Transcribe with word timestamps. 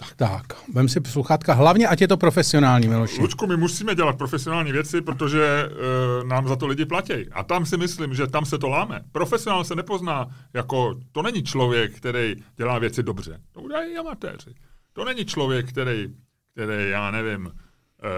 Tak, 0.00 0.14
tak. 0.16 0.68
Vem 0.74 0.88
si 0.88 1.00
sluchátka, 1.06 1.54
hlavně 1.54 1.88
ať 1.88 2.00
je 2.00 2.08
to 2.08 2.16
profesionální, 2.16 2.88
Miloši. 2.88 3.20
Lučku, 3.20 3.46
my 3.46 3.56
musíme 3.56 3.94
dělat 3.94 4.18
profesionální 4.18 4.72
věci, 4.72 5.00
protože 5.00 5.68
uh, 5.68 6.28
nám 6.28 6.48
za 6.48 6.56
to 6.56 6.66
lidi 6.66 6.84
platí. 6.84 7.12
A 7.32 7.42
tam 7.42 7.66
si 7.66 7.76
myslím, 7.76 8.14
že 8.14 8.26
tam 8.26 8.44
se 8.44 8.58
to 8.58 8.68
láme. 8.68 9.00
Profesionál 9.12 9.64
se 9.64 9.74
nepozná 9.74 10.26
jako, 10.54 11.00
to 11.12 11.22
není 11.22 11.42
člověk, 11.42 11.96
který 11.96 12.34
dělá 12.56 12.78
věci 12.78 13.02
dobře. 13.02 13.40
To 13.52 13.60
udělají 13.60 13.96
amatéři. 13.96 14.54
To 14.92 15.04
není 15.04 15.24
člověk, 15.24 15.68
který, 15.68 16.14
který 16.52 16.90
já 16.90 17.10
nevím, 17.10 17.46
uh, 17.46 17.52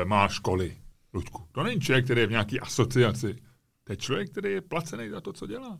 má 0.04 0.28
školy. 0.28 0.76
Lučku, 1.14 1.42
to 1.52 1.62
není 1.62 1.80
člověk, 1.80 2.04
který 2.04 2.20
je 2.20 2.26
v 2.26 2.30
nějaké 2.30 2.58
asociaci. 2.58 3.36
To 3.84 3.92
je 3.92 3.96
člověk, 3.96 4.30
který 4.30 4.52
je 4.52 4.60
placený 4.60 5.08
za 5.08 5.20
to, 5.20 5.32
co 5.32 5.46
dělá. 5.46 5.78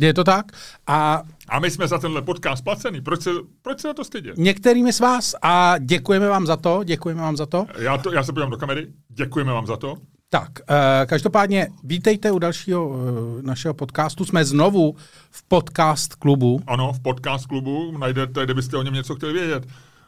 Je 0.00 0.14
to 0.14 0.24
tak? 0.24 0.52
A, 0.86 1.22
a 1.48 1.58
my 1.58 1.70
jsme 1.70 1.88
za 1.88 1.98
tenhle 1.98 2.22
podcast 2.22 2.64
placený. 2.64 3.00
Proč 3.00 3.22
se, 3.22 3.30
proč 3.62 3.80
se 3.80 3.88
na 3.88 3.94
to 3.94 4.04
stydět? 4.04 4.36
Některými 4.38 4.92
z 4.92 5.00
vás 5.00 5.34
a 5.42 5.78
děkujeme 5.78 6.28
vám 6.28 6.46
za 6.46 6.56
to, 6.56 6.84
děkujeme 6.84 7.22
vám 7.22 7.36
za 7.36 7.46
to. 7.46 7.66
Já, 7.78 7.98
to, 7.98 8.12
já 8.12 8.22
se 8.22 8.32
podívám 8.32 8.50
do 8.50 8.56
kamery, 8.56 8.86
děkujeme 9.08 9.52
vám 9.52 9.66
za 9.66 9.76
to. 9.76 9.96
Tak, 10.30 10.50
uh, 10.70 10.76
každopádně 11.06 11.68
vítejte 11.84 12.32
u 12.32 12.38
dalšího 12.38 12.88
uh, 12.88 12.96
našeho 13.42 13.74
podcastu. 13.74 14.24
Jsme 14.24 14.44
znovu 14.44 14.96
v 15.30 15.48
podcast 15.48 16.14
klubu. 16.14 16.60
Ano, 16.66 16.92
v 16.92 17.00
podcast 17.00 17.46
klubu. 17.46 17.98
Najdete, 17.98 18.44
kdybyste 18.44 18.76
o 18.76 18.82
něm 18.82 18.94
něco 18.94 19.14
chtěli 19.14 19.32
vědět, 19.32 19.66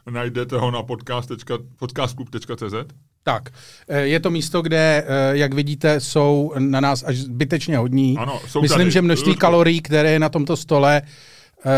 najdete 0.09 0.57
ho 0.57 0.71
na 0.71 0.83
podcast, 0.83 1.31
podcastklub.cz. 1.77 2.93
Tak, 3.27 3.49
eh, 3.87 4.01
je 4.01 4.19
to 4.19 4.29
místo, 4.29 4.61
kde, 4.61 5.03
eh, 5.07 5.37
jak 5.37 5.53
vidíte, 5.53 5.99
jsou 5.99 6.53
na 6.59 6.79
nás 6.79 7.03
až 7.03 7.17
zbytečně 7.17 7.77
hodní. 7.77 8.17
Ano, 8.17 8.39
jsou 8.47 8.61
Myslím, 8.61 8.79
tady. 8.79 8.91
že 8.91 9.01
množství 9.01 9.35
kalorií, 9.35 9.81
které 9.81 10.11
je 10.11 10.19
na 10.19 10.29
tomto 10.29 10.57
stole, 10.57 11.01
eh, 11.01 11.71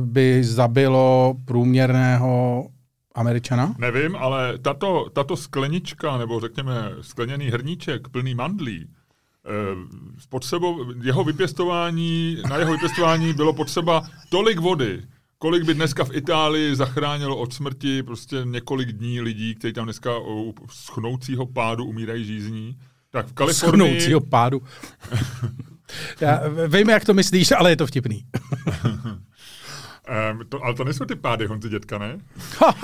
by 0.00 0.44
zabilo 0.44 1.34
průměrného 1.44 2.66
Američana? 3.14 3.74
Nevím, 3.78 4.16
ale 4.16 4.58
tato, 4.58 5.06
tato 5.12 5.36
sklenička, 5.36 6.18
nebo 6.18 6.40
řekněme 6.40 6.90
skleněný 7.00 7.46
hrníček 7.46 8.08
plný 8.08 8.34
mandlí, 8.34 8.86
potřebo, 10.28 10.76
jeho 11.02 11.24
vypěstování, 11.24 12.36
na 12.48 12.56
jeho 12.56 12.72
vypěstování 12.72 13.32
bylo 13.32 13.52
potřeba 13.52 14.02
tolik 14.28 14.58
vody, 14.58 15.02
kolik 15.42 15.64
by 15.64 15.74
dneska 15.74 16.04
v 16.04 16.14
Itálii 16.14 16.76
zachránilo 16.76 17.36
od 17.36 17.54
smrti 17.54 18.02
prostě 18.02 18.36
několik 18.44 18.92
dní 18.92 19.20
lidí, 19.20 19.54
kteří 19.54 19.72
tam 19.72 19.84
dneska 19.84 20.18
u 20.18 20.54
schnoucího 20.70 21.46
pádu 21.46 21.84
umírají 21.84 22.24
žízní, 22.24 22.76
tak 23.10 23.26
v 23.26 23.32
Kalifornii... 23.32 23.90
Schnoucího 23.90 24.20
pádu. 24.20 24.62
Já 26.20 26.40
vím, 26.68 26.90
jak 26.90 27.04
to 27.04 27.14
myslíš, 27.14 27.52
ale 27.52 27.70
je 27.70 27.76
to 27.76 27.86
vtipný. 27.86 28.24
Um, 30.30 30.46
to, 30.48 30.64
ale 30.64 30.74
to 30.74 30.84
nejsou 30.84 31.04
ty 31.04 31.14
pády 31.14 31.46
Honzi 31.46 31.68
dětka, 31.68 31.98
ne? 31.98 32.18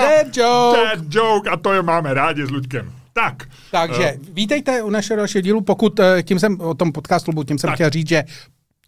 Dead 0.00 0.36
joke! 0.36 0.78
Dead 0.78 1.14
joke 1.14 1.50
a 1.50 1.56
to 1.56 1.72
je 1.72 1.82
máme 1.82 2.14
rádi 2.14 2.46
s 2.46 2.50
Luďkem. 2.50 2.92
Tak. 3.12 3.48
Takže 3.70 4.12
uh, 4.12 4.34
vítejte 4.34 4.82
u 4.82 4.90
našeho 4.90 5.16
dalšího 5.16 5.42
dílu. 5.42 5.60
Pokud, 5.60 6.00
eh, 6.00 6.22
tím 6.22 6.38
jsem 6.38 6.60
o 6.60 6.74
tom 6.74 6.92
podcastu, 6.92 7.44
tím 7.44 7.58
jsem 7.58 7.68
tak. 7.68 7.74
chtěl 7.74 7.90
říct, 7.90 8.08
že 8.08 8.24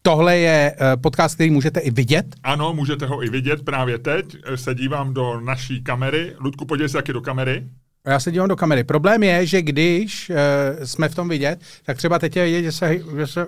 Tohle 0.03 0.39
je 0.39 0.75
eh, 0.81 0.97
podcast, 0.97 1.35
který 1.35 1.51
můžete 1.51 1.81
i 1.81 1.91
vidět? 1.91 2.27
Ano, 2.43 2.75
můžete 2.75 3.07
ho 3.07 3.25
i 3.25 3.31
vidět 3.31 3.65
právě 3.65 3.99
teď. 3.99 4.37
Se 4.55 4.75
dívám 4.75 5.15
do 5.15 5.41
naší 5.41 5.83
kamery. 5.83 6.35
Ludku, 6.41 6.65
podívej 6.65 6.89
se 6.89 6.99
taky 6.99 7.13
do 7.13 7.21
kamery. 7.21 7.65
Já 8.07 8.21
se 8.21 8.33
dívám 8.33 8.49
do 8.49 8.57
kamery. 8.57 8.85
Problém 8.85 9.23
je, 9.23 9.47
že 9.47 9.63
když 9.63 10.31
uh, 10.31 10.37
jsme 10.85 11.09
v 11.09 11.15
tom 11.15 11.29
vidět, 11.29 11.61
tak 11.85 11.97
třeba 11.97 12.19
teď 12.19 12.37
je 12.37 12.45
vidět, 12.45 12.63
že 12.63 12.73
se, 12.73 12.99
že 13.17 13.27
se 13.27 13.47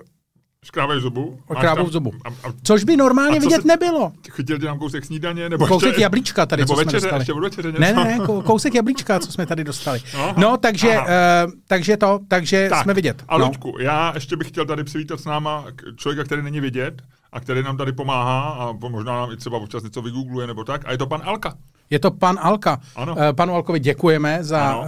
Škrávají 0.64 1.00
zubu. 1.00 1.38
Škrávají 1.58 1.88
zubu. 1.90 2.12
A, 2.24 2.28
a, 2.28 2.52
Což 2.62 2.84
by 2.84 2.96
normálně 2.96 3.40
vidět 3.40 3.62
se, 3.62 3.68
nebylo. 3.68 4.12
Chytil 4.30 4.58
tě 4.58 4.66
nám 4.66 4.78
kousek 4.78 5.04
snídaně? 5.04 5.48
Nebo 5.48 5.66
kousek 5.66 5.86
ještě, 5.86 6.02
jablíčka 6.02 6.46
tady, 6.46 6.62
nebo 6.62 6.74
co 6.74 6.78
večeře, 6.78 7.00
jsme 7.00 7.18
dostali. 7.18 7.20
Ještě 7.20 7.40
večeře 7.40 7.68
něco? 7.68 7.80
Ne, 7.80 7.92
ne, 7.92 8.04
ne, 8.04 8.26
kousek 8.44 8.74
jablíčka, 8.74 9.18
co 9.20 9.32
jsme 9.32 9.46
tady 9.46 9.64
dostali. 9.64 10.00
Aha, 10.14 10.34
no, 10.36 10.56
takže, 10.56 10.98
uh, 10.98 11.52
takže 11.66 11.96
to, 11.96 12.20
takže 12.28 12.66
tak, 12.70 12.82
jsme 12.82 12.94
vidět. 12.94 13.24
A 13.28 13.38
no. 13.38 13.46
Luďku, 13.46 13.76
já 13.80 14.12
ještě 14.14 14.36
bych 14.36 14.48
chtěl 14.48 14.66
tady 14.66 14.84
přivítat 14.84 15.20
s 15.20 15.24
náma 15.24 15.64
člověka, 15.96 16.24
který 16.24 16.42
není 16.42 16.60
vidět 16.60 17.02
a 17.34 17.40
který 17.40 17.62
nám 17.62 17.76
tady 17.76 17.92
pomáhá 17.92 18.40
a 18.40 18.72
možná 18.88 19.12
nám 19.12 19.32
i 19.32 19.36
třeba 19.36 19.58
občas 19.58 19.82
něco 19.82 20.02
vygoogluje 20.02 20.46
nebo 20.46 20.64
tak. 20.64 20.82
A 20.86 20.92
je 20.92 20.98
to 20.98 21.06
pan 21.06 21.22
Alka. 21.24 21.54
Je 21.90 21.98
to 21.98 22.10
pan 22.10 22.38
Alka. 22.42 22.80
Ano. 22.96 23.16
Panu 23.36 23.54
Alkovi 23.54 23.80
děkujeme 23.80 24.38
za, 24.40 24.76
uh, 24.76 24.86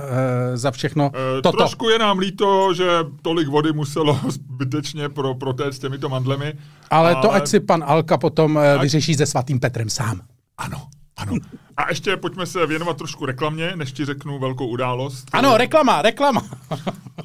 za 0.55 0.71
všechno 0.71 1.05
uh, 1.05 1.43
toto. 1.43 1.57
Trošku 1.57 1.89
je 1.89 1.99
nám 1.99 2.19
líto, 2.19 2.75
že 2.75 2.87
tolik 3.23 3.49
vody 3.49 3.73
muselo 3.73 4.21
zbytečně 4.29 5.09
pro, 5.09 5.35
protéct 5.35 5.79
těmito 5.79 6.09
mandlemi. 6.09 6.55
Ale, 6.91 7.15
ale 7.15 7.23
to 7.23 7.33
ať 7.33 7.49
si 7.49 7.61
pan 7.61 7.85
Alka 7.87 8.19
potom 8.19 8.59
ať... 8.59 8.81
vyřeší 8.81 9.15
se 9.15 9.27
svatým 9.27 9.61
Petrem 9.61 9.91
sám. 9.91 10.21
Ano, 10.59 10.87
ano. 11.17 11.33
A 11.77 11.89
ještě 11.89 12.17
pojďme 12.17 12.47
se 12.47 12.67
věnovat 12.67 12.97
trošku 12.97 13.27
reklamě, 13.27 13.73
než 13.75 13.93
ti 13.93 14.05
řeknu 14.05 14.39
velkou 14.39 14.67
událost. 14.67 15.25
Ano, 15.33 15.57
reklama, 15.57 16.03
reklama. 16.03 16.43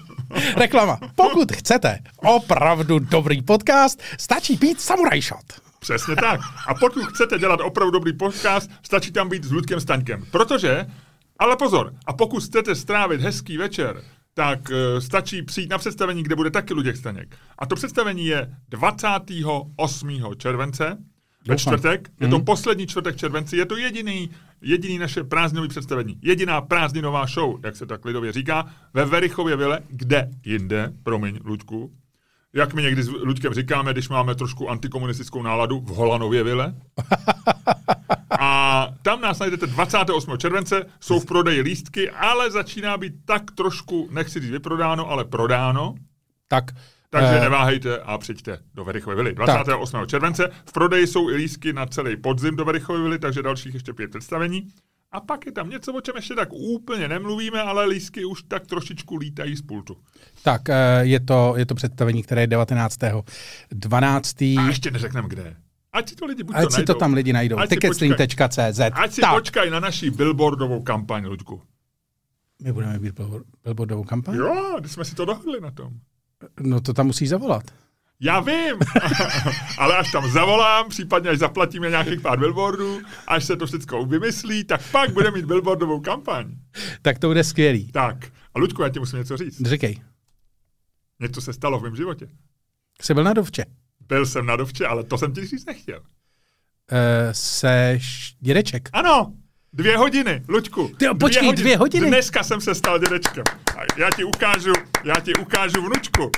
reklama. 0.58 1.00
Pokud 1.16 1.52
chcete 1.52 2.00
opravdu 2.18 3.00
dobrý 3.00 3.42
podcast, 3.42 4.02
stačí 4.20 4.58
pít 4.58 4.82
Samurai 4.82 5.22
Shot. 5.22 5.46
Přesně 5.80 6.16
tak. 6.16 6.40
A 6.68 6.74
pokud 6.74 7.06
chcete 7.06 7.40
dělat 7.40 7.60
opravdu 7.62 7.92
dobrý 7.92 8.14
podcast, 8.14 8.72
stačí 8.84 9.12
tam 9.12 9.30
být 9.30 9.44
s 9.44 9.52
Ludkem 9.52 9.80
Staňkem. 9.80 10.26
Protože, 10.32 10.86
ale 11.40 11.56
pozor, 11.56 11.94
a 12.06 12.14
pokud 12.14 12.44
chcete 12.44 12.76
strávit 12.76 13.22
hezký 13.22 13.58
večer, 13.58 14.02
tak 14.34 14.60
uh, 14.70 15.00
stačí 15.00 15.42
přijít 15.44 15.70
na 15.70 15.78
představení, 15.78 16.24
kde 16.24 16.36
bude 16.36 16.52
taky 16.52 16.74
Luděk 16.74 16.98
Staněk. 16.98 17.36
A 17.60 17.66
to 17.66 17.76
představení 17.76 18.26
je 18.26 18.56
28. 18.70 20.10
července, 20.38 20.98
ve 21.48 21.58
čtvrtek. 21.58 22.10
Je 22.20 22.28
to 22.28 22.40
mm. 22.40 22.46
poslední 22.46 22.88
čtvrtek 22.88 23.16
červenci. 23.16 23.58
Je 23.58 23.66
to 23.66 23.78
jediný, 23.78 24.30
jediný 24.62 24.98
naše 24.98 25.24
prázdninové 25.24 25.68
představení. 25.68 26.20
Jediná 26.22 26.62
prázdninová 26.62 27.26
show, 27.26 27.66
jak 27.66 27.76
se 27.76 27.86
tak 27.86 28.06
lidově 28.06 28.32
říká, 28.32 28.66
ve 28.94 29.06
Verichově 29.06 29.56
vile, 29.56 29.80
kde 29.90 30.30
jinde, 30.46 30.94
promiň, 31.04 31.40
Luďku, 31.46 31.92
jak 32.54 32.74
my 32.74 32.82
někdy 32.82 33.04
s 33.04 33.10
Luďkem 33.10 33.54
říkáme, 33.54 33.94
když 33.94 34.10
máme 34.10 34.36
trošku 34.36 34.70
antikomunistickou 34.70 35.42
náladu, 35.42 35.80
v 35.80 35.88
Holanově 35.88 36.44
vile. 36.44 36.76
A 38.40 38.88
tam 39.02 39.22
nás 39.22 39.40
najdete 39.40 39.68
28. 39.68 40.38
července, 40.38 40.86
jsou 41.00 41.20
v 41.20 41.26
prodeji 41.26 41.62
lístky, 41.62 42.10
ale 42.10 42.52
začíná 42.52 42.98
být 42.98 43.14
tak 43.26 43.52
trošku, 43.52 44.10
nechci 44.12 44.40
říct 44.40 44.52
vyprodáno, 44.52 45.10
ale 45.10 45.26
prodáno. 45.26 45.96
Tak 46.48 46.72
takže 47.12 47.36
uh, 47.36 47.42
neváhejte 47.42 48.00
a 48.00 48.18
přijďte 48.18 48.60
do 48.74 48.84
Verichovy 48.84 49.16
vily. 49.16 49.34
28. 49.34 50.00
Tak. 50.00 50.10
července. 50.10 50.50
V 50.66 50.72
prodeji 50.72 51.08
jsou 51.08 51.30
i 51.30 51.34
lístky 51.34 51.74
na 51.74 51.86
celý 51.86 52.18
podzim 52.18 52.56
do 52.56 52.66
Verichovy 52.66 53.02
vily, 53.02 53.20
takže 53.20 53.44
dalších 53.44 53.74
ještě 53.74 53.94
pět 53.94 54.12
představení. 54.12 54.68
A 55.12 55.20
pak 55.20 55.46
je 55.46 55.52
tam 55.52 55.70
něco, 55.70 55.94
o 55.94 56.02
čem 56.02 56.16
ještě 56.16 56.36
tak 56.36 56.54
úplně 56.54 57.08
nemluvíme, 57.08 57.62
ale 57.62 57.86
lístky 57.86 58.26
už 58.26 58.44
tak 58.44 58.68
trošičku 58.68 59.16
lítají 59.16 59.56
z 59.56 59.62
pultu. 59.62 59.98
Tak 60.44 60.62
je 61.02 61.20
to, 61.20 61.54
je 61.58 61.66
to 61.66 61.76
představení, 61.76 62.24
které 62.24 62.42
je 62.42 62.48
19. 62.48 62.98
12. 63.72 64.42
A 64.42 64.68
ještě 64.68 64.92
neřekneme 64.92 65.28
kde. 65.30 65.56
Ať 65.94 66.10
si 66.10 66.16
to 66.16 66.26
lidi 66.26 66.44
buď 66.44 66.56
Ať 66.56 66.64
to 66.64 66.72
si 66.72 66.84
to 66.84 66.94
tam 66.94 67.14
lidi 67.14 67.34
najdou. 67.34 67.58
Ticketstream.cz 67.68 68.80
Ať 68.94 69.12
si 69.12 69.22
tak. 69.22 69.34
počkají 69.34 69.72
na 69.72 69.80
naší 69.80 70.10
billboardovou 70.10 70.82
kampaň, 70.82 71.26
Luďku. 71.26 71.62
My 72.64 72.74
budeme 72.74 73.00
mít 73.00 73.20
billboardovou 73.64 74.04
kampaň? 74.04 74.36
Jo, 74.36 74.78
když 74.80 74.92
jsme 74.92 75.06
si 75.06 75.16
to 75.16 75.26
dohodli 75.26 75.62
na 75.62 75.72
tom. 75.72 75.94
No 76.60 76.82
to 76.82 76.94
tam 76.94 77.06
musí 77.08 77.28
zavolat. 77.28 77.64
Já 78.24 78.40
vím, 78.40 78.76
ale 79.78 79.98
až 79.98 80.12
tam 80.12 80.32
zavolám, 80.32 80.90
případně 80.90 81.30
až 81.30 81.38
zaplatíme 81.38 81.90
nějakých 81.90 82.22
pár 82.22 82.40
billboardů, 82.40 83.02
až 83.28 83.46
se 83.46 83.56
to 83.56 83.66
všechno 83.66 84.06
vymyslí, 84.06 84.64
tak 84.64 84.92
pak 84.92 85.14
bude 85.14 85.32
mít 85.32 85.46
billboardovou 85.46 86.00
kampaň. 86.00 86.56
Tak 87.02 87.20
to 87.20 87.28
bude 87.28 87.44
skvělý. 87.44 87.92
Tak, 87.92 88.32
a 88.54 88.60
Ludku, 88.60 88.82
já 88.82 88.90
ti 88.90 89.00
musím 89.00 89.20
něco 89.20 89.38
říct. 89.38 89.62
Říkej. 89.62 90.02
Něco 91.20 91.42
se 91.42 91.54
stalo 91.54 91.80
v 91.80 91.84
mém 91.84 91.96
životě. 91.96 92.28
Jsi 93.02 93.14
byl 93.14 93.24
na 93.24 93.34
dovče. 93.34 93.66
Byl 94.08 94.26
jsem 94.26 94.46
na 94.46 94.56
dovče, 94.56 94.88
ale 94.88 95.04
to 95.04 95.18
jsem 95.18 95.34
ti 95.34 95.46
říct 95.46 95.66
nechtěl. 95.66 96.00
Uh, 96.00 96.98
seš 97.32 98.36
dědeček. 98.40 98.90
Ano, 98.94 99.34
Dvě 99.74 99.98
hodiny, 99.98 100.44
Luďku. 100.48 100.92
Ty, 100.98 101.06
počkej, 101.20 101.42
dvě 101.42 101.48
hodiny. 101.48 101.62
dvě 101.62 101.78
hodiny. 101.78 102.08
Dneska 102.08 102.44
jsem 102.44 102.62
se 102.62 102.76
stal 102.76 103.00
dědečkem. 103.00 103.44
Já 103.98 104.10
ti 104.16 104.24
ukážu, 104.24 104.74
já 105.04 105.16
ti 105.20 105.36
ukážu 105.36 105.82
vnučku. 105.82 106.32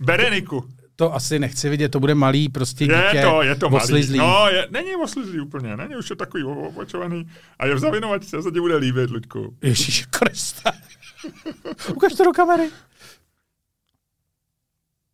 Bereniku. 0.00 0.64
To 0.96 1.14
asi 1.14 1.38
nechci 1.38 1.68
vidět, 1.68 1.88
to 1.88 2.00
bude 2.00 2.14
malý 2.14 2.48
prostě 2.48 2.84
je 2.84 2.88
dítě. 2.88 3.16
Je 3.16 3.22
to, 3.22 3.42
je 3.42 3.54
to 3.54 3.68
oslizlý. 3.68 4.18
malý. 4.18 4.30
No, 4.30 4.48
je, 4.48 4.66
není 4.70 4.96
oslizlý 4.96 5.40
úplně, 5.40 5.76
není 5.76 5.96
už 5.96 6.10
je 6.10 6.16
takový 6.16 6.44
opočovaný. 6.44 7.28
A 7.58 7.66
je 7.66 7.74
v 7.74 7.78
zavinovačce, 7.78 8.42
se 8.42 8.50
ti 8.50 8.60
bude 8.60 8.76
líbit, 8.76 9.10
Luďku. 9.10 9.56
Ježíš 9.62 10.06
Krista. 10.06 10.72
Ukaž 11.94 12.12
to 12.12 12.24
do 12.24 12.32
kamery. 12.32 12.68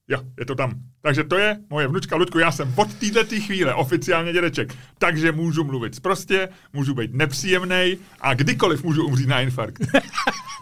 Jo, 0.08 0.18
je 0.38 0.46
to 0.46 0.54
tam. 0.54 0.72
Takže 1.02 1.24
to 1.24 1.38
je 1.38 1.58
moje 1.70 1.88
vnučka 1.88 2.16
Ludku. 2.16 2.38
Já 2.38 2.52
jsem 2.52 2.72
od 2.76 2.94
této 2.94 3.36
chvíle 3.40 3.74
oficiálně 3.74 4.32
dědeček. 4.32 4.74
Takže 4.98 5.32
můžu 5.32 5.64
mluvit 5.64 6.00
prostě, 6.00 6.48
můžu 6.72 6.94
být 6.94 7.14
nepříjemný 7.14 7.96
a 8.20 8.34
kdykoliv 8.34 8.84
můžu 8.84 9.06
umřít 9.06 9.28
na 9.28 9.40
infarkt. 9.40 9.82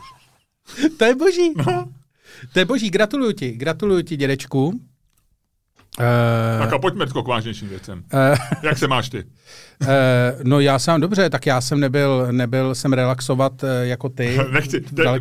to 0.98 1.04
je 1.04 1.14
boží. 1.14 1.52
No. 1.56 1.88
To 2.52 2.58
je 2.58 2.64
boží, 2.64 2.90
gratuluju 2.90 3.32
ti, 3.32 3.52
gratuluju 3.52 4.02
ti, 4.02 4.16
dědečku. 4.16 4.66
Uh, 4.66 4.78
Tak 6.58 6.72
a 6.72 6.78
pojďme 6.78 7.06
k 7.06 7.14
vážnějším 7.14 7.68
věcem. 7.68 8.04
uh, 8.12 8.36
Jak 8.62 8.78
se 8.78 8.88
máš 8.88 9.08
ty? 9.08 9.24
uh, 9.24 9.88
no 10.42 10.60
já 10.60 10.78
jsem 10.78 11.00
dobře, 11.00 11.30
tak 11.30 11.46
já 11.46 11.60
jsem 11.60 11.80
nebyl, 11.80 12.28
nebyl 12.30 12.74
jsem 12.74 12.92
relaxovat 12.92 13.62
uh, 13.62 13.68
jako 13.82 14.08
ty. 14.08 14.38
Nechci. 14.52 14.80
Te, 14.80 15.02
hele. 15.02 15.18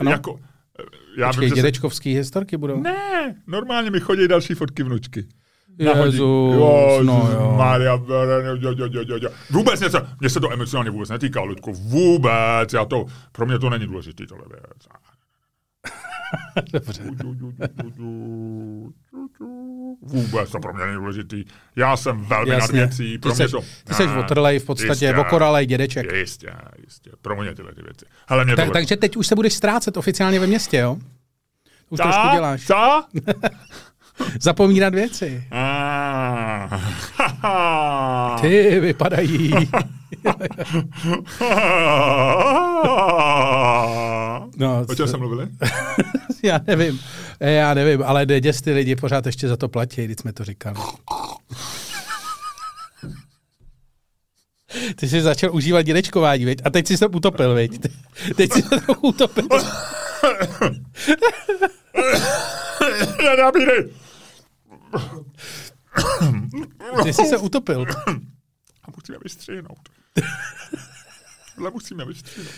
Ano. 0.00 0.10
jako, 0.10 0.40
já 1.18 1.26
Počkej, 1.26 1.40
vím, 1.40 1.48
že 1.48 1.54
se- 1.54 1.62
dědečkovský 1.62 2.14
historky 2.14 2.56
budou? 2.56 2.80
Ne, 2.80 3.34
normálně 3.46 3.90
mi 3.90 4.00
chodí 4.00 4.28
další 4.28 4.54
fotky 4.54 4.82
vnučky. 4.82 5.26
Jezus, 5.78 6.14
jo, 6.14 7.00
no 7.02 7.30
jo. 7.32 7.54
Maria, 7.58 7.92
jo, 7.92 8.56
jo, 8.60 8.74
jo, 8.78 8.88
jo, 8.92 9.02
jo, 9.08 9.18
jo. 9.22 9.30
Vůbec 9.50 9.80
něco, 9.80 9.98
mně 10.20 10.30
se 10.30 10.40
to 10.40 10.52
emocionálně 10.52 10.90
vůbec 10.90 11.08
netýká, 11.08 11.40
Ludku, 11.42 11.72
vůbec, 11.72 12.72
já 12.72 12.84
to, 12.84 13.06
pro 13.32 13.46
mě 13.46 13.58
to 13.58 13.70
není 13.70 13.86
důležitý, 13.86 14.26
tohle 14.26 14.44
věc. 14.48 14.88
Dobře. 16.72 17.02
Vůbec 20.02 20.50
to 20.50 20.58
pro 20.60 20.74
mě 20.74 20.84
není 20.84 20.96
důležitý. 20.96 21.44
Já 21.76 21.96
jsem 21.96 22.24
velmi 22.24 22.50
nad 22.50 22.56
Jasně. 22.56 22.78
věcí, 22.78 23.18
pro 23.18 23.30
Ty 23.32 23.36
mě 23.36 23.44
seš, 23.48 23.50
to... 23.50 23.60
ty 23.96 24.06
Ne, 24.06 24.18
otrlej 24.18 24.58
v 24.58 24.64
podstatě, 24.64 24.90
jistě, 25.04 25.16
okoralej 25.16 25.66
dědeček. 25.66 26.12
Jistě, 26.12 26.52
jistě, 26.84 27.10
pro 27.22 27.36
mě 27.42 27.54
tyhle 27.54 27.72
ty 27.74 27.82
věci. 27.82 28.04
Hele, 28.28 28.44
mě 28.44 28.56
Tak, 28.56 28.66
to... 28.66 28.72
takže 28.72 28.96
teď 28.96 29.16
už 29.16 29.26
se 29.26 29.34
budeš 29.34 29.54
ztrácet 29.54 29.96
oficiálně 29.96 30.40
ve 30.40 30.46
městě, 30.46 30.76
jo? 30.76 30.98
Už 31.90 31.96
trošku 32.00 32.22
Co? 32.28 32.34
děláš. 32.34 32.66
Co? 32.66 33.04
Zapomínat 34.40 34.94
věci. 34.94 35.44
Ah. 35.50 36.80
Ty 38.40 38.80
vypadají. 38.80 39.54
No, 44.56 44.84
o 44.88 44.94
čem 44.94 45.08
jsme 45.08 45.18
mluvili? 45.18 45.48
já 46.42 46.60
nevím, 46.66 47.00
já 47.40 47.74
nevím, 47.74 48.02
ale 48.06 48.26
děs 48.26 48.60
ty 48.60 48.72
lidi 48.72 48.96
pořád 48.96 49.26
ještě 49.26 49.48
za 49.48 49.56
to 49.56 49.68
platí, 49.68 50.04
když 50.04 50.16
jsme 50.20 50.32
to 50.32 50.44
říkali. 50.44 50.76
Ty 54.96 55.08
jsi 55.08 55.22
začal 55.22 55.54
užívat 55.54 55.86
dědečkování, 55.86 56.44
viď? 56.44 56.62
A 56.64 56.70
teď 56.70 56.86
jsi 56.86 56.96
se 56.96 57.06
utopil, 57.06 57.54
viď? 57.54 57.80
Teď 58.36 58.52
jsi 58.52 58.62
se 58.62 58.76
utopil. 59.00 59.48
Nenabírej! 63.24 63.90
Ty 67.02 67.12
jsi 67.12 67.26
se 67.26 67.36
utopil. 67.36 67.86
A 68.82 68.90
musíme 68.96 69.18
vystřihnout. 69.22 69.88
Tohle 71.54 71.70
musíme 71.70 72.04
vystřihnout. 72.04 72.54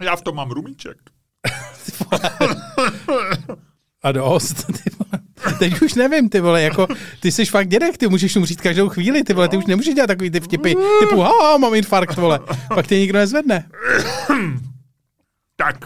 Já 0.00 0.16
v 0.16 0.22
tom 0.22 0.36
mám 0.36 0.50
rumíček. 0.50 0.96
A 4.02 4.12
dost, 4.12 4.66
ty 4.66 4.90
vole. 4.98 5.22
Teď 5.58 5.82
už 5.82 5.94
nevím, 5.94 6.28
ty 6.28 6.40
vole, 6.40 6.62
jako, 6.62 6.86
ty 7.20 7.32
jsi 7.32 7.44
fakt 7.44 7.68
dědek, 7.68 7.98
ty 7.98 8.08
můžeš 8.08 8.36
umřít 8.36 8.60
každou 8.60 8.88
chvíli, 8.88 9.24
ty 9.24 9.32
vole, 9.32 9.48
ty 9.48 9.56
už 9.56 9.66
nemůžeš 9.66 9.94
dělat 9.94 10.06
takový 10.06 10.30
ty 10.30 10.40
vtipy, 10.40 10.74
typu, 11.00 11.20
ha, 11.20 11.56
mám 11.58 11.74
infarkt, 11.74 12.16
vole, 12.16 12.40
pak 12.74 12.86
tě 12.86 12.98
nikdo 12.98 13.18
nezvedne. 13.18 13.68
Tak, 15.56 15.76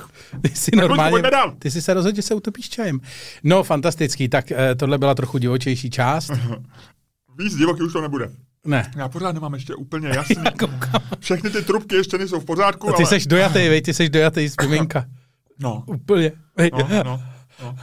Ty 0.42 0.48
jsi 0.54 0.70
normálně, 0.76 1.22
ty 1.58 1.70
jsi 1.70 1.82
se 1.82 1.94
rozhodl, 1.94 2.16
že 2.16 2.22
se 2.22 2.34
utopíš 2.34 2.68
čajem. 2.68 3.00
No, 3.44 3.62
fantastický, 3.62 4.28
tak 4.28 4.52
eh, 4.52 4.74
tohle 4.74 4.98
byla 4.98 5.14
trochu 5.14 5.38
divočejší 5.38 5.90
část. 5.90 6.30
víc 7.38 7.54
divoký 7.56 7.82
už 7.82 7.92
to 7.92 8.00
nebude. 8.00 8.30
Ne. 8.66 8.90
Já 8.96 9.08
pořád 9.08 9.32
nemám 9.32 9.54
ještě 9.54 9.74
úplně 9.74 10.08
jasný. 10.14 10.36
Všechny 11.20 11.50
ty 11.50 11.62
trubky 11.62 11.96
ještě 11.96 12.18
nejsou 12.18 12.40
v 12.40 12.44
pořádku, 12.44 12.86
Ty 12.86 12.92
ale... 12.92 13.06
seš 13.06 13.26
dojatý, 13.26 13.68
vej, 13.68 13.82
ty 13.82 13.94
seš 13.94 14.10
dojatý 14.10 14.48
z 14.48 14.54
miminka. 14.62 15.04
No, 15.58 15.82
Úplně. 15.86 16.32
No, 16.72 16.88
no, 17.04 17.20
no. 17.62 17.76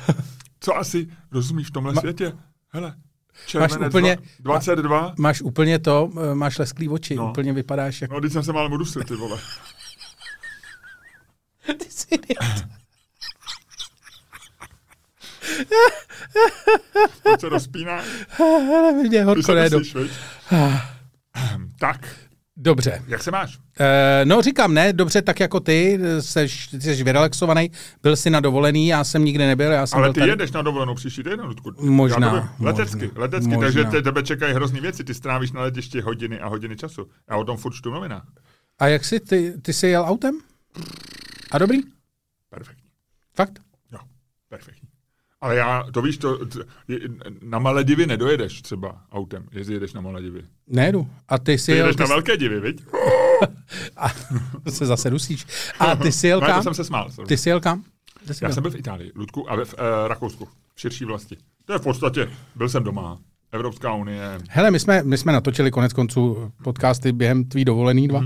Co 0.60 0.76
asi 0.78 1.08
rozumíš 1.32 1.68
v 1.68 1.72
tomhle 1.72 1.94
Ma- 1.94 2.00
světě? 2.00 2.34
Hele, 2.70 2.94
červenec 3.46 3.88
úplně- 3.90 4.16
dva- 4.16 4.22
22. 4.40 5.14
Máš 5.18 5.42
úplně 5.42 5.80
to, 5.80 6.10
eh, 6.32 6.36
máš 6.36 6.58
lesklý 6.58 6.90
oči, 6.90 7.16
No. 7.16 7.30
úplně 7.30 7.54
vypadáš 7.54 8.02
jako... 8.02 8.14
No, 8.14 8.22
teď 8.22 8.32
jsem 8.32 8.44
se 8.44 8.54
mal 8.54 8.70
mudusil, 8.70 9.04
ty 9.04 9.16
vole. 9.16 9.40
Ty 11.78 11.86
jsi 11.90 12.08
idiot. 12.12 12.66
Teď 17.24 17.40
se 17.40 17.50
rozpíná. 17.50 18.02
Hele, 18.30 18.92
mě 19.08 19.24
horko 19.24 19.54
nejedu. 19.54 19.80
viď? 19.80 19.96
Tak, 21.80 22.08
Dobře. 22.56 23.02
jak 23.08 23.24
se 23.24 23.32
máš? 23.32 23.60
Eh, 23.80 24.22
no 24.26 24.42
říkám, 24.42 24.74
ne, 24.74 24.94
dobře, 24.94 25.22
tak 25.22 25.40
jako 25.40 25.60
ty, 25.60 26.00
seš, 26.20 26.68
ty 26.68 26.82
jsi 26.82 27.04
vyrelaxovaný, 27.04 27.72
byl 28.04 28.16
jsi 28.16 28.30
na 28.30 28.40
dovolený, 28.40 28.88
já 28.88 29.04
jsem 29.04 29.26
nikdy 29.26 29.46
nebyl, 29.46 29.72
já 29.72 29.88
jsem 29.88 29.98
Ale 30.00 30.08
byl 30.08 30.14
ty 30.14 30.20
tady. 30.20 30.30
jedeš 30.32 30.52
na 30.52 30.62
dovolenou 30.62 30.96
příští 30.96 31.24
týden, 31.24 31.42
Ludku. 31.42 31.72
Možná, 31.80 32.30
to. 32.30 32.64
Letecky, 32.66 33.06
možná, 33.06 33.22
letecky, 33.22 33.48
možná. 33.48 33.62
takže 33.62 33.84
te, 33.84 34.02
tebe 34.02 34.24
čekají 34.24 34.54
hrozný 34.54 34.80
věci. 34.82 35.04
Ty 35.04 35.14
strávíš 35.14 35.52
na 35.52 35.62
letišti 35.62 36.02
hodiny 36.02 36.40
a 36.40 36.48
hodiny 36.48 36.76
času. 36.76 37.08
Já 37.30 37.36
o 37.38 37.44
tom 37.44 37.58
furt 37.58 37.74
čtu 37.74 37.92
novinách. 37.92 38.24
A 38.80 38.88
jak 38.88 39.06
jsi, 39.06 39.20
ty, 39.20 39.54
ty 39.62 39.74
jsi 39.74 39.88
jel 39.88 40.04
autem? 40.08 40.40
A 41.52 41.58
dobrý? 41.58 41.78
Perfektní. 42.50 42.90
Fakt? 43.36 43.60
Jo, 43.92 44.00
perfektní. 44.50 44.90
Ale 45.42 45.56
já, 45.56 45.84
to 45.94 46.02
víš, 46.02 46.18
to, 46.18 46.40
na 47.42 47.60
malé 47.60 47.84
divy 47.84 48.08
nedojedeš 48.08 48.62
třeba 48.62 49.02
autem, 49.12 49.46
jestli 49.52 49.74
jedeš 49.74 49.94
na 49.94 50.02
malé 50.02 50.22
divy. 50.22 50.42
Nejedu. 50.68 51.08
A 51.28 51.38
ty 51.38 51.58
jsi 51.58 51.66
Ty 51.66 51.72
jel, 51.78 51.86
jedeš 51.88 51.96
ty 51.96 52.02
na 52.04 52.08
velké 52.08 52.38
divy, 52.38 52.60
viď? 52.60 52.82
a, 53.98 54.08
se 54.70 54.86
zase 54.86 55.10
dusíš. 55.10 55.46
A 55.80 55.96
ty 55.96 56.12
jsi 56.12 56.28
jel 56.28 56.40
No, 56.40 56.48
kam? 56.48 56.64
jsem 56.64 56.74
se 56.74 56.84
smál. 56.84 57.12
sorry. 57.12 57.28
Ty 57.28 57.38
jsi 57.38 57.50
jel 57.50 57.60
kam? 57.60 57.84
Jsi 58.32 58.44
Já 58.44 58.48
byl? 58.48 58.54
jsem 58.54 58.62
byl 58.64 58.72
v 58.72 58.76
Itálii, 58.76 59.12
Ludku, 59.16 59.52
a 59.52 59.56
v 59.66 59.74
uh, 59.74 59.80
Rakousku, 60.08 60.46
v 60.76 60.80
širší 60.82 61.06
vlasti. 61.06 61.38
To 61.66 61.74
je 61.74 61.80
v 61.80 61.84
podstatě, 61.84 62.30
byl 62.56 62.70
jsem 62.70 62.84
doma. 62.84 63.18
Evropská 63.52 63.94
unie. 63.94 64.40
Hele, 64.50 64.72
my 64.72 64.80
jsme, 64.80 65.04
my 65.04 65.18
jsme 65.18 65.32
natočili 65.34 65.72
konec 65.72 65.94
konců 65.94 66.52
podcasty 66.64 67.12
během 67.12 67.44
tvý 67.46 67.66
dovolený 67.66 68.08
dva. 68.08 68.24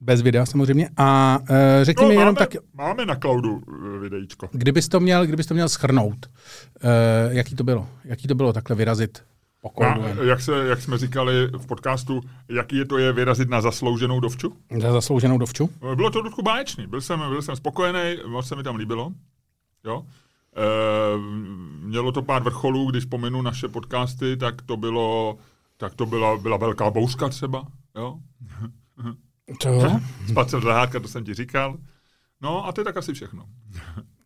Bez 0.00 0.22
videa 0.22 0.46
samozřejmě. 0.46 0.88
A 0.96 1.38
uh, 1.40 1.46
řekni 1.82 2.02
No, 2.04 2.08
mi 2.08 2.14
máme, 2.14 2.22
jenom 2.22 2.34
tak, 2.34 2.50
máme 2.74 3.06
na 3.06 3.14
cloudu 3.16 3.62
eh, 3.96 3.98
videíčko. 3.98 4.48
kdybys 4.52 4.88
to 4.88 5.00
měl, 5.00 5.26
kdybys 5.26 5.46
to 5.46 5.54
měl 5.54 5.68
schrnout, 5.68 6.26
uh, 6.26 6.90
jaký 7.28 7.54
to 7.54 7.64
bylo? 7.64 7.88
Jaký 8.04 8.28
to 8.28 8.34
bylo 8.34 8.52
takhle 8.52 8.76
vyrazit 8.76 9.22
Na, 9.80 9.96
jak, 10.24 10.40
se, 10.40 10.66
jak 10.66 10.82
jsme 10.82 10.98
říkali 10.98 11.46
v 11.58 11.66
podcastu, 11.66 12.20
jaký 12.48 12.76
je 12.76 12.84
to 12.84 12.98
je 12.98 13.12
vyrazit 13.12 13.48
na 13.50 13.60
zaslouženou 13.60 14.20
dovču? 14.20 14.56
Za 14.80 14.92
zaslouženou 14.92 15.38
dovču? 15.38 15.70
Bylo 15.94 16.10
to 16.10 16.20
trošku 16.20 16.42
báječný. 16.42 16.86
Byl 16.86 17.00
jsem, 17.00 17.18
byl 17.18 17.42
jsem 17.42 17.56
spokojený, 17.56 18.16
moc 18.26 18.48
se 18.48 18.56
mi 18.56 18.62
tam 18.62 18.76
líbilo. 18.76 19.12
Jo? 19.84 20.06
E, 20.56 20.62
mělo 21.86 22.12
to 22.12 22.22
pár 22.22 22.42
vrcholů, 22.42 22.90
když 22.90 23.04
pominu 23.04 23.42
naše 23.42 23.68
podcasty, 23.68 24.36
tak 24.36 24.62
to 24.62 24.76
bylo, 24.76 25.36
tak 25.76 25.94
to 25.94 26.06
byla, 26.06 26.36
byla 26.38 26.56
velká 26.56 26.90
bouřka 26.90 27.28
třeba. 27.28 27.64
Jo? 27.96 28.16
To? 29.60 30.00
Jsem 30.48 30.60
z 30.60 30.64
lehátka, 30.64 31.00
to 31.00 31.08
jsem 31.08 31.24
ti 31.24 31.34
říkal. 31.34 31.76
No 32.42 32.66
a 32.66 32.72
to 32.72 32.80
je 32.80 32.84
tak 32.84 32.96
asi 32.96 33.14
všechno. 33.14 33.44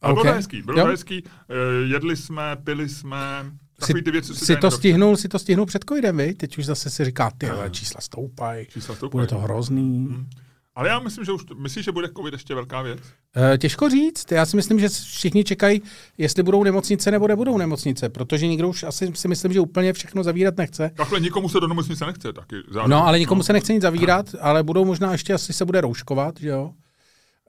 Bylo 0.00 0.12
Okay. 0.20 0.32
to 0.32 0.36
hezký, 0.36 0.62
bylo 0.62 0.80
to 0.80 0.86
hezký. 0.86 1.24
E, 1.48 1.86
jedli 1.88 2.16
jsme, 2.16 2.56
pili 2.64 2.88
jsme, 2.88 3.16
Si, 3.46 3.80
takový 3.86 4.02
ty 4.02 4.10
věci, 4.10 4.34
si 4.34 4.56
to 4.56 4.70
stihnul, 4.70 5.16
si 5.16 5.28
to 5.28 5.38
stihnul 5.38 5.66
před 5.66 5.84
covidem, 5.88 6.16
vej? 6.16 6.34
Teď 6.34 6.58
už 6.58 6.66
zase 6.66 6.90
si 6.90 7.04
říká, 7.04 7.30
ty 7.38 7.46
čísla 7.70 8.00
stoupají, 8.00 8.66
Čísla 8.66 8.94
stoupají. 8.94 9.10
bude 9.10 9.26
to 9.26 9.38
hrozný. 9.38 10.08
Ale 10.74 10.88
já 10.88 10.98
myslím, 10.98 11.24
že 11.24 11.32
už, 11.32 11.42
myslíš, 11.56 11.84
že 11.84 11.92
bude 11.92 12.08
covid 12.16 12.32
ještě 12.32 12.54
velká 12.54 12.82
věc? 12.82 12.98
E, 13.54 13.58
těžko 13.58 13.88
říct, 13.88 14.32
já 14.32 14.46
si 14.46 14.56
myslím, 14.56 14.80
že 14.80 14.88
všichni 14.88 15.44
čekají, 15.44 15.82
jestli 16.18 16.42
budou 16.42 16.64
nemocnice 16.64 17.10
nebo 17.10 17.28
nebudou 17.28 17.58
nemocnice, 17.58 18.08
protože 18.08 18.46
nikdo 18.46 18.68
už 18.68 18.82
asi 18.82 19.12
si 19.14 19.28
myslím, 19.28 19.52
že 19.52 19.60
úplně 19.60 19.92
všechno 19.92 20.22
zavírat 20.22 20.56
nechce. 20.56 20.90
Takhle 20.96 21.20
nikomu 21.20 21.48
se 21.48 21.60
do 21.60 21.66
nemocnice 21.68 22.06
nechce 22.06 22.32
taky. 22.32 22.56
Zároveň. 22.70 22.90
No, 22.90 23.06
ale 23.06 23.18
nikomu 23.18 23.42
se 23.42 23.52
nechce 23.52 23.72
nic 23.72 23.82
zavírat, 23.82 24.26
ale 24.40 24.62
budou 24.62 24.84
možná 24.84 25.12
ještě 25.12 25.34
asi 25.34 25.52
se 25.52 25.64
bude 25.64 25.80
rouškovat, 25.80 26.40
že 26.40 26.48
jo? 26.48 26.72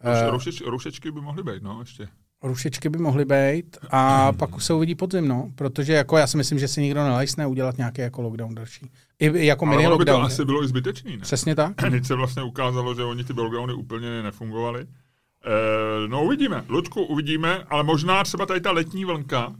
Rouše, 0.03 0.29
roušeč, 0.29 0.61
roušečky 0.61 1.11
by 1.11 1.21
mohly 1.21 1.43
být, 1.43 1.63
no, 1.63 1.79
ještě. 1.79 2.07
Rušičky 2.43 2.89
by 2.89 2.97
mohly 2.97 3.25
být 3.25 3.77
a 3.91 4.31
pak 4.31 4.55
už 4.55 4.65
se 4.65 4.73
uvidí 4.73 4.95
podzim, 4.95 5.27
no, 5.27 5.51
protože 5.55 5.93
jako 5.93 6.17
já 6.17 6.27
si 6.27 6.37
myslím, 6.37 6.59
že 6.59 6.67
si 6.67 6.81
nikdo 6.81 7.03
nelajsne 7.03 7.47
udělat 7.47 7.77
nějaký 7.77 8.01
jako 8.01 8.21
lockdown 8.21 8.55
další. 8.55 8.91
I 9.19 9.45
jako 9.45 9.65
Ale 9.65 9.75
mini 9.75 9.87
ono 9.87 9.97
by 9.97 10.05
to 10.05 10.21
asi 10.21 10.45
bylo 10.45 10.63
i 10.63 10.67
zbytečný, 10.67 11.17
ne? 11.17 11.21
Přesně 11.21 11.55
tak. 11.55 11.75
Teď 11.91 12.05
se 12.05 12.15
vlastně 12.15 12.43
ukázalo, 12.43 12.95
že 12.95 13.03
oni 13.03 13.23
ty 13.23 13.33
lockdowny 13.33 13.73
úplně 13.73 14.23
nefungovaly. 14.23 14.81
E, 14.81 14.87
no 16.07 16.23
uvidíme, 16.23 16.65
Luďku, 16.69 17.03
uvidíme, 17.03 17.63
ale 17.63 17.83
možná 17.83 18.23
třeba 18.23 18.45
tady 18.45 18.61
ta 18.61 18.71
letní 18.71 19.05
vlnka, 19.05 19.55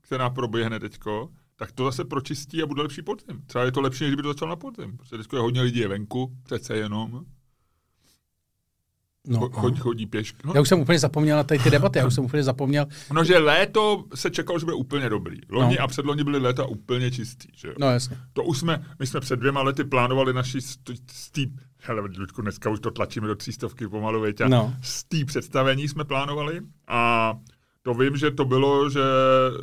která 0.00 0.30
proběhne 0.30 0.80
teďko, 0.80 1.28
tak 1.56 1.72
to 1.72 1.84
zase 1.84 2.04
pročistí 2.04 2.62
a 2.62 2.66
bude 2.66 2.82
lepší 2.82 3.02
podzim. 3.02 3.42
Třeba 3.46 3.64
je 3.64 3.72
to 3.72 3.80
lepší, 3.80 4.04
než 4.04 4.10
kdyby 4.10 4.22
to 4.22 4.28
začal 4.28 4.48
na 4.48 4.56
podzim. 4.56 4.96
Protože 4.96 5.16
teďko 5.18 5.36
je 5.36 5.42
hodně 5.42 5.62
lidí 5.62 5.78
je 5.78 5.88
venku, 5.88 6.32
přece 6.42 6.76
jenom. 6.76 7.24
No, 9.28 9.40
Cho- 9.40 9.60
chodí, 9.60 9.80
chodí 9.80 10.06
pěšky. 10.06 10.38
No, 10.44 10.52
já 10.54 10.60
už 10.60 10.68
jsem 10.68 10.80
úplně 10.80 10.98
zapomněl 10.98 11.36
na 11.36 11.42
tady 11.44 11.60
ty 11.60 11.70
debaty, 11.70 11.98
já 11.98 12.06
už 12.06 12.14
jsem 12.14 12.24
úplně 12.24 12.42
zapomněl. 12.42 12.86
no, 13.12 13.24
že 13.24 13.38
léto 13.38 14.04
se 14.14 14.30
čekalo, 14.30 14.58
že 14.58 14.64
bude 14.64 14.76
úplně 14.76 15.08
dobrý. 15.08 15.36
Loni 15.50 15.76
No. 15.78 15.84
a 15.84 15.86
předloni 15.86 16.24
byly 16.24 16.38
léta 16.38 16.64
úplně 16.66 17.10
čistý. 17.10 17.48
Že 17.56 17.68
jo? 17.68 17.74
No 17.78 17.90
jasně. 17.90 18.18
To 18.32 18.44
už 18.44 18.58
jsme, 18.58 18.84
my 18.98 19.06
jsme 19.06 19.20
před 19.20 19.36
dvěma 19.38 19.62
lety 19.62 19.84
plánovali 19.84 20.32
naši 20.32 20.58
stý, 21.10 21.46
hele, 21.78 22.00
Ludku, 22.18 22.42
dneska 22.42 22.70
už 22.70 22.80
to 22.80 22.90
tlačíme 22.90 23.26
do 23.28 23.34
třístovky 23.34 23.88
pomalu, 23.88 24.20
větě. 24.20 24.48
No. 24.48 24.74
Stý 24.82 25.24
představení 25.24 25.88
jsme 25.88 26.04
plánovali 26.04 26.60
a 26.88 27.34
To 27.84 27.94
vím, 27.94 28.16
že 28.16 28.30
to 28.30 28.44
bylo, 28.44 28.90
že 28.90 29.00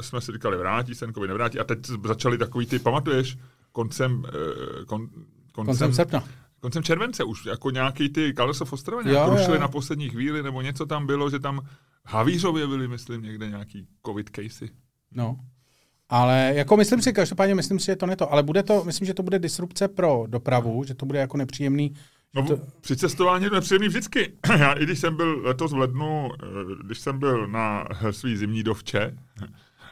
jsme 0.01 0.21
si 0.21 0.31
říkali, 0.31 0.57
vrátí 0.57 0.95
se, 0.95 1.07
nevrátí. 1.27 1.59
A 1.59 1.63
teď 1.63 1.79
začali 2.05 2.37
takový 2.37 2.65
ty, 2.65 2.79
pamatuješ, 2.79 3.37
koncem, 3.71 4.23
eh, 4.27 4.85
kon, 4.85 5.07
koncem, 5.51 5.65
Koncem 5.65 5.93
srpna. 5.93 6.23
Koncem 6.59 6.83
července 6.83 7.23
už, 7.23 7.45
jako 7.45 7.69
nějaký 7.69 8.09
ty 8.09 8.33
Colors 8.37 8.61
of 8.61 8.73
Ostrava 8.73 9.01
nějak 9.01 9.27
Jo, 9.27 9.33
rušili 9.35 9.55
jo. 9.55 9.61
na 9.61 9.67
poslední 9.67 10.09
chvíli, 10.09 10.43
nebo 10.43 10.61
něco 10.61 10.85
tam 10.85 11.07
bylo, 11.07 11.29
že 11.29 11.39
tam 11.39 11.61
Havířově 12.05 12.67
byli, 12.67 12.87
myslím, 12.87 13.21
někde 13.21 13.49
nějaký 13.49 13.87
covid 14.05 14.29
casey. 14.35 14.69
No. 15.11 15.37
Ale 16.09 16.51
jako 16.55 16.77
myslím 16.77 17.01
si, 17.01 17.13
každopádně 17.13 17.55
myslím 17.55 17.79
si, 17.79 17.85
že 17.85 17.95
to 17.95 18.05
ne 18.05 18.15
to, 18.15 18.31
ale 18.33 18.43
bude 18.43 18.63
to, 18.63 18.83
myslím, 18.83 19.05
že 19.05 19.13
to 19.13 19.23
bude 19.23 19.39
disrupce 19.39 19.87
pro 19.87 20.23
dopravu, 20.27 20.83
že 20.83 20.93
to 20.93 21.05
bude 21.05 21.19
jako 21.19 21.37
nepříjemný. 21.37 21.93
No, 22.35 22.47
To- 22.47 22.59
při 22.81 22.95
cestování 22.97 23.43
je 23.43 23.49
to 23.49 23.55
nepříjemný 23.55 23.87
vždycky. 23.87 24.33
Já, 24.57 24.73
i 24.73 24.83
když 24.83 24.99
jsem 24.99 25.15
byl 25.15 25.41
letos 25.43 25.71
v 25.73 25.77
lednu, 25.77 26.29
eh, 26.43 26.47
když 26.83 26.99
jsem 26.99 27.19
byl 27.19 27.47
na 27.47 27.87
svý 28.11 28.37
zimní 28.37 28.63
dovče 28.63 29.15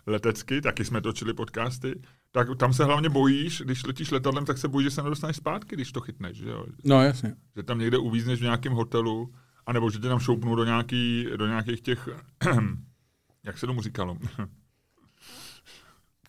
letecky, 0.07 0.61
taky 0.61 0.85
jsme 0.85 1.01
točili 1.01 1.33
podcasty, 1.33 2.01
tak 2.37 2.57
tam 2.57 2.73
se 2.73 2.83
hlavně 2.83 3.09
bojíš, 3.09 3.61
když 3.65 3.83
letíš 3.83 4.11
letadlem, 4.11 4.45
tak 4.45 4.57
se 4.57 4.67
bojíš, 4.67 4.85
že 4.85 4.91
se 4.91 5.03
nedostaneš 5.03 5.35
zpátky, 5.35 5.75
když 5.75 5.91
to 5.91 6.01
chytneš, 6.01 6.37
že, 6.37 6.49
jo? 6.49 6.65
No 6.83 7.01
jasně. 7.01 7.35
že 7.55 7.63
tam 7.63 7.79
někde 7.79 7.97
uvízneš 7.97 8.39
v 8.39 8.43
nějakém 8.43 8.73
hotelu, 8.73 9.33
anebo 9.65 9.89
že 9.91 9.99
tě 9.99 10.07
tam 10.07 10.19
šoupnou 10.19 10.55
do, 10.55 10.63
nějaký, 10.65 11.27
do 11.37 11.47
nějakých 11.47 11.81
těch, 11.81 12.09
jak 13.43 13.57
se 13.57 13.65
tomu 13.65 13.81
říkalo, 13.81 14.17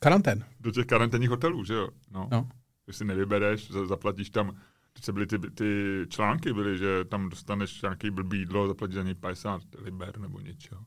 Karantén. 0.01 0.45
do 0.61 0.71
těch 0.71 0.87
karanténních 0.87 1.31
hotelů, 1.31 1.65
že 1.65 1.75
jo? 1.75 1.89
No. 2.11 2.29
No. 2.33 2.49
Když 2.85 2.97
si 2.97 3.05
nevybereš, 3.05 3.71
za- 3.71 3.87
zaplatíš 3.87 4.31
tam, 4.31 4.57
se 5.01 5.13
byly 5.13 5.27
ty, 5.27 5.39
ty 5.39 6.03
články, 6.09 6.53
byly, 6.53 6.79
že 6.79 7.05
tam 7.05 7.29
dostaneš 7.29 7.83
nějaký 7.83 8.11
blbý 8.11 8.39
jídlo, 8.39 8.69
zaplatíš 8.69 8.95
za 8.95 9.03
něj 9.03 9.15
50 9.15 9.63
liber 9.79 10.19
nebo 10.19 10.41
něčeho. 10.41 10.81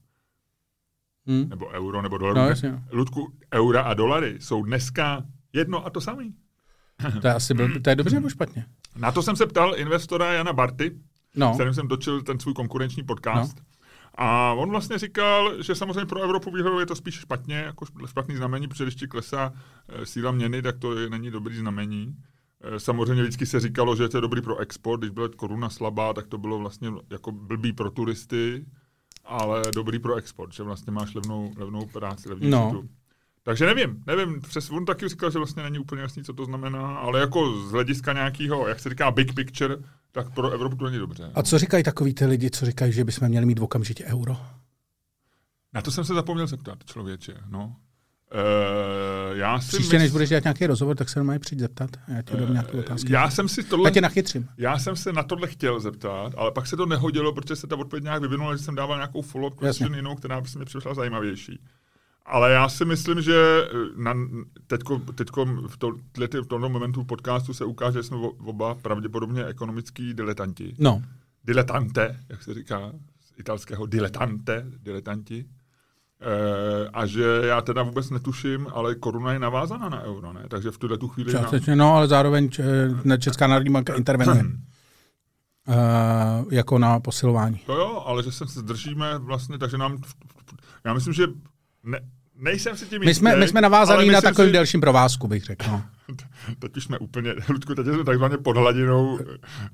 Hm. 1.28 1.50
Nebo 1.50 1.68
euro, 1.68 2.02
nebo 2.02 2.18
dolar. 2.18 2.36
No 2.36 2.48
jasně. 2.48 2.84
Ludku, 2.92 3.34
eura 3.54 3.82
a 3.82 3.94
dolary 3.94 4.36
jsou 4.40 4.64
dneska 4.64 5.24
jedno 5.54 5.86
a 5.86 5.90
to 5.90 6.02
samý. 6.02 6.34
To 7.22 7.28
je 7.28 7.34
asi 7.34 7.54
byl, 7.54 7.82
to 7.82 7.90
je 7.90 7.96
dobře 7.96 8.16
nebo 8.16 8.30
špatně? 8.30 8.66
Na 8.96 9.12
to 9.12 9.22
jsem 9.22 9.36
se 9.36 9.46
ptal 9.46 9.74
investora 9.78 10.34
Jana 10.34 10.54
Barty, 10.54 11.00
No. 11.36 11.54
s 11.54 11.56
kterým 11.58 11.74
jsem 11.74 11.88
točil 11.88 12.22
ten 12.22 12.40
svůj 12.40 12.54
konkurenční 12.54 13.04
podcast. 13.04 13.58
No. 13.58 13.64
A 14.16 14.54
on 14.54 14.70
vlastně 14.70 14.98
říkal, 14.98 15.64
že 15.64 15.76
samozřejmě 15.76 16.06
pro 16.06 16.22
Evropu 16.22 16.52
výhledově 16.52 16.82
je 16.82 16.86
to 16.86 16.96
spíš 16.96 17.16
špatně, 17.16 17.56
jako 17.56 17.86
špatný 18.06 18.36
znamení, 18.36 18.68
protože 18.68 18.84
když 18.84 18.96
ti 18.96 19.08
klesá 19.08 19.54
eh, 19.90 20.06
síla 20.06 20.32
měny, 20.32 20.62
tak 20.62 20.78
to 20.78 21.00
je, 21.00 21.10
není 21.10 21.32
dobrý 21.32 21.56
znamení. 21.58 22.16
Eh, 22.64 22.80
Samozřejmě 22.80 23.24
vždycky 23.24 23.46
se 23.46 23.60
říkalo, 23.60 23.96
že 23.96 24.10
to 24.10 24.18
je 24.18 24.22
dobrý 24.22 24.42
pro 24.42 24.58
export, 24.58 25.00
když 25.00 25.10
byla 25.12 25.30
koruna 25.36 25.70
slabá, 25.70 26.14
tak 26.14 26.28
to 26.28 26.38
bylo 26.38 26.60
vlastně 26.60 26.92
jako 27.10 27.32
blbý 27.32 27.74
pro 27.74 27.92
turisty, 27.92 28.66
ale 29.26 29.62
dobrý 29.76 30.00
pro 30.00 30.16
export, 30.16 30.54
že 30.54 30.64
vlastně 30.64 30.92
máš 30.92 31.14
levnou, 31.14 31.54
levnou 31.58 31.86
práci, 31.86 32.30
levnější 32.30 32.52
No. 32.52 32.72
tu. 32.72 32.90
Takže 33.44 33.66
nevím, 33.66 34.04
nevím, 34.08 34.42
přes 34.42 34.70
on 34.70 34.86
taky 34.86 35.08
říkal, 35.08 35.32
že 35.32 35.38
vlastně 35.38 35.64
není 35.64 35.80
úplně 35.80 36.02
jasný, 36.02 36.24
co 36.24 36.34
to 36.34 36.46
znamená, 36.46 36.96
ale 36.98 37.20
jako 37.20 37.60
z 37.62 37.72
hlediska 37.72 38.14
nějakého, 38.14 38.68
jak 38.68 38.80
se 38.80 38.90
říká, 38.90 39.12
big 39.12 39.34
picture, 39.34 39.78
tak 40.12 40.34
pro 40.34 40.50
Evropu 40.50 40.76
to 40.76 40.86
není 40.86 40.98
dobře. 40.98 41.32
A 41.36 41.44
co 41.44 41.60
říkají 41.60 41.84
takový 41.84 42.14
ty 42.14 42.26
lidi, 42.26 42.50
co 42.50 42.66
říkají, 42.66 42.94
že 42.94 43.04
bychom 43.04 43.28
měli 43.30 43.46
mít 43.46 43.60
okamžitě 43.60 44.06
euro? 44.06 44.38
Na 45.74 45.82
to 45.82 45.92
jsem 45.92 46.06
se 46.06 46.14
zapomněl 46.14 46.48
zeptat, 46.48 46.78
člověče, 46.86 47.34
no. 47.50 47.76
E, 48.32 49.38
já 49.38 49.60
si 49.60 49.68
Příště, 49.68 50.00
než 50.00 50.10
mysl- 50.10 50.12
budeš 50.12 50.30
dělat 50.30 50.44
nějaký 50.44 50.68
rozhovor, 50.68 50.96
tak 50.96 51.10
se 51.10 51.20
normálně 51.20 51.40
přijď 51.40 51.60
zeptat. 51.60 51.90
Já 52.08 52.22
ti 52.22 52.38
dám 52.38 52.52
nějaké 52.54 52.78
otázky. 52.78 53.14
já 53.14 53.30
jsem 53.30 53.50
si 53.50 53.62
Já 53.62 53.68
tohle, 53.70 53.92
tě 53.92 54.02
nachytřím. 54.02 54.48
já 54.58 54.80
jsem 54.80 54.96
se 54.96 55.14
na 55.14 55.24
tohle 55.24 55.48
chtěl 55.48 55.80
zeptat, 55.80 56.34
ale 56.38 56.52
pak 56.52 56.68
se 56.68 56.78
to 56.78 56.86
nehodilo, 56.86 57.34
protože 57.34 57.56
se 57.56 57.68
ta 57.68 57.76
odpověď 57.76 58.04
nějak 58.04 58.22
vyvinula, 58.22 58.56
že 58.56 58.64
jsem 58.64 58.76
dával 58.76 58.98
nějakou 58.98 59.22
follow-up 59.22 59.68
question 59.68 59.96
jinou, 59.96 60.16
která 60.16 60.42
by 60.42 60.48
se 60.48 60.60
mi 60.60 60.66
přišla 60.66 60.94
zajímavější. 60.94 61.60
Ale 62.26 62.52
já 62.52 62.70
si 62.70 62.86
myslím, 62.86 63.22
že 63.22 63.64
eh, 63.64 63.68
na, 63.96 64.16
teďko, 64.68 65.00
teďko 65.00 65.46
v, 65.46 65.78
to, 65.78 65.92
v 66.18 66.48
tomto 66.48 66.70
momentu 66.70 67.04
podcastu 67.04 67.54
se 67.54 67.66
ukáže, 67.66 68.00
že 68.00 68.04
jsme 68.04 68.18
oba 68.46 68.76
pravděpodobně 68.76 69.46
ekonomický 69.46 70.14
diletanti. 70.14 70.76
No. 70.80 71.02
diletante, 71.44 72.20
jak 72.30 72.44
se 72.44 72.54
říká 72.54 72.92
z 73.22 73.40
italského 73.40 73.86
diletante, 73.86 74.66
diletanti. 74.84 75.46
E, 76.22 76.90
a 76.94 77.06
že 77.06 77.42
já 77.44 77.62
teda 77.62 77.84
vůbec 77.84 78.10
netuším, 78.10 78.68
ale 78.74 78.96
koruna 78.96 79.34
je 79.34 79.40
navázaná 79.40 79.90
na 79.90 80.02
euro, 80.04 80.34
ne? 80.34 80.44
Takže 80.50 80.72
v 80.72 80.78
tuhle 80.78 80.98
tu 80.98 81.08
chvíli... 81.08 81.34
Na... 81.34 81.40
Částečně, 81.40 81.76
no, 81.76 81.94
ale 81.96 82.08
zároveň 82.08 82.50
č- 82.50 82.64
ne, 83.04 83.18
Česká 83.18 83.48
národní 83.48 83.74
banka 83.74 83.96
intervenuje. 83.96 84.44
Uh, 85.68 85.76
jako 86.52 86.78
na 86.80 87.00
posilování. 87.00 87.58
To 87.66 87.74
jo, 87.74 88.04
ale 88.06 88.24
že 88.24 88.32
se 88.32 88.46
zdržíme 88.48 89.18
vlastně, 89.18 89.58
takže 89.58 89.78
nám... 89.78 89.98
Já 90.86 90.94
myslím, 90.94 91.14
že 91.14 91.28
ne, 91.84 92.00
nejsem 92.36 92.78
si 92.78 92.86
tím 92.86 93.00
My 93.06 93.14
jsme, 93.14 93.30
jistý, 93.30 93.40
my 93.40 93.48
jsme 93.48 93.62
navázaní 93.62 94.10
na 94.10 94.22
takovým 94.22 94.50
si- 94.50 94.54
delším 94.54 94.82
provázku, 94.82 95.28
bych 95.28 95.44
řekl. 95.44 95.66
No. 95.72 95.84
Teď 96.60 96.78
už 96.78 96.84
jsme 96.84 96.98
úplně, 97.00 97.34
Ludku, 97.50 97.76
teď 97.76 97.86
jsme 97.86 98.04
takzvaně 98.04 98.38
pod 98.38 98.58
hladinou, 98.58 99.20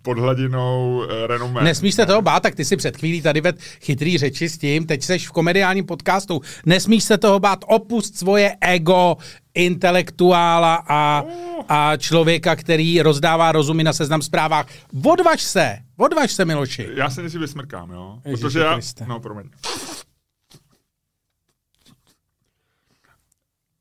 pod 0.02 0.18
hladinou 0.18 1.04
eh, 1.10 1.28
renomé. 1.28 1.64
Nesmíš 1.64 1.96
se 1.96 2.06
toho 2.06 2.22
bát, 2.22 2.44
tak 2.44 2.56
ty 2.56 2.66
si 2.66 2.78
před 2.78 2.98
chvílí 2.98 3.22
tady 3.22 3.42
ved 3.42 3.62
chytrý 3.62 4.18
řeči 4.18 4.50
s 4.50 4.58
tím, 4.58 4.86
teď 4.86 5.04
seš 5.04 5.28
v 5.28 5.32
komediálním 5.32 5.86
podcastu, 5.86 6.42
nesmíš 6.66 7.04
se 7.04 7.18
toho 7.18 7.40
bát, 7.40 7.60
opust 7.68 8.18
svoje 8.18 8.56
ego 8.62 9.18
intelektuála 9.54 10.84
a, 10.88 11.24
a 11.70 11.98
člověka, 11.98 12.56
který 12.56 13.02
rozdává 13.02 13.52
rozumy 13.52 13.84
na 13.84 13.94
seznam 13.94 14.22
zprávách. 14.22 14.68
Odvaž 15.06 15.44
se, 15.44 15.78
odvaž 15.98 16.32
se, 16.32 16.46
Miloši. 16.46 16.88
Já 16.96 17.10
se 17.10 17.22
nejdřív 17.22 17.42
vysmrkám, 17.42 17.92
jo? 17.92 18.20
Ježiši 18.26 18.42
Protože 18.42 18.60
já... 18.60 18.74
Kriste. 18.74 19.06
No, 19.08 19.20
promiň. 19.20 19.50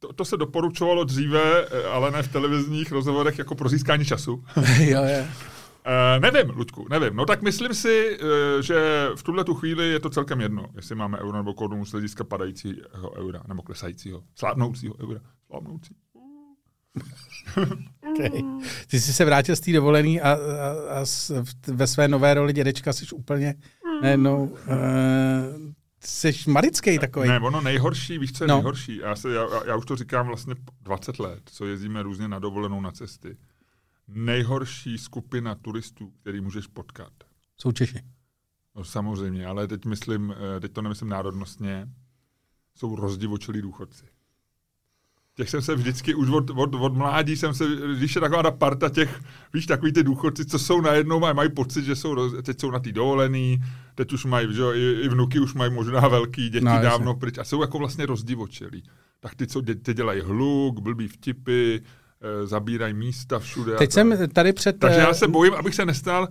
To, 0.07 0.13
to 0.13 0.25
se 0.25 0.37
doporučovalo 0.37 1.05
dříve, 1.05 1.67
eh, 1.71 1.85
ale 1.85 2.11
ne 2.11 2.23
v 2.23 2.33
televizních 2.33 2.93
rozhovorech 2.93 3.39
jako 3.39 3.55
pro 3.55 3.69
získání 3.69 4.05
času. 4.05 4.45
jo, 4.79 5.03
jo. 5.05 5.25
Uh, 5.87 6.21
nevím, 6.21 6.51
Luďku, 6.57 6.87
nevím. 6.91 7.17
No 7.17 7.27
tak 7.27 7.43
myslím 7.43 7.75
si, 7.75 8.19
uh, 8.21 8.29
že 8.63 9.09
v 9.15 9.23
tuhle 9.23 9.45
tu 9.45 9.55
chvíli 9.55 9.89
je 9.89 10.01
to 10.01 10.11
celkem 10.11 10.41
jedno, 10.41 10.67
jestli 10.77 10.95
máme 10.95 11.19
euro 11.19 11.37
nebo 11.37 11.55
korunu 11.55 11.85
z 11.85 11.93
hlediska 11.93 12.25
padajícího 12.25 13.17
eura, 13.17 13.43
nebo 13.49 13.63
klesajícího, 13.63 14.23
slábnoucího 14.35 14.95
eura. 15.01 15.21
Slábnoucí. 15.47 15.95
Okay. 18.11 18.43
Ty 18.91 19.01
jsi 19.01 19.13
se 19.13 19.25
vrátil 19.25 19.57
z 19.57 19.61
té 19.61 19.73
dovolený 19.73 20.21
a, 20.21 20.33
a, 20.33 20.39
a 21.01 21.05
s, 21.07 21.43
v- 21.45 21.69
ve 21.69 21.87
své 21.87 22.09
nové 22.09 22.35
roli 22.35 22.53
dědečka 22.53 22.93
jsi 22.93 23.07
úplně 23.15 23.55
najednou 24.03 24.45
uh, 24.45 24.57
jsi 26.07 26.51
marický 26.51 26.99
takový. 26.99 27.29
Ne, 27.29 27.41
ono 27.41 27.61
nejhorší, 27.61 28.19
víš, 28.19 28.33
co 28.33 28.45
je 28.45 28.49
No. 28.49 28.55
nejhorší? 28.55 28.97
Já, 28.97 29.17
se, 29.17 29.33
já, 29.33 29.47
já 29.67 29.77
už 29.77 29.85
to 29.85 29.97
říkám 29.97 30.27
vlastně 30.27 30.55
20 30.81 31.19
let, 31.19 31.43
co 31.53 31.67
jezdíme 31.67 32.03
různě 32.03 32.29
na 32.29 32.39
dovolenou 32.39 32.81
na 32.81 32.93
cesty. 32.93 33.37
Nejhorší 34.09 34.99
skupina 34.99 35.55
turistů, 35.55 36.11
který 36.21 36.41
můžeš 36.41 36.67
potkat. 36.67 37.13
Jsou 37.59 37.73
Češi. 37.73 38.03
No 38.77 38.85
samozřejmě, 38.85 39.47
ale 39.47 39.69
teď 39.69 39.85
myslím, 39.85 40.35
eh, 40.57 40.61
teď 40.61 40.73
to 40.73 40.83
nemyslím 40.83 41.09
národnostně, 41.09 41.89
jsou 42.75 42.97
rozdivočilí 42.97 43.63
důchodci. 43.63 44.05
Těch 45.37 45.51
jsem 45.51 45.63
se 45.63 45.75
vždycky, 45.75 46.15
už 46.15 46.29
od, 46.29 46.51
od, 46.51 46.75
od 46.75 46.95
mládí 46.95 47.37
jsem 47.37 47.55
se, 47.55 47.65
když 47.97 48.15
je 48.15 48.21
taková 48.21 48.43
ta 48.43 48.51
parta 48.51 48.89
těch, 48.89 49.21
víš, 49.55 49.67
takový 49.67 49.93
ty 49.93 50.03
důchodci, 50.03 50.45
co 50.45 50.59
jsou 50.59 50.81
najednou, 50.81 51.21
mají, 51.21 51.35
mají 51.35 51.51
pocit, 51.51 51.85
že 51.85 51.97
jsou, 51.97 52.15
roz, 52.15 52.33
teď 52.43 52.61
jsou 52.61 52.71
na 52.71 52.79
té 52.79 52.93
dovolený, 52.93 53.59
teď 53.95 54.13
už 54.13 54.25
mají, 54.25 54.55
že 54.55 54.63
i, 54.75 55.01
i 55.05 55.09
vnuky 55.09 55.41
už 55.41 55.55
mají 55.55 55.73
možná 55.73 56.09
velký, 56.09 56.49
děti 56.49 56.65
No, 56.65 56.71
no, 56.71 56.77
jasně. 56.77 56.89
dávno 56.89 57.15
pryč 57.15 57.39
a 57.39 57.45
jsou 57.45 57.61
jako 57.61 57.79
vlastně 57.79 58.07
rozdivočilí. 58.07 58.83
Tak 59.21 59.35
ty, 59.35 59.47
co 59.47 59.61
dě, 59.61 59.75
ty 59.75 59.95
dělají 59.95 60.21
hluk, 60.21 60.81
blbý 60.81 61.09
vtipy, 61.09 61.75
e, 61.75 62.47
zabírají 62.47 62.95
místa 62.95 63.39
všude. 63.39 63.77
Teď 63.77 63.93
jsem 63.93 64.29
tady 64.33 64.53
před... 64.53 64.79
Takže 64.79 64.99
eh, 64.99 65.03
já 65.03 65.15
se 65.15 65.29
bojím, 65.29 65.55
abych 65.55 65.75
se 65.75 65.87
nestal, 65.87 66.29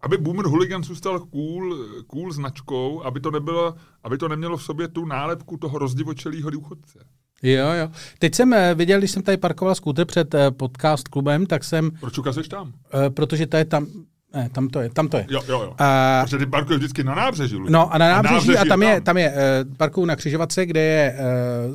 aby 0.00 0.16
Boomer 0.16 0.46
Hooligans 0.46 0.86
zůstal 0.86 1.20
cool, 1.20 1.86
cool 2.06 2.32
značkou, 2.32 3.02
aby 3.02 3.20
to, 3.20 3.30
nebylo, 3.30 3.74
aby 4.02 4.18
to 4.18 4.28
nemělo 4.28 4.56
v 4.56 4.62
sobě 4.62 4.88
tu 4.88 5.04
nálepku 5.04 5.56
toho 5.56 5.78
rozdivočelého 5.78 6.50
důchodce. 6.50 6.98
Jo, 7.42 7.72
jo. 7.72 7.88
Teď 8.18 8.34
jsem 8.34 8.52
eh, 8.52 8.74
viděl, 8.74 8.98
když 8.98 9.10
jsem 9.10 9.22
tady 9.22 9.36
parkoval 9.36 9.74
skútr 9.74 10.04
před 10.04 10.34
eh, 10.34 10.50
podcast 10.50 11.08
klubem, 11.08 11.46
tak 11.46 11.64
jsem, 11.64 11.90
Proč 12.00 12.18
ukazuješ 12.18 12.48
tam? 12.48 12.72
eh, 13.06 13.10
protože 13.10 13.46
to 13.46 13.56
je 13.56 13.64
tam, 13.64 13.86
ne, 14.34 14.48
tam 14.52 14.68
to 14.68 14.80
je, 14.80 14.90
tam 14.90 15.08
to 15.08 15.16
je. 15.16 15.26
Jo, 15.30 15.42
jo, 15.48 15.62
jo. 15.62 15.74
A, 15.78 16.20
Protože 16.24 16.38
ty 16.38 16.46
parkuješ 16.46 16.78
vždycky 16.78 17.04
na 17.04 17.14
nábřeží. 17.14 17.54
Luďku. 17.56 17.72
no 17.72 17.94
a 17.94 17.98
na 17.98 18.22
nábřeží, 18.22 18.56
a 18.58 18.64
tam 18.64 18.82
je, 18.82 18.94
tam. 18.94 19.02
tam 19.04 19.16
je 19.18 19.32
eh, 19.36 19.64
parkuju 19.76 20.06
na 20.06 20.16
křižovatce, 20.16 20.66
kde 20.66 20.80
je 20.80 21.16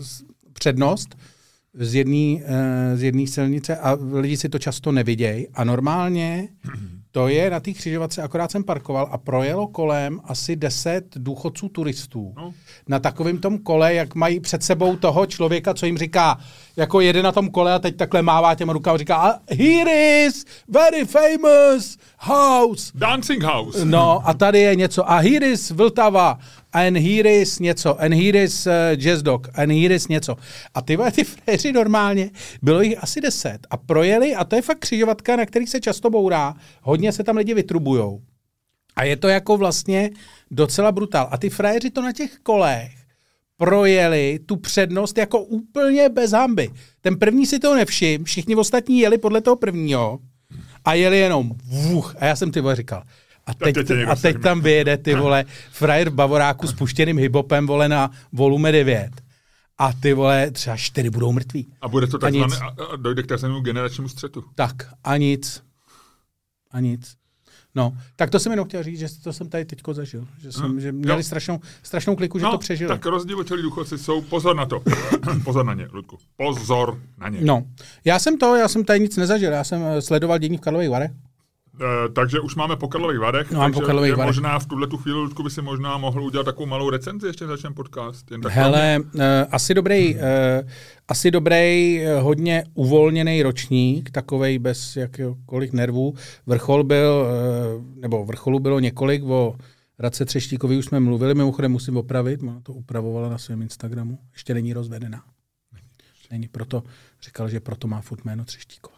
s- 0.01 0.23
přednost 0.53 1.15
z 1.73 1.95
jedné 1.95 2.39
eh, 2.45 2.97
z 2.97 3.03
jedné 3.03 3.27
silnice 3.27 3.77
a 3.77 3.97
lidi 4.13 4.37
si 4.37 4.49
to 4.49 4.59
často 4.59 4.91
nevidějí. 4.91 5.47
A 5.53 5.63
normálně 5.63 6.47
to 7.11 7.27
je 7.27 7.49
na 7.49 7.59
té 7.59 7.71
křižovatce, 7.73 8.21
akorát 8.21 8.51
jsem 8.51 8.63
parkoval 8.63 9.09
a 9.11 9.17
projelo 9.17 9.67
kolem 9.67 10.19
asi 10.23 10.55
10 10.55 11.05
důchodců 11.15 11.69
turistů. 11.69 12.33
No. 12.37 12.53
Na 12.87 12.99
takovém 12.99 13.37
tom 13.37 13.57
kole, 13.57 13.93
jak 13.93 14.15
mají 14.15 14.39
před 14.39 14.63
sebou 14.63 14.95
toho 14.95 15.25
člověka, 15.25 15.73
co 15.73 15.85
jim 15.85 15.97
říká, 15.97 16.37
jako 16.77 17.01
jede 17.01 17.23
na 17.23 17.31
tom 17.31 17.49
kole 17.49 17.73
a 17.73 17.79
teď 17.79 17.95
takhle 17.95 18.21
mává 18.21 18.55
těma 18.55 18.73
rukama 18.73 18.95
a 18.95 18.97
říká 18.97 19.39
here 19.49 20.25
is 20.25 20.45
very 20.67 21.05
famous 21.05 21.97
house. 22.19 22.91
Dancing 22.95 23.43
House. 23.43 23.85
No 23.85 24.21
a 24.25 24.33
tady 24.33 24.59
je 24.59 24.75
něco 24.75 25.11
a 25.11 25.17
here 25.17 25.51
is 25.51 25.71
Vltava 25.71 26.39
and 26.73 26.97
here 26.97 27.35
is 27.41 27.59
něco 27.59 28.01
and 28.01 28.13
here 28.13 28.43
is 28.43 28.67
uh, 28.67 28.73
Jazz 28.95 29.21
Dog 29.21 29.47
and 29.55 29.71
here 29.71 29.95
is 29.95 30.07
něco. 30.07 30.35
A 30.73 30.81
ty 30.81 30.97
ty 31.11 31.23
fréři 31.23 31.71
normálně, 31.71 32.29
bylo 32.61 32.81
jich 32.81 33.03
asi 33.03 33.21
deset 33.21 33.59
a 33.69 33.77
projeli 33.77 34.35
a 34.35 34.43
to 34.43 34.55
je 34.55 34.61
fakt 34.61 34.79
křižovatka, 34.79 35.35
na 35.35 35.45
který 35.45 35.67
se 35.67 35.79
často 35.79 36.09
bourá. 36.09 36.55
Hodně 36.81 37.11
se 37.11 37.23
tam 37.23 37.37
lidi 37.37 37.53
vytrubujou. 37.53 38.21
A 38.95 39.03
je 39.03 39.17
to 39.17 39.27
jako 39.27 39.57
vlastně 39.57 40.09
docela 40.53 40.91
brutál. 40.91 41.27
A 41.31 41.37
ty 41.37 41.49
frajeři 41.49 41.89
to 41.89 42.01
na 42.01 42.11
těch 42.11 42.37
kolech 42.43 42.91
projeli 43.57 44.39
tu 44.45 44.55
přednost 44.55 45.17
jako 45.17 45.39
úplně 45.39 46.09
bez 46.09 46.31
hamby. 46.31 46.69
Ten 47.01 47.19
první 47.19 47.45
si 47.45 47.59
toho 47.59 47.75
nevšim, 47.75 48.23
všichni 48.23 48.55
ostatní 48.55 48.99
jeli 48.99 49.17
podle 49.17 49.41
toho 49.41 49.55
prvního 49.55 50.19
a 50.85 50.93
jeli 50.93 51.19
jenom 51.19 51.51
vuch. 51.63 52.15
A 52.19 52.25
já 52.25 52.35
jsem 52.35 52.51
ty 52.51 52.61
vole 52.61 52.75
říkal, 52.75 53.03
a 53.45 53.53
teď, 53.53 53.75
teď 53.75 53.87
tě 53.87 53.95
někdo 53.95 54.11
a 54.11 54.15
teď 54.15 54.41
tam 54.41 54.61
vyjede 54.61 54.97
ty 54.97 55.15
vole 55.15 55.45
frajer 55.71 56.09
v 56.09 56.13
Bavoráku 56.13 56.67
s 56.67 56.73
puštěným 56.73 57.17
hipopem 57.17 57.67
vole 57.67 57.89
na 57.89 58.11
volume 58.31 58.71
9. 58.71 59.09
A 59.77 59.93
ty 59.93 60.13
vole 60.13 60.51
třeba 60.51 60.77
čtyři 60.77 61.09
budou 61.09 61.31
mrtví. 61.31 61.67
A 61.81 61.87
bude 61.87 62.07
to 62.07 62.17
A 62.17 62.19
takzvané, 62.19 62.57
a, 62.57 62.83
a 62.83 62.95
dojde 62.95 63.23
k 63.23 63.27
takzvanému 63.27 63.61
generačnímu 63.61 64.09
střetu. 64.09 64.43
Tak 64.55 64.89
a 65.03 65.17
nic. 65.17 65.63
A 66.71 66.79
nic. 66.79 67.15
No, 67.75 67.97
tak 68.15 68.29
to 68.29 68.39
jsem 68.39 68.51
jenom 68.51 68.67
chtěl 68.67 68.83
říct, 68.83 68.99
že 68.99 69.07
to 69.23 69.33
jsem 69.33 69.49
tady 69.49 69.65
teďko 69.65 69.93
zažil. 69.93 70.27
Že, 70.39 70.51
jsem, 70.51 70.65
Hmm. 70.65 70.79
že 70.79 70.91
měli 70.91 71.19
Jo. 71.19 71.23
strašnou, 71.23 71.59
strašnou 71.83 72.15
kliku, 72.15 72.39
že 72.39 72.45
no, 72.45 72.51
to 72.51 72.57
přežili. 72.57 72.87
tak 72.87 73.05
rozdivočelí 73.05 73.61
důchodci 73.63 73.97
jsou, 73.97 74.21
pozor 74.21 74.55
na 74.55 74.65
to. 74.65 74.83
pozor 75.43 75.65
na 75.65 75.73
ně, 75.73 75.87
Ludku. 75.91 76.17
Pozor 76.37 77.01
na 77.17 77.29
ně. 77.29 77.39
No, 77.41 77.63
já 78.05 78.19
jsem 78.19 78.37
to, 78.37 78.55
já 78.55 78.67
jsem 78.67 78.83
tady 78.85 78.99
nic 78.99 79.17
nezažil, 79.17 79.51
já 79.51 79.63
jsem 79.63 79.81
eh, 79.83 80.01
sledoval 80.01 80.37
dění 80.37 80.57
v 80.57 80.61
Karlových 80.61 80.89
Varech. 80.89 81.11
E, 81.81 82.09
takže 82.09 82.39
už 82.39 82.55
máme 82.55 82.75
po 82.75 82.87
Karlových 82.87 83.19
Varech. 83.19 83.51
No, 83.51 83.59
takže 83.59 83.79
po 83.79 83.85
Karlových 83.85 84.09
je 84.09 84.15
Varech. 84.15 84.27
možná 84.27 84.59
v 84.59 84.65
tuhle 84.65 84.87
tu 84.87 84.97
chvíli, 84.97 85.17
Ludku, 85.17 85.43
by 85.43 85.49
si 85.49 85.61
možná 85.61 85.97
mohl 85.97 86.23
udělat 86.23 86.43
takovou 86.43 86.65
malou 86.65 86.89
recenzi, 86.89 87.27
ještě 87.27 87.47
začneme 87.47 87.75
podcast. 87.75 88.31
Jen 88.31 88.41
tak 88.41 88.51
Hele, 88.51 88.99
uh, 88.99 89.21
asi 89.51 89.73
dobrý, 89.73 90.15
uh, 90.15 90.21
asi 91.07 91.31
dobrý, 91.31 91.99
uh, 92.01 92.23
hodně 92.23 92.63
uvolněný 92.73 93.43
ročník, 93.43 94.11
takovej 94.11 94.59
bez 94.59 94.95
jakýkoliv 94.95 95.73
nervů. 95.73 96.13
Vrchol 96.45 96.83
byl, 96.83 97.25
uh, 97.75 98.01
nebo 98.01 98.25
vrcholu 98.25 98.59
bylo 98.59 98.79
několik, 98.79 99.23
o 99.23 99.55
Radce 99.99 100.25
Třeštíkovi 100.25 100.77
už 100.77 100.85
jsme 100.85 100.99
mluvili, 100.99 101.35
mimochodem 101.35 101.71
musím 101.71 101.97
opravit, 101.97 102.43
ona 102.43 102.61
to 102.63 102.73
upravovala 102.73 103.29
na 103.29 103.37
svém 103.37 103.61
Instagramu, 103.61 104.19
ještě 104.33 104.53
není 104.53 104.73
rozvedená. 104.73 105.23
Není, 106.31 106.47
proto 106.47 106.83
říkal, 107.21 107.49
že 107.49 107.59
proto 107.59 107.87
má 107.87 108.01
furt 108.01 108.25
jméno 108.25 108.45
Třeštíkova. 108.45 108.92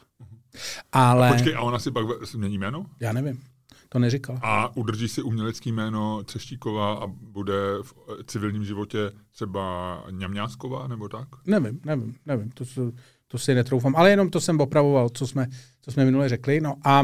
Ale 0.92 1.32
Počkej, 1.32 1.56
a 1.56 1.62
ona 1.62 1.80
si 1.80 1.92
pak 1.92 2.06
změní 2.26 2.58
jméno? 2.58 2.86
já 3.00 3.14
nevím, 3.14 3.42
to 3.90 4.00
neříkal. 4.00 4.40
A 4.42 4.76
udrží 4.78 5.08
si 5.08 5.22
umělecký 5.22 5.72
jméno 5.72 6.24
Třeštíková 6.24 6.94
a 6.94 7.08
bude 7.08 7.54
v 7.82 7.94
eh, 8.20 8.24
civilním 8.24 8.66
životě 8.66 9.12
třeba 9.32 10.04
Ňamňásková, 10.12 10.88
nebo 10.88 11.10
tak? 11.10 11.28
Nevím, 11.48 11.80
nevím, 11.86 12.16
nevím, 12.26 12.50
to, 12.52 12.66
si- 12.66 12.92
to 13.28 13.38
si 13.38 13.56
netroufám, 13.56 13.96
ale 13.96 14.10
jenom 14.10 14.30
to 14.30 14.42
jsem 14.42 14.60
opravoval, 14.60 15.10
co 15.10 15.28
jsme, 15.28 15.48
co 15.82 15.92
jsme 15.92 16.06
minule 16.06 16.30
řekli. 16.30 16.62
No 16.62 16.76
a 16.86 17.04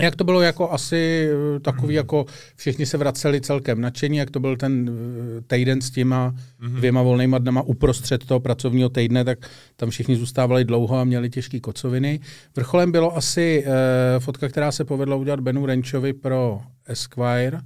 jak 0.00 0.16
to 0.16 0.24
bylo 0.24 0.40
jako 0.40 0.72
asi 0.72 1.28
eh, 1.56 1.60
takový, 1.60 1.94
jako 1.94 2.26
všichni 2.56 2.86
se 2.86 2.98
vraceli 2.98 3.40
celkem 3.40 3.80
nadšení, 3.80 4.16
jak 4.16 4.30
to 4.30 4.40
byl 4.40 4.56
ten 4.56 4.90
eh, 4.90 5.40
týden 5.46 5.80
s 5.80 5.90
těma 5.90 6.34
dvěma 6.74 7.02
volnýma 7.02 7.38
dnama 7.38 7.62
uprostřed 7.62 8.26
toho 8.26 8.40
pracovního 8.40 8.88
týdne, 8.88 9.24
tak 9.24 9.38
tam 9.76 9.90
všichni 9.90 10.16
zůstávali 10.16 10.64
dlouho 10.64 10.96
a 10.98 11.04
měli 11.04 11.30
těžké 11.30 11.60
kocoviny. 11.60 12.20
Vrcholem 12.56 12.92
bylo 12.92 13.16
asi 13.16 13.64
eh, 13.66 14.20
fotka, 14.20 14.48
která 14.48 14.72
se 14.72 14.84
povedla 14.84 15.16
udělat 15.16 15.40
Benu 15.40 15.66
Renčovi 15.66 16.12
pro 16.12 16.60
Esquire, 16.86 17.58
eh, 17.58 17.60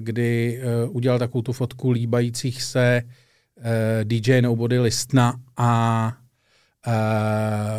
kdy 0.00 0.60
eh, 0.62 0.88
udělal 0.88 1.18
takovou 1.18 1.42
tu 1.42 1.52
fotku 1.52 1.90
líbajících 1.90 2.62
se 2.62 3.02
eh, 3.60 4.04
DJ 4.04 4.42
Nobody 4.42 4.78
Listna 4.78 5.34
a 5.56 6.12
eh, 6.86 6.92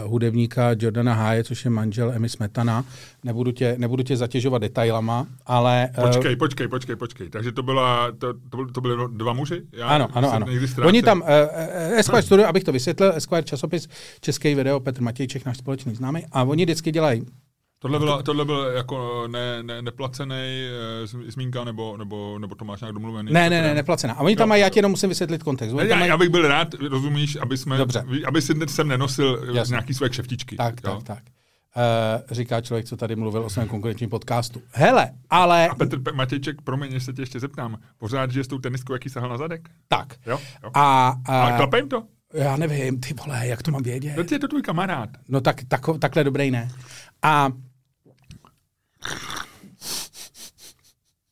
hudebníka 0.03 0.75
Jordana 0.79 1.13
Háje, 1.13 1.43
což 1.43 1.65
je 1.65 1.71
manžel 1.71 2.11
Emmy 2.15 2.29
Smetana. 2.29 2.85
Nebudu 3.23 3.51
tě, 3.51 3.75
nebudu 3.77 4.03
tě 4.03 4.17
zatěžovat 4.17 4.61
detailama, 4.61 5.27
ale... 5.45 5.89
eh, 5.97 6.01
Počkej, 6.01 6.35
počkej, 6.35 6.67
počkej, 6.67 6.95
počkej. 6.95 7.29
Takže 7.29 7.51
to, 7.51 7.63
byla, 7.63 8.11
to, 8.11 8.33
to, 8.49 8.57
byly, 8.57 8.71
to 8.71 8.81
byly 8.81 8.95
dva 9.11 9.33
muži? 9.33 9.61
Já 9.73 9.87
Ano, 9.87 10.07
ano, 10.13 10.33
ano. 10.33 10.47
Oni 10.85 11.01
tam, 11.01 11.21
uh, 11.21 11.27
Esquire 11.99 12.21
Studio, 12.21 12.47
abych 12.47 12.63
to 12.63 12.71
vysvětlil, 12.71 13.13
Esquire 13.15 13.43
časopis, 13.43 13.87
český 14.21 14.55
video, 14.55 14.79
Petr 14.79 15.01
Matějček, 15.01 15.45
náš 15.45 15.57
společný 15.57 15.95
známý, 15.95 16.25
a 16.31 16.43
oni 16.43 16.63
vždycky 16.65 16.91
dělají 16.91 17.25
Tohle, 17.79 17.99
byla, 17.99 18.23
tohle 18.23 18.45
byl 18.45 18.59
jako 18.75 19.27
ne, 19.27 19.63
ne, 19.63 19.81
neplacený 19.81 20.35
eh, 20.35 21.05
zm- 21.05 21.31
zmínka, 21.31 21.63
nebo, 21.63 21.97
nebo, 21.97 22.39
nebo 22.39 22.55
to 22.55 22.65
máš 22.65 22.81
nějak 22.81 22.93
domluvený? 22.93 23.33
Ne, 23.33 23.49
ne, 23.49 23.61
ne, 23.61 23.73
neplacená. 23.75 24.13
A 24.13 24.19
oni 24.19 24.35
tam 24.35 24.49
mají, 24.49 24.61
já 24.61 24.69
ti 24.69 24.79
jenom 24.79 24.91
musím 24.91 25.09
vysvětlit 25.09 25.43
kontext. 25.43 25.75
Oni 25.75 25.89
Já, 25.89 25.95
mají, 25.95 26.09
já 26.09 26.17
bych 26.17 26.29
byl 26.29 26.47
rád, 26.47 26.73
rozumíš, 26.73 27.35
aby, 27.41 27.57
jsme, 27.57 27.77
Dobře. 27.77 28.03
aby 28.27 28.41
si 28.41 28.53
sem 28.67 28.87
nenosil 28.87 29.39
Jasně. 29.45 29.59
Jasně. 29.59 29.71
nějaký 29.71 29.93
své 29.93 30.09
kšeftičky. 30.09 30.55
tak, 30.55 30.75
jo? 30.83 31.01
tak, 31.05 31.17
tak. 31.17 31.23
Uh, 31.77 31.83
říká 32.31 32.61
člověk, 32.61 32.85
co 32.85 32.97
tady 32.97 33.15
mluvil 33.15 33.43
o 33.43 33.49
svém 33.49 33.67
konkurenčním 33.67 34.09
podcastu. 34.09 34.61
Hele, 34.71 35.11
ale 35.29 35.67
A 35.67 35.75
Petr 35.75 35.97
Pe- 35.99 36.13
Matějček, 36.15 36.61
promiň, 36.61 36.99
se 36.99 37.13
tě 37.13 37.21
ještě 37.21 37.39
zeptám, 37.39 37.77
pořád 37.97 38.31
žije 38.31 38.43
s 38.43 38.47
tou 38.47 38.57
teniskou, 38.57 38.93
jaký 38.93 39.09
sahal 39.09 39.29
na 39.29 39.37
zadek? 39.37 39.69
tak. 39.87 40.13
Jo? 40.25 40.39
jo. 40.63 40.69
A, 40.73 41.15
A 41.25 41.43
a 41.47 41.57
klape 41.57 41.77
jim 41.77 41.89
to? 41.89 42.03
já 42.33 42.57
nevím, 42.57 42.99
ty 42.99 43.13
vole, 43.13 43.47
jak 43.47 43.63
to 43.63 43.71
mám 43.71 43.83
vědět? 43.83 44.27
To 44.27 44.33
je 44.33 44.39
to 44.39 44.47
tvůj 44.47 44.61
kamarád. 44.61 45.09
No 45.29 45.41
tak, 45.41 45.55
tak 45.67 45.81
takhle 45.99 46.23
dobrý 46.23 46.51
ne. 46.51 46.69
A 47.21 47.49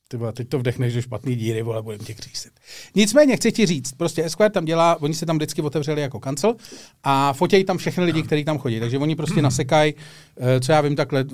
ty 0.08 0.17
vole, 0.17 0.34
teď 0.34 0.49
to 0.49 0.60
vdechneš 0.60 0.93
do 0.93 1.01
špatný 1.01 1.36
díry, 1.36 1.62
vole, 1.62 1.82
budem 1.82 1.99
tě 1.99 2.13
křísit. 2.13 2.51
Nicméně 2.95 3.36
chci 3.36 3.51
ti 3.51 3.65
říct, 3.65 3.91
prostě 3.91 4.25
Esquire 4.25 4.49
tam 4.49 4.65
dělá, 4.65 5.01
oni 5.01 5.13
se 5.13 5.25
tam 5.25 5.36
vždycky 5.36 5.62
otevřeli 5.62 6.01
jako 6.01 6.19
kancel 6.19 6.56
a 7.04 7.34
fotějí 7.34 7.63
tam 7.63 7.78
všechny 7.78 8.04
lidi, 8.04 8.23
kteří 8.23 8.45
tam 8.45 8.58
chodí. 8.58 8.80
Takže 8.80 8.97
oni 8.97 9.15
prostě 9.15 9.41
nasekají, 9.41 9.93
eh, 10.38 10.60
co 10.60 10.71
já 10.71 10.82
vím, 10.82 10.95
tak 10.95 11.12
let, 11.12 11.28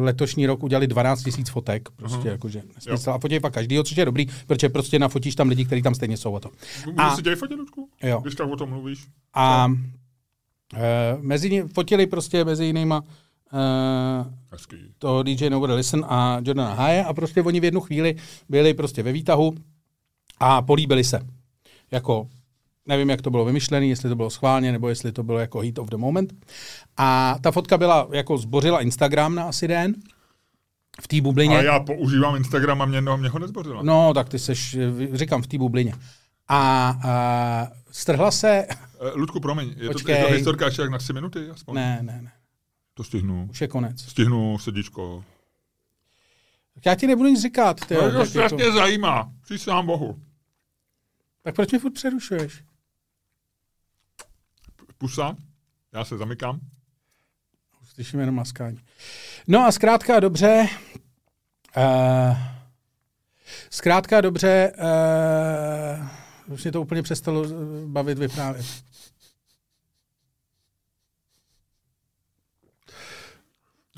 letošní 0.00 0.46
rok 0.46 0.62
udělali 0.62 0.86
12 0.86 1.26
000 1.26 1.44
fotek, 1.50 1.88
prostě 1.96 2.28
jakože 2.28 2.62
nesmysl. 2.74 3.10
A 3.10 3.18
fotějí 3.18 3.40
pak 3.40 3.54
každýho, 3.54 3.84
což 3.84 3.96
je 3.96 4.04
dobrý, 4.04 4.26
protože 4.46 4.68
prostě 4.68 4.98
nafotíš 4.98 5.34
tam 5.34 5.48
lidi, 5.48 5.64
kteří 5.64 5.82
tam 5.82 5.94
stejně 5.94 6.16
jsou 6.16 6.36
a 6.36 6.40
to. 6.40 6.50
A- 6.96 7.16
si 7.16 7.22
dělat 7.22 7.38
fotit, 7.38 7.58
Ludku? 7.58 7.88
Jo. 8.02 8.20
Když 8.20 8.34
tak 8.34 8.50
o 8.50 8.56
tom 8.56 8.70
mluvíš. 8.70 9.06
A 9.34 9.72
e, 10.74 11.16
mezi 11.20 11.50
ně, 11.50 11.64
fotili 11.66 12.06
prostě 12.06 12.44
mezi 12.44 12.64
jinýma 12.64 13.04
Hezký. 14.52 14.76
toho 14.98 15.22
DJ 15.22 15.50
Nobody 15.50 15.72
Listen 15.72 16.04
a 16.08 16.40
Jordana 16.44 16.74
Haye 16.74 17.04
a 17.04 17.14
prostě 17.14 17.42
oni 17.42 17.60
v 17.60 17.64
jednu 17.64 17.80
chvíli 17.80 18.16
byli 18.48 18.74
prostě 18.74 19.02
ve 19.02 19.12
výtahu 19.12 19.54
a 20.40 20.62
políbili 20.62 21.04
se. 21.04 21.20
Jako, 21.90 22.28
nevím, 22.86 23.10
jak 23.10 23.22
to 23.22 23.30
bylo 23.30 23.44
vymyšlené, 23.44 23.86
jestli 23.86 24.08
to 24.08 24.16
bylo 24.16 24.30
schválně, 24.30 24.72
nebo 24.72 24.88
jestli 24.88 25.12
to 25.12 25.22
bylo 25.22 25.38
jako 25.38 25.60
heat 25.60 25.78
of 25.78 25.88
the 25.88 25.96
moment. 25.96 26.32
A 26.96 27.36
ta 27.40 27.50
fotka 27.50 27.78
byla, 27.78 28.08
jako 28.12 28.38
zbořila 28.38 28.80
Instagram 28.80 29.34
na 29.34 29.44
asi 29.44 29.68
den 29.68 29.94
v 31.02 31.08
té 31.08 31.20
bublině. 31.20 31.58
A 31.58 31.62
já 31.62 31.80
používám 31.80 32.36
Instagram 32.36 32.82
a 32.82 32.86
mě, 32.86 33.00
no, 33.00 33.16
mě 33.16 33.28
ho 33.28 33.38
nezbořila. 33.38 33.82
No, 33.82 34.14
tak 34.14 34.28
ty 34.28 34.38
seš, 34.38 34.76
říkám, 35.12 35.42
v 35.42 35.46
té 35.46 35.58
bublině. 35.58 35.94
A, 36.48 36.88
a 37.04 37.68
strhla 37.90 38.30
se, 38.30 38.66
Eh, 39.00 39.10
Ludku, 39.14 39.40
promiň, 39.40 39.68
je 39.68 39.74
to, 39.74 39.82
je 39.82 39.90
Počkej. 39.90 40.22
to 40.22 40.28
historka 40.28 40.64
ještě 40.64 40.82
jak 40.82 40.90
na 40.90 40.98
tři 40.98 41.12
minuty? 41.12 41.50
Aspoň? 41.50 41.74
ne, 41.74 41.98
ne, 42.02 42.20
ne, 42.22 42.30
To 42.94 43.04
stihnu. 43.04 43.46
už 43.50 43.60
je 43.60 43.68
konec. 43.68 44.02
Stihnu, 44.02 44.58
srdíčko. 44.58 45.24
Tak 46.74 46.86
já 46.86 46.94
ti 46.94 47.06
nebudu 47.06 47.28
nic 47.28 47.42
říkat. 47.42 47.86
Ty, 47.86 47.94
No, 47.94 48.00
to 48.00 48.06
jako, 48.06 48.26
strašně 48.26 48.72
zajímá. 48.72 49.32
Přísahám 49.42 49.86
Bohu. 49.86 50.20
tak 51.42 51.54
proč 51.54 51.70
mě 51.70 51.78
furt 51.78 51.90
přerušuješ? 51.92 52.64
Pusa, 54.98 55.36
já 55.92 56.04
se 56.04 56.16
zamykám. 56.18 56.60
Slyším 57.94 58.20
jenom 58.20 58.34
maskání. 58.34 58.78
No 59.48 59.60
a 59.60 59.72
zkrátka 59.72 60.20
dobře, 60.20 60.68
uh, 61.76 62.36
zkrátka 63.70 64.20
dobře, 64.20 64.72
uh, 66.46 66.54
už 66.54 66.62
mě 66.64 66.72
to 66.72 66.82
úplně 66.82 67.02
přestalo 67.02 67.44
eh, 67.44 67.48
bavit 67.86 68.18
vyprávět. 68.18 68.66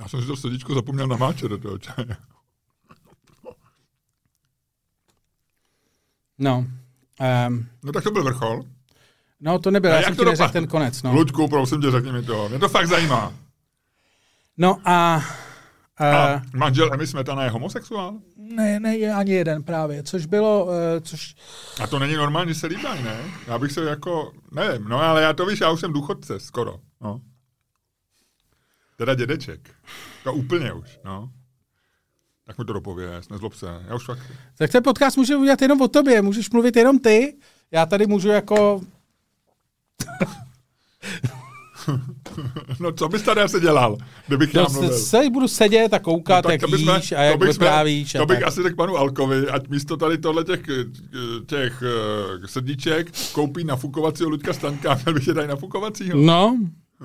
Já 0.00 0.08
jsem 0.08 0.20
si 0.20 0.26
to 0.26 0.36
srdíčko 0.36 0.74
zapomněl 0.74 1.06
namáčet 1.06 1.48
do 1.48 1.58
toho 1.58 1.78
čaje. 1.78 2.16
No, 6.38 6.58
um, 7.48 7.66
No 7.82 7.92
tak 7.92 8.04
to 8.04 8.10
byl 8.10 8.24
vrchol. 8.24 8.62
no 9.40 9.58
to 9.58 9.70
nebyl, 9.70 9.90
A 9.90 9.94
já 9.94 10.00
jak 10.00 10.06
jsem 10.06 10.16
to 10.16 10.22
ti 10.24 10.30
neřekl 10.30 10.52
ten 10.52 10.66
konec. 10.66 11.02
No. 11.02 11.12
Ludku, 11.12 11.48
prosím 11.48 11.80
tě, 11.80 11.90
řekni 11.90 12.12
mi 12.12 12.22
to. 12.22 12.48
Mě 12.48 12.58
to 12.58 12.68
fakt 12.68 12.86
zajímá. 12.88 13.32
No 14.58 14.78
a, 14.84 15.22
A 15.98 16.42
manžel 16.54 16.94
Emy 16.94 17.06
Smetana 17.06 17.44
je 17.44 17.50
homosexuál? 17.50 18.14
Ne, 18.36 18.80
ne, 18.80 18.96
je 18.96 19.14
ani 19.14 19.32
jeden 19.32 19.62
právě, 19.62 20.02
což 20.02 20.26
bylo, 20.26 20.64
uh, 20.64 20.72
což... 21.02 21.34
A 21.82 21.86
to 21.86 21.98
není 21.98 22.14
normální, 22.14 22.54
že 22.54 22.60
se 22.60 22.66
líbají, 22.66 23.02
ne? 23.02 23.16
Já 23.46 23.58
bych 23.58 23.72
se 23.72 23.84
jako, 23.84 24.32
nevím, 24.52 24.88
no 24.88 25.00
ale 25.00 25.22
já 25.22 25.32
to 25.32 25.46
víš, 25.46 25.60
já 25.60 25.70
už 25.70 25.80
jsem 25.80 25.92
důchodce, 25.92 26.40
skoro, 26.40 26.76
no. 27.00 27.20
Teda 28.96 29.14
dědeček. 29.14 29.70
To 30.24 30.34
úplně 30.34 30.72
už, 30.72 31.00
no. 31.04 31.30
Tak 32.46 32.58
mi 32.58 32.64
to 32.64 32.72
dopověz, 32.72 33.28
nezlob 33.28 33.54
se, 33.54 33.66
já 33.88 33.94
už 33.94 34.04
fakt... 34.04 34.20
Tak 34.58 34.72
ten 34.72 34.82
podcast 34.82 35.16
může 35.16 35.36
udělat 35.36 35.62
jenom 35.62 35.80
o 35.80 35.88
tobě, 35.88 36.22
můžeš 36.22 36.50
mluvit 36.50 36.76
jenom 36.76 36.98
ty, 36.98 37.36
já 37.70 37.86
tady 37.86 38.06
můžu 38.06 38.28
jako... 38.28 38.80
no 42.80 42.92
co 42.92 43.08
bys 43.08 43.22
tady 43.22 43.40
asi 43.40 43.60
dělal, 43.60 43.96
kdybych 44.26 44.54
no, 44.54 44.60
já 44.60 44.66
mluvil? 44.72 44.98
Se 44.98 45.30
budu 45.30 45.48
sedět 45.48 45.94
a 45.94 45.98
koukat, 45.98 46.44
no, 46.44 46.50
jak 46.50 46.60
jsme, 46.60 46.96
jíš 46.96 47.12
a 47.12 47.22
jak 47.22 47.38
to 47.38 47.44
vyprávíš. 47.44 48.12
To 48.12 48.26
bych 48.26 48.46
asi 48.46 48.62
řekl 48.62 48.76
panu 48.76 48.96
Alkovi, 48.96 49.48
ať 49.48 49.68
místo 49.68 49.96
tady 49.96 50.18
tohle 50.18 50.44
těch, 50.44 50.60
těch 51.46 51.82
uh, 51.82 52.46
srdíček 52.46 53.12
koupí 53.32 53.64
nafukovacího 53.64 54.30
Luďka 54.30 54.52
Stanka 54.52 54.92
a 54.92 54.98
měl 55.04 55.14
bych 55.14 55.26
je 55.26 55.34
tady 55.34 55.48
nafukovacího. 55.48 56.18
No, 56.18 56.58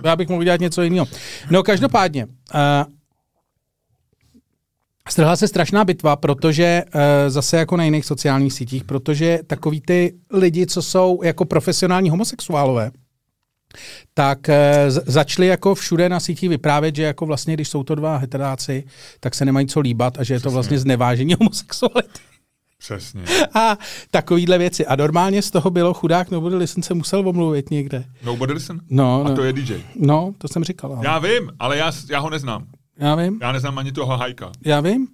já 0.06 0.16
bych 0.16 0.30
mohl 0.30 0.44
dělat 0.44 0.60
něco 0.60 0.82
jiného. 0.82 1.08
No 1.52 1.64
každopádně, 1.64 2.26
uh, 2.26 2.94
Strhla 5.10 5.36
se 5.36 5.48
strašná 5.48 5.86
bitva, 5.86 6.16
protože 6.16 6.84
uh, 6.86 7.02
zase 7.28 7.58
jako 7.58 7.78
na 7.78 7.84
jiných 7.84 8.06
sociálních 8.06 8.54
sítích, 8.54 8.84
protože 8.84 9.40
takový 9.48 9.82
ty 9.82 10.14
lidi, 10.32 10.66
co 10.66 10.82
jsou 10.82 11.20
jako 11.24 11.46
profesionální 11.46 12.10
homosexuálové, 12.10 12.92
tak 14.14 14.40
uh, 14.48 14.56
začali 14.90 15.48
jako 15.48 15.76
všude 15.76 16.10
na 16.10 16.20
sítích 16.20 16.50
vyprávět, 16.50 16.96
že 16.96 17.04
jako 17.04 17.26
vlastně, 17.26 17.54
když 17.54 17.70
jsou 17.70 17.84
to 17.84 17.96
dva 17.96 18.18
heteráci, 18.18 18.84
tak 19.20 19.36
se 19.36 19.46
nemají 19.46 19.68
co 19.68 19.80
líbat 19.80 20.20
a 20.20 20.24
že 20.24 20.34
je 20.34 20.40
to 20.40 20.52
vlastně 20.52 20.80
znevážení 20.80 21.34
homosexuality. 21.40 22.20
Přesně. 22.80 23.24
A 23.54 23.78
takovýhle 24.12 24.58
věci. 24.58 24.86
A 24.86 24.96
normálně 24.96 25.42
z 25.42 25.52
toho 25.52 25.70
bylo 25.70 25.94
chudák 25.94 26.32
Nobody 26.32 26.56
Listen 26.56 26.84
se 26.84 26.94
musel 26.94 27.30
omluvit 27.30 27.72
někde. 27.72 28.06
Nobody 28.24 28.54
Listen? 28.54 28.82
No, 28.90 29.24
a 29.26 29.30
no. 29.30 29.36
to 29.36 29.44
je 29.44 29.54
DJ. 29.54 29.84
No, 29.96 30.34
to 30.38 30.48
jsem 30.48 30.64
říkal. 30.64 30.94
Ale. 30.94 31.06
Já 31.06 31.20
vím, 31.20 31.52
ale 31.60 31.78
já, 31.78 31.92
já 32.10 32.20
ho 32.20 32.30
neznám. 32.30 32.68
Já 32.98 33.16
vím. 33.16 33.40
Já 33.42 33.52
neznám 33.52 33.78
ani 33.78 33.92
toho 33.92 34.18
hajka. 34.18 34.52
Já 34.66 34.82
vím. 34.82 35.08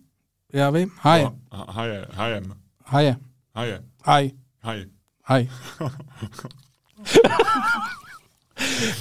Já 0.53 0.69
vím. 0.69 0.91
Haje. 1.01 1.23
No, 1.23 1.65
haje, 1.69 2.05
hajem. 2.13 2.43
Haje. 2.85 3.15
Haje. 3.55 3.81
Haj. 4.03 4.31
Haj. 4.63 4.85
Haj. 5.23 5.49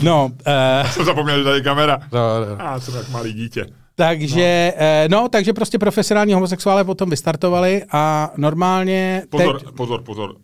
no. 0.03 0.25
Uh, 0.27 0.91
jsem 0.91 1.05
zapomněl, 1.05 1.39
že 1.39 1.45
tady 1.45 1.63
kamera. 1.63 1.99
No, 2.13 2.21
no. 2.49 2.65
Já 2.65 2.81
jsem 2.81 2.95
jak 2.95 3.09
malý 3.09 3.33
dítě. 3.33 3.67
Takže, 3.95 4.73
no. 4.77 4.83
Eh, 4.83 5.09
no, 5.09 5.29
takže 5.29 5.53
prostě 5.53 5.79
profesionální 5.79 6.35
homosexuálové 6.35 6.85
potom 6.85 7.11
vystartovali 7.11 7.85
a 7.93 8.33
normálně... 8.37 9.23
Pozor, 9.31 9.61
teď... 9.61 9.75
pozor, 9.75 10.03
pozor. 10.03 10.37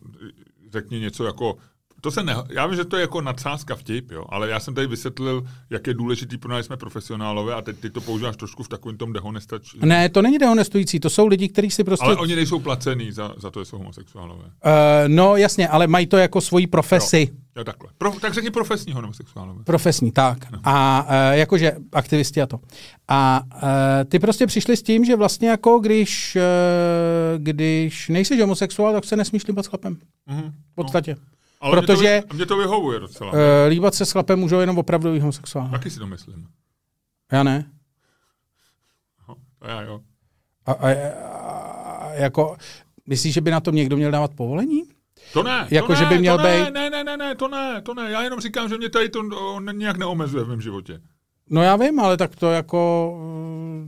Řekni 0.73 1.01
něco 1.01 1.25
jako 1.25 1.57
to 2.01 2.11
se 2.11 2.23
ne, 2.23 2.37
já 2.51 2.67
vím, 2.67 2.77
že 2.77 2.85
to 2.85 2.97
je 2.97 3.01
jako 3.01 3.21
nadsázka 3.21 3.75
vtip, 3.77 4.11
jo, 4.11 4.25
ale 4.29 4.49
já 4.49 4.61
jsem 4.61 4.75
tady 4.75 4.87
vysvětlil, 4.87 5.45
jak 5.71 5.87
je 5.87 5.95
důležitý 5.95 6.39
pro 6.39 6.53
nás 6.53 6.67
jsme 6.67 6.77
profesionálové 6.77 7.55
a 7.55 7.63
teď 7.63 7.77
ty 7.77 7.91
to 7.91 8.01
používáš 8.01 8.37
trošku 8.37 8.63
v 8.63 8.69
takovém 8.69 8.97
tom 8.97 9.13
dehonestač. 9.13 9.75
Ne, 9.75 10.09
to 10.09 10.23
není 10.23 10.39
dehonestující, 10.39 11.01
to 11.01 11.11
jsou 11.11 11.27
lidi, 11.27 11.49
kteří 11.49 11.71
si 11.71 11.85
prostě... 11.85 12.07
Ale 12.07 12.17
oni 12.17 12.37
nejsou 12.37 12.61
placený 12.61 13.13
za, 13.13 13.35
za 13.39 13.51
to, 13.51 13.61
že 13.61 13.65
jsou 13.65 13.79
homosexuálové. 13.79 14.45
Uh, 14.45 14.51
no 15.07 15.37
jasně, 15.37 15.69
ale 15.69 15.87
mají 15.87 16.07
to 16.07 16.17
jako 16.17 16.41
svoji 16.41 16.67
profesi. 16.67 17.29
Jo, 17.31 17.37
jo 17.57 17.65
takhle. 17.65 17.91
Pro, 17.99 18.13
tak 18.21 18.35
řekni 18.35 18.51
profesní 18.51 18.93
homosexuálové. 18.93 19.65
Profesní, 19.65 20.13
tak. 20.13 20.51
No. 20.51 20.59
A 20.65 21.07
uh, 21.07 21.37
jakože 21.39 21.73
aktivisti 21.93 22.43
a 22.43 22.47
to. 22.47 22.61
A 23.09 23.41
uh, 23.55 23.61
ty 24.09 24.19
prostě 24.19 24.47
přišli 24.47 24.77
s 24.77 24.83
tím, 24.83 25.05
že 25.05 25.17
vlastně 25.17 25.49
jako 25.49 25.79
když, 25.79 26.37
uh, 26.37 27.43
když 27.43 28.09
nejsi 28.09 28.41
homosexuál, 28.41 28.93
tak 28.93 29.05
se 29.05 29.17
nesmíš 29.17 29.47
líbat 29.47 29.65
s 29.65 29.69
chlapem. 29.69 29.97
Mm-hmm. 30.31 30.53
V 30.73 30.75
podstatě. 30.75 31.15
No. 31.15 31.40
Ale 31.61 31.81
Protože 31.81 32.09
mě 32.09 32.23
to, 32.23 32.35
mě 32.35 32.47
to 32.47 32.57
vyhovuje 32.57 33.01
docela. 33.01 33.33
Uh, 33.33 33.39
líbat 33.69 33.95
se 33.95 34.07
s 34.07 34.13
chlapem 34.13 34.39
můžou 34.39 34.61
jenom 34.61 34.79
opravdu 34.79 35.21
homosexuálové. 35.21 35.79
Taky 35.79 35.91
si 35.91 35.99
to 35.99 36.07
myslím. 36.07 36.49
Já 37.33 37.43
ne. 37.43 37.71
Aha, 39.19 39.37
a 39.61 39.69
já 39.69 39.83
jo. 39.83 40.01
A, 40.67 40.73
a, 40.73 40.93
a, 40.93 42.13
jako, 42.13 42.57
myslíš, 43.07 43.35
že 43.35 43.41
by 43.41 43.51
na 43.51 43.61
tom 43.61 43.75
někdo 43.75 43.97
měl 43.97 44.11
dávat 44.11 44.35
povolení? 44.35 44.83
To 45.33 45.43
ne, 45.43 45.69
jako, 45.71 45.87
to 45.87 45.95
že 45.95 46.05
by 46.07 46.19
měl 46.19 46.37
to 46.37 46.43
ne, 46.43 46.65
být... 46.65 46.75
ne, 46.75 46.91
ne, 46.91 47.05
ne, 47.05 47.17
ne, 47.17 47.35
to 47.35 47.49
ne, 47.49 47.83
to 47.83 47.95
ne. 47.95 48.11
Já 48.11 48.23
jenom 48.23 48.41
říkám, 48.41 48.69
že 48.69 48.77
mě 48.77 48.89
tady 48.89 49.09
to 49.09 49.23
nějak 49.73 49.97
neomezuje 49.97 50.45
v 50.45 50.49
mém 50.49 50.61
životě. 50.61 51.01
No 51.51 51.63
já 51.63 51.77
vím, 51.77 52.01
ale 52.01 52.17
tak 52.17 52.37
to 52.37 52.51
jako, 52.51 53.13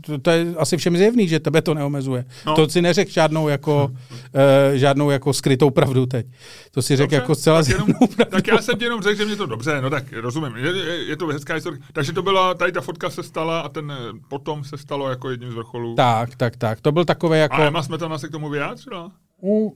to, 0.00 0.18
to 0.18 0.30
je 0.30 0.54
asi 0.58 0.76
všem 0.76 0.96
zjevný, 0.96 1.28
že 1.28 1.40
tebe 1.40 1.62
to 1.62 1.74
neomezuje. 1.74 2.24
No. 2.46 2.54
To 2.54 2.68
si 2.68 2.82
neřek 2.82 3.08
žádnou 3.08 3.48
jako, 3.48 3.90
uh, 3.92 4.74
žádnou 4.74 5.10
jako 5.10 5.32
skrytou 5.32 5.70
pravdu 5.70 6.06
teď. 6.06 6.26
To 6.70 6.82
si 6.82 6.96
řekl 6.96 7.14
jako 7.14 7.34
zcela 7.34 7.62
zjevnou 7.62 8.06
pravdu. 8.16 8.30
Tak 8.30 8.46
já 8.46 8.58
jsem 8.58 8.78
ti 8.78 8.84
jenom 8.84 9.02
řekl, 9.02 9.18
že 9.18 9.24
mě 9.24 9.36
to 9.36 9.46
dobře, 9.46 9.80
no 9.80 9.90
tak 9.90 10.12
rozumím. 10.12 10.56
Je, 10.56 10.76
je, 10.76 11.04
je 11.04 11.16
to 11.16 11.26
hezká 11.26 11.54
historie. 11.54 11.80
Takže 11.92 12.12
to 12.12 12.22
byla, 12.22 12.54
tady 12.54 12.72
ta 12.72 12.80
fotka 12.80 13.10
se 13.10 13.22
stala 13.22 13.60
a 13.60 13.68
ten 13.68 13.92
potom 14.28 14.64
se 14.64 14.78
stalo 14.78 15.08
jako 15.08 15.30
jedním 15.30 15.50
z 15.50 15.54
vrcholů. 15.54 15.94
Tak, 15.94 16.36
tak, 16.36 16.56
tak. 16.56 16.80
To 16.80 16.92
byl 16.92 17.04
takové 17.04 17.38
jako... 17.38 17.54
A 17.54 17.64
Emma 17.64 17.82
Smetana 17.82 18.18
se 18.18 18.28
k 18.28 18.30
tomu 18.30 18.48
vyjádřila? 18.48 19.12
Uh. 19.40 19.72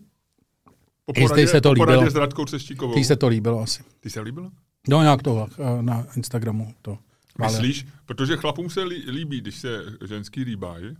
Po 1.04 1.12
poradě, 1.12 1.46
se 1.46 1.60
to 1.60 1.72
líbilo. 1.72 1.86
Po 1.86 1.92
poradě 1.92 2.10
s 2.10 2.14
Radkou 2.14 2.44
Třeštíkovou. 2.44 2.94
Ty 2.94 3.04
se 3.04 3.16
to 3.16 3.28
líbilo 3.28 3.60
asi. 3.60 3.82
Ty 4.00 4.10
se 4.10 4.20
líbilo? 4.20 4.50
No 4.88 5.02
nějak 5.02 5.22
to 5.22 5.46
eh, 5.58 5.82
na 5.82 6.06
Instagramu 6.16 6.74
to. 6.82 6.98
Myslíš? 7.38 7.86
Protože 8.06 8.36
chlapům 8.36 8.70
se 8.70 8.82
líbí, 8.84 9.40
když 9.40 9.54
se 9.54 9.84
ženský 10.08 10.44
líbají. 10.44 10.96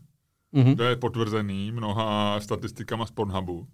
Mm-hmm. 0.55 0.77
To 0.77 0.83
je 0.83 0.97
potvrzený 0.97 1.73
mnoha 1.73 2.41
statistikama 2.41 3.07
z 3.07 3.11
Pornhubu. 3.11 3.67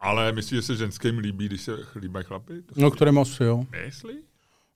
Ale 0.00 0.32
myslíš, 0.32 0.58
že 0.58 0.62
se 0.62 0.76
ženským 0.76 1.18
líbí, 1.18 1.46
když 1.46 1.60
se 1.60 1.76
líbají 1.96 2.24
chlapy? 2.24 2.62
To 2.62 2.80
no, 2.80 2.90
které 2.90 3.12
moc, 3.12 3.40
jo. 3.40 3.64
Myslí? 3.86 4.14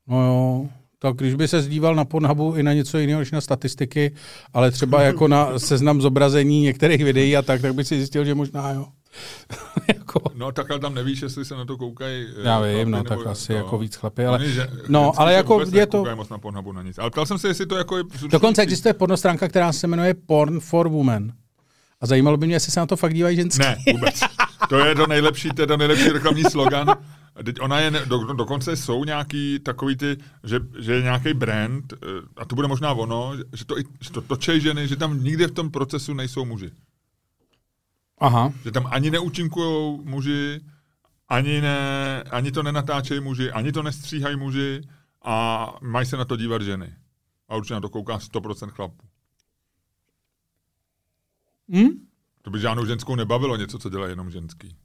No 0.07 0.27
jo. 0.27 0.69
Tak 0.99 1.17
když 1.17 1.35
by 1.35 1.49
se 1.49 1.63
zdíval 1.63 1.95
na 1.95 2.05
Pornhubu 2.05 2.55
i 2.55 2.63
na 2.63 2.73
něco 2.73 2.99
jiného 2.99 3.21
než 3.21 3.31
na 3.31 3.41
statistiky, 3.41 4.15
ale 4.53 4.71
třeba 4.71 5.03
jako 5.03 5.29
na 5.29 5.59
seznam 5.59 6.01
zobrazení 6.01 6.61
některých 6.61 7.05
videí 7.05 7.37
a 7.37 7.43
tak, 7.43 7.61
tak 7.61 7.75
by 7.75 7.85
si 7.85 7.97
zjistil, 7.97 8.25
že 8.25 8.35
možná 8.35 8.71
jo. 8.71 8.87
jako... 9.95 10.21
No 10.35 10.53
tak 10.53 10.71
ale 10.71 10.81
tam 10.81 10.95
nevíš, 10.95 11.23
jestli 11.23 11.45
se 11.45 11.55
na 11.55 11.65
to 11.65 11.77
koukají. 11.77 12.27
Eh, 12.37 12.49
Já 12.49 12.61
vím, 12.61 12.91
no 12.91 13.05
tak 13.05 13.27
asi 13.27 13.47
to... 13.47 13.53
jako 13.53 13.79
víc 13.79 13.97
chlapy, 13.97 14.27
ale... 14.27 14.39
Oni, 14.39 14.53
že, 14.53 14.69
no, 14.89 15.13
ale 15.17 15.33
jako 15.33 15.65
je 15.73 15.87
to... 15.87 16.05
moc 16.15 16.29
na 16.29 16.39
Pornhubu 16.39 16.73
na 16.73 16.83
nic. 16.83 16.99
Ale 16.99 17.11
ptal 17.11 17.27
jsem 17.27 17.39
se, 17.39 17.49
jestli 17.49 17.67
to 17.67 17.77
jako 17.77 17.97
je... 17.97 18.05
Dokonce 18.31 18.63
existuje 18.63 18.95
pornostránka, 18.95 19.49
která 19.49 19.73
se 19.73 19.87
jmenuje 19.87 20.15
Porn 20.15 20.61
for 20.61 20.89
Women. 20.89 21.33
A 22.01 22.07
zajímalo 22.07 22.37
by 22.37 22.47
mě, 22.47 22.55
jestli 22.55 22.73
se 22.73 22.81
na 22.81 22.87
to 22.87 22.97
fakt 22.97 23.15
dívají 23.15 23.37
ženský. 23.37 23.63
Ne, 23.63 23.77
vůbec. 23.93 24.21
To 24.69 24.79
je 24.79 24.95
to 24.95 25.07
nejlepší, 25.07 25.49
to 25.49 25.63
je 25.63 25.67
to 25.67 25.77
nejlepší 25.77 26.09
reklamní 26.09 26.45
slogan. 26.45 26.97
Teď 27.45 27.61
ona 27.61 27.81
je, 27.81 27.91
do, 27.91 28.19
dokonce 28.33 28.77
jsou 28.77 29.05
nějaký 29.05 29.59
takový 29.59 29.97
ty, 29.97 30.17
že, 30.45 30.61
že 30.79 30.95
je 30.95 31.03
nějaký 31.03 31.35
brand, 31.35 31.93
eh, 31.93 31.97
a 32.37 32.45
to 32.45 32.55
bude 32.55 32.69
možná 32.69 32.93
ono, 32.93 33.33
že 33.53 33.65
to, 33.65 33.75
že 34.01 34.11
to 34.11 34.21
točej 34.21 34.61
ženy, 34.61 34.89
že 34.89 34.97
tam 34.97 35.25
nikde 35.25 35.47
v 35.47 35.51
tom 35.53 35.71
procesu 35.71 36.15
nejsou 36.15 36.45
muži. 36.45 36.71
Aha. 38.21 38.53
Že 38.65 38.73
tam 38.73 38.87
ani 38.91 39.11
neúčinkují 39.11 40.01
muži, 40.05 40.61
ani, 41.29 41.61
ne, 41.61 41.79
ani 42.31 42.53
to 42.53 42.63
nenatáčejí 42.63 43.21
muži, 43.21 43.51
ani 43.51 43.73
to 43.73 43.83
nestříhají 43.83 44.37
muži 44.37 44.83
a 45.23 45.67
mají 45.83 46.07
se 46.07 46.17
na 46.17 46.25
to 46.25 46.37
dívat 46.37 46.63
ženy. 46.63 46.95
A 47.49 47.57
určitě 47.57 47.75
na 47.75 47.81
to 47.81 47.89
kouká 47.89 48.19
100% 48.19 48.71
chlapů. 48.71 49.07
Hmm? 51.69 51.91
To 52.43 52.51
by 52.51 52.61
žádnou 52.61 52.87
ženskou 52.87 53.15
nebavilo 53.15 53.57
něco, 53.57 53.79
co 53.79 53.89
dělá 53.91 54.09
jenom 54.09 54.31
ženský. 54.31 54.77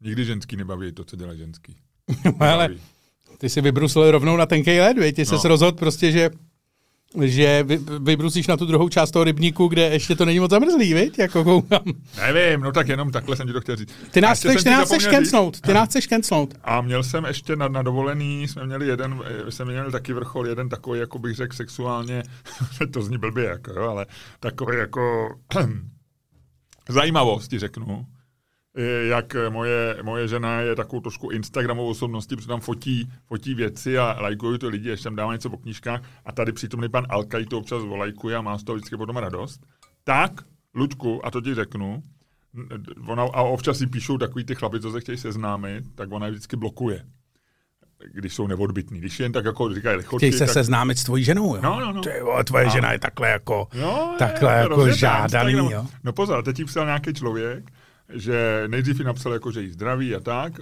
Nikdy 0.00 0.24
ženský 0.24 0.56
nebaví 0.56 0.92
to, 0.92 1.04
co 1.04 1.16
dělá 1.16 1.34
ženský. 1.34 1.76
Ale 2.40 2.68
ty 3.38 3.48
si 3.48 3.60
vybrusil 3.60 4.10
rovnou 4.10 4.36
na 4.36 4.46
tenkej 4.46 4.80
led, 4.80 5.14
Ty 5.14 5.24
no. 5.32 5.38
jsi 5.38 5.48
rozhodl 5.48 5.78
prostě, 5.78 6.12
že 6.12 6.30
že 7.22 7.62
vy, 7.62 7.78
vybrusíš 7.98 8.46
na 8.46 8.56
tu 8.56 8.66
druhou 8.66 8.88
část 8.88 9.10
toho 9.10 9.24
rybníku, 9.24 9.68
kde 9.68 9.82
ještě 9.82 10.16
to 10.16 10.24
není 10.24 10.40
moc 10.40 10.50
zamrzlý, 10.50 10.94
viď? 10.94 11.18
Jako 11.18 11.44
koukám. 11.44 11.84
Nevím, 12.16 12.60
no 12.60 12.72
tak 12.72 12.88
jenom 12.88 13.10
takhle 13.10 13.36
jsem 13.36 13.46
ti 13.46 13.52
to 13.52 13.60
chtěl 13.60 13.76
říct. 13.76 13.94
Ty 14.10 14.20
nás, 14.20 14.38
chceš, 14.38 14.62
ty 14.62 14.70
nás 14.70 14.88
chceš 14.88 15.06
kencnout, 15.06 15.60
ty 15.60 15.74
nás 15.74 15.88
chceš 15.88 16.06
kencnout. 16.06 16.54
A 16.64 16.80
měl 16.80 17.02
jsem 17.02 17.24
ještě 17.24 17.56
na, 17.56 17.68
na 17.68 17.82
dovolený, 17.82 18.48
jsme 18.48 18.66
měli 18.66 18.86
jeden, 18.86 19.22
jsme 19.48 19.64
měli 19.64 19.92
taky 19.92 20.12
vrchol, 20.12 20.46
jeden 20.46 20.68
takový, 20.68 21.00
jako 21.00 21.18
bych 21.18 21.34
řekl, 21.34 21.56
sexuálně, 21.56 22.22
to 22.92 23.02
zní 23.02 23.18
blbě, 23.18 23.44
jako, 23.44 23.72
jo, 23.72 23.82
ale 23.82 24.06
takový 24.40 24.76
jako 24.76 25.34
zajímavost, 26.88 27.48
ti 27.48 27.58
řeknu 27.58 28.06
jak 29.08 29.36
moje, 29.48 29.96
moje 30.02 30.28
žena 30.28 30.60
je 30.60 30.74
takovou 30.76 31.00
trošku 31.00 31.30
Instagramovou 31.30 31.88
osobností, 31.88 32.36
protože 32.36 32.48
tam 32.48 32.60
fotí, 32.60 33.10
fotí 33.26 33.54
věci 33.54 33.98
a 33.98 34.16
lajkují 34.20 34.58
to 34.58 34.68
lidi, 34.68 34.88
ještě 34.88 35.04
tam 35.04 35.16
dává 35.16 35.32
něco 35.32 35.50
po 35.50 35.56
knížkách 35.56 36.02
a 36.24 36.32
tady 36.32 36.52
přítomný 36.52 36.88
pan 36.88 37.06
Alkaj 37.08 37.44
to 37.44 37.58
občas 37.58 37.82
volajkuje 37.82 38.36
a 38.36 38.40
má 38.42 38.58
z 38.58 38.62
toho 38.64 38.76
vždycky 38.76 38.96
potom 38.96 39.16
radost. 39.16 39.60
Tak, 40.04 40.32
Luďku, 40.74 41.26
a 41.26 41.30
to 41.30 41.40
ti 41.40 41.54
řeknu, 41.54 42.02
ona, 43.06 43.22
a 43.22 43.42
občas 43.42 43.78
si 43.78 43.86
píšou 43.86 44.18
takový 44.18 44.44
ty 44.44 44.54
chlapi, 44.54 44.80
co 44.80 44.92
se 44.92 45.00
chtějí 45.00 45.18
seznámit, 45.18 45.84
tak 45.94 46.12
ona 46.12 46.26
je 46.26 46.32
vždycky 46.32 46.56
blokuje. 46.56 47.04
když 48.14 48.34
jsou 48.34 48.46
neodbitní. 48.46 48.98
Když 48.98 49.20
jen 49.20 49.32
tak 49.32 49.44
jako 49.44 49.74
říkají 49.74 49.96
lichotky, 49.96 50.16
Chtějí 50.26 50.32
se 50.32 50.46
tak... 50.46 50.54
seznámit 50.54 50.98
s 50.98 51.04
tvojí 51.04 51.24
ženou, 51.24 51.54
jo? 51.56 51.60
No, 51.62 51.80
no, 51.80 51.92
no. 51.92 52.02
Ty 52.02 52.10
tvoje 52.44 52.66
A- 52.66 52.68
žena 52.68 52.92
je 52.92 52.98
takhle 52.98 53.28
jako, 53.30 53.68
No, 53.80 54.14
takhle 54.18 54.52
je, 54.54 54.58
jako 54.58 54.90
žádaný, 54.90 55.52
jo? 55.52 55.86
No 56.04 56.12
pozor, 56.12 56.42
teď 56.42 56.58
jí 56.58 56.64
psal 56.64 56.84
nějaký 56.84 57.14
člověk, 57.14 57.70
že 58.12 58.64
nejdřív 58.66 58.98
jí 58.98 59.04
napsal 59.04 59.32
jako, 59.32 59.52
že 59.52 59.62
jí 59.62 59.70
zdraví 59.70 60.14
a 60.14 60.20
tak. 60.20 60.52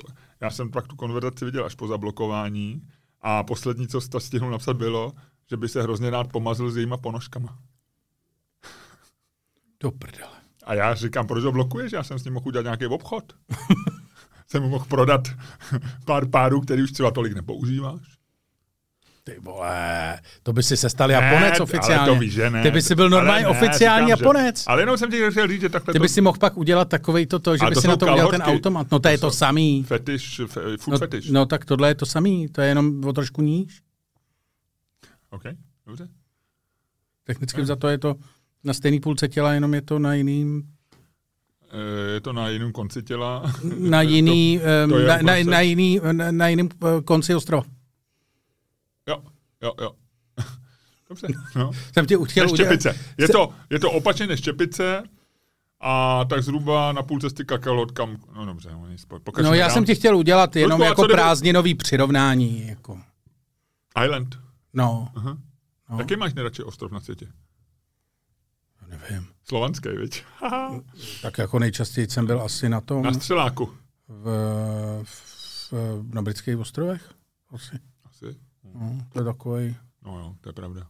Já 0.40 0.50
jsem 0.50 0.70
pak 0.70 0.86
tu 0.86 0.96
konverzaci 0.96 1.44
viděl 1.44 1.64
až 1.64 1.74
po 1.74 1.86
zablokování 1.86 2.82
a 3.20 3.42
poslední, 3.42 3.88
co 3.88 4.00
sta 4.00 4.20
stihnul 4.20 4.50
napsat, 4.50 4.76
bylo, 4.76 5.12
že 5.50 5.56
by 5.56 5.68
se 5.68 5.82
hrozně 5.82 6.10
rád 6.10 6.32
pomazl 6.32 6.70
s 6.70 6.76
jejíma 6.76 6.96
ponožkama. 6.96 7.58
Do 9.80 9.90
prdele. 9.90 10.36
A 10.64 10.74
já 10.74 10.94
říkám, 10.94 11.26
proč 11.26 11.44
ho 11.44 11.52
blokuješ? 11.52 11.92
Já 11.92 12.02
jsem 12.02 12.18
s 12.18 12.24
ním 12.24 12.34
mohl 12.34 12.48
udělat 12.48 12.62
nějaký 12.62 12.86
obchod. 12.86 13.32
jsem 14.46 14.62
mu 14.62 14.68
mohl 14.68 14.84
prodat 14.84 15.28
pár 16.04 16.28
párů, 16.28 16.60
který 16.60 16.82
už 16.82 16.92
třeba 16.92 17.10
tolik 17.10 17.32
nepoužíváš. 17.34 18.15
Ty 19.28 19.36
vole, 19.40 20.20
to 20.42 20.52
by 20.52 20.62
si 20.62 20.76
se 20.76 20.90
stal 20.90 21.08
Ne, 21.08 21.14
Japonec 21.14 21.50
ale 21.52 21.60
oficiálně. 21.60 22.12
to 22.14 22.18
víš, 22.20 22.32
že 22.32 22.50
ne. 22.50 22.62
Ty 22.62 22.70
by 22.70 22.82
si 22.82 22.94
byl 22.94 23.10
normálně 23.10 23.44
Ale 23.44 23.54
ne, 23.54 23.60
oficiální 23.60 24.06
říkám, 24.06 24.18
že- 24.18 24.22
Japonec. 24.24 24.64
Ale 24.66 24.82
jenom 24.82 24.98
jsem 24.98 25.10
ti 25.10 25.30
chtěl 25.30 25.48
říct, 25.48 25.60
že 25.60 25.68
takhle 25.68 25.92
Ty 25.92 25.98
to 25.98 26.02
by 26.02 26.08
si 26.08 26.20
mohl 26.20 26.38
pak 26.38 26.56
udělat 26.56 26.88
takovej 26.88 27.26
to, 27.26 27.56
že 27.56 27.60
Ale 27.60 27.70
by 27.70 27.74
to 27.74 27.80
si 27.80 27.88
na 27.88 27.96
to 27.96 28.06
udělal 28.06 28.30
ten 28.30 28.42
automat. 28.42 28.86
No 28.92 28.98
to 28.98 29.08
je 29.08 29.18
To 29.18 29.26
to 29.26 29.30
jsou- 29.30 29.36
samý. 29.38 29.82
fetiš, 29.82 30.40
fe, 30.46 30.60
food 30.76 30.92
No, 30.92 30.98
fetiš. 30.98 31.30
no 31.30 31.46
tak 31.46 31.64
tohle 31.64 31.88
je 31.88 31.94
to 31.94 32.06
samý, 32.06 32.48
to 32.48 32.60
je 32.60 32.68
jenom 32.68 33.04
o 33.04 33.12
trošku 33.12 33.42
níž. 33.42 33.80
OK, 35.30 35.42
dobře. 35.86 36.08
Technicky 37.24 37.64
za 37.66 37.76
to 37.76 37.88
je 37.88 37.98
to 37.98 38.14
na 38.64 38.74
stejný 38.74 39.00
půlce 39.00 39.28
těla, 39.28 39.52
jenom 39.52 39.74
je 39.74 39.82
to 39.82 39.98
na 39.98 40.14
jiným, 40.14 40.62
Eh, 41.72 42.12
Je 42.14 42.20
to 42.20 42.32
na 42.32 42.48
jiném 42.48 42.72
konci 42.72 43.02
těla. 43.02 43.52
na 43.78 44.02
jiný, 44.12 44.60
to 44.88 44.98
je 44.98 45.06
na, 45.06 45.12
jako 45.14 45.26
na, 45.26 45.32
na, 45.44 45.60
jiný, 45.60 46.00
na, 46.12 46.30
na 46.32 46.48
jiném 46.48 46.68
eh, 46.84 47.02
konci 47.04 47.34
ostrova. 47.34 47.64
Jo, 49.66 49.72
jo. 49.80 49.90
Dobře, 51.08 51.26
no. 51.56 51.70
Jsem 51.92 52.06
ti 52.06 52.16
chtěl 52.24 52.50
udělat... 52.50 52.80
Je 53.18 53.28
to, 53.28 53.54
je 53.70 53.78
to 53.78 53.90
opačně 53.90 54.26
než 54.26 54.40
štěpice 54.40 55.02
a 55.80 56.24
tak 56.24 56.42
zhruba 56.42 56.92
na 56.92 57.02
půl 57.02 57.20
cesty 57.20 57.44
kakalot, 57.44 57.92
kam... 57.92 58.16
No 58.36 58.46
dobře, 58.46 58.70
no, 58.72 58.88
nic, 58.88 59.06
No 59.42 59.54
já 59.54 59.66
dál. 59.66 59.74
jsem 59.74 59.84
ti 59.84 59.94
chtěl 59.94 60.16
udělat 60.16 60.56
jenom 60.56 60.80
co 60.80 60.84
jako 60.84 61.02
prázdninový 61.08 61.74
přirovnání. 61.74 62.66
Jako. 62.68 63.00
Island. 64.04 64.38
No, 64.72 65.08
Aha. 65.16 65.38
No. 65.90 65.98
Jaký 65.98 66.16
máš 66.16 66.34
nejradši 66.34 66.62
ostrov 66.62 66.92
na 66.92 67.00
světě? 67.00 67.26
nevím. 68.88 69.26
Slovanský, 69.44 69.88
viď? 69.88 70.24
Tak 71.22 71.38
jako 71.38 71.58
nejčastěji 71.58 72.10
jsem 72.10 72.26
byl 72.26 72.42
asi 72.42 72.68
na 72.68 72.80
tom, 72.80 73.02
na 73.02 73.12
střeláku. 73.12 73.72
v, 74.08 75.04
v, 75.72 75.72
na 76.14 76.22
britských 76.22 76.58
ostrovech. 76.58 77.12
Asi. 77.50 77.78
Asi. 78.04 78.36
No, 78.74 78.98
to 79.12 79.20
je 79.20 79.24
takový. 79.24 79.76
No 80.04 80.18
jo, 80.18 80.34
to 80.40 80.48
je 80.48 80.52
pravda. 80.52 80.86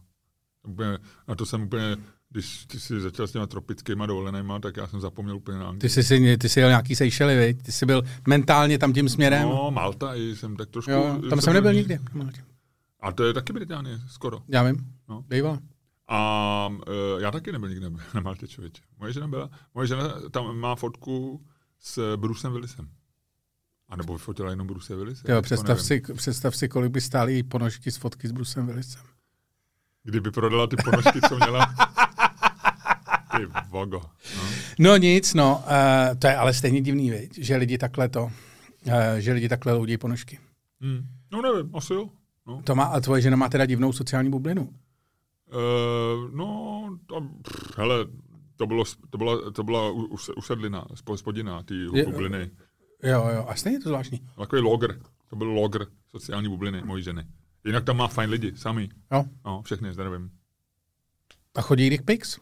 Úplně, 0.67 0.97
na 1.27 1.35
to 1.35 1.45
jsem 1.45 1.61
úplně, 1.63 1.97
když 2.29 2.65
ty 2.65 2.79
jsi 2.79 2.99
začal 2.99 3.27
s 3.27 3.31
těma 3.31 3.47
tropickýma 3.47 4.05
dovolenýma, 4.05 4.59
tak 4.59 4.77
já 4.77 4.87
jsem 4.87 5.01
zapomněl 5.01 5.35
úplně 5.35 5.57
na 5.57 5.73
Ty 5.73 5.89
jsi, 5.89 6.03
si, 6.03 6.37
ty 6.37 6.49
jsi 6.49 6.59
jel 6.59 6.69
nějaký 6.69 6.95
Seychely, 6.95 7.37
viď? 7.37 7.61
Ty 7.63 7.71
jsi 7.71 7.85
byl 7.85 8.03
mentálně 8.27 8.77
tam 8.77 8.93
tím 8.93 9.09
směrem. 9.09 9.41
No, 9.41 9.71
Malta 9.71 10.15
i 10.15 10.35
jsem 10.35 10.55
tak 10.55 10.69
trošku... 10.69 10.91
jo, 10.91 11.21
tam 11.29 11.41
jsem 11.41 11.53
nebyl 11.53 11.73
nikdy. 11.73 11.99
A 12.99 13.11
to 13.11 13.23
je 13.23 13.33
taky 13.33 13.53
Británie, 13.53 13.99
skoro. 14.07 14.41
Já 14.47 14.63
vím. 14.63 14.93
No. 15.09 15.21
Bývala. 15.27 15.59
A 16.07 16.69
uh, 16.69 17.21
já 17.21 17.31
taky 17.31 17.51
nebyl 17.51 17.69
nikdy 17.69 17.89
na 18.13 18.21
Maltě, 18.21 18.47
člověče. 18.47 18.81
Moje 18.99 19.13
žena 19.13 19.27
byla, 19.27 19.49
moje 19.73 19.87
žena 19.87 20.13
tam 20.31 20.57
má 20.57 20.75
fotku 20.75 21.45
s 21.79 22.15
Brucem 22.15 22.51
Willisem. 22.51 22.89
A 23.89 23.95
nebo 23.95 24.13
vyfotila 24.13 24.49
jenom 24.49 24.67
Bruce 24.67 24.95
Willise. 24.95 25.31
Jo, 25.31 25.41
představ, 25.41 25.81
si, 25.81 26.01
představ 26.15 26.55
si, 26.55 26.69
kolik 26.69 26.91
by 26.91 27.01
stály 27.01 27.33
její 27.33 27.43
ponožky 27.43 27.91
z 27.91 27.97
fotky 27.97 28.27
s 28.27 28.31
Brucem 28.31 28.67
Willisem. 28.67 29.01
Kdyby 30.03 30.31
prodala 30.31 30.67
ty 30.67 30.75
ponožky, 30.75 31.21
co 31.29 31.35
měla. 31.35 31.65
Ty 33.37 33.45
vogo. 33.69 34.01
No. 34.37 34.43
No 34.79 34.97
nic, 34.97 35.33
no, 35.33 35.63
uh, 35.67 36.17
to 36.19 36.27
je 36.27 36.35
ale 36.35 36.53
stejně 36.53 36.81
divný, 36.81 37.09
viď? 37.11 37.37
že 37.37 37.55
lidi 37.55 37.77
takhle 37.77 38.09
to, 38.09 38.23
uh, 38.23 38.31
že 39.17 39.33
lidi 39.33 39.49
takhle 39.49 39.73
loudí 39.73 39.97
ponožky. 39.97 40.39
Hmm. 40.81 41.07
no 41.31 41.41
nevím, 41.41 41.75
asi 41.75 41.93
jo. 41.93 42.09
No. 42.47 42.61
To 42.63 42.75
má, 42.75 42.83
a 42.83 42.99
tvoje 42.99 43.21
žena 43.21 43.37
má 43.37 43.49
teda 43.49 43.65
divnou 43.65 43.93
sociální 43.93 44.29
bublinu. 44.29 44.61
Uh, 44.61 46.31
no, 46.35 46.97
to, 47.05 47.21
pff, 47.21 47.77
hele, 47.77 48.05
to, 48.55 48.67
bylo, 48.67 48.83
to 49.09 49.17
byla, 49.17 49.51
to 49.51 49.63
byla 49.63 49.91
usedlina, 50.37 50.85
spo- 50.85 51.15
spodina, 51.17 51.63
ty 51.63 51.75
Je- 51.93 52.05
bubliny. 52.05 52.51
Jo, 53.03 53.29
jo, 53.35 53.45
a 53.49 53.55
stejně 53.55 53.79
to 53.79 53.89
zvláštní. 53.89 54.21
Takový 54.37 54.61
logr. 54.61 54.99
To 55.29 55.35
byl 55.35 55.47
logr 55.47 55.85
sociální 56.11 56.49
bubliny 56.49 56.81
mojí 56.85 57.03
ženy. 57.03 57.25
Jinak 57.65 57.83
tam 57.83 57.97
má 57.97 58.07
fajn 58.07 58.29
lidi, 58.29 58.53
sami. 58.55 58.89
Jo. 59.11 59.25
No, 59.45 59.61
všechny, 59.61 59.93
zdravím. 59.93 60.29
A 61.55 61.61
chodí 61.61 61.89
dick 61.89 62.05
pics? 62.05 62.37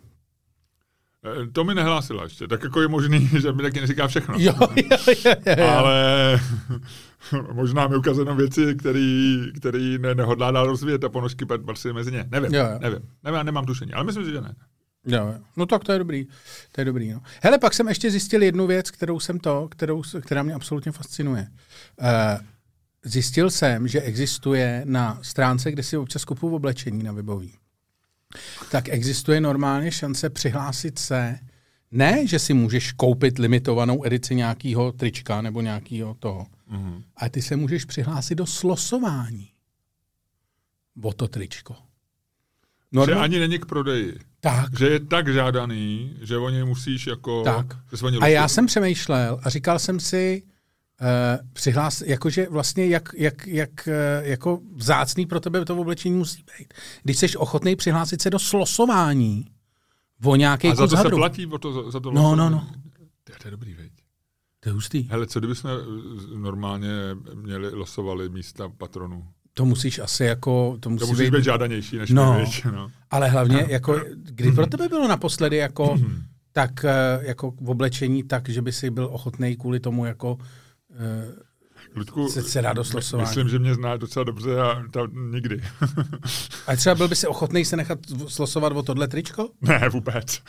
Eh, 1.26 1.48
To 1.52 1.63
mi 1.63 1.76
nehlásila 1.76 2.24
ještě, 2.24 2.48
tak 2.48 2.63
jako 2.63 2.82
je 2.82 2.88
možný, 2.88 3.28
že 3.41 3.52
mi 3.52 3.62
taky 3.63 3.82
neříká 3.82 4.08
všechno. 4.08 4.36
Jo, 4.38 4.54
jo, 4.76 4.98
jo, 5.08 5.13
jo, 5.26 5.56
jo. 5.58 5.68
Ale 5.68 6.39
možná 7.54 7.88
mi 7.88 7.96
ukazuje 7.96 8.36
věci, 8.36 8.76
který, 8.76 9.38
který 9.58 9.98
ne, 9.98 10.15
nehodlá 10.15 10.52
dál 10.52 10.65
rozvíjet 10.68 11.04
a 11.04 11.10
ponožky 11.10 11.46
pat- 11.46 11.65
patří 11.65 11.94
mezi 11.94 12.12
ně. 12.12 12.26
Nevím, 12.32 12.54
Jo, 12.54 12.63
jo. 12.65 12.80
nevím. 12.82 13.00
nevím. 13.24 13.46
Nemám 13.46 13.65
tušení, 13.65 13.94
ale 13.94 14.04
myslím 14.04 14.26
si, 14.26 14.32
že 14.32 14.41
ne. 14.41 14.56
Jo. 15.06 15.34
No 15.58 15.65
tak 15.65 15.84
to 15.84 15.91
je 15.91 16.00
dobrý. 16.00 16.28
To 16.72 16.82
je 16.82 16.86
dobrý, 16.86 17.12
no. 17.13 17.22
Hele, 17.41 17.58
pak 17.58 17.74
jsem 17.74 17.88
ještě 17.88 18.12
zjistil 18.12 18.44
jednu 18.44 18.68
věc, 18.68 18.91
kterou 18.91 19.20
jsem 19.20 19.39
to, 19.39 19.68
kterou, 19.72 20.04
která 20.22 20.44
mě 20.44 20.54
absolutně 20.54 20.91
fascinuje. 20.91 21.48
Uh, 22.02 22.08
zjistil 23.04 23.50
jsem, 23.50 23.88
že 23.88 24.02
existuje 24.02 24.82
na 24.86 25.20
stránce, 25.22 25.72
kde 25.72 25.84
si 25.84 25.98
občas 25.98 26.26
kupuju 26.26 26.56
oblečení 26.56 27.04
na 27.04 27.12
webový, 27.12 27.54
tak 28.72 28.89
existuje 28.89 29.41
normálně 29.41 29.91
šance 29.91 30.30
přihlásit 30.30 31.00
se, 31.00 31.39
ne, 31.91 32.28
že 32.28 32.39
si 32.39 32.54
můžeš 32.54 32.91
koupit 32.91 33.39
limitovanou 33.39 34.06
edici 34.06 34.36
nějakého 34.36 34.91
trička 34.91 35.41
nebo 35.41 35.62
nějakého 35.62 36.13
toho, 36.13 36.48
Mhm. 36.68 37.04
ale 37.15 37.30
ty 37.30 37.41
se 37.41 37.56
můžeš 37.56 37.86
přihlásit 37.86 38.36
do 38.36 38.46
slosování 38.46 39.50
o 41.02 41.13
to 41.13 41.28
tričko. 41.28 41.76
Že 43.05 43.13
ani 43.13 43.39
není 43.39 43.60
k 43.60 43.65
prodeji. 43.65 44.19
tak, 44.39 44.77
Že 44.79 44.88
je 44.88 44.99
tak 44.99 45.34
žádaný, 45.34 46.15
že 46.21 46.38
o 46.38 46.49
něj 46.49 46.63
musíš 46.63 47.08
jako... 47.08 47.43
Tak. 47.43 47.65
se 47.95 48.05
A 48.21 48.27
já 48.27 48.47
jsem 48.47 48.65
přemýšlel 48.65 49.39
a 49.43 49.49
říkal 49.49 49.79
jsem 49.79 49.99
si, 49.99 50.43
uh, 51.01 51.47
přihlás, 51.53 52.01
jakože 52.01 52.47
vlastně 52.49 52.88
jak, 52.88 53.10
jak, 53.17 53.47
jak 53.47 53.69
uh, 53.88 54.27
jako 54.27 54.60
vzácný 54.75 55.25
pro 55.25 55.39
tebe 55.39 55.65
to 55.65 55.77
oblečení 55.77 56.15
musí 56.17 56.43
být. 56.60 56.73
Když 57.03 57.17
jsi 57.17 57.38
ochotný 57.38 57.75
přihlásit 57.75 58.21
se 58.21 58.29
do 58.29 58.39
slosování 58.39 59.45
o 60.25 60.36
nějaký 60.36 60.67
A 60.67 60.75
za 60.75 60.84
to 60.88 60.89
se 60.89 60.97
hadru. 60.97 61.17
platí 61.17 61.45
o 61.45 61.58
to, 61.58 61.73
za- 61.73 61.91
za 61.91 61.99
to 61.99 62.12
No, 62.12 62.21
losování? 62.21 62.38
no, 62.38 62.49
no. 62.49 62.67
To 63.23 63.31
je, 63.34 63.38
to 63.41 63.47
je 63.47 63.51
dobrý, 63.51 63.73
veď. 63.73 63.91
To 64.60 64.69
je 64.69 64.73
hustý. 64.73 65.01
Hele, 65.12 65.27
co 65.27 65.39
kdybychom 65.39 65.71
normálně 66.36 66.89
měli, 67.34 67.69
losovali 67.69 68.29
místa 68.29 68.69
patronů? 68.77 69.27
To 69.58 69.65
musíš 69.65 70.00
asi 70.00 70.24
jako, 70.24 70.78
to 70.80 70.89
musí, 70.89 71.00
To 71.00 71.08
musí 71.08 71.24
být, 71.24 71.32
být 71.32 71.44
žádanější 71.44 71.98
než 71.98 72.10
No. 72.10 72.34
my, 72.39 72.72
no. 72.72 72.91
ale 73.12 73.30
hlavně, 73.30 73.65
jako, 73.70 74.02
kdy 74.15 74.52
pro 74.52 74.68
tebe 74.68 74.89
bylo 74.89 75.08
naposledy 75.08 75.58
jako, 75.58 76.00
tak 76.54 76.86
eh, 76.86 77.20
jako 77.22 77.52
v 77.62 77.70
oblečení 77.70 78.24
tak, 78.24 78.50
že 78.50 78.62
by 78.62 78.72
si 78.72 78.89
byl 78.89 79.06
ochotný 79.12 79.56
kvůli 79.56 79.80
tomu 79.80 80.06
jako 80.06 80.38
eh, 80.91 81.46
Ludku, 81.96 82.30
se, 82.30 82.44
se 82.44 82.63
slosování. 82.82 83.28
myslím, 83.30 83.50
že 83.50 83.60
mě 83.60 83.76
zná 83.76 83.98
docela 83.98 84.24
dobře 84.24 84.62
a 84.62 84.84
ta, 84.91 85.02
nikdy. 85.32 85.63
A 86.68 86.76
třeba 86.76 86.96
byl 86.96 87.08
by 87.08 87.15
si 87.15 87.28
ochotný 87.28 87.65
se 87.65 87.78
nechat 87.78 88.00
slosovat 88.28 88.72
o 88.74 88.84
tohle 88.84 89.08
tričko? 89.08 89.50
ne, 89.62 89.89
vůbec. 89.89 90.41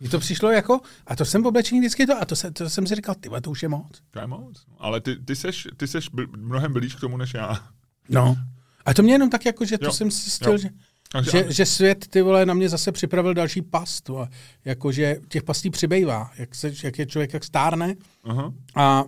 Mně 0.00 0.08
to 0.10 0.18
přišlo 0.18 0.50
jako, 0.50 0.80
a 1.06 1.16
to 1.16 1.24
jsem 1.24 1.42
v 1.42 1.46
oblečení 1.46 1.80
vždycky 1.80 2.06
to, 2.06 2.22
a 2.22 2.24
to, 2.24 2.36
se, 2.36 2.50
to 2.50 2.70
jsem 2.70 2.86
si 2.86 2.94
říkal, 2.94 3.14
ty 3.14 3.28
to 3.42 3.50
už 3.50 3.62
je 3.62 3.68
moc. 3.68 4.02
To 4.10 4.20
je 4.20 4.26
moc. 4.26 4.64
Ale 4.78 5.00
ty, 5.00 5.16
ty 5.16 5.36
seš, 5.36 5.68
ty 5.76 5.86
seš 5.88 6.10
bl- 6.12 6.36
mnohem 6.36 6.72
blíž 6.72 6.94
k 6.94 7.00
tomu, 7.00 7.16
než 7.16 7.34
já. 7.34 7.68
No. 8.08 8.36
A 8.84 8.94
to 8.94 9.02
mě 9.02 9.12
jenom 9.14 9.30
tak 9.30 9.44
jako, 9.44 9.64
že 9.64 9.78
to 9.78 9.84
Jo, 9.84 9.92
jsem 9.92 10.10
si 10.10 10.44
jo. 10.44 10.58
že, 10.58 10.68
Takže 11.12 11.30
že, 11.30 11.52
že 11.52 11.66
svět 11.66 12.06
ty 12.10 12.22
vole 12.22 12.46
na 12.46 12.54
mě 12.54 12.68
zase 12.68 12.92
připravil 12.92 13.34
další 13.34 13.62
past. 13.62 14.10
A 14.10 14.28
jako, 14.64 14.92
že 14.92 15.16
těch 15.28 15.42
pastí 15.42 15.70
přibývá. 15.70 16.30
Jak, 16.38 16.54
se, 16.54 16.72
jak 16.84 16.98
je 16.98 17.06
člověk 17.06 17.32
jak 17.32 17.44
stárne 17.44 17.94
Aha. 18.24 18.52
a 18.74 19.04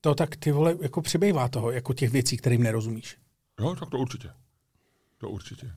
to 0.00 0.14
tak 0.14 0.36
ty 0.36 0.52
vole 0.52 0.76
jako 0.80 1.02
přibývá 1.02 1.48
toho, 1.48 1.70
jako 1.70 1.94
těch 1.94 2.10
věcí, 2.10 2.36
kterým 2.36 2.62
nerozumíš. 2.62 3.16
Jo, 3.60 3.74
tak 3.80 3.90
to 3.90 3.98
určitě. 3.98 4.30
To 5.18 5.30
určitě. 5.30 5.72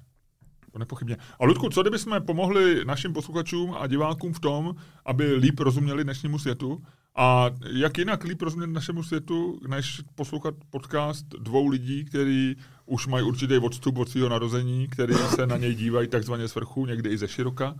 To 0.71 0.79
nepochybně. 0.79 1.17
A 1.39 1.45
Ludku, 1.45 1.69
co 1.69 1.81
kdyby 1.81 1.99
jsme 1.99 2.21
pomohli 2.21 2.85
našim 2.85 3.13
posluchačům 3.13 3.75
a 3.79 3.87
divákům 3.87 4.33
v 4.33 4.39
tom, 4.39 4.75
aby 5.05 5.33
líp 5.35 5.59
rozuměli 5.59 6.03
dnešnímu 6.03 6.39
světu? 6.39 6.83
A 7.15 7.49
jak 7.71 7.97
jinak 7.97 8.23
líp 8.23 8.41
rozumět 8.41 8.67
našemu 8.67 9.03
světu, 9.03 9.59
než 9.67 10.01
poslouchat 10.15 10.53
podcast 10.69 11.25
dvou 11.27 11.67
lidí, 11.67 12.05
kteří 12.05 12.55
už 12.85 13.07
mají 13.07 13.25
určitý 13.25 13.57
odstup 13.57 13.97
od 13.97 14.09
svého 14.09 14.29
narození, 14.29 14.87
který 14.87 15.13
se 15.13 15.47
na 15.47 15.57
něj 15.57 15.75
dívají 15.75 16.07
takzvaně 16.07 16.47
z 16.47 16.55
vrchu, 16.55 16.85
někdy 16.85 17.09
i 17.09 17.17
ze 17.17 17.27
široka. 17.27 17.75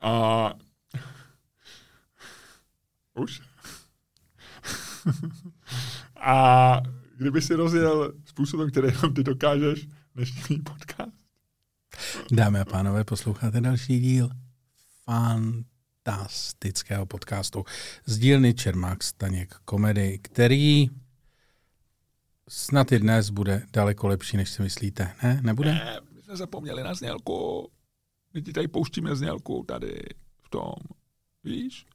A 0.00 0.54
už? 3.14 3.42
a 6.20 6.76
kdyby 7.16 7.42
si 7.42 7.54
rozjel 7.54 8.12
způsobem, 8.24 8.70
který 8.70 8.88
jenom 8.88 9.14
ty 9.14 9.24
dokážeš, 9.24 9.88
dnešní 10.14 10.58
podcast. 10.58 11.12
Dámy 12.32 12.60
a 12.60 12.64
pánové, 12.64 13.04
posloucháte 13.04 13.60
další 13.60 14.00
díl 14.00 14.30
fantastického 16.04 17.06
podcastu 17.06 17.64
z 18.06 18.18
dílny 18.18 18.54
Čermák 18.54 19.02
Staněk 19.02 19.54
komedy, 19.64 20.18
který 20.22 20.90
snad 22.48 22.92
i 22.92 22.98
dnes 22.98 23.30
bude 23.30 23.66
daleko 23.72 24.08
lepší, 24.08 24.36
než 24.36 24.50
si 24.50 24.62
myslíte. 24.62 25.14
Ne, 25.22 25.40
nebude? 25.42 25.74
Ne, 25.74 26.00
my 26.12 26.22
jsme 26.22 26.36
zapomněli 26.36 26.82
na 26.82 26.94
znělku. 26.94 27.70
My 28.34 28.42
ti 28.42 28.52
tady 28.52 28.68
pouštíme 28.68 29.16
znělku 29.16 29.64
tady 29.68 30.02
v 30.42 30.48
tom. 30.48 30.72
Víš? 31.44 31.86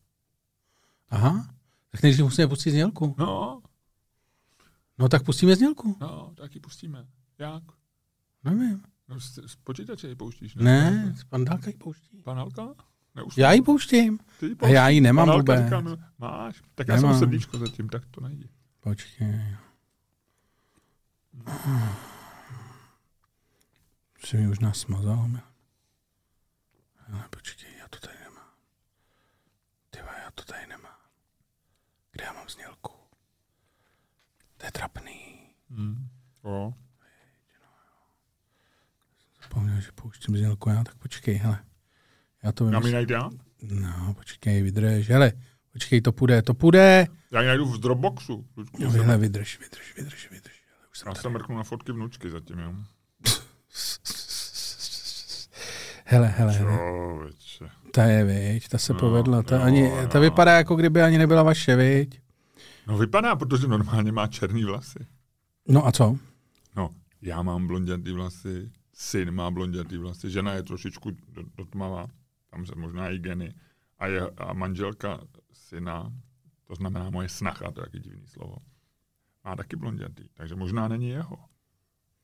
Aha, 1.10 1.54
tak 1.90 2.04
než 2.04 2.20
musíme 2.20 2.48
pustit 2.48 2.72
znělku. 2.72 3.16
No, 3.18 3.62
No 4.98 5.10
tak 5.10 5.24
pustíme 5.24 5.56
znělku. 5.56 5.98
no, 6.02 6.34
taky 6.38 6.60
pustíme. 6.60 7.08
Jak? 7.40 7.64
Nevím. 8.44 8.84
No, 9.08 9.20
z, 9.20 9.40
z 9.48 9.56
počítače 9.56 10.08
ji 10.08 10.16
pouštíš, 10.16 10.56
Ne, 10.56 11.16
pan 11.30 11.46
Dálka 11.46 11.68
ji 11.70 11.78
pouští. 11.78 12.22
Pan 12.22 12.40
Halka? 13.16 13.22
Neus... 13.28 13.38
Já 13.38 13.52
ji 13.52 13.62
pouštím. 13.62 14.20
Ty 14.40 14.46
ji 14.46 14.56
A 14.62 14.68
já 14.68 14.90
ji 14.90 15.02
nemám 15.02 15.26
Pan 15.28 15.30
Halka 15.36 15.54
vůbec. 15.54 15.66
říká, 15.66 15.82
no, 15.82 15.98
máš? 16.20 16.62
Tak 16.76 16.88
já 16.88 16.96
Nemám. 16.96 17.12
jsem 17.20 17.20
srdíčko 17.28 17.58
zatím, 17.58 17.90
tak 17.90 18.06
to 18.06 18.22
nejde. 18.22 18.48
Počkej. 18.80 19.56
Jsi 24.26 24.38
mi 24.38 24.48
už 24.48 24.60
nás 24.60 24.78
smazal. 24.78 25.30
Ale 27.14 27.24
počkej, 27.30 27.70
já 27.80 27.88
to 27.88 28.00
tady 28.00 28.18
nemám. 28.24 28.50
Ty 29.90 30.00
vole, 30.00 30.14
já 30.26 30.32
to 30.36 30.44
tady 30.44 30.68
nemám. 30.68 30.96
Kde 32.12 32.24
já 32.26 32.34
mám 32.34 32.50
znělku? 32.50 32.92
To 34.58 34.66
je 34.66 34.72
trapný. 34.72 35.40
Hmm. 35.70 36.08
O. 36.42 36.74
Zapomněl, 39.42 39.82
že 39.82 39.92
pouštím 39.92 40.38
znělku 40.38 40.70
já, 40.70 40.84
tak 40.84 40.96
počkej, 40.96 41.36
hele. 41.36 41.64
Já 42.46 42.52
to 42.52 42.70
Já 42.70 42.80
mi 42.80 42.92
najdu 42.92 43.14
já? 43.14 43.30
No, 43.62 44.14
počkej, 44.14 44.62
vydrž. 44.62 45.10
Hele, 45.10 45.32
počkej, 45.74 46.02
to 46.02 46.12
půjde, 46.12 46.42
to 46.42 46.54
půjde. 46.54 47.08
Já 47.32 47.42
ji 47.42 47.48
najdu 47.48 47.66
v 47.66 47.78
Dropboxu. 47.78 48.46
Jo, 48.80 48.92
jsem- 48.92 49.02
hele, 49.02 49.18
vydrž, 49.18 49.60
vydrž, 49.60 49.96
vydrž, 49.98 50.30
vydrž. 50.32 50.54
Hele, 50.78 50.88
už 50.92 51.00
jsem 51.00 51.08
Já 51.08 51.14
tady. 51.14 51.22
se 51.22 51.30
mrknu 51.30 51.58
na 51.58 51.64
fotky 51.64 51.92
vnučky 51.92 52.30
zatím, 52.30 52.60
jo. 52.60 52.74
Hele, 56.08 56.28
hele, 56.28 56.54
hele. 56.54 56.80
Ta 57.92 58.04
je, 58.04 58.24
viď, 58.26 58.68
ta 58.68 58.78
se 58.78 58.94
No, 58.94 59.00
povedla. 59.00 59.44
Ta, 59.44 59.56
jo, 59.56 59.62
ani, 59.64 59.82
jo. 59.82 60.08
ta 60.12 60.20
vypadá, 60.20 60.58
jako 60.58 60.76
kdyby 60.76 61.02
ani 61.02 61.18
nebyla 61.18 61.44
vaše, 61.44 61.76
viď? 61.76 62.22
No 62.88 62.98
vypadá, 62.98 63.36
protože 63.36 63.68
normálně 63.68 64.12
má 64.12 64.28
černý 64.28 64.64
vlasy. 64.64 65.00
No 65.68 65.88
a 65.88 65.92
co? 65.92 66.18
No, 66.76 66.90
já 67.22 67.42
mám 67.42 67.68
blondětý 67.68 68.12
vlasy, 68.12 68.72
syn 68.94 69.32
má 69.32 69.52
blondětý 69.52 69.98
vlasy, 69.98 70.30
žena 70.30 70.54
je 70.54 70.64
trošičku 70.64 71.12
do- 71.12 71.44
dotmavá, 71.58 72.08
tam 72.56 72.66
se 72.66 72.76
možná 72.76 73.10
i 73.10 73.20
geny. 73.20 73.54
A, 74.00 74.08
je, 74.08 74.22
a 74.38 74.54
manželka 74.54 75.20
syna, 75.54 76.12
to 76.68 76.76
znamená 76.76 77.10
moje 77.10 77.30
snacha, 77.30 77.72
to 77.72 77.82
je 77.82 77.86
taky 77.86 78.00
divný 78.00 78.28
slovo, 78.28 78.56
má 79.46 79.56
taky 79.56 79.76
blondětý, 79.76 80.24
takže 80.34 80.56
možná 80.56 80.88
není 80.88 81.10
jeho. 81.10 81.38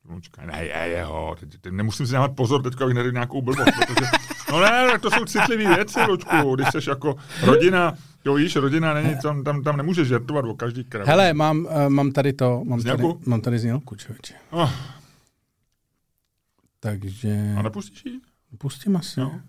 Vnučka, 0.03 0.45
ne, 0.45 0.65
je 0.65 0.87
jeho, 0.87 1.35
teď, 1.39 1.57
teď 1.61 1.73
nemusím 1.73 2.07
si 2.07 2.13
dávat 2.13 2.35
pozor, 2.35 2.63
teďka 2.63 2.83
abych 2.83 2.95
neřekl 2.95 3.13
nějakou 3.13 3.41
blbost, 3.41 3.71
protože, 3.87 4.05
no 4.51 4.61
ne, 4.61 4.87
tak 4.91 5.01
to 5.01 5.11
jsou 5.11 5.25
citlivé 5.25 5.75
věci, 5.75 5.99
Lučku, 6.01 6.55
když 6.55 6.67
jsi 6.67 6.89
jako 6.89 7.15
rodina, 7.43 7.93
jo 8.25 8.33
víš, 8.33 8.55
rodina 8.55 8.93
není, 8.93 9.15
tam, 9.23 9.43
tam, 9.43 9.63
tam 9.63 9.77
nemůžeš 9.77 10.07
žertovat 10.07 10.45
o 10.45 10.53
každý 10.53 10.83
krav. 10.83 11.07
Hele, 11.07 11.33
mám, 11.33 11.65
uh, 11.65 11.89
mám 11.89 12.11
tady 12.11 12.33
to, 12.33 12.63
mám 12.65 12.81
tady, 12.81 12.97
Znělku? 12.97 13.21
mám 13.25 13.41
tady 13.41 13.59
znělku, 13.59 13.95
člověče. 13.95 14.33
Oh, 14.49 14.73
Takže 16.79 17.55
a 17.57 17.61
nepustíš 17.61 18.05
ji? 18.05 18.19
pustím 18.57 18.95
asi. 18.95 19.19
Jo. 19.19 19.25
No. 19.33 19.41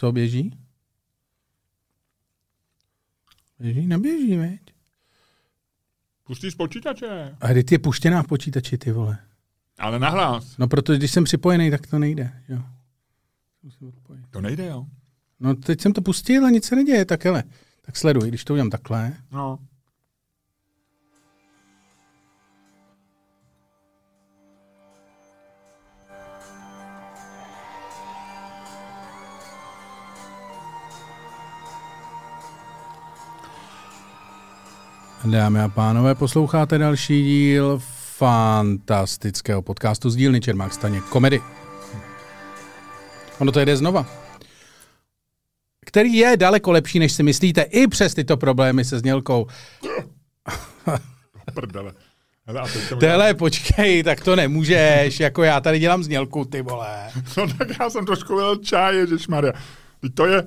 Co 0.00 0.12
běží? 0.12 0.58
Běží, 3.58 3.86
neběží, 3.86 4.36
viď? 4.36 4.60
Pustíš 6.24 6.52
z 6.52 6.56
počítače. 6.56 7.36
A 7.40 7.48
kdy 7.48 7.64
ty 7.64 7.74
je 7.74 7.78
puštěná 7.78 8.22
v 8.22 8.26
počítači, 8.26 8.78
ty 8.78 8.92
vole? 8.92 9.18
Ale 9.78 9.98
nahlas. 9.98 10.58
No 10.58 10.68
protože 10.68 10.98
když 10.98 11.10
jsem 11.10 11.24
připojený, 11.24 11.70
tak 11.70 11.86
to 11.86 11.98
nejde, 11.98 12.42
jo. 12.48 12.62
Musím 13.62 13.88
odpojit. 13.88 14.26
To 14.30 14.40
nejde, 14.40 14.66
jo. 14.66 14.86
No 15.40 15.54
teď 15.54 15.80
jsem 15.80 15.92
to 15.92 16.02
pustil 16.02 16.46
a 16.46 16.50
nic 16.50 16.64
se 16.64 16.76
neděje, 16.76 17.04
tak 17.04 17.24
hele. 17.24 17.44
Tak 17.82 17.96
sleduj, 17.96 18.28
když 18.28 18.44
to 18.44 18.52
udělám 18.52 18.70
takhle. 18.70 19.16
No. 19.32 19.58
Dámy 35.30 35.60
a 35.60 35.68
pánové, 35.68 36.14
posloucháte 36.14 36.78
další 36.78 37.22
díl 37.22 37.80
fantastického 38.16 39.62
podcastu 39.62 40.10
z 40.10 40.16
dílny 40.16 40.40
Čermák 40.40 40.72
Staněk 40.72 41.04
komedy. 41.04 41.42
Ono 43.38 43.52
to 43.52 43.60
jde 43.60 43.76
znova. 43.76 44.06
Který 45.86 46.14
je 46.14 46.36
daleko 46.36 46.72
lepší, 46.72 46.98
než 46.98 47.12
si 47.12 47.22
myslíte, 47.22 47.62
i 47.62 47.86
přes 47.86 48.14
tyto 48.14 48.36
problémy 48.36 48.84
se 48.84 48.98
znělkou. 48.98 49.46
Prdele. 51.54 51.92
Hele, 52.46 52.62
Tele, 53.00 53.34
počkej, 53.34 54.02
tak 54.02 54.20
to 54.20 54.36
nemůžeš, 54.36 55.20
jako 55.20 55.42
já 55.42 55.60
tady 55.60 55.78
dělám 55.78 56.04
znělku, 56.04 56.44
ty 56.44 56.62
vole. 56.62 57.10
No 57.36 57.46
tak 57.58 57.68
já 57.80 57.90
jsem 57.90 58.06
trošku 58.06 58.36
vylil 58.36 58.56
čaj. 58.56 59.06
Teď 59.06 60.14
to 60.14 60.26
je... 60.26 60.46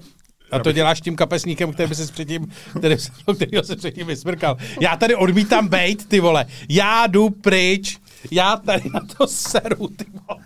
A 0.54 0.60
to 0.60 0.72
děláš 0.72 1.02
tím 1.02 1.16
kapesníkem, 1.16 1.74
který 1.74 1.90
by 1.90 1.96
se 1.96 2.12
předtím, 2.12 2.48
který, 2.78 2.96
kterýho 3.36 3.64
se 3.64 3.76
předtím 3.76 4.08
vysmrkal. 4.08 4.58
Já 4.82 4.96
tady 4.98 5.16
odmítám 5.16 5.68
bejt, 5.68 6.06
ty 6.08 6.20
vole. 6.20 6.46
Já 6.70 7.08
jdu 7.08 7.30
pryč. 7.30 7.98
Já 8.32 8.56
tady 8.58 8.84
na 8.94 9.00
to 9.18 9.28
seru, 9.28 9.88
ty 9.88 10.06
vole. 10.28 10.44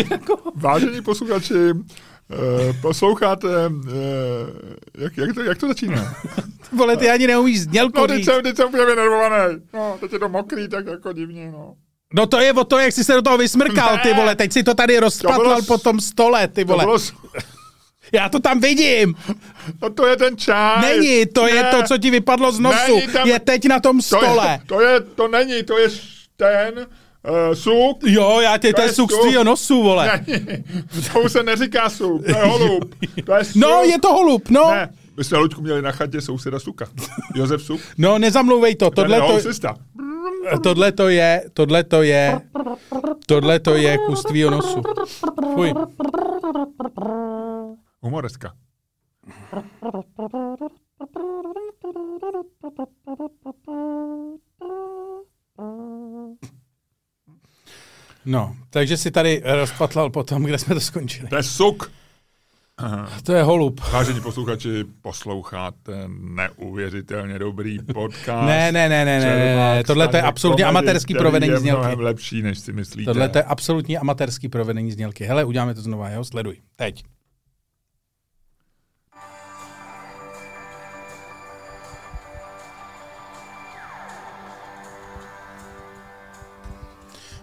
jako, 0.10 0.36
Vážení 0.54 1.02
posluchači, 1.02 1.54
eh, 2.30 2.72
posloucháte... 2.82 3.48
Eh, 3.88 5.02
jak, 5.02 5.16
jak, 5.16 5.34
to, 5.34 5.42
jak 5.42 5.58
to 5.58 5.68
začíná? 5.68 6.14
ty 6.70 6.76
vole, 6.76 6.96
ty 6.96 7.10
ani 7.10 7.26
neumíš 7.26 7.60
znělku 7.60 8.00
No, 8.00 8.06
teď 8.06 8.24
jsem, 8.24 8.42
teď 8.42 8.56
jsem 8.56 8.68
úplně 8.68 8.84
vynervovaný. 8.86 9.54
No, 9.74 9.96
teď 10.00 10.12
je 10.12 10.18
to 10.18 10.28
mokrý, 10.28 10.68
tak 10.68 10.86
jako 10.86 11.12
divně, 11.12 11.50
no. 11.52 11.74
No 12.14 12.26
to 12.26 12.40
je 12.40 12.52
o 12.52 12.64
to, 12.64 12.78
jak 12.78 12.92
jsi 12.92 13.04
se 13.04 13.14
do 13.14 13.22
toho 13.22 13.38
vysmrkal, 13.38 13.98
ty 14.02 14.08
Ne. 14.08 14.14
vole. 14.14 14.34
Teď 14.36 14.52
si 14.52 14.62
to 14.62 14.74
tady 14.74 14.98
rozpatlal 14.98 15.62
s- 15.62 15.66
po 15.66 15.78
tom 15.78 16.00
stole, 16.00 16.48
ty 16.48 16.64
To 16.64 16.72
vole. 16.72 16.84
bylo... 16.84 16.98
Já 18.12 18.28
to 18.28 18.40
tam 18.40 18.60
vidím. 18.60 19.14
No 19.82 19.90
to 19.90 20.06
je 20.06 20.16
ten 20.16 20.36
čaj. 20.36 20.80
Není, 20.80 21.26
to 21.26 21.46
je 21.46 21.62
Ne. 21.62 21.70
to, 21.70 21.82
co 21.82 21.98
ti 21.98 22.10
vypadlo 22.10 22.52
z 22.52 22.60
nosu. 22.60 22.94
Není 22.96 23.08
tam- 23.12 23.28
Je 23.28 23.38
teď 23.40 23.64
na 23.66 23.80
tom 23.80 23.96
to 23.96 24.02
stole. 24.02 24.48
je, 24.52 24.60
to 24.66 24.80
je, 24.80 25.00
to 25.00 25.28
není, 25.28 25.62
to 25.62 25.78
je 25.78 25.88
ten 26.36 26.74
uh, 26.78 27.54
suk. 27.54 27.98
Jo, 28.06 28.40
já 28.42 28.58
ty, 28.58 28.68
to 28.68 28.76
To 28.76 28.82
je 28.82 28.88
je 28.88 28.92
suk 28.92 29.10
z 29.12 29.44
nosu, 29.44 29.82
vole. 29.82 30.06
Ne, 30.26 30.44
to 31.12 31.28
se 31.28 31.42
neříká 31.42 31.90
suk, 31.90 32.24
to 32.24 32.30
je 32.38 32.44
holub. 32.44 32.94
To 33.26 33.34
je 33.34 33.44
suk. 33.44 33.56
No, 33.56 33.82
je 33.82 33.98
to 34.00 34.08
holub, 34.12 34.50
no. 34.50 34.70
Ne, 34.70 34.88
my 35.16 35.24
jsme 35.24 35.38
Luďku 35.38 35.60
měli 35.62 35.82
na 35.82 35.92
chatě 35.92 36.20
souseda 36.20 36.58
Suka. 36.58 36.86
Josef 37.34 37.62
Suk. 37.62 37.80
No, 37.98 38.18
nezamlouvej 38.18 38.74
to, 38.74 38.90
tohle 38.90 39.20
to, 39.20 39.38
tohle 40.62 40.92
to 40.92 41.08
je, 41.08 41.42
tohle 41.54 41.84
to 41.84 42.02
je, 42.02 42.40
tohle 43.26 43.60
to 43.60 43.74
je 43.74 43.98
kus 44.06 44.22
tvýho 44.22 44.50
nosu. 44.50 44.82
Fuj. 45.54 45.74
Humoreska. 48.00 48.52
No, 58.24 58.56
takže 58.70 58.96
si 58.96 59.10
tady 59.10 59.42
rozpatlal 59.44 60.10
potom, 60.10 60.42
kde 60.42 60.58
jsme 60.58 60.74
to 60.74 60.80
skončili. 60.80 61.28
To 61.28 61.36
je 61.36 61.42
suk. 61.42 61.92
To 63.22 63.32
je 63.32 63.42
holub. 63.42 63.80
Vážení 63.92 64.20
posluchači, 64.20 64.84
posloucháte 65.02 66.08
neuvěřitelně 66.08 67.38
dobrý 67.38 67.78
podcast. 67.78 68.46
Ne, 68.46 68.72
ne, 68.72 68.88
ne, 68.88 69.04
ne, 69.04 69.20
ne, 69.20 69.84
tohle 69.84 70.08
to 70.08 70.16
je 70.16 70.22
absolutně 70.22 70.64
amatérský 70.64 71.14
provedení 71.14 71.52
je 71.52 71.58
znělky. 71.58 71.80
mnohem 71.80 72.00
lepší, 72.00 72.42
než 72.42 72.58
si 72.58 72.72
myslíte. 72.72 73.12
Tohle 73.12 73.28
to 73.28 73.38
je 73.38 73.44
absolutní 73.44 73.98
amatérský 73.98 74.48
provedení 74.48 74.92
znělky. 74.92 75.24
Hele, 75.24 75.44
uděláme 75.44 75.74
to 75.74 75.82
znova, 75.82 76.10
jo? 76.10 76.24
Sleduj. 76.24 76.56
Teď. 76.76 77.04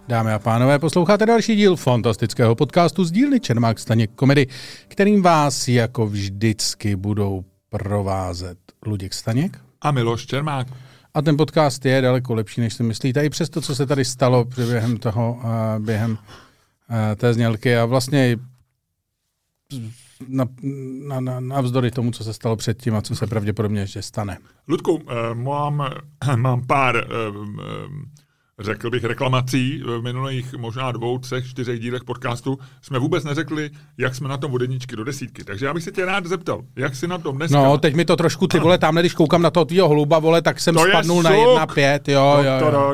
Dámy 0.07 0.33
a 0.33 0.39
pánové, 0.39 0.79
posloucháte 0.79 1.25
další 1.25 1.55
díl 1.55 1.75
fantastického 1.75 2.55
podcastu 2.55 3.05
z 3.05 3.11
dílny 3.11 3.39
Čermák 3.39 3.79
Staněk 3.79 4.11
komedy, 4.15 4.47
kterým 4.87 5.21
vás 5.21 5.67
jako 5.67 6.07
vždycky 6.07 6.95
budou 6.95 7.45
provázet 7.69 8.57
Luděk 8.85 9.13
Staněk 9.13 9.59
A 9.81 9.91
Miloš 9.91 10.25
Čermák. 10.25 10.67
A 11.13 11.21
ten 11.21 11.37
podcast 11.37 11.85
je 11.85 12.01
daleko 12.01 12.33
lepší, 12.33 12.61
než 12.61 12.73
si 12.73 12.83
myslíte. 12.83 13.25
I 13.25 13.29
přes 13.29 13.49
to, 13.49 13.61
co 13.61 13.75
se 13.75 13.85
tady 13.85 14.05
stalo 14.05 14.45
během 14.45 14.97
toho, 14.97 15.39
během 15.79 16.17
té 17.15 17.33
znělky 17.33 17.77
a 17.77 17.85
vlastně 17.85 18.37
na, 20.27 20.45
na, 21.07 21.19
na, 21.19 21.39
navzdory 21.39 21.91
tomu, 21.91 22.11
co 22.11 22.23
se 22.23 22.33
stalo 22.33 22.55
předtím 22.55 22.95
a 22.95 23.01
co 23.01 23.15
se 23.15 23.27
pravděpodobně 23.27 23.81
ještě 23.81 24.01
stane. 24.01 24.37
Ludku, 24.67 24.93
uh, 24.93 25.01
mám, 25.33 25.89
mám 26.35 26.67
pár, 26.67 26.95
uh, 26.95 27.45
řekl 28.59 28.89
bych, 28.89 29.03
reklamací. 29.03 29.83
V 29.85 30.01
minulých 30.01 30.53
možná 30.53 30.91
dvou, 30.91 31.17
třech, 31.17 31.47
čtyřech 31.47 31.79
dílech 31.79 32.03
podcastu 32.03 32.59
jsme 32.81 32.99
vůbec 32.99 33.23
neřekli, 33.23 33.69
jak 33.97 34.15
jsme 34.15 34.29
na 34.29 34.37
tom 34.37 34.53
od 34.53 34.61
jedničky 34.61 34.95
do 34.95 35.03
desítky. 35.03 35.43
Takže 35.43 35.65
já 35.65 35.73
bych 35.73 35.83
se 35.83 35.91
tě 35.91 36.05
rád 36.05 36.25
zeptal, 36.25 36.61
jak 36.75 36.95
jsi 36.95 37.07
na 37.07 37.17
tom 37.17 37.35
dneska? 37.35 37.57
No, 37.57 37.77
teď 37.77 37.95
mi 37.95 38.05
to 38.05 38.15
trošku, 38.15 38.47
ty 38.47 38.59
vole, 38.59 38.77
tamhle, 38.77 39.01
když 39.01 39.13
koukám 39.13 39.41
na 39.41 39.51
toho 39.51 39.65
tvýho 39.65 39.89
hluba, 39.89 40.19
vole, 40.19 40.41
tak 40.41 40.59
jsem 40.59 40.75
to 40.75 40.85
spadnul 40.89 41.23
na 41.23 41.31
jedna 41.31 41.67
pět, 41.67 42.09
jo, 42.09 42.37
jo, 42.37 42.71
jo. 42.71 42.93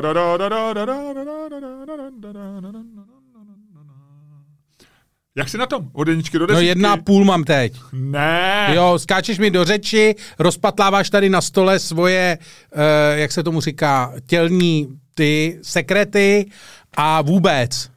Jak 5.36 5.48
jsi 5.48 5.58
na 5.58 5.66
tom? 5.66 5.88
Od 5.92 6.08
jedničky 6.08 6.38
do 6.38 6.46
desítky? 6.46 6.64
No 6.64 6.68
jedna 6.68 6.96
půl 6.96 7.24
mám 7.24 7.44
teď. 7.44 7.72
Ne. 7.92 8.72
Jo, 8.74 8.98
skáčeš 8.98 9.38
mi 9.38 9.50
do 9.50 9.64
řeči, 9.64 10.14
rozpatláváš 10.38 11.10
tady 11.10 11.30
na 11.30 11.40
stole 11.40 11.78
svoje, 11.78 12.38
uh, 12.74 12.80
jak 13.14 13.32
se 13.32 13.42
tomu 13.42 13.60
říká, 13.60 14.12
tělní 14.26 14.88
ty 15.14 15.58
sekrety 15.62 16.50
a 16.96 17.22
vůbec. 17.22 17.90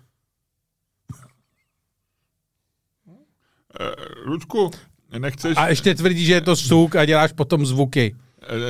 Uh, 3.08 4.26
Lučku, 4.26 4.72
nechceš... 5.18 5.58
A 5.58 5.68
ještě 5.68 5.96
tvrdí, 5.96 6.26
že 6.26 6.34
je 6.34 6.42
to 6.42 6.56
suk 6.56 6.96
a 6.96 7.06
děláš 7.06 7.32
potom 7.32 7.66
zvuky. 7.66 8.16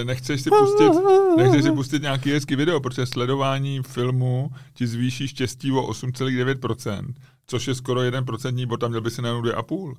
Nechceš 0.03 0.41
si 0.41 0.49
pustit, 0.49 0.91
nechceš 1.37 1.63
si 1.63 1.71
pustit 1.71 2.01
nějaký 2.01 2.31
hezký 2.31 2.55
video, 2.55 2.79
protože 2.79 3.05
sledování 3.05 3.81
filmu 3.83 4.49
ti 4.73 4.87
zvýší 4.87 5.27
štěstí 5.27 5.71
o 5.71 5.91
8,9% 5.91 7.13
což 7.47 7.67
je 7.67 7.75
skoro 7.75 8.01
jeden 8.01 8.25
procentní 8.25 8.65
bod, 8.65 8.77
tam 8.77 8.89
měl 8.89 9.01
by 9.01 9.11
si 9.11 9.21
najednou 9.21 9.41
dvě 9.41 9.53
a 9.53 9.63
půl. 9.63 9.97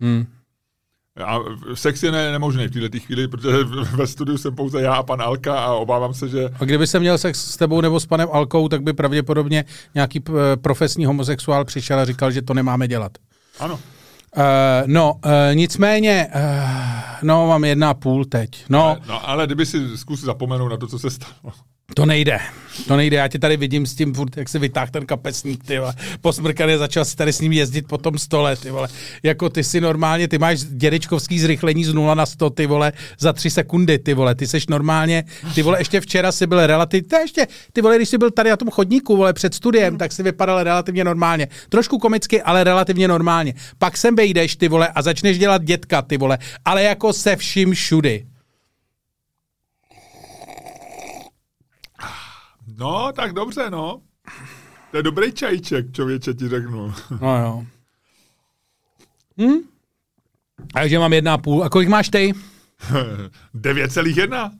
Hmm. 0.00 0.26
A 1.24 1.38
sex 1.74 2.02
je 2.02 2.12
ne, 2.12 2.32
nemožný 2.32 2.66
v 2.66 2.70
této 2.70 2.98
chvíli, 2.98 3.28
protože 3.28 3.64
ve 3.96 4.06
studiu 4.06 4.38
jsem 4.38 4.54
pouze 4.54 4.82
já 4.82 4.94
a 4.94 5.02
pan 5.02 5.22
Alka 5.22 5.60
a 5.60 5.72
obávám 5.72 6.14
se, 6.14 6.28
že... 6.28 6.50
A 6.60 6.64
kdyby 6.64 6.86
se 6.86 7.00
měl 7.00 7.18
sex 7.18 7.50
s 7.50 7.56
tebou 7.56 7.80
nebo 7.80 8.00
s 8.00 8.06
panem 8.06 8.28
Alkou, 8.32 8.68
tak 8.68 8.82
by 8.82 8.92
pravděpodobně 8.92 9.64
nějaký 9.94 10.22
profesní 10.62 11.06
homosexuál 11.06 11.64
přišel 11.64 11.98
a 11.98 12.04
říkal, 12.04 12.30
že 12.30 12.42
to 12.42 12.54
nemáme 12.54 12.88
dělat. 12.88 13.12
Ano. 13.60 13.74
Uh, 14.36 14.42
no, 14.86 15.12
uh, 15.12 15.30
nicméně, 15.54 16.28
uh, 16.34 16.42
no, 17.22 17.48
mám 17.48 17.64
jedna 17.64 17.94
půl 17.94 18.24
teď. 18.24 18.64
No, 18.68 18.84
ale, 18.84 19.00
no, 19.08 19.28
ale 19.28 19.46
kdyby 19.46 19.66
si 19.66 19.98
zkusil 19.98 20.26
zapomenout 20.26 20.68
na 20.68 20.76
to, 20.76 20.86
co 20.86 20.98
se 20.98 21.10
stalo. 21.10 21.52
To 21.94 22.06
nejde. 22.06 22.40
To 22.86 22.96
nejde. 22.96 23.16
Já 23.16 23.28
tě 23.28 23.38
tady 23.38 23.56
vidím 23.56 23.86
s 23.86 23.94
tím 23.94 24.14
furt, 24.14 24.36
jak 24.36 24.48
se 24.48 24.58
vytáhl 24.58 24.90
ten 24.90 25.06
kapesník, 25.06 25.64
ty 25.64 25.78
vole. 25.78 25.94
Posmrkaný 26.20 26.76
začal 26.76 27.04
si 27.04 27.16
tady 27.16 27.32
s 27.32 27.40
ním 27.40 27.52
jezdit 27.52 27.86
po 27.86 27.98
tom 27.98 28.18
stole, 28.18 28.56
ty 28.56 28.70
vole. 28.70 28.88
Jako 29.22 29.48
ty 29.48 29.64
si 29.64 29.80
normálně, 29.80 30.28
ty 30.28 30.38
máš 30.38 30.60
dědečkovský 30.60 31.40
zrychlení 31.40 31.84
z 31.84 31.94
0 31.94 32.14
na 32.14 32.26
100, 32.26 32.50
ty 32.50 32.66
vole, 32.66 32.92
za 33.18 33.32
3 33.32 33.50
sekundy, 33.50 33.98
ty 33.98 34.14
vole. 34.14 34.34
Ty 34.34 34.46
seš 34.46 34.66
normálně, 34.66 35.24
ty 35.54 35.62
vole, 35.62 35.80
ještě 35.80 36.00
včera 36.00 36.32
si 36.32 36.46
byl 36.46 36.66
relativně, 36.66 37.18
ještě, 37.18 37.46
ty 37.72 37.82
vole, 37.82 37.96
když 37.96 38.08
jsi 38.08 38.18
byl 38.18 38.30
tady 38.30 38.50
na 38.50 38.56
tom 38.56 38.70
chodníku, 38.70 39.16
vole, 39.16 39.32
před 39.32 39.54
studiem, 39.54 39.98
tak 39.98 40.12
si 40.12 40.22
vypadal 40.22 40.62
relativně 40.62 41.04
normálně. 41.04 41.48
Trošku 41.68 41.98
komicky, 41.98 42.42
ale 42.42 42.64
relativně 42.64 43.08
normálně. 43.08 43.54
Pak 43.78 43.96
sem 43.96 44.16
vejdeš, 44.16 44.56
ty 44.56 44.68
vole, 44.68 44.88
a 44.88 45.02
začneš 45.02 45.38
dělat 45.38 45.64
dětka, 45.64 46.02
ty 46.02 46.16
vole, 46.16 46.38
ale 46.64 46.82
jako 46.82 47.12
se 47.12 47.36
vším 47.36 47.72
všudy. 47.72 48.29
No, 52.80 53.12
tak 53.12 53.32
dobře, 53.32 53.70
no. 53.70 54.00
To 54.90 54.96
je 54.96 55.02
dobrý 55.02 55.32
čajíček, 55.32 55.92
člověče, 55.92 56.34
ti 56.34 56.48
řeknu. 56.48 56.94
No 57.20 57.38
jo. 57.42 57.64
Hm? 59.40 59.58
Takže 60.72 60.98
mám 60.98 61.12
jedna 61.12 61.34
a 61.34 61.38
půl. 61.38 61.64
A 61.64 61.68
kolik 61.68 61.88
máš 61.88 62.08
ty? 62.08 62.32
9,1. 63.54 64.50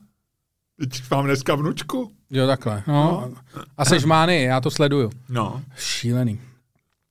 Teď 0.79 1.03
mám 1.11 1.25
dneska 1.25 1.55
vnučku. 1.55 2.11
Jo, 2.29 2.47
takhle. 2.47 2.83
No. 2.87 2.93
no. 2.93 3.61
A 3.77 3.85
seš 3.85 4.05
mány, 4.05 4.43
já 4.43 4.61
to 4.61 4.71
sleduju. 4.71 5.11
No. 5.29 5.61
Šílený. 5.75 6.39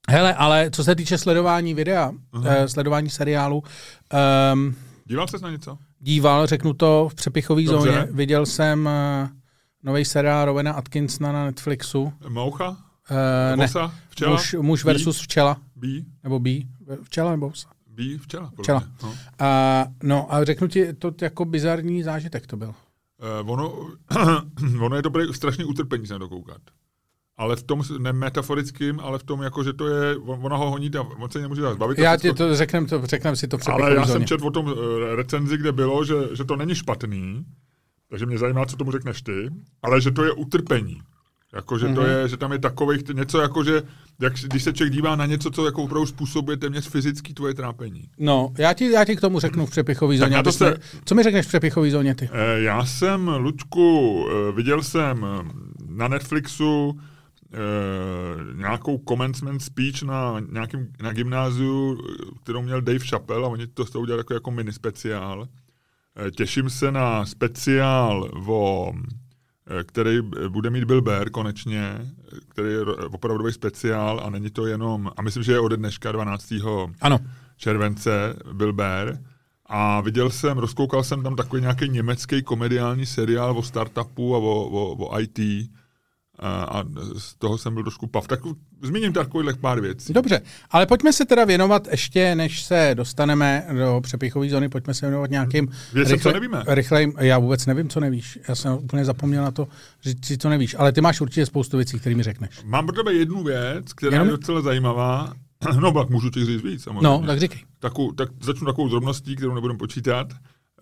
Hele, 0.08 0.34
ale 0.34 0.70
co 0.70 0.84
se 0.84 0.94
týče 0.94 1.18
sledování 1.18 1.74
videa, 1.74 2.10
uh-huh. 2.10 2.46
eh, 2.46 2.68
sledování 2.68 3.10
seriálu. 3.10 3.62
Um, 4.52 4.76
díval 5.04 5.28
ses 5.28 5.40
na 5.40 5.50
něco? 5.50 5.78
Díval, 6.00 6.46
řeknu 6.46 6.74
to 6.74 7.08
v 7.08 7.14
přepichové 7.14 7.62
zóně. 7.62 8.08
Viděl 8.10 8.46
jsem... 8.46 8.88
Uh, 9.22 9.39
nový 9.82 10.04
seriál 10.04 10.44
Rovena 10.44 10.72
Atkinsona 10.72 11.32
na 11.32 11.44
Netflixu. 11.44 12.12
Moucha? 12.28 12.68
Uh, 12.70 13.56
ne. 13.56 13.68
Včela? 14.10 14.32
Muž, 14.32 14.56
muž 14.60 14.84
versus 14.84 15.16
Bee? 15.16 15.24
včela. 15.24 15.56
Bee? 15.76 16.04
Nebo 16.24 16.38
bee? 16.38 16.62
Včela 17.02 17.30
nebo 17.30 17.48
osa? 17.48 17.68
Bee, 17.86 18.18
včela. 18.18 18.52
Včela. 18.60 18.84
No. 19.02 19.08
Uh, 19.08 19.16
no 20.02 20.34
a 20.34 20.44
řeknu 20.44 20.68
ti, 20.68 20.92
to 20.92 21.12
jako 21.22 21.44
bizarní 21.44 22.02
zážitek 22.02 22.46
to 22.46 22.56
byl. 22.56 22.74
Uh, 23.42 23.52
ono, 23.52 23.90
ono 24.80 24.96
je 24.96 25.02
dobré 25.02 25.24
strašně 25.32 25.64
utrpení 25.64 26.06
se 26.06 26.12
na 26.12 26.18
to 26.18 26.28
koukat. 26.28 26.60
Ale 27.36 27.56
v 27.56 27.62
tom, 27.62 27.82
ne 27.98 28.12
metaforickým, 28.12 29.00
ale 29.00 29.18
v 29.18 29.22
tom, 29.22 29.42
jako, 29.42 29.64
že 29.64 29.72
to 29.72 29.88
je, 29.88 30.16
ona 30.16 30.56
ho 30.56 30.70
honí 30.70 30.90
a 30.98 31.00
on 31.00 31.30
se 31.30 31.38
nemůže 31.38 31.62
zbavit. 31.62 31.98
Já 31.98 32.16
ti 32.16 32.32
to 32.32 32.56
řeknem, 32.56 32.86
to, 32.86 33.06
řeknem 33.06 33.36
si 33.36 33.48
to 33.48 33.58
Ale 33.66 33.94
já 33.94 34.06
jsem 34.06 34.26
četl 34.26 34.46
o 34.46 34.50
tom 34.50 34.66
uh, 34.66 34.74
recenzi, 35.14 35.56
kde 35.56 35.72
bylo, 35.72 36.04
že, 36.04 36.14
že 36.32 36.44
to 36.44 36.56
není 36.56 36.74
špatný, 36.74 37.44
takže 38.10 38.26
mě 38.26 38.38
zajímá, 38.38 38.66
co 38.66 38.76
tomu 38.76 38.92
řekneš 38.92 39.22
ty, 39.22 39.50
ale 39.82 40.00
že 40.00 40.10
to 40.10 40.24
je 40.24 40.32
utrpení. 40.32 41.00
Jako, 41.54 41.78
že, 41.78 41.86
mm-hmm. 41.86 41.94
to 41.94 42.00
mhm. 42.00 42.10
je, 42.10 42.28
že 42.28 42.36
tam 42.36 42.52
je 42.52 42.58
takových 42.58 43.08
něco, 43.08 43.40
jako 43.40 43.64
že, 43.64 43.82
jak, 44.20 44.32
když 44.32 44.62
se 44.62 44.72
člověk 44.72 44.92
dívá 44.92 45.16
na 45.16 45.26
něco, 45.26 45.50
co 45.50 45.64
jako 45.64 45.82
opravdu 45.82 46.06
způsobuje 46.06 46.56
téměř 46.56 46.88
fyzický 46.88 47.34
tvoje 47.34 47.54
trápení. 47.54 48.08
No, 48.18 48.52
já 48.58 48.72
ti, 48.72 48.90
já 48.90 49.04
ti 49.04 49.16
k 49.16 49.20
tomu 49.20 49.40
řeknu 49.40 49.66
v 49.66 49.70
přepichový 49.70 50.18
zóně. 50.18 50.42
To 50.42 50.52
se, 50.52 50.76
co 51.04 51.14
mi 51.14 51.22
řekneš 51.22 51.46
v 51.46 51.48
přepichový 51.48 51.90
zóně 51.90 52.14
ty? 52.14 52.28
Eh, 52.32 52.62
já 52.62 52.86
jsem, 52.86 53.28
Lučku, 53.28 54.26
eh, 54.28 54.52
viděl 54.52 54.82
jsem 54.82 55.26
na 55.88 56.08
Netflixu 56.08 57.00
eh, 57.52 57.56
nějakou 58.56 58.98
commencement 59.08 59.62
speech 59.62 60.02
na 60.02 60.40
nějakým 60.52 60.92
na 61.02 61.12
gymnáziu, 61.12 61.98
kterou 62.42 62.62
měl 62.62 62.80
Dave 62.80 62.98
Chappelle 62.98 63.46
a 63.46 63.48
oni 63.48 63.66
to 63.66 63.86
s 63.86 63.96
udělali 63.96 64.20
jako, 64.20 64.34
jako 64.34 64.50
mini 64.50 64.72
speciál. 64.72 65.48
Eh, 66.26 66.30
těším 66.30 66.70
se 66.70 66.92
na 66.92 67.26
speciál, 67.26 68.30
o, 68.46 68.92
eh, 69.66 69.84
který 69.84 70.20
bude 70.48 70.70
mít 70.70 70.84
Bill 70.84 71.02
Bear 71.02 71.30
konečně, 71.30 72.12
který 72.48 72.72
je 72.72 72.80
opravdový 72.84 73.52
speciál 73.52 74.20
a 74.24 74.30
není 74.30 74.50
to 74.50 74.66
jenom, 74.66 75.10
a 75.16 75.22
myslím, 75.22 75.42
že 75.42 75.52
je 75.52 75.60
ode 75.60 75.76
dneška 75.76 76.12
12. 76.12 76.90
Ano. 77.00 77.18
července 77.56 78.36
Bill 78.52 78.72
Bear. 78.72 79.18
A 79.66 80.00
viděl 80.00 80.30
jsem, 80.30 80.58
rozkoukal 80.58 81.04
jsem 81.04 81.22
tam 81.22 81.36
takový 81.36 81.62
nějaký 81.62 81.88
německý 81.88 82.42
komediální 82.42 83.06
seriál 83.06 83.58
o 83.58 83.62
startupu 83.62 84.34
a 84.34 84.38
o, 84.38 84.42
o, 84.42 85.06
o 85.06 85.20
IT 85.20 85.38
a 86.42 86.84
z 87.18 87.34
toho 87.34 87.58
jsem 87.58 87.74
byl 87.74 87.82
trošku 87.82 88.06
pav. 88.06 88.26
Tak 88.26 88.40
zmíním 88.82 89.12
takových 89.12 89.56
pár 89.56 89.80
věcí. 89.80 90.12
Dobře, 90.12 90.40
ale 90.70 90.86
pojďme 90.86 91.12
se 91.12 91.24
teda 91.24 91.44
věnovat 91.44 91.88
ještě, 91.90 92.34
než 92.34 92.62
se 92.62 92.90
dostaneme 92.94 93.66
do 93.78 94.00
přepichové 94.02 94.48
zóny, 94.48 94.68
pojďme 94.68 94.94
se 94.94 95.06
věnovat 95.06 95.30
nějakým 95.30 95.68
Věcem, 95.92 96.12
rychle, 96.12 96.32
co 96.32 96.40
nevíme. 96.40 96.62
rychlejm. 96.68 97.14
Já 97.18 97.38
vůbec 97.38 97.66
nevím, 97.66 97.88
co 97.88 98.00
nevíš. 98.00 98.38
Já 98.48 98.54
jsem 98.54 98.72
úplně 98.72 99.04
zapomněl 99.04 99.44
na 99.44 99.50
to, 99.50 99.68
že 100.00 100.14
si 100.24 100.36
to 100.36 100.48
nevíš. 100.48 100.76
Ale 100.78 100.92
ty 100.92 101.00
máš 101.00 101.20
určitě 101.20 101.46
spoustu 101.46 101.76
věcí, 101.76 101.98
které 101.98 102.16
mi 102.16 102.22
řekneš. 102.22 102.50
Mám 102.64 102.86
pro 102.86 102.96
tebe 102.96 103.14
jednu 103.14 103.42
věc, 103.42 103.92
která 103.92 104.12
Jenom? 104.12 104.28
je 104.28 104.32
docela 104.32 104.60
zajímavá. 104.60 105.32
No, 105.80 105.92
pak 105.92 106.10
můžu 106.10 106.30
ti 106.30 106.44
říct 106.44 106.62
víc, 106.62 106.82
samozřejmě. 106.82 107.04
No, 107.04 107.22
tak 107.26 107.40
říkej. 107.40 107.60
Taku, 107.78 108.12
tak 108.12 108.28
začnu 108.42 108.66
takovou 108.66 108.88
drobností, 108.88 109.36
kterou 109.36 109.54
nebudem 109.54 109.78
počítat. 109.78 110.26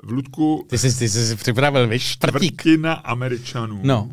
V 0.03 0.11
Ludku... 0.11 0.67
Ty 0.71 0.79
jsi, 0.79 0.99
ty 0.99 1.09
jsi 1.09 1.37
připravil, 1.37 1.89
víš, 1.89 2.03
čtvrtina 2.13 2.93
Američanů 2.93 3.81
no 3.83 4.09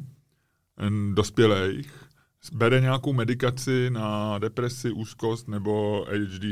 dospělých 1.13 2.04
bere 2.53 2.81
nějakou 2.81 3.13
medikaci 3.13 3.89
na 3.89 4.39
depresi, 4.39 4.91
úzkost 4.91 5.47
nebo 5.47 6.05
ADHD, 6.07 6.43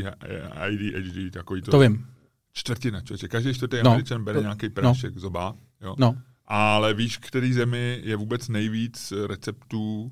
ADHD 0.51 1.33
takový 1.33 1.61
to. 1.61 1.71
To 1.71 1.79
vím. 1.79 2.05
Čtvrtina, 2.53 3.01
člověče. 3.01 3.27
Každý 3.27 3.53
čtvrtý 3.53 3.77
no. 3.83 3.91
američan 3.91 4.23
bere 4.23 4.41
nějaký 4.41 4.69
prášek, 4.69 5.15
no. 5.15 5.21
zoba. 5.21 5.55
Jo? 5.81 5.95
No. 5.99 6.15
Ale 6.47 6.93
víš, 6.93 7.17
který 7.17 7.53
zemi 7.53 7.99
je 8.03 8.15
vůbec 8.15 8.49
nejvíc 8.49 9.13
receptů 9.27 10.11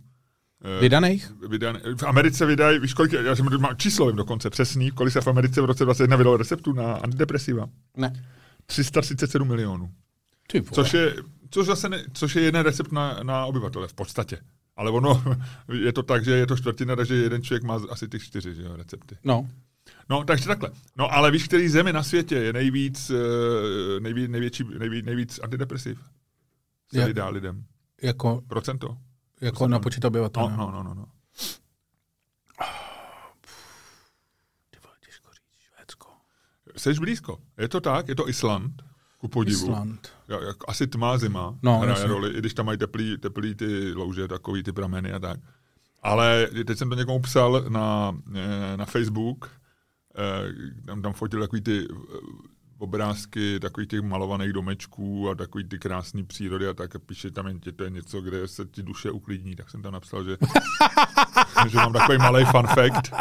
eh, 0.78 0.82
Vydaných? 0.82 1.32
Vydaný, 1.50 1.80
v 1.98 2.04
Americe 2.04 2.46
vydají, 2.46 2.80
víš 2.80 2.94
kolik, 2.94 3.12
já 3.12 3.36
jsem 3.36 3.46
mám 3.60 3.76
číslo 3.78 4.10
jim 4.10 4.16
dokonce 4.16 4.50
přesný, 4.50 4.92
kolik 4.92 5.14
se 5.14 5.22
v 5.22 5.28
Americe 5.28 5.62
v 5.62 5.66
roce 5.66 5.84
2021 5.86 6.18
vydalo 6.18 6.38
receptů 6.38 6.74
na 6.74 6.94
antidepresiva? 6.94 7.68
Ne. 7.98 8.26
337 8.66 9.48
milionů. 9.48 9.92
Ty 10.48 10.62
což 10.62 10.94
je 10.94 11.16
Což, 11.52 11.68
zase 11.68 11.90
ne, 11.90 12.04
což 12.14 12.36
je 12.36 12.42
jeden 12.42 12.62
recept 12.62 12.92
na, 12.92 13.20
na 13.24 13.46
obyvatele 13.46 13.88
v 13.88 13.94
podstatě. 13.94 14.38
Ale 14.76 14.92
ono 14.92 15.24
je 15.74 15.94
to 15.94 16.04
tak, 16.04 16.26
že 16.26 16.32
je 16.32 16.48
to 16.48 16.58
čtvrtina, 16.58 16.96
takže 16.96 17.16
jeden 17.16 17.44
člověk 17.44 17.64
má 17.64 17.80
asi 17.90 18.08
ty 18.08 18.20
čtyři 18.20 18.56
že 18.56 18.62
jo, 18.64 18.76
recepty. 18.76 19.18
No. 19.24 19.50
No, 20.10 20.24
takže 20.24 20.48
takhle. 20.48 20.72
No, 20.98 21.14
ale 21.14 21.32
víš, 21.32 21.48
který 21.48 21.70
zemi 21.70 21.94
na 21.94 22.04
světě 22.04 22.36
je 22.36 22.54
nejvíc, 22.54 23.10
eh, 23.10 24.00
nejví, 24.00 24.28
největší, 24.28 24.64
nejví, 24.80 25.02
nejvíc 25.02 25.40
antidepresiv? 25.44 26.00
Se 26.94 27.00
Je- 27.00 27.06
vydá 27.06 27.30
lidem. 27.30 27.66
Jako, 28.02 28.42
Procento. 28.48 28.98
jako 29.42 29.68
na 29.68 29.80
počet 29.80 30.06
obyvatel. 30.06 30.50
No, 30.50 30.58
no, 30.58 30.72
no, 30.72 30.84
no. 30.84 30.94
no. 30.94 31.06
Ty 34.70 34.80
vole, 34.84 34.96
těžko 35.06 35.30
říct, 35.34 35.60
Švédsko. 35.76 36.10
Jsi 36.78 36.94
blízko. 36.94 37.40
Je 37.58 37.68
to 37.68 37.82
tak, 37.82 38.08
je 38.08 38.16
to 38.16 38.30
Island, 38.30 38.82
ku 39.22 39.28
podivu. 39.28 39.66
Island. 39.66 40.10
Ja, 40.28 40.40
jako, 40.42 40.66
asi 40.70 40.88
tmá 40.88 41.18
zima 41.18 41.56
No, 41.64 41.78
hraje 41.78 41.90
jasně. 41.92 42.08
roli, 42.08 42.30
i 42.30 42.40
když 42.40 42.54
tam 42.54 42.66
mají 42.66 42.78
teplý, 42.78 43.18
teplý 43.18 43.56
ty 43.56 43.94
louže, 43.94 44.28
takový 44.28 44.64
ty 44.64 44.72
prameny 44.72 45.14
a 45.14 45.20
tak. 45.20 45.40
Ale 46.04 46.48
teď 46.66 46.78
jsem 46.78 46.90
to 46.90 46.96
někomu 46.96 47.20
psal 47.22 47.64
na, 47.70 48.18
eh, 48.36 48.78
na 48.78 48.86
Facebook, 48.86 49.50
eh, 50.18 50.86
tam, 50.86 51.02
tam 51.02 51.14
fotil 51.14 51.40
takový 51.40 51.62
ty 51.62 51.88
eh, 51.92 52.18
obrázky 52.78 53.60
takových 53.60 53.90
těch 53.90 54.02
malovaných 54.02 54.54
domečků 54.54 55.30
a 55.30 55.36
takový 55.36 55.64
ty 55.64 55.80
krásné 55.80 56.24
přírody 56.24 56.68
a 56.68 56.74
tak 56.74 56.96
a 56.96 57.00
píše 57.00 57.32
tam 57.32 57.48
jen, 57.48 57.60
že 57.66 57.72
to 57.72 57.84
je 57.84 57.90
něco, 57.90 58.22
kde 58.22 58.48
se 58.48 58.66
ti 58.66 58.84
duše 58.84 59.12
uklidní, 59.12 59.56
tak 59.56 59.70
jsem 59.70 59.82
tam 59.82 59.94
napsal, 59.94 60.24
že, 60.24 60.38
že 61.68 61.78
mám 61.78 61.94
takový 61.94 62.18
malý 62.18 62.46
fun 62.46 62.68
fact 62.68 63.12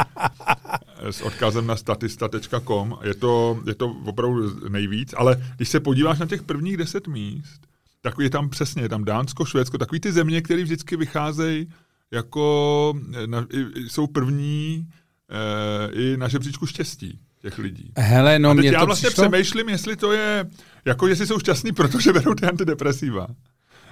s 1.02 1.20
odkazem 1.20 1.66
na 1.66 1.76
statista.com. 1.76 2.98
Je 3.02 3.14
to, 3.14 3.60
je 3.66 3.74
to 3.74 3.88
opravdu 4.04 4.68
nejvíc, 4.68 5.14
ale 5.16 5.46
když 5.56 5.68
se 5.68 5.80
podíváš 5.80 6.18
na 6.18 6.26
těch 6.26 6.42
prvních 6.42 6.76
deset 6.76 7.08
míst, 7.08 7.60
tak 8.02 8.14
je 8.20 8.30
tam 8.30 8.48
přesně, 8.48 8.82
je 8.82 8.88
tam 8.88 9.04
Dánsko, 9.04 9.44
Švédsko, 9.44 9.78
takový 9.78 10.00
ty 10.00 10.12
země, 10.12 10.42
které 10.42 10.62
vždycky 10.62 10.96
vycházejí 10.96 11.68
jako, 12.10 12.94
eh, 13.14 13.26
na, 13.26 13.46
jsou 13.74 14.06
první 14.06 14.88
e, 15.30 15.92
i 15.92 16.16
na 16.16 16.28
žebříčku 16.28 16.66
štěstí 16.66 17.18
těch 17.42 17.58
lidí. 17.58 17.92
Hele, 17.96 18.38
no 18.38 18.50
A 18.50 18.54
teď 18.54 18.60
mě 18.60 18.70
já 18.70 18.80
to 18.80 18.86
vlastně 18.86 19.08
přišlo... 19.08 19.28
přemýšlím, 19.28 19.68
jestli 19.68 19.96
to 19.96 20.12
je, 20.12 20.46
jako 20.84 21.06
jestli 21.06 21.26
jsou 21.26 21.38
šťastní, 21.38 21.72
protože 21.72 22.12
berou 22.12 22.34
ty 22.34 22.46
antidepresiva. 22.46 23.26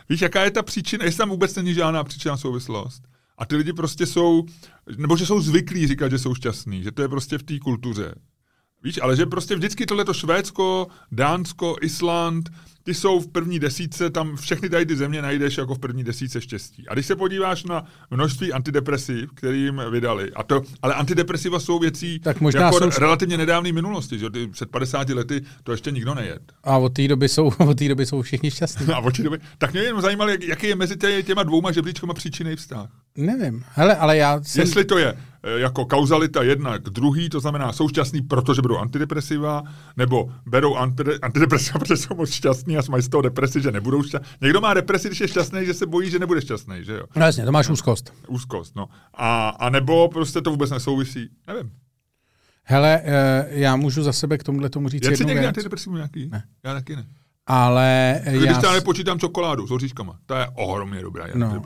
Víš, 0.09 0.21
jaká 0.21 0.45
je 0.45 0.51
ta 0.51 0.63
příčina, 0.63 1.05
jestli 1.05 1.19
tam 1.19 1.29
vůbec 1.29 1.57
není 1.57 1.75
žádná 1.75 2.05
příčina 2.05 2.37
souvislost. 2.37 3.03
A 3.39 3.47
ty 3.47 3.57
lidi 3.57 3.73
prostě 3.73 4.07
jsou, 4.07 4.45
nebo 4.97 5.17
že 5.17 5.27
jsou 5.27 5.41
zvyklí 5.41 5.87
říkat, 5.87 6.11
že 6.11 6.19
jsou 6.19 6.35
šťastní, 6.35 6.83
že 6.83 6.93
to 6.93 7.03
je 7.03 7.09
prostě 7.09 7.39
v 7.39 7.43
té 7.43 7.59
kultuře. 7.59 8.15
Víš, 8.83 9.01
ale 9.03 9.17
že 9.17 9.27
prostě 9.27 9.55
vždycky 9.55 9.87
tohleto 9.87 10.15
Švédsko, 10.15 10.87
Dánsko, 11.13 11.77
Island, 11.83 12.51
ty 12.89 12.95
jsou 12.95 13.21
v 13.21 13.29
první 13.29 13.59
desítce, 13.59 14.11
tam 14.11 14.37
všechny 14.37 14.69
tady 14.69 14.87
ty 14.87 14.97
země 14.97 15.23
najdeš 15.23 15.59
jako 15.59 15.75
v 15.75 15.79
první 15.79 16.05
desítce 16.05 16.41
štěstí. 16.41 16.89
A 16.89 16.95
když 16.95 17.07
se 17.07 17.17
podíváš 17.17 17.65
na 17.65 17.85
množství 18.11 18.53
antidepresiv, 18.53 19.31
který 19.35 19.63
jim 19.63 19.83
vydali, 19.91 20.33
a 20.33 20.43
to, 20.43 20.63
ale 20.83 20.95
antidepresiva 20.95 21.61
jsou 21.61 21.79
věcí 21.79 22.19
Tak 22.19 22.41
možná 22.41 22.61
jako 22.61 22.79
jsou- 22.79 23.01
relativně 23.01 23.37
nedávné 23.37 23.73
minulosti, 23.73 24.19
že 24.19 24.31
ty 24.31 24.47
před 24.47 24.71
50 24.71 25.09
lety 25.15 25.43
to 25.63 25.73
ještě 25.73 25.91
nikdo 25.91 26.15
nejet. 26.15 26.43
A 26.65 26.79
od 26.79 26.89
té 26.89 27.09
doby 27.09 27.29
jsou, 27.29 27.47
od 27.59 27.79
té 27.79 27.89
doby 27.89 28.07
jsou 28.07 28.23
všichni 28.23 28.51
šťastní. 28.51 28.87
A 28.95 28.99
oči 28.99 29.23
doby. 29.23 29.39
Tak 29.59 29.73
mě 29.73 29.81
jenom 29.81 30.01
zajímalo, 30.03 30.31
jak, 30.31 30.43
jaký 30.43 30.67
je 30.67 30.77
mezi 30.77 30.97
tě, 30.97 31.23
těma 31.23 31.43
dvouma 31.43 31.73
žebříčkama 31.73 32.15
příčinný 32.15 32.57
vztah. 32.57 32.89
Nevím. 33.17 33.65
Hele, 33.73 33.97
ale 33.97 34.17
já 34.17 34.43
jsem... 34.43 34.61
Jestli 34.61 34.85
to 34.85 34.99
je 34.99 35.19
jako 35.57 35.85
kauzalita 35.87 36.43
jedna 36.43 36.79
k 36.79 36.83
druhý, 36.83 37.29
to 37.29 37.41
znamená, 37.41 37.73
jsou 37.73 37.89
šťastní, 37.89 38.23
protože 38.23 38.63
berou 38.63 38.77
antidepresiva, 38.79 39.63
nebo 39.97 40.31
berou 40.47 40.75
antide- 40.77 41.19
antidepresiva, 41.23 41.79
protože 41.79 41.97
jsou 41.97 42.15
moc 42.15 42.31
šťastní 42.31 42.79
a 42.79 42.83
mají 42.91 43.03
z 43.03 43.09
toho 43.09 43.23
depresi, 43.23 43.61
že 43.63 43.73
nebudou 43.73 44.03
šťastní. 44.03 44.29
Někdo 44.43 44.61
má 44.61 44.75
depresi, 44.75 45.09
když 45.09 45.21
je 45.21 45.29
šťastný, 45.29 45.67
že 45.67 45.75
se 45.75 45.87
bojí, 45.87 46.11
že 46.11 46.19
nebude 46.19 46.41
šťastný, 46.41 46.77
že 46.85 46.93
jo? 46.93 47.05
No 47.17 47.27
jasně, 47.27 47.45
to 47.45 47.53
máš 47.53 47.69
úzkost. 47.69 48.13
Úzkost, 48.29 48.77
no. 48.77 48.89
A, 49.15 49.49
a 49.49 49.71
nebo 49.71 50.09
prostě 50.09 50.41
to 50.41 50.51
vůbec 50.51 50.71
nesouvisí. 50.71 51.29
Nevím. 51.47 51.71
Hele, 52.65 53.01
eh, 53.05 53.47
já 53.51 53.77
můžu 53.77 54.03
za 54.03 54.13
sebe 54.13 54.39
k 54.39 54.43
tomuhle 54.45 54.69
tomu 54.71 54.89
říct 54.89 55.05
jsi 55.05 55.11
jednu 55.13 55.27
někdy 55.27 55.47
antidepresivu 55.47 55.97
nějaký? 55.97 56.29
Ne. 56.33 56.43
Já 56.65 56.75
taky 56.75 56.97
ne. 56.97 57.07
ale 57.47 58.21
Když 58.31 58.43
já, 58.43 58.53
já 58.53 58.61
s- 58.61 58.75
nepočítám 58.75 59.19
čokoládu 59.19 59.67
s 59.67 59.71
oříškama. 59.71 60.19
To 60.27 60.35
je 60.35 60.47
ohromně 60.55 61.03
dobrá 61.03 61.25
No. 61.35 61.63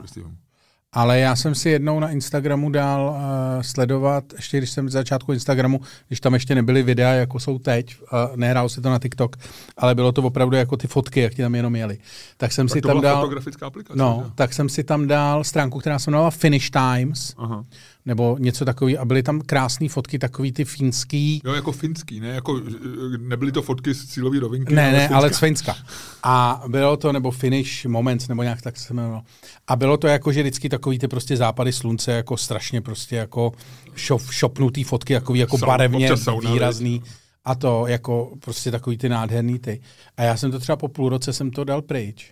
Ale 0.93 1.19
já 1.19 1.35
jsem 1.35 1.55
si 1.55 1.69
jednou 1.69 1.99
na 1.99 2.09
Instagramu 2.09 2.69
dal 2.69 3.09
uh, 3.09 3.61
sledovat, 3.61 4.23
ještě 4.35 4.57
když 4.57 4.69
jsem 4.69 4.89
z 4.89 4.91
začátku 4.91 5.33
Instagramu, 5.33 5.81
když 6.07 6.19
tam 6.19 6.33
ještě 6.33 6.55
nebyly 6.55 6.83
videa, 6.83 7.13
jako 7.13 7.39
jsou 7.39 7.59
teď, 7.59 7.95
uh, 8.01 8.07
nehrálo 8.35 8.69
se 8.69 8.81
to 8.81 8.89
na 8.89 8.99
TikTok, 8.99 9.35
ale 9.77 9.95
bylo 9.95 10.11
to 10.11 10.21
opravdu 10.21 10.55
jako 10.55 10.77
ty 10.77 10.87
fotky, 10.87 11.19
jak 11.21 11.33
ti 11.33 11.41
tam 11.41 11.55
jenom 11.55 11.75
jeli. 11.75 11.97
Tak 12.37 12.51
jsem 12.51 12.67
Tak 12.67 12.73
si 12.73 12.81
to 12.81 12.87
tam 12.87 12.99
byla 12.99 13.11
dal... 13.11 13.21
fotografická 13.21 13.67
aplikace. 13.67 13.99
No, 13.99 14.23
že? 14.25 14.31
tak 14.35 14.53
jsem 14.53 14.69
si 14.69 14.83
tam 14.83 15.07
dal 15.07 15.43
stránku, 15.43 15.79
která 15.79 15.99
se 15.99 16.09
jmenovala 16.09 16.31
Finish 16.31 16.69
Times, 16.69 17.33
Aha. 17.37 17.65
Nebo 18.05 18.37
něco 18.39 18.65
takový, 18.65 18.97
a 18.97 19.05
byly 19.05 19.23
tam 19.23 19.41
krásné 19.41 19.89
fotky, 19.89 20.19
takový 20.19 20.51
ty 20.51 20.65
finský, 20.65 21.41
Jo, 21.45 21.53
jako 21.53 21.71
finský, 21.71 22.19
ne? 22.19 22.27
Jako, 22.27 22.61
eh, 22.67 23.17
nebyly 23.17 23.51
to 23.51 23.61
fotky 23.61 23.93
z 23.93 24.05
cílové 24.05 24.39
rovinky. 24.39 24.73
Ne, 24.75 24.91
ne, 24.91 25.09
ale 25.09 25.33
z 25.33 25.37
Finska. 25.39 25.75
A 26.23 26.63
bylo 26.67 26.97
to, 26.97 27.11
nebo 27.11 27.31
Finish 27.31 27.85
Moments, 27.85 28.27
nebo 28.27 28.43
nějak 28.43 28.61
tak 28.61 28.77
se 28.77 28.93
jmenovalo. 28.93 29.21
A 29.67 29.75
bylo 29.75 29.97
to 29.97 30.07
jako, 30.07 30.31
že 30.31 30.41
vždycky 30.41 30.69
takový 30.69 30.99
ty 30.99 31.07
prostě 31.07 31.37
západy 31.37 31.73
slunce, 31.73 32.11
jako 32.11 32.37
strašně 32.37 32.81
prostě 32.81 33.15
jako 33.15 33.51
šop, 33.95 34.21
šopnutý 34.31 34.83
fotky, 34.83 35.13
takový 35.13 35.39
jako 35.39 35.57
Sau- 35.57 35.67
barevně 35.67 36.09
výrazný. 36.51 37.03
A 37.45 37.55
to 37.55 37.87
jako 37.87 38.31
prostě 38.39 38.71
takový 38.71 38.97
ty 38.97 39.09
nádherný 39.09 39.59
ty. 39.59 39.81
A 40.17 40.23
já 40.23 40.37
jsem 40.37 40.51
to 40.51 40.59
třeba 40.59 40.75
po 40.75 40.87
půl 40.87 41.09
roce 41.09 41.33
jsem 41.33 41.51
to 41.51 41.63
dal 41.63 41.81
pryč. 41.81 42.31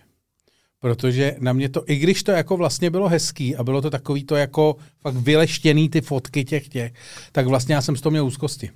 Protože 0.82 1.36
na 1.38 1.52
mě 1.52 1.68
to, 1.68 1.84
i 1.86 1.96
když 1.96 2.22
to 2.22 2.30
jako 2.30 2.56
vlastně 2.56 2.90
bylo 2.90 3.08
hezký 3.08 3.56
a 3.56 3.64
bylo 3.64 3.82
to 3.82 3.90
takový 3.90 4.24
to 4.24 4.36
jako 4.36 4.76
fakt 5.00 5.14
vyleštěný 5.14 5.88
ty 5.88 6.00
fotky 6.00 6.44
těch 6.44 6.68
těch, 6.68 6.92
tak 7.32 7.46
vlastně 7.46 7.74
já 7.74 7.82
jsem 7.82 7.96
z 7.96 8.00
toho 8.00 8.10
měl 8.10 8.26
úzkosti. 8.26 8.70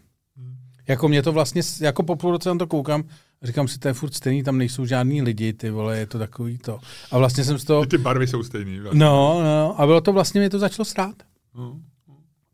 Jako 0.89 1.09
mě 1.09 1.23
to 1.23 1.33
vlastně, 1.33 1.63
jako 1.81 2.03
po 2.03 2.17
půl 2.17 2.31
roce 2.31 2.49
na 2.49 2.55
to 2.55 2.67
koukám, 2.67 3.05
říkám 3.43 3.69
si, 3.69 3.79
to 3.79 3.89
je 3.89 3.95
furt 3.95 4.15
stejný, 4.15 4.43
tam 4.43 4.59
nejsou 4.59 4.87
žádný 4.87 5.23
lidi, 5.23 5.53
ty 5.53 5.71
vole, 5.71 5.99
je 5.99 6.07
to 6.07 6.19
takový 6.19 6.59
to. 6.59 6.79
A 7.11 7.19
vlastně 7.19 7.45
jsem 7.45 7.59
z 7.59 7.65
toho, 7.65 7.85
I 7.85 7.87
ty 7.87 7.99
barvy 7.99 8.27
jsou 8.27 8.43
stejný. 8.43 8.81
Vlastně. 8.81 9.01
no, 9.01 9.41
no, 9.43 9.81
a 9.81 9.87
bylo 9.87 10.01
to 10.01 10.13
vlastně, 10.13 10.41
mě 10.41 10.51
to 10.51 10.59
začalo 10.59 10.85
srát. 10.85 11.15
No. 11.55 11.81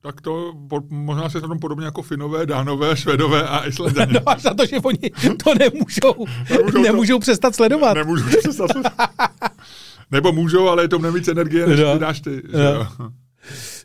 Tak 0.03 0.20
to 0.20 0.53
po, 0.68 0.80
možná 0.90 1.28
se 1.30 1.40
na 1.40 1.48
tom 1.48 1.59
podobně 1.59 1.84
jako 1.84 2.03
Finové, 2.03 2.46
Dánové, 2.46 2.96
Švedové 2.96 3.48
a 3.48 3.66
Islandané. 3.66 4.12
No 4.14 4.20
až 4.28 4.42
na 4.42 4.55
to, 4.55 4.66
že 4.66 4.76
oni 4.76 5.11
to 5.44 5.55
nemůžou, 5.59 6.26
Nemůžou 6.50 6.72
to- 6.72 6.78
nemůžou 6.82 7.18
přestat 7.18 7.55
sledovat. 7.55 7.94
Nemůžu 7.94 8.24
přestat. 8.38 8.70
Nebo 10.11 10.32
můžou, 10.32 10.68
ale 10.68 10.84
je 10.84 10.88
to 10.88 10.98
mnohem 10.98 11.14
víc 11.14 11.28
energie, 11.28 11.66
než 11.66 11.80
No. 11.80 11.92
ty 11.92 11.98
dáš 11.98 12.20
ty. 12.20 12.30
že 12.30 12.59
No. 12.59 12.62
jo? 12.62 12.86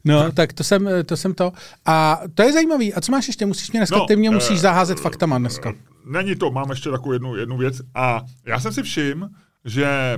No, 0.05 0.31
tak 0.31 0.53
to 0.53 0.63
jsem, 0.63 0.89
to 1.05 1.17
jsem 1.17 1.33
to. 1.33 1.51
A 1.85 2.19
to 2.35 2.43
je 2.43 2.53
zajímavý. 2.53 2.93
A 2.93 3.01
co 3.01 3.11
máš 3.11 3.27
ještě? 3.27 3.45
Musíš 3.45 3.71
mě 3.71 3.79
dneska, 3.79 3.97
No, 3.97 4.05
ty 4.05 4.15
mě 4.15 4.29
musíš 4.29 4.57
eh, 4.57 4.61
zaházet 4.61 4.99
faktama 4.99 5.37
dneska. 5.37 5.73
Není 6.05 6.35
to, 6.35 6.51
mám 6.51 6.69
ještě 6.69 6.89
takovou 6.89 7.13
jednu, 7.13 7.35
jednu 7.35 7.57
věc. 7.57 7.81
A 7.95 8.21
já 8.45 8.59
jsem 8.59 8.73
si 8.73 8.83
všiml, 8.83 9.27
že 9.65 9.85
e, 9.85 10.17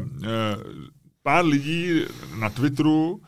pár 1.24 1.46
lidí 1.46 2.02
na 2.40 2.50
Twitteru 2.50 3.22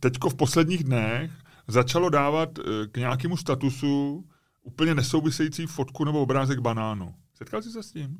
teďko 0.00 0.30
v 0.30 0.34
posledních 0.34 0.84
dnech 0.84 1.30
začalo 1.68 2.08
dávat 2.08 2.58
e, 2.58 2.62
k 2.92 2.96
nějakému 2.96 3.36
statusu 3.36 4.24
úplně 4.62 4.94
nesouvisející 4.94 5.66
fotku 5.66 6.04
nebo 6.04 6.20
obrázek 6.22 6.58
banánu. 6.58 7.14
Setkal 7.34 7.62
jsi 7.62 7.70
se 7.70 7.82
s 7.82 7.92
tím? 7.92 8.16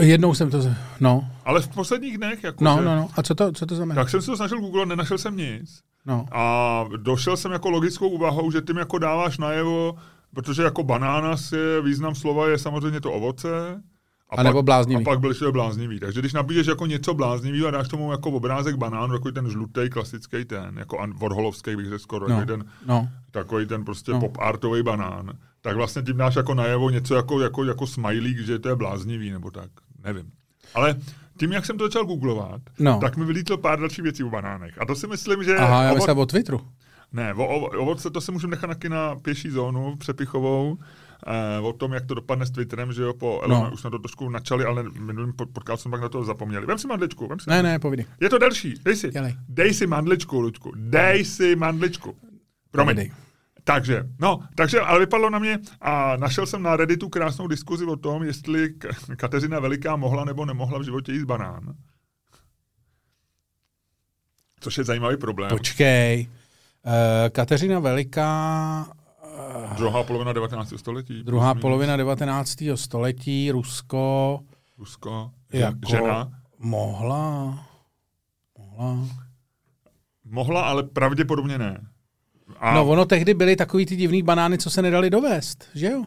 Jednou 0.00 0.34
jsem 0.34 0.50
to, 0.50 0.62
z- 0.62 0.76
no, 1.00 1.28
Ale 1.44 1.60
v 1.60 1.68
posledních 1.68 2.18
dnech, 2.18 2.44
jako 2.44 2.64
no, 2.64 2.76
že, 2.78 2.84
no, 2.84 2.96
no. 2.96 3.08
A 3.16 3.22
co 3.22 3.34
to, 3.34 3.52
co 3.52 3.66
to 3.66 3.74
znamená? 3.76 4.02
tak 4.02 4.10
jsem 4.10 4.20
se 4.22 4.26
to 4.26 4.36
snažil 4.36 4.60
Google, 4.60 4.86
nenašel 4.86 5.18
jsem 5.18 5.36
nic. 5.36 5.80
No. 6.06 6.26
A 6.32 6.84
došel 6.96 7.36
jsem 7.36 7.52
jako 7.52 7.70
logickou 7.70 8.08
úvahou, 8.08 8.50
že 8.50 8.60
tím 8.60 8.76
jako 8.76 8.98
dáváš 8.98 9.38
najevo, 9.38 9.96
protože 10.34 10.62
jako 10.62 10.82
banánas 10.82 11.52
je, 11.52 11.82
význam 11.82 12.14
slova 12.14 12.48
je 12.48 12.58
samozřejmě 12.58 13.00
to 13.00 13.12
ovoce. 13.12 13.82
A 14.30 14.42
nebo 14.42 14.62
bláznivý. 14.62 15.02
A 15.02 15.04
pak 15.04 15.20
byl 15.20 15.30
ještě 15.30 15.50
bláznivý. 15.50 16.00
Takže 16.00 16.20
když 16.20 16.32
nabíješ 16.32 16.66
jako 16.66 16.86
něco 16.86 17.14
bláznivý 17.14 17.64
a 17.66 17.70
dáš 17.70 17.88
tomu 17.88 18.10
jako 18.12 18.30
obrázek 18.30 18.76
banánu, 18.76 19.12
takový 19.12 19.34
ten 19.34 19.50
žlutý 19.50 19.90
klasický 19.90 20.44
ten, 20.44 20.78
jako 20.78 20.98
Warholovský 21.16 21.76
bych 21.76 21.86
řekl 21.86 21.98
skoro, 21.98 22.28
No, 22.28 22.36
takový 22.36 22.46
ten, 22.58 22.70
no. 22.86 23.08
takový 23.30 23.66
ten 23.66 23.84
prostě 23.84 24.12
No. 24.12 24.20
pop 24.20 24.38
artový 24.40 24.82
banán, 24.82 25.32
tak 25.60 25.76
vlastně 25.76 26.02
tím 26.02 26.16
dáš 26.16 26.36
jako 26.36 26.54
najevo 26.54 26.90
něco 26.90 27.14
jako, 27.14 27.40
jako, 27.40 27.64
jako 27.64 27.86
smajlík, 27.86 28.38
že 28.38 28.58
to 28.58 28.68
je 28.68 28.76
bláznivý 28.76 29.30
nebo 29.30 29.50
tak. 29.50 29.70
Nevím. 30.04 30.30
Ale 30.74 30.94
tím, 31.38 31.52
jak 31.52 31.66
jsem 31.66 31.78
to 31.78 31.84
začal 31.84 32.04
googlovat, 32.04 32.60
No. 32.78 32.98
tak 33.00 33.16
mi 33.16 33.24
vylítlo 33.24 33.58
pár 33.58 33.80
dalších 33.80 34.02
věcí 34.02 34.24
o 34.24 34.30
banánech. 34.30 34.78
A 34.82 34.86
to 34.86 34.94
si 34.94 35.06
myslím, 35.06 35.44
že... 35.44 35.56
Aha, 35.56 35.82
já 35.82 35.94
myslím 35.94 36.18
o 36.18 36.26
Twitteru. 36.26 36.60
ne, 37.12 37.34
o, 37.34 37.46
o, 37.46 37.60
ovoce 37.66 38.10
to 38.10 38.20
se 38.20 38.32
můžeme 38.32 38.50
nechat 38.50 38.66
taky 38.66 38.88
na 38.88 39.16
pěší 39.16 39.50
zónu 39.50 39.96
přepichovou. 39.96 40.78
Eh, 41.26 41.60
o 41.60 41.72
tom, 41.72 41.92
jak 41.92 42.06
to 42.06 42.14
dopadne 42.14 42.46
s 42.46 42.50
Twitterem, 42.50 42.92
že 42.92 43.02
jo, 43.02 43.14
po 43.14 43.42
No. 43.48 43.70
už 43.72 43.80
jsme 43.80 43.90
to 43.90 43.98
trošku 43.98 44.30
načali, 44.30 44.64
ale 44.64 44.82
minulým 44.82 45.32
pod- 45.32 45.50
podcastu 45.50 45.82
jsme 45.82 45.90
pak 45.90 46.00
na 46.00 46.08
to 46.08 46.24
zapomněli. 46.24 46.66
Vem 46.66 46.78
si 46.78 46.86
mandličku, 46.86 47.26
vem 47.28 47.38
si. 47.40 47.50
Ne, 47.50 47.62
ne, 47.62 47.78
povídej. 47.78 48.06
Je 48.20 48.28
to 48.30 48.38
delší, 48.38 48.74
dej 48.84 48.96
si. 48.96 49.10
Dělej. 49.10 49.36
Dej 49.48 49.74
si 49.74 49.86
mandličku, 49.86 50.40
Luďku, 50.40 50.72
dej 50.76 51.24
si 51.24 51.56
mandličku. 51.56 52.16
Promiň. 52.70 53.10
Takže, 53.64 54.08
no, 54.20 54.40
takže, 54.54 54.80
ale 54.80 54.98
vypadlo 55.00 55.30
na 55.30 55.38
mě 55.38 55.58
a 55.80 56.16
našel 56.16 56.46
jsem 56.46 56.62
na 56.62 56.76
Redditu 56.76 57.08
krásnou 57.08 57.46
diskuzi 57.48 57.84
o 57.84 57.96
tom, 57.96 58.22
jestli 58.22 58.74
Kateřina 59.16 59.60
Veliká 59.60 59.96
mohla 59.96 60.24
nebo 60.24 60.44
nemohla 60.44 60.78
v 60.78 60.82
životě 60.82 61.12
jíst 61.12 61.24
banán. 61.24 61.74
Což 64.60 64.78
je 64.78 64.84
zajímavý 64.84 65.16
problém. 65.16 65.50
Počkej. 65.50 66.28
Uh, 66.86 66.92
Kateřina 67.30 67.78
Veliká 67.78 68.86
Druhá 69.76 70.02
polovina 70.02 70.32
19. 70.32 70.72
století. 70.76 71.22
Druhá 71.22 71.54
polovina 71.54 71.96
19. 71.96 72.56
století, 72.74 73.50
Rusko... 73.50 74.40
Rusko, 74.78 75.30
jako 75.52 75.78
žena. 75.88 76.30
Mohla. 76.58 77.58
Mohla. 78.58 78.98
Mohla, 80.24 80.62
ale 80.62 80.82
pravděpodobně 80.82 81.58
ne. 81.58 81.80
A... 82.60 82.74
No 82.74 82.86
ono 82.86 83.04
tehdy 83.04 83.34
byly 83.34 83.56
takový 83.56 83.86
ty 83.86 83.96
divný 83.96 84.22
banány, 84.22 84.58
co 84.58 84.70
se 84.70 84.82
nedali 84.82 85.10
dovést, 85.10 85.64
že 85.74 85.86
jo? 85.86 86.04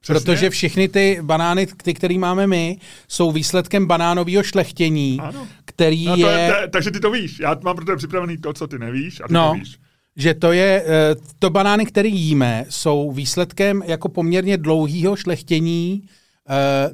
Přesně. 0.00 0.20
Protože 0.20 0.50
všechny 0.50 0.88
ty 0.88 1.18
banány, 1.22 1.66
ty, 1.66 1.94
které 1.94 2.18
máme 2.18 2.46
my, 2.46 2.78
jsou 3.08 3.32
výsledkem 3.32 3.86
banánového 3.86 4.42
šlechtění, 4.42 5.18
Ano. 5.20 5.48
který 5.64 6.06
No, 6.06 6.16
to 6.16 6.28
je... 6.28 6.38
je, 6.38 6.68
takže 6.68 6.90
ty 6.90 7.00
to 7.00 7.10
víš. 7.10 7.38
Já 7.40 7.56
mám 7.64 7.76
pro 7.76 7.84
tebe 7.84 7.96
připravený 7.96 8.38
to, 8.38 8.52
co 8.52 8.66
ty 8.66 8.78
nevíš, 8.78 9.20
a 9.20 9.28
ty 9.28 9.34
No. 9.34 9.48
to 9.48 9.58
víš. 9.58 9.78
Že 10.16 10.34
to 10.34 10.52
je, 10.52 10.84
eh, 10.86 11.14
to 11.38 11.50
banány, 11.50 11.86
které 11.86 12.08
jíme, 12.08 12.64
jsou 12.68 13.12
výsledkem 13.12 13.82
jako 13.86 14.08
poměrně 14.08 14.56
dlouhého 14.56 15.16
šlechtění 15.16 16.02
eh, 16.48 16.90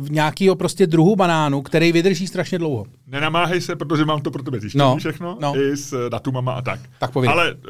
v 0.00 0.10
nějakého 0.10 0.56
prostě 0.56 0.86
druhu 0.86 1.16
banánu, 1.16 1.62
který 1.62 1.92
vydrží 1.92 2.26
strašně 2.26 2.58
dlouho. 2.58 2.86
Nenamáhej 3.06 3.60
se, 3.60 3.76
protože 3.76 4.04
mám 4.04 4.20
to 4.20 4.30
pro 4.30 4.42
tebe 4.42 4.60
zjištění 4.60 4.78
No, 4.78 4.96
všechno, 4.96 5.38
no. 5.40 5.56
i 5.56 5.76
s 5.76 5.92
eh, 5.92 6.10
datumama 6.10 6.52
a 6.52 6.62
tak. 6.62 6.80
Tak 6.98 7.10
povídej. 7.10 7.32
Ale 7.32 7.54
uh, 7.54 7.60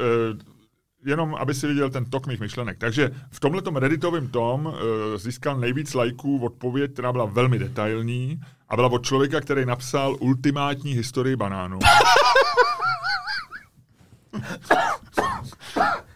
jenom, 1.05 1.35
aby 1.35 1.53
si 1.53 1.67
viděl 1.67 1.89
ten 1.89 2.05
tok 2.05 2.27
mých 2.27 2.39
myšlenek. 2.39 2.77
Takže 2.77 3.11
v 3.31 3.39
tomhletom 3.39 3.75
redditovém 3.75 4.27
tom 4.27 4.65
uh, 4.65 4.73
získal 5.17 5.57
nejvíc 5.59 5.93
lajků 5.93 6.45
odpověď, 6.45 6.93
která 6.93 7.11
byla 7.11 7.25
velmi 7.25 7.59
detailní 7.59 8.39
a 8.69 8.75
byla 8.75 8.91
od 8.91 9.05
člověka, 9.05 9.41
který 9.41 9.65
napsal 9.65 10.17
ultimátní 10.19 10.93
historii 10.93 11.35
banánů. 11.35 11.79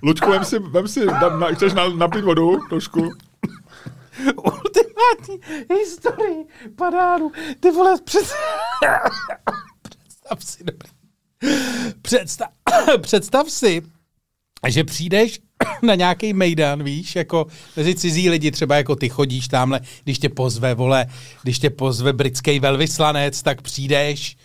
Lučku, 0.03 0.29
vem 0.29 0.45
si, 0.45 0.59
vem 0.59 0.87
si 0.87 1.05
na, 1.05 1.29
na, 1.29 1.47
chceš 1.47 1.73
na, 1.73 1.89
napít 1.89 2.23
vodu 2.23 2.59
trošku? 2.69 2.99
Ultimátní 4.35 5.39
historii 5.79 6.45
banánu. 6.77 7.31
Ty 7.59 7.71
vole, 7.71 8.01
před... 8.03 8.33
představ 9.81 10.43
si, 10.43 10.63
dobrý. 10.63 10.89
Představ, 12.01 12.49
představ 13.01 13.49
si, 13.49 13.81
že 14.67 14.83
přijdeš 14.83 15.39
na 15.81 15.95
nějaký 15.95 16.33
mejdan, 16.33 16.83
víš, 16.83 17.15
jako 17.15 17.47
mezi 17.77 17.95
cizí 17.95 18.29
lidi, 18.29 18.51
třeba 18.51 18.75
jako 18.75 18.95
ty 18.95 19.09
chodíš 19.09 19.47
tamhle, 19.47 19.81
když 20.03 20.19
tě 20.19 20.29
pozve, 20.29 20.73
vole, 20.73 21.05
když 21.43 21.59
tě 21.59 21.69
pozve 21.69 22.13
britský 22.13 22.59
velvyslanec, 22.59 23.41
tak 23.41 23.61
přijdeš. 23.61 24.37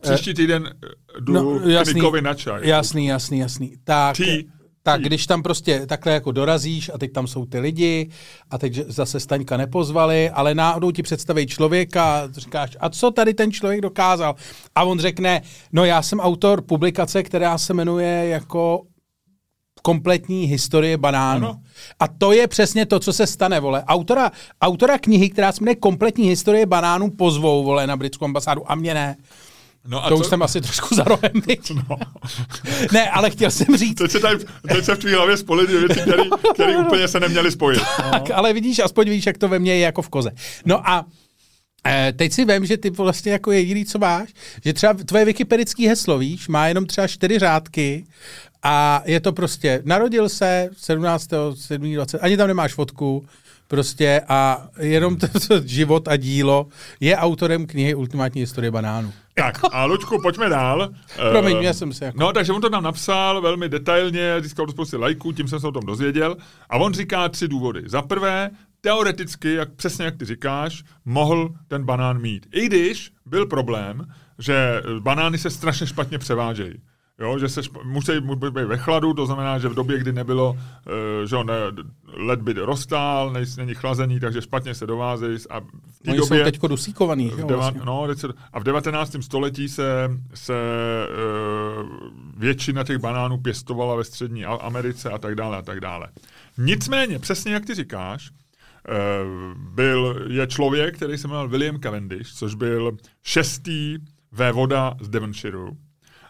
Příští 0.00 0.34
týden 0.34 0.70
eh, 0.84 1.20
jdu 1.20 1.32
no, 1.32 1.60
Nikovi 1.94 2.22
na 2.22 2.34
čaj. 2.34 2.68
Jasný, 2.68 3.06
jasný, 3.06 3.38
jasný. 3.38 3.74
Tak, 3.84 4.16
Ty, 4.16 4.46
tak 4.82 5.00
když 5.00 5.26
tam 5.26 5.42
prostě 5.42 5.86
takhle 5.86 6.12
jako 6.12 6.32
dorazíš 6.32 6.90
a 6.94 6.98
teď 6.98 7.12
tam 7.12 7.26
jsou 7.26 7.46
ty 7.46 7.58
lidi 7.58 8.10
a 8.50 8.58
teď 8.58 8.74
zase 8.74 9.20
Staňka 9.20 9.56
nepozvali, 9.56 10.30
ale 10.30 10.54
náhodou 10.54 10.90
ti 10.90 11.02
představí 11.02 11.46
člověka 11.46 12.04
a 12.04 12.28
říkáš, 12.32 12.76
a 12.80 12.90
co 12.90 13.10
tady 13.10 13.34
ten 13.34 13.52
člověk 13.52 13.80
dokázal? 13.80 14.34
A 14.74 14.84
on 14.84 14.98
řekne, 14.98 15.42
no 15.72 15.84
já 15.84 16.02
jsem 16.02 16.20
autor 16.20 16.62
publikace, 16.62 17.22
která 17.22 17.58
se 17.58 17.74
jmenuje 17.74 18.28
jako 18.28 18.82
kompletní 19.82 20.44
historie 20.44 20.96
banánu. 20.96 21.46
Ano. 21.46 21.60
A 22.00 22.08
to 22.08 22.32
je 22.32 22.46
přesně 22.46 22.86
to, 22.86 23.00
co 23.00 23.12
se 23.12 23.26
stane, 23.26 23.60
vole. 23.60 23.84
Autora, 23.84 24.32
autora 24.60 24.98
knihy, 24.98 25.30
která 25.30 25.52
se 25.52 25.60
jmenuje 25.60 25.76
kompletní 25.76 26.28
historie 26.28 26.66
banánů, 26.66 27.10
pozvou, 27.10 27.64
vole, 27.64 27.86
na 27.86 27.96
britskou 27.96 28.24
ambasádu 28.24 28.72
a 28.72 28.74
mě 28.74 28.94
ne. 28.94 29.16
No 29.88 30.04
A 30.04 30.08
to 30.08 30.16
co? 30.16 30.20
už 30.20 30.26
jsem 30.26 30.42
asi 30.42 30.60
trošku 30.60 30.94
za 30.94 31.04
rohem? 31.04 31.32
No. 31.74 31.96
Ne, 32.92 33.10
ale 33.10 33.30
chtěl 33.30 33.50
jsem 33.50 33.76
říct, 33.76 33.98
Teď 33.98 34.10
se, 34.10 34.20
tady, 34.20 34.44
teď 34.68 34.84
se 34.84 34.94
v 34.94 34.98
tvý 34.98 35.12
hlavě 35.12 35.36
spojily 35.36 35.86
věci, 35.86 36.00
které 36.00 36.78
úplně 36.86 37.08
se 37.08 37.20
neměly 37.20 37.52
spojit. 37.52 37.82
tak, 38.10 38.30
ale 38.34 38.52
vidíš, 38.52 38.78
aspoň 38.78 39.10
víš, 39.10 39.26
jak 39.26 39.38
to 39.38 39.48
ve 39.48 39.58
mně 39.58 39.74
je 39.74 39.80
jako 39.80 40.02
v 40.02 40.08
koze. 40.08 40.30
No 40.64 40.88
a 40.88 41.06
eh, 41.86 42.12
teď 42.16 42.32
si 42.32 42.44
vím, 42.44 42.66
že 42.66 42.76
ty 42.76 42.90
vlastně 42.90 43.32
jako 43.32 43.52
jediný, 43.52 43.84
co 43.84 43.98
máš, 43.98 44.28
že 44.64 44.72
třeba 44.72 44.94
tvoje 44.94 45.24
wikipedický 45.24 45.86
heslo, 45.86 46.18
víš, 46.18 46.48
má 46.48 46.66
jenom 46.68 46.86
třeba 46.86 47.06
čtyři 47.06 47.38
řádky 47.38 48.04
a 48.62 49.02
je 49.04 49.20
to 49.20 49.32
prostě, 49.32 49.82
narodil 49.84 50.28
se 50.28 50.68
17. 50.76 51.30
7. 51.54 51.94
20, 51.94 52.18
ani 52.18 52.36
tam 52.36 52.48
nemáš 52.48 52.74
fotku, 52.74 53.26
prostě 53.68 54.22
a 54.28 54.68
jenom 54.80 55.16
to, 55.16 55.26
to 55.48 55.60
život 55.64 56.08
a 56.08 56.16
dílo 56.16 56.66
je 57.00 57.16
autorem 57.16 57.66
knihy 57.66 57.94
Ultimátní 57.94 58.40
historie 58.40 58.70
banánu. 58.70 59.12
Tak, 59.38 59.60
a 59.72 59.84
Lučku, 59.84 60.22
pojďme 60.22 60.48
dál. 60.48 60.88
Promiň, 61.30 61.56
Eh, 61.56 61.60
měl 61.60 61.74
jsem 61.74 61.92
se 61.92 62.04
jako... 62.04 62.18
No, 62.20 62.32
takže 62.32 62.52
on 62.52 62.60
to 62.60 62.70
tam 62.70 62.82
napsal 62.82 63.40
velmi 63.40 63.68
detailně, 63.68 64.40
získal 64.40 64.66
to 64.66 64.72
spousty 64.72 64.96
lajků, 64.96 65.32
tím 65.32 65.48
jsem 65.48 65.60
se 65.60 65.66
o 65.66 65.72
tom 65.72 65.86
dozvěděl. 65.86 66.36
A 66.70 66.76
on 66.76 66.94
říká 66.94 67.28
tři 67.28 67.48
důvody. 67.48 67.82
Za 67.86 68.02
prvé, 68.02 68.50
teoreticky, 68.80 69.54
jak, 69.54 69.72
přesně 69.72 70.04
jak 70.04 70.16
ty 70.16 70.24
říkáš, 70.24 70.84
mohl 71.04 71.54
ten 71.68 71.84
banán 71.84 72.20
mít. 72.20 72.46
I 72.52 72.66
když 72.66 73.10
byl 73.26 73.46
problém, 73.46 74.06
že 74.38 74.82
banány 75.00 75.38
se 75.38 75.50
strašně 75.50 75.86
špatně 75.86 76.18
převážejí. 76.18 76.74
Jo, 77.20 77.38
že 77.38 77.48
se 77.48 77.60
šp- 77.60 77.84
musí 77.84 78.12
být 78.20 78.52
ve 78.52 78.76
chladu, 78.76 79.14
to 79.14 79.26
znamená, 79.26 79.58
že 79.58 79.68
v 79.68 79.74
době, 79.74 79.98
kdy 79.98 80.12
nebylo, 80.12 80.50
uh, 80.52 80.58
že 81.26 81.36
jo, 81.36 81.44
ne, 81.44 81.54
led 82.06 82.42
by 82.42 82.52
roztál, 82.52 83.30
nej, 83.32 83.44
není 83.56 83.74
chlazení, 83.74 84.20
takže 84.20 84.42
špatně 84.42 84.74
se 84.74 84.86
dovázejí 84.86 85.38
a 85.50 85.60
v 85.60 85.98
té 86.04 86.10
Oni 86.10 86.18
jsou 86.18 86.28
době... 86.28 86.44
teďko 86.44 86.68
dusíkovaný, 86.68 87.28
V 87.30 87.38
jo, 87.38 87.46
deva, 87.46 87.60
vlastně. 87.60 87.80
no, 87.84 88.06
teď 88.06 88.24
a 88.52 88.60
v 88.60 88.64
19. 88.64 89.16
století 89.20 89.68
se, 89.68 90.10
se 90.34 90.54
uh, 90.54 91.86
většina 92.36 92.84
těch 92.84 92.98
banánů 92.98 93.38
pěstovala 93.38 93.96
ve 93.96 94.04
střední 94.04 94.44
Americe 94.44 95.10
a 95.10 95.18
tak 95.18 95.34
dále 95.34 95.56
a 95.58 95.62
tak 95.62 95.80
dále. 95.80 96.08
Nicméně, 96.58 97.18
přesně 97.18 97.52
jak 97.52 97.66
ty 97.66 97.74
říkáš, 97.74 98.30
eh, 98.88 98.92
byl, 99.56 100.26
je 100.28 100.46
člověk, 100.46 100.96
který 100.96 101.18
se 101.18 101.28
jmenoval 101.28 101.48
William 101.48 101.80
Cavendish, 101.80 102.32
což 102.32 102.54
byl 102.54 102.96
šestý 103.22 103.98
vévoda 104.32 104.94
z 105.00 105.08
Devonshireu. 105.08 105.70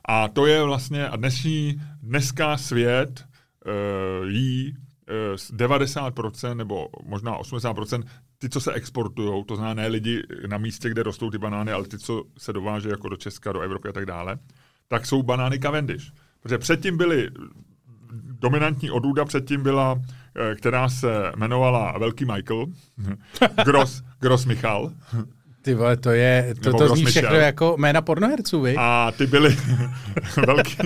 A 0.09 0.29
to 0.29 0.47
je 0.47 0.63
vlastně, 0.63 1.09
a 1.09 1.17
dnešní, 1.17 1.81
dneska 2.03 2.57
svět 2.57 3.25
uh, 3.67 4.29
jí 4.29 4.75
uh, 4.75 5.37
z 5.37 5.53
90% 5.53 6.57
nebo 6.57 6.89
možná 7.05 7.39
80% 7.39 8.03
ty, 8.39 8.49
co 8.49 8.61
se 8.61 8.73
exportují, 8.73 9.45
to 9.45 9.57
znamená 9.57 9.75
ne 9.75 9.89
lidi 9.89 10.23
na 10.47 10.59
místě, 10.59 10.91
kde 10.91 11.03
rostou 11.03 11.31
ty 11.31 11.39
banány, 11.39 11.73
ale 11.73 11.85
ty, 11.85 11.99
co 11.99 12.25
se 12.39 12.53
dovážejí 12.53 12.91
jako 12.91 13.09
do 13.09 13.17
Česka, 13.17 13.53
do 13.53 13.61
Evropy 13.61 13.89
a 13.89 13.93
tak 13.93 14.07
dále, 14.07 14.39
tak 14.89 15.07
jsou 15.07 15.23
banány 15.23 15.59
Cavendish. 15.59 16.13
Protože 16.41 16.59
předtím 16.59 16.97
byly 16.97 17.31
dominantní 18.41 18.91
odrůda, 18.91 19.25
předtím 19.25 19.63
byla, 19.63 20.03
eh, 20.37 20.55
která 20.55 20.89
se 20.89 21.33
jmenovala 21.37 21.99
Velký 21.99 22.25
Michael, 22.25 22.67
Gross, 23.65 24.03
Gross 24.21 24.45
Michal, 24.45 24.93
Ty 25.69 25.75
vole, 25.75 25.97
to 25.97 26.11
je, 26.11 26.55
to, 26.61 26.73
to 26.73 26.89
zní 26.89 27.05
všechno 27.05 27.37
jako 27.37 27.75
jména 27.79 28.03
pornoherců, 28.03 28.61
vy? 28.61 28.75
A 28.79 29.13
ty 29.17 29.27
byly 29.27 29.57
velký, 30.47 30.77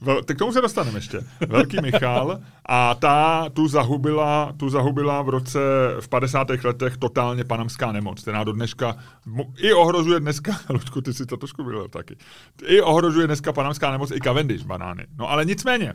vel, 0.00 0.22
tak 0.22 0.36
k 0.36 0.38
tomu 0.38 0.52
se 0.52 0.60
dostaneme 0.60 0.98
ještě. 0.98 1.20
Velký 1.48 1.76
Michal 1.82 2.40
a 2.66 2.94
ta 2.94 3.48
tu 3.52 3.68
zahubila, 3.68 4.52
tu 4.56 4.68
zahubila 4.68 5.22
v 5.22 5.28
roce, 5.28 5.58
v 6.00 6.08
50. 6.08 6.48
letech 6.64 6.96
totálně 6.96 7.44
panamská 7.44 7.92
nemoc, 7.92 8.22
která 8.22 8.44
do 8.44 8.52
dneška 8.52 8.96
i 9.56 9.72
ohrožuje 9.72 10.20
dneska, 10.20 10.60
Lučku, 10.70 11.00
ty 11.00 11.14
si 11.14 11.26
to 11.26 11.36
trošku 11.36 11.64
byl 11.64 11.88
taky, 11.88 12.16
i 12.66 12.80
ohrožuje 12.80 13.26
dneska 13.26 13.52
panamská 13.52 13.90
nemoc 13.90 14.10
i 14.10 14.20
Cavendish 14.20 14.64
banány. 14.64 15.06
No 15.18 15.30
ale 15.30 15.44
nicméně, 15.44 15.94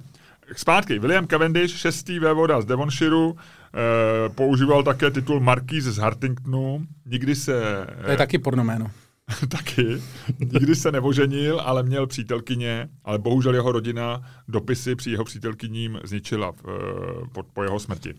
zpátky, 0.55 0.99
William 0.99 1.27
Cavendish, 1.27 1.77
šestý 1.77 2.19
vévoda 2.19 2.61
z 2.61 2.65
Devonshireu, 2.65 3.35
eh, 3.73 4.29
používal 4.29 4.83
také 4.83 5.11
titul 5.11 5.39
Marquis 5.39 5.83
z 5.83 5.97
Hartingtonu, 5.97 6.87
nikdy 7.05 7.35
se... 7.35 7.87
To 8.05 8.11
je 8.11 8.17
taky 8.17 8.37
pornoméno. 8.37 8.91
taky. 9.49 10.01
Nikdy 10.39 10.75
se 10.75 10.91
nevoženil, 10.91 11.59
ale 11.59 11.83
měl 11.83 12.07
přítelkyně, 12.07 12.89
ale 13.03 13.19
bohužel 13.19 13.55
jeho 13.55 13.71
rodina 13.71 14.21
dopisy 14.47 14.95
při 14.95 15.11
jeho 15.11 15.23
přítelkyním 15.23 15.99
zničila 16.03 16.51
v, 16.51 16.55
eh, 16.67 17.27
po, 17.31 17.43
po 17.43 17.63
jeho 17.63 17.79
smrti. 17.79 18.13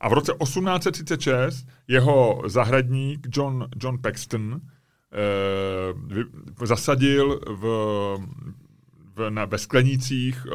A 0.00 0.08
v 0.08 0.12
roce 0.12 0.32
1836 0.42 1.66
jeho 1.88 2.42
zahradník 2.46 3.26
John, 3.32 3.68
John 3.82 3.98
Paxton 4.02 4.60
eh, 4.60 5.94
vy, 6.06 6.24
zasadil 6.64 7.40
v, 7.46 7.64
v, 9.16 9.30
na, 9.30 9.44
ve 9.44 9.58
sklenících 9.58 10.46
eh, 10.46 10.50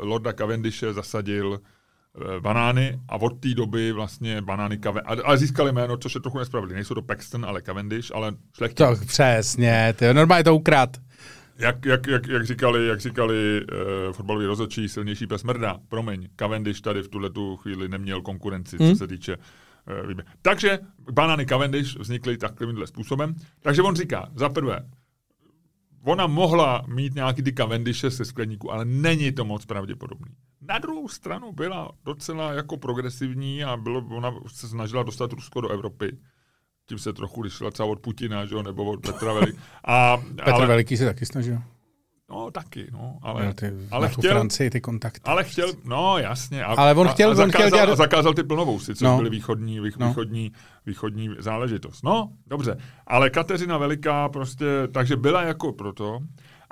Lorda 0.00 0.32
Cavendishe 0.32 0.92
zasadil 0.92 1.60
eh, 1.60 1.68
banány 2.40 3.00
a 3.08 3.16
od 3.16 3.40
té 3.40 3.54
doby 3.54 3.92
vlastně 3.92 4.42
banány 4.42 4.78
Cavendish, 4.78 5.24
ale 5.24 5.38
získali 5.38 5.72
jméno, 5.72 5.96
což 5.96 6.14
je 6.14 6.20
trochu 6.20 6.38
nespravedlivé. 6.38 6.74
Nejsou 6.74 6.94
to 6.94 7.02
Paxton, 7.02 7.44
ale 7.44 7.62
Cavendish, 7.62 8.14
ale 8.14 8.32
šlechtic. 8.56 8.78
Tak 8.78 9.04
přesně, 9.06 9.94
to 9.98 10.04
je 10.04 10.14
normálně 10.14 10.44
to 10.44 10.56
ukrad. 10.56 10.96
Jak, 11.58 11.84
jak, 11.84 12.06
jak, 12.06 12.26
jak 12.26 12.46
říkali, 12.46 12.86
jak 12.86 13.00
říkali 13.00 13.60
uh, 13.62 14.12
fotbaloví 14.12 14.46
rozhodčí, 14.46 14.88
silnější 14.88 15.26
pes 15.26 15.44
mrdá. 15.44 15.78
Promiň, 15.88 16.28
Cavendish 16.36 16.80
tady 16.80 17.02
v 17.02 17.08
tuhle 17.08 17.30
tu 17.30 17.56
chvíli 17.56 17.88
neměl 17.88 18.22
konkurenci, 18.22 18.76
Hmm. 18.76 18.90
co 18.92 18.96
se 18.96 19.06
týče 19.06 19.36
uh, 19.36 20.08
výběr. 20.08 20.26
Takže 20.42 20.78
banány 21.12 21.46
Cavendish 21.46 21.96
vznikly 21.96 22.36
takovýmhle 22.36 22.86
způsobem. 22.86 23.34
Takže 23.62 23.82
on 23.82 23.96
říká, 23.96 24.28
za 24.34 24.48
prvé, 24.48 24.80
ona 26.04 26.26
mohla 26.26 26.84
mít 26.88 27.14
nějaký 27.14 27.42
ty 27.42 27.52
Cavendishe 27.52 28.10
se 28.10 28.24
skleníku, 28.24 28.72
ale 28.72 28.84
není 28.84 29.32
to 29.32 29.44
moc 29.44 29.66
pravděpodobný. 29.66 30.30
Na 30.68 30.78
druhou 30.78 31.08
stranu 31.08 31.52
byla 31.52 31.90
docela 32.04 32.52
jako 32.52 32.76
progresivní 32.76 33.64
a 33.64 33.76
bylo, 33.76 34.04
ona 34.10 34.34
se 34.46 34.68
snažila 34.68 35.02
dostat 35.02 35.32
Rusko 35.32 35.60
do 35.60 35.68
Evropy. 35.68 36.18
Tím 36.88 36.98
se 36.98 37.12
trochu 37.12 37.40
lišila 37.40 37.70
třeba 37.70 37.88
od 37.88 38.00
Putina, 38.00 38.44
že 38.46 38.54
jo, 38.54 38.62
nebo 38.62 38.84
od 38.84 39.00
Petra 39.00 39.32
Veliký. 39.32 39.58
A, 39.84 40.16
Petr 40.16 40.50
ale, 40.50 40.66
Veliký 40.66 40.96
se 40.96 41.04
taky 41.04 41.26
snažil. 41.26 41.58
No, 42.30 42.50
taky, 42.50 42.86
no, 42.92 43.18
ale, 43.22 43.46
No, 43.46 43.54
ty, 43.54 43.72
ale 43.90 44.08
tu 44.08 44.14
chtěl, 44.20 44.30
Francii 44.30 44.70
ty 44.70 44.80
kontakty. 44.80 45.20
ale 45.24 45.44
chtěl, 45.44 45.72
no 45.84 46.18
jasně. 46.18 46.64
A, 46.64 46.74
Ale 46.74 46.94
on 46.94 47.08
chtěl- 47.08 47.28
a, 47.28 47.30
a 47.30 47.30
on 47.30 47.36
zakázal, 47.36 47.68
chtěl 47.68 47.78
dělat- 47.86 47.96
zakázal 47.98 48.34
ty 48.34 48.42
plnovousy, 48.42 48.94
což 48.94 49.04
No. 49.04 49.16
byly 49.16 49.30
východní, 49.30 49.80
vých, 49.80 49.96
No. 49.96 50.08
východní, 50.08 50.52
východní 50.86 51.30
záležitost. 51.38 52.02
No, 52.04 52.30
dobře. 52.46 52.76
Ale 53.06 53.30
Kateřina 53.30 53.78
Veliká 53.78 54.28
prostě, 54.28 54.64
takže 54.92 55.16
byla 55.16 55.42
jako 55.42 55.72
proto. 55.72 56.18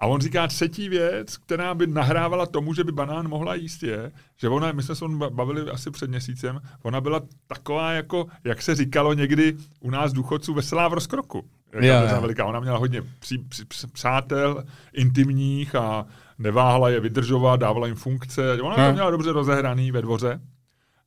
A 0.03 0.07
on 0.07 0.21
říká 0.21 0.47
třetí 0.47 0.89
věc, 0.89 1.37
která 1.37 1.75
by 1.75 1.87
nahrávala 1.87 2.47
tomu, 2.47 2.75
že 2.75 2.85
by 2.85 2.93
banán 2.93 3.29
mohla 3.29 3.55
jíst 3.55 3.83
je, 3.83 4.13
že 4.37 4.49
ona, 4.49 4.73
my 4.73 4.83
jsme 4.83 4.95
se 4.95 5.05
bavili 5.31 5.71
asi 5.71 5.91
před 5.91 6.11
měsícem, 6.11 6.61
ona 6.83 7.01
byla 7.01 7.21
taková 7.47 7.93
jako, 7.93 8.27
jak 8.45 8.63
se 8.63 8.75
říkalo 8.75 9.13
někdy 9.13 9.57
u 9.81 9.91
nás 9.91 10.13
důchodců, 10.13 10.55
veselá 10.55 10.89
v 10.89 10.93
rozkroku. 10.93 11.45
Jo. 11.81 11.95
Veliká. 12.21 12.45
Ona 12.45 12.61
měla 12.61 12.79
hodně 12.79 13.03
při, 13.19 13.39
při, 13.39 13.65
při, 13.65 13.87
přátel 13.87 14.65
intimních 14.93 15.75
a 15.75 16.07
neváhala 16.39 16.91
je 16.91 17.01
vydržovat, 17.01 17.61
dávala 17.61 17.87
jim 17.87 17.97
funkce. 17.97 18.63
Ona 18.63 18.75
to 18.75 18.81
Hmm. 18.81 18.93
měla 18.93 19.11
dobře 19.11 19.33
rozehraný 19.33 19.93
ve 19.93 20.03
dvoře. 20.03 20.41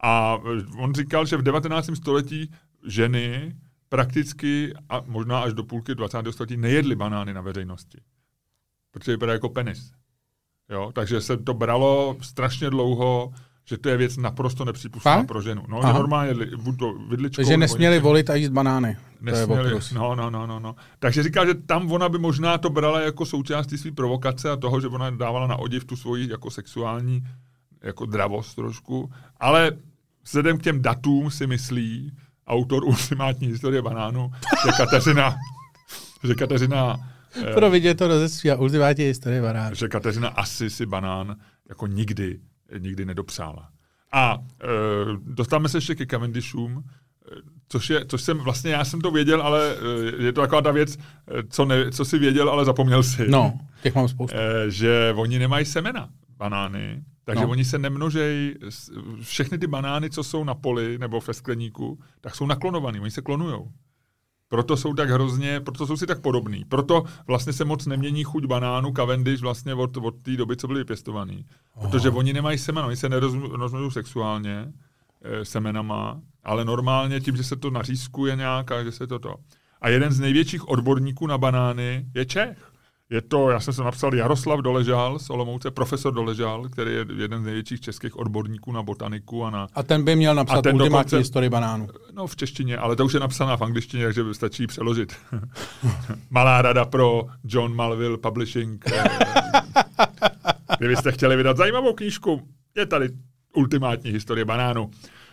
A 0.03 0.37
on 0.77 0.93
říkal, 0.93 1.25
že 1.25 1.37
v 1.37 1.41
19. 1.41 1.95
století 1.95 2.51
ženy 2.87 3.55
prakticky 3.89 4.73
a 4.89 5.01
možná 5.05 5.39
až 5.39 5.53
do 5.53 5.63
půlky 5.63 5.95
20. 5.95 6.31
století 6.31 6.57
nejedly 6.57 6.95
banány 6.95 7.33
na 7.33 7.41
veřejnosti. 7.41 7.97
Protože 8.95 9.11
vypadá 9.11 9.33
jako 9.33 9.49
penis. 9.49 9.91
Jo? 10.69 10.91
Takže 10.93 11.21
se 11.21 11.37
to 11.37 11.53
bralo 11.53 12.17
strašně 12.21 12.69
dlouho, 12.69 13.33
že 13.65 13.77
to 13.77 13.89
je 13.89 13.97
věc 13.97 14.17
naprosto 14.17 14.65
nepřípustná 14.65 15.15
Fakt? 15.15 15.27
pro 15.27 15.41
ženu. 15.41 15.63
No, 15.67 15.79
Aha. 15.79 15.89
že 15.91 15.99
normálně 15.99 16.33
buď 16.57 16.79
to 16.79 16.93
vidličkou, 16.93 17.35
Takže 17.35 17.57
nesměli 17.57 17.99
volit 17.99 18.29
a 18.29 18.35
jíst 18.35 18.49
banány. 18.49 18.95
To 18.95 19.29
je 19.29 19.31
Nesměli, 19.31 19.79
no, 19.93 20.15
no, 20.15 20.29
no, 20.29 20.47
no, 20.47 20.59
no. 20.59 20.75
Takže 20.99 21.23
říká, 21.23 21.45
že 21.45 21.53
tam 21.53 21.91
ona 21.91 22.09
by 22.09 22.17
možná 22.17 22.57
to 22.57 22.69
brala 22.69 23.01
jako 23.01 23.25
součást 23.25 23.67
té 23.67 23.77
své 23.77 23.91
provokace 23.91 24.51
a 24.51 24.55
toho, 24.55 24.81
že 24.81 24.87
ona 24.87 25.09
dávala 25.09 25.47
na 25.47 25.55
odiv 25.55 25.85
tu 25.85 25.95
svoji 25.95 26.29
jako 26.29 26.51
sexuální 26.51 27.23
jako 27.83 28.05
dravost 28.05 28.55
trošku, 28.55 29.11
ale 29.39 29.71
vzhledem 30.23 30.57
k 30.57 30.63
těm 30.63 30.81
datům 30.81 31.31
si 31.31 31.47
myslí 31.47 32.11
autor 32.47 32.83
ultimátní 32.87 33.47
historie 33.47 33.81
banánu, 33.81 34.31
že 34.65 34.71
Kateřina, 34.77 35.35
že 36.23 36.35
Kateřina 36.35 37.14
Pro 37.53 37.69
vidět 37.69 37.95
to 37.95 38.07
rozestří 38.07 38.51
a 38.51 38.55
ultimátní 38.55 39.03
historie 39.03 39.41
barán. 39.41 39.75
že 39.75 39.87
Kateřina 39.87 40.27
asi 40.27 40.69
si 40.69 40.85
banán 40.85 41.35
jako 41.69 41.87
nikdy, 41.87 42.39
nikdy 42.79 43.05
nedopřála. 43.05 43.69
A 44.11 44.37
e, 44.63 44.67
dostáváme 45.21 45.69
se 45.69 45.77
ještě 45.77 45.95
ke 45.95 46.05
Cavendishům, 46.05 46.83
e, 46.83 47.35
což, 47.69 47.89
je, 47.89 48.05
což 48.05 48.21
jsem 48.21 48.37
vlastně, 48.37 48.71
já 48.71 48.85
jsem 48.85 49.01
to 49.01 49.11
věděl, 49.11 49.41
ale 49.41 49.75
e, 50.19 50.23
je 50.23 50.33
to 50.33 50.41
taková 50.41 50.61
ta 50.61 50.71
věc, 50.71 50.97
e, 50.97 50.99
co, 51.49 51.65
ne, 51.65 51.91
co 51.91 52.05
si 52.05 52.17
věděl, 52.17 52.49
ale 52.49 52.65
zapomněl 52.65 53.03
si. 53.03 53.27
No, 53.29 53.59
těch 53.83 53.95
mám 53.95 54.07
spoustu. 54.07 54.37
E, 54.37 54.71
že 54.71 55.13
oni 55.15 55.39
nemají 55.39 55.65
semena, 55.65 56.09
banány, 56.37 57.03
takže 57.25 57.43
no. 57.43 57.49
oni 57.49 57.65
se 57.65 57.77
nemnožejí, 57.77 58.53
všechny 59.21 59.57
ty 59.57 59.67
banány, 59.67 60.09
co 60.09 60.23
jsou 60.23 60.43
na 60.43 60.55
poli 60.55 60.97
nebo 60.97 61.21
ve 61.21 61.33
skleníku, 61.33 61.99
tak 62.21 62.35
jsou 62.35 62.45
naklonovaný, 62.45 62.99
oni 62.99 63.11
se 63.11 63.21
klonujou. 63.21 63.71
Proto 64.49 64.77
jsou 64.77 64.93
tak 64.93 65.09
hrozně, 65.09 65.59
proto 65.59 65.87
jsou 65.87 65.97
si 65.97 66.07
tak 66.07 66.21
podobný. 66.21 66.65
Proto 66.65 67.03
vlastně 67.27 67.53
se 67.53 67.65
moc 67.65 67.85
nemění 67.85 68.23
chuť 68.23 68.45
banánu 68.45 68.93
Cavendish 68.93 69.41
vlastně 69.41 69.73
od, 69.73 69.97
od 69.97 70.15
té 70.21 70.37
doby, 70.37 70.57
co 70.57 70.67
byly 70.67 70.79
vypěstovaný. 70.79 71.45
Protože 71.81 72.09
oni 72.09 72.33
nemají 72.33 72.57
semena, 72.57 72.87
oni 72.87 72.95
se 72.95 73.09
nerozmnožují 73.09 73.91
sexuálně 73.91 74.73
e, 75.21 75.45
semenama, 75.45 76.21
ale 76.43 76.65
normálně 76.65 77.19
tím, 77.19 77.37
že 77.37 77.43
se 77.43 77.55
to 77.55 77.69
nařízkuje 77.69 78.35
nějak 78.35 78.71
a 78.71 78.83
že 78.83 78.91
se 78.91 79.07
to 79.07 79.19
to. 79.19 79.35
A 79.81 79.89
jeden 79.89 80.11
z 80.11 80.19
největších 80.19 80.69
odborníků 80.69 81.27
na 81.27 81.37
banány 81.37 82.05
je 82.15 82.25
Čech. 82.25 82.71
Je 83.09 83.21
to, 83.21 83.49
já 83.49 83.59
jsem 83.59 83.73
se 83.73 83.83
napsal 83.83 84.15
Jaroslav 84.15 84.59
Doležal 84.59 85.19
z 85.19 85.29
Olomouce, 85.29 85.71
profesor 85.71 86.13
Doležal, 86.13 86.69
který 86.69 86.91
je 86.91 87.05
jeden 87.17 87.41
z 87.41 87.45
největších 87.45 87.81
českých 87.81 88.17
odborníků 88.19 88.71
na 88.71 88.83
botaniku 88.83 89.43
a 89.43 89.49
na 89.49 89.67
A 89.73 89.83
ten 89.83 90.03
by 90.03 90.15
měl 90.15 90.35
napsat 90.35 90.61
ten 90.61 90.75
ultimátní 90.75 91.09
dokonce- 91.09 91.17
historii 91.17 91.49
banánu. 91.49 91.87
No 92.13 92.27
v 92.27 92.35
češtině, 92.35 92.77
ale 92.77 92.95
to 92.95 93.05
už 93.05 93.13
je 93.13 93.19
napsaná 93.19 93.57
v 93.57 93.61
angličtině, 93.61 94.05
takže 94.05 94.33
stačí 94.33 94.67
přeložit. 94.67 95.15
Malá 96.29 96.61
rada 96.61 96.85
pro 96.85 97.25
John 97.43 97.75
Malville 97.75 98.17
Publishing. 98.17 98.85
Kdybyste 100.77 101.11
chtěli 101.11 101.35
vydat 101.35 101.57
zajímavou 101.57 101.93
knížku, 101.93 102.47
je 102.75 102.85
tady 102.85 103.09
ultimátní 103.53 104.11
historie 104.11 104.45
banánu. 104.45 104.91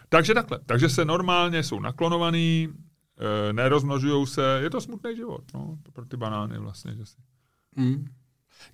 Takže 0.08 0.34
takhle. 0.34 0.58
Takže 0.66 0.88
se 0.88 1.04
normálně 1.04 1.62
jsou 1.62 1.80
naklonovaný, 1.80 2.68
eh, 3.48 3.52
nerozmnožují 3.52 4.26
se. 4.26 4.58
Je 4.62 4.70
to 4.70 4.80
smutný 4.80 5.16
život 5.16 5.44
no, 5.54 5.78
pro 5.92 6.04
ty 6.04 6.16
banány 6.16 6.58
vlastně. 6.58 6.94
Že 6.94 7.06
si. 7.06 7.16
Mm. 7.76 8.04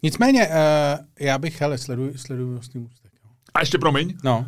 Nicméně, 0.02 0.48
uh, 0.48 0.54
já 1.20 1.38
bych, 1.38 1.60
hele, 1.60 1.78
sleduju, 1.78 2.16
sleduju 2.18 2.50
můstek. 2.52 3.12
jo. 3.24 3.30
A 3.54 3.60
ještě 3.60 3.78
promiň, 3.78 4.14
No, 4.24 4.46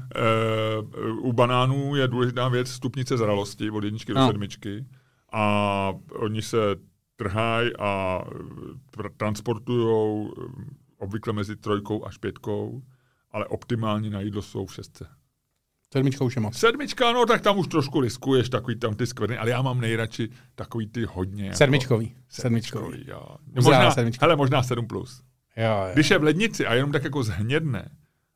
Uh, 1.11 1.27
u 1.27 1.33
banánů 1.33 1.97
je 1.97 2.09
důležitá 2.09 2.49
věc 2.49 2.69
stupnice 2.71 3.17
zralosti 3.17 3.71
od 3.71 3.85
jedničky 3.85 4.15
do 4.15 4.21
No. 4.21 4.27
sedmičky 4.27 4.85
a 5.33 5.93
oni 6.13 6.43
se 6.43 6.57
trhají 7.17 7.71
a 7.79 8.21
tr- 8.97 9.11
transportují 9.17 10.31
obvykle 10.99 11.33
mezi 11.33 11.57
trojkou 11.57 12.05
až 12.07 12.17
pětkou, 12.17 12.83
ale 13.33 13.47
optimální 13.47 14.11
na 14.11 14.21
jídlo 14.21 14.43
jsou 14.43 14.67
v 14.67 14.75
šestce. 14.75 15.07
Sedmička 15.93 16.25
už 16.25 16.37
je 16.37 16.43
moc. 16.43 16.57
Sedmička, 16.57 17.13
no 17.13 17.27
tak 17.27 17.41
tam 17.41 17.59
už 17.59 17.69
trošku 17.69 18.01
riskuješ 18.01 18.49
takový 18.49 18.77
tam 18.77 18.95
ty 18.95 19.07
skvrny, 19.07 19.39
ale 19.39 19.51
já 19.51 19.63
mám 19.63 19.81
nejradši 19.81 20.29
takový 20.55 20.87
ty 20.87 21.05
hodně. 21.05 21.45
Jako, 21.45 21.57
Sedmičkový. 21.57 22.17
Sedmičkový. 22.29 22.85
sedmičkový 22.85 23.11
jo. 23.11 23.37
Možná, 23.55 23.91
sedmička. 23.91 24.27
hele, 24.27 24.37
možná 24.37 24.63
7+. 24.63 24.87
Plus. 24.87 25.23
Jo, 25.57 25.65
jo. 25.65 25.91
Když 25.93 26.11
je 26.11 26.19
v 26.19 26.23
lednici 26.23 26.67
a 26.67 26.75
jenom 26.75 26.93
tak 26.93 27.05
jako 27.05 27.23
zhnědne, 27.23 27.91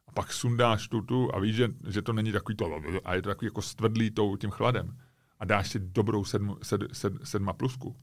a 0.08 0.12
pak 0.12 0.32
sundáš 0.32 0.88
tu, 0.88 1.00
tu 1.00 1.34
a 1.34 1.38
víš, 1.38 1.56
že, 1.56 1.68
že 1.88 2.02
to 2.02 2.12
není 2.12 2.32
takový 2.32 2.56
to, 2.56 2.80
a 3.04 3.14
je 3.14 3.22
to 3.22 3.28
takový 3.28 3.46
jako 3.46 3.62
stvrdlý 3.62 4.10
tou, 4.10 4.36
tím 4.36 4.50
chladem 4.50 4.96
a 5.38 5.44
dáš 5.44 5.68
si 5.68 5.78
dobrou 5.78 6.24
sedm, 6.24 6.56
sed, 6.62 6.80
sed, 6.92 7.12
sedma 7.24 7.52
plusku. 7.52 7.96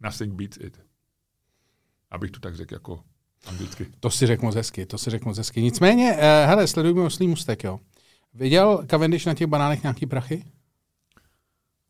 Nothing 0.00 0.34
beats 0.34 0.56
it. 0.60 0.80
Abych 2.10 2.30
to 2.30 2.40
tak 2.40 2.56
řekl 2.56 2.74
jako 2.74 3.04
anglicky. 3.46 3.86
To 4.00 4.10
si 4.10 4.26
řekl 4.26 4.44
moc 4.44 4.54
hezky, 4.54 4.86
to 4.86 4.98
si 4.98 5.10
řekl 5.10 5.28
moc 5.28 5.38
hezky. 5.38 5.62
Nicméně, 5.62 6.12
uh, 6.12 6.18
hele, 6.20 6.66
sledujeme 6.66 7.00
Oslý 7.02 7.28
můstek, 7.28 7.64
jo. 7.64 7.80
Viděl 8.34 8.84
Cavendish 8.90 9.26
na 9.26 9.34
těch 9.34 9.46
banánech 9.46 9.82
nějaký 9.82 10.06
prachy? 10.06 10.44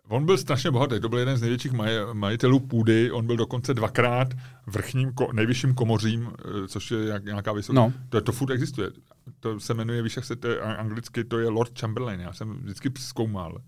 On 0.09 0.27
byl 0.27 0.39
strašně 0.39 0.71
bohatý, 0.71 1.01
to 1.01 1.09
byl 1.09 1.19
jeden 1.19 1.37
z 1.37 1.41
největších 1.41 1.73
maj, 1.73 1.93
majitelů 2.13 2.61
půdy, 2.61 3.11
on 3.11 3.27
byl 3.27 3.37
dokonce 3.37 3.75
dvakrát 3.75 4.29
vrchním, 4.67 5.13
ko, 5.13 5.33
nejvyšším 5.33 5.75
komořím, 5.75 6.33
eh, 6.39 6.69
což 6.69 6.91
je 6.91 7.05
jak, 7.05 7.25
nějaká 7.25 7.53
vysoká. 7.53 7.77
No. 7.77 7.93
To, 8.09 8.21
to 8.21 8.33
furt 8.33 8.51
existuje. 8.51 8.91
To 9.41 9.61
se 9.61 9.75
jmenuje, 9.75 10.03
víš, 10.03 10.17
jak 10.17 10.25
se 10.25 10.37
to 10.37 10.49
je 10.49 10.61
anglicky, 10.61 11.25
to 11.25 11.39
je 11.39 11.49
Lord 11.49 11.81
Chamberlain. 11.81 12.21
Já 12.21 12.33
jsem 12.33 12.59
vždycky 12.63 12.91
zkoumal. 12.99 13.59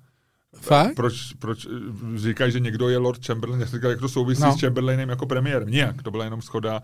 Fakt? 0.56 0.94
Proč, 0.94 1.32
proč 1.32 1.66
eh, 1.66 2.18
říkají, 2.18 2.52
že 2.52 2.60
někdo 2.60 2.88
je 2.88 2.98
Lord 2.98 3.26
Chamberlain? 3.26 3.60
Já 3.60 3.66
jsem 3.66 3.78
říkal, 3.78 3.90
jak 3.90 4.00
to 4.00 4.08
souvisí 4.08 4.42
No. 4.42 4.48
no. 4.48 4.56
s 4.58 4.60
Chamberlainem 4.60 5.08
jako 5.08 5.26
premiér. 5.26 5.66
Nijak, 5.68 6.02
to 6.02 6.10
byla 6.10 6.24
jenom 6.24 6.42
schoda. 6.42 6.82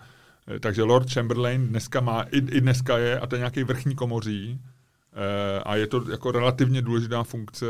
Eh, 0.56 0.60
Takže 0.60 0.82
Lord 0.82 1.12
Chamberlain 1.12 1.68
dneska 1.68 2.00
má, 2.00 2.22
i, 2.22 2.36
i 2.38 2.60
dneska 2.60 2.98
je, 2.98 3.20
a 3.20 3.26
to 3.26 3.34
je 3.34 3.38
nějaký 3.38 3.64
vrchní 3.64 3.94
komoří. 3.94 4.60
Eh, 5.12 5.60
a 5.62 5.76
je 5.76 5.86
to 5.86 6.10
jako 6.10 6.32
relativně 6.32 6.82
důležitá 6.82 7.24
funkce 7.24 7.64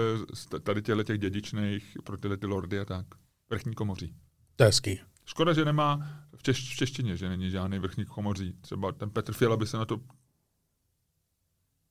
tady 0.63 0.83
těchto 0.83 1.03
těch 1.05 1.19
dědičných 1.19 1.97
pro 2.05 2.17
tyhle 2.17 2.37
ty 2.37 2.47
lordy 2.47 2.81
a 2.81 2.85
tak. 2.85 3.07
Vrchní 3.51 3.75
komoří. 3.75 4.15
To 4.57 4.65
je 4.65 4.69
hezký. 4.69 5.01
Škoda, 5.25 5.53
že 5.53 5.65
nemá 5.65 6.09
v, 6.37 6.43
češ, 6.43 6.75
v 6.75 6.77
češtině, 6.77 7.17
že 7.17 7.29
není 7.29 7.51
žádný 7.51 7.79
vrchní 7.79 8.05
komoří. 8.05 8.53
Třeba 8.61 8.93
ten 8.93 9.11
Petr 9.11 9.33
Fiala 9.33 9.57
by 9.57 9.67
se 9.67 9.77
na 9.77 9.85
to, 9.85 10.01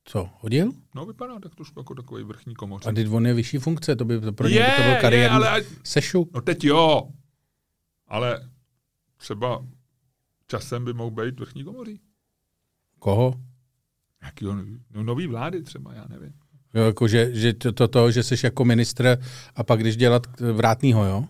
Co, 0.05 0.29
hodil? 0.39 0.71
no 0.95 1.05
vypadá 1.05 1.39
tak 1.39 1.55
trošku 1.55 1.79
jako 1.79 1.95
takový 1.95 2.23
vrchní 2.23 2.55
komoří. 2.55 2.85
A 2.89 2.91
teď 2.91 3.07
on 3.09 3.27
je 3.27 3.33
vyšší 3.33 3.57
funkce, 3.57 3.95
to 3.95 4.05
by 4.05 4.21
to 4.21 4.33
pro 4.33 4.47
něj 4.47 4.63
to 4.77 4.83
byl 4.83 4.95
kariérní 5.01 5.35
ale 5.35 5.49
ať- 5.49 5.65
sešup. 5.83 6.33
No 6.33 6.41
teď 6.41 6.63
jo, 6.63 7.09
ale 8.07 8.49
třeba 9.17 9.65
časem 10.47 10.85
by 10.85 10.93
mohl 10.93 11.11
být 11.11 11.39
vrchní 11.39 11.63
komoří. 11.63 11.99
Koho? 12.99 13.33
Jakýho, 14.23 14.55
no 14.93 15.03
nový 15.03 15.27
vlády 15.27 15.63
třeba, 15.63 15.93
já 15.93 16.05
nevím. 16.09 16.33
Jo, 16.73 16.83
jako, 16.83 17.07
že, 17.07 17.29
že 17.33 17.53
to, 17.53 17.71
to, 17.71 17.87
to, 17.87 18.11
že 18.11 18.23
jsi 18.23 18.35
jako 18.43 18.65
ministr 18.65 19.17
a 19.55 19.63
pak 19.63 19.79
když 19.79 19.97
dělat 19.97 20.27
vrátnýho, 20.53 21.05
jo? 21.05 21.25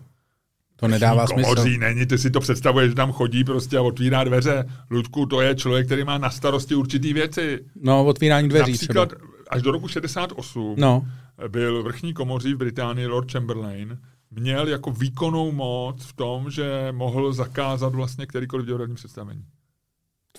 To 0.76 0.88
nedává 0.88 1.28
smysl. 1.28 1.50
Komoří 1.56 1.78
není, 1.78 2.06
ty 2.06 2.18
si 2.18 2.32
to 2.32 2.40
představuješ, 2.40 2.90
že 2.90 2.96
tam 2.96 3.12
chodí 3.12 3.44
prostě 3.44 3.78
a 3.78 3.82
otvírá 3.82 4.24
dveře. 4.24 4.66
Ludku, 4.90 5.26
to 5.26 5.42
je 5.42 5.56
člověk, 5.56 5.86
který 5.86 6.04
má 6.04 6.18
na 6.18 6.30
starosti 6.30 6.76
určitý 6.76 7.14
věci. 7.14 7.66
No, 7.82 8.06
otvírání 8.06 8.50
dveří 8.50 8.72
Například 8.72 9.06
třeba. 9.10 9.22
až 9.50 9.62
do 9.62 9.72
roku 9.72 9.88
68 9.88 10.76
No, 10.78 11.08
byl 11.48 11.84
vrchní 11.84 12.14
komoří 12.14 12.54
v 12.54 12.58
Británii 12.58 13.08
Lord 13.08 13.32
Chamberlain, 13.32 13.98
měl 14.32 14.68
jako 14.68 14.92
výkonnou 14.92 15.52
moc 15.52 16.06
v 16.06 16.14
tom, 16.14 16.52
že 16.52 16.88
mohl 16.92 17.34
zakázat 17.34 17.96
vlastně 17.96 18.26
kterýkoliv 18.26 18.66
divadelní 18.66 18.96
představení. 18.96 19.44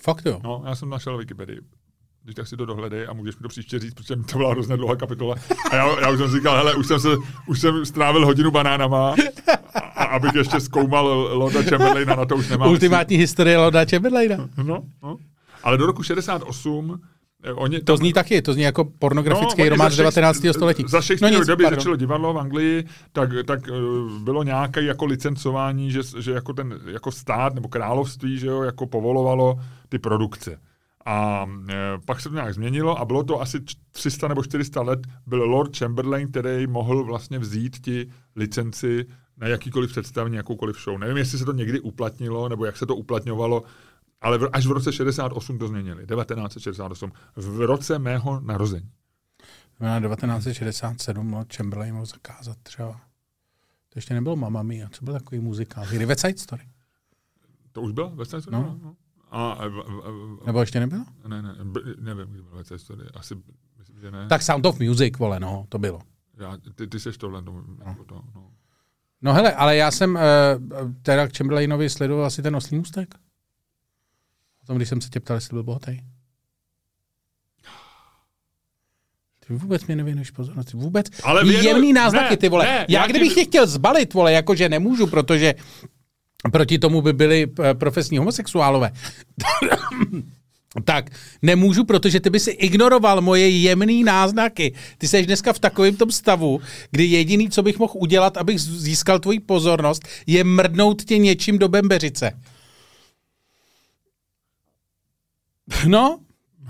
fakt 0.01 0.25
jo. 0.25 0.41
No, 0.43 0.63
já 0.65 0.75
jsem 0.75 0.89
našel 0.89 1.17
Wikipedii. 1.17 1.59
Když 2.23 2.35
tak 2.35 2.47
si 2.47 2.57
to 2.57 2.65
dohledej 2.65 3.07
a 3.09 3.13
můžeš 3.13 3.37
mi 3.37 3.41
to 3.41 3.47
příště 3.47 3.79
říct, 3.79 3.93
protože 3.93 4.15
to 4.15 4.37
byla 4.37 4.51
hrozně 4.51 4.77
dlouhá 4.77 4.95
kapitola. 4.95 5.35
A 5.71 5.75
já, 5.75 5.99
já 5.99 6.09
už 6.09 6.17
jsem 6.17 6.31
říkal, 6.31 6.55
hele, 6.55 6.75
už 6.75 6.87
jsem, 6.87 6.99
se, 6.99 7.07
už 7.47 7.59
jsem 7.59 7.85
strávil 7.85 8.25
hodinu 8.25 8.51
banánama, 8.51 9.15
a, 9.75 9.79
a 9.79 10.03
abych 10.03 10.35
ještě 10.35 10.59
zkoumal 10.59 11.07
Lorda 11.33 11.61
Chamberlaina, 11.63 12.15
na 12.15 12.25
to 12.25 12.35
už 12.35 12.49
nemám. 12.49 12.69
Ultimátní 12.69 13.15
si... 13.15 13.19
historie 13.19 13.57
Lorda 13.57 13.85
Chamberlaina. 13.85 14.49
No, 14.63 14.83
no. 15.03 15.17
Ale 15.63 15.77
do 15.77 15.85
roku 15.85 16.03
68 16.03 17.01
eh, 17.43 17.53
Oni, 17.53 17.79
to 17.79 17.97
zní 17.97 18.13
taky, 18.13 18.41
to 18.41 18.53
zní 18.53 18.63
jako 18.63 18.85
pornografický 18.85 19.63
no, 19.63 19.69
román 19.69 19.91
z 19.91 19.97
19. 19.97 20.41
století. 20.51 20.83
Za 20.87 21.01
Shakespeare 21.01 21.39
no, 21.39 21.45
doby 21.45 21.63
začalo 21.69 21.95
divadlo 21.95 22.33
v 22.33 22.37
Anglii, 22.37 22.87
tak, 23.11 23.29
tak 23.45 23.59
uh, 23.67 24.11
bylo 24.19 24.43
nějaké 24.43 24.81
jako 24.81 25.05
licencování, 25.05 25.91
že, 25.91 26.01
že 26.19 26.31
jako 26.31 26.53
ten 26.53 26.79
jako 26.85 27.11
stát 27.11 27.55
nebo 27.55 27.67
království, 27.67 28.37
že 28.37 28.47
jo, 28.47 28.61
jako 28.61 28.87
povolovalo 28.87 29.59
ty 29.89 29.99
produkce. 29.99 30.59
A 31.05 31.45
e, 31.69 31.97
pak 32.05 32.21
se 32.21 32.29
to 32.29 32.35
nějak 32.35 32.53
změnilo 32.53 32.99
a 32.99 33.05
bylo 33.05 33.23
to 33.23 33.41
asi 33.41 33.59
300 33.91 34.27
nebo 34.27 34.43
400 34.43 34.81
let, 34.81 34.99
byl 35.25 35.43
Lord 35.43 35.77
Chamberlain, 35.77 36.27
který 36.27 36.67
mohl 36.67 37.03
vlastně 37.03 37.39
vzít 37.39 37.79
ti 37.79 38.09
licenci 38.35 39.05
na 39.37 39.47
jakýkoliv 39.47 39.91
představení, 39.91 40.35
jakoukoliv 40.35 40.83
show. 40.83 40.97
Nevím, 40.97 41.17
jestli 41.17 41.37
se 41.37 41.45
to 41.45 41.53
někdy 41.53 41.79
uplatnilo, 41.79 42.49
nebo 42.49 42.65
jak 42.65 42.77
se 42.77 42.85
to 42.85 42.95
uplatňovalo, 42.95 43.63
ale 44.21 44.37
v, 44.37 44.49
až 44.53 44.67
v 44.67 44.71
roce 44.71 44.93
68 44.93 45.57
to 45.57 45.67
změnili. 45.67 46.07
1968. 46.07 47.11
V 47.35 47.61
roce 47.61 47.99
mého 47.99 48.39
narození. 48.39 48.91
Na 49.79 49.99
1967 50.01 51.33
Lord 51.33 51.55
Chamberlain 51.55 51.93
mohl 51.93 52.05
zakázat 52.05 52.57
třeba. 52.63 52.91
To 53.89 53.97
ještě 53.97 54.13
nebylo 54.13 54.35
Mamma 54.35 54.63
Mia. 54.63 54.89
Co 54.91 55.05
byl 55.05 55.13
takový 55.13 55.41
muzikál? 55.41 55.85
Hry 55.85 56.05
West 56.05 56.21
Side 56.21 56.37
Story. 56.37 56.63
To 57.71 57.81
už 57.81 57.91
bylo? 57.91 58.09
West 58.09 58.31
Side 58.31 58.41
Story? 58.41 58.57
No. 58.57 58.79
no. 58.83 58.95
A, 59.31 59.51
a, 59.51 59.65
a, 59.65 59.65
a, 59.65 60.45
Nebo 60.45 60.59
ještě 60.59 60.79
nebylo? 60.79 61.05
Ne, 61.27 61.41
ne, 61.41 61.55
nevím, 61.99 62.27
kdy 62.27 62.41
byla 62.41 62.57
West 62.57 62.83
Story. 62.83 63.03
Asi, 63.13 63.35
myslím, 63.77 63.99
že 63.99 64.11
ne. 64.11 64.27
Tak 64.27 64.41
Sound 64.41 64.65
of 64.65 64.79
Music, 64.79 65.17
vole, 65.17 65.39
no, 65.39 65.65
to 65.69 65.79
bylo. 65.79 65.99
Já, 66.37 66.57
ty, 66.75 66.87
ty 66.87 66.99
seš 66.99 67.17
tohle, 67.17 67.43
to, 67.43 67.51
no. 67.51 67.95
to, 68.05 68.21
no. 68.35 68.51
No 69.21 69.33
hele, 69.33 69.53
ale 69.53 69.75
já 69.75 69.91
jsem 69.91 70.15
uh, 70.15 70.21
teda 71.01 71.27
k 71.27 71.37
Chamberlainovi 71.37 71.89
sledoval 71.89 72.25
asi 72.25 72.41
ten 72.41 72.55
oslý 72.55 72.77
můstek. 72.77 73.15
O 74.63 74.65
tom, 74.65 74.75
když 74.75 74.89
jsem 74.89 75.01
se 75.01 75.09
tě 75.09 75.19
ptal, 75.19 75.37
jestli 75.37 75.53
byl 75.53 75.63
bohatý. 75.63 75.99
Ty 79.47 79.53
vůbec 79.53 79.85
mě 79.85 79.95
nevěnuješ 79.95 80.31
pozornost. 80.31 80.73
Vůbec. 80.73 81.07
Ale 81.23 81.43
věnu... 81.43 81.63
Jemný 81.63 81.93
náznaky, 81.93 82.37
ty 82.37 82.49
vole. 82.49 82.65
Ne, 82.65 82.85
já, 82.89 83.01
já 83.01 83.07
kdybych 83.07 83.35
tě 83.35 83.45
chtěl 83.45 83.67
zbalit, 83.67 84.13
vole, 84.13 84.33
jakože 84.33 84.69
nemůžu, 84.69 85.07
protože 85.07 85.55
proti 86.51 86.79
tomu 86.79 87.01
by 87.01 87.13
byli 87.13 87.47
eh, 87.63 87.73
profesní 87.73 88.17
homosexuálové. 88.17 88.91
tak 90.83 91.09
nemůžu, 91.41 91.85
protože 91.85 92.19
ty 92.19 92.29
by 92.29 92.39
si 92.39 92.51
ignoroval 92.51 93.21
moje 93.21 93.49
jemné 93.49 94.03
náznaky. 94.03 94.73
Ty 94.97 95.07
jsi 95.07 95.25
dneska 95.25 95.53
v 95.53 95.59
takovém 95.59 95.95
tom 95.95 96.11
stavu, 96.11 96.61
kdy 96.91 97.05
jediný, 97.05 97.49
co 97.49 97.63
bych 97.63 97.79
mohl 97.79 97.93
udělat, 97.95 98.37
abych 98.37 98.59
získal 98.59 99.19
tvoji 99.19 99.39
pozornost, 99.39 100.07
je 100.27 100.43
mrdnout 100.43 101.03
tě 101.03 101.17
něčím 101.17 101.59
do 101.59 101.67
bembeřice. 101.67 102.31
No. 105.87 106.19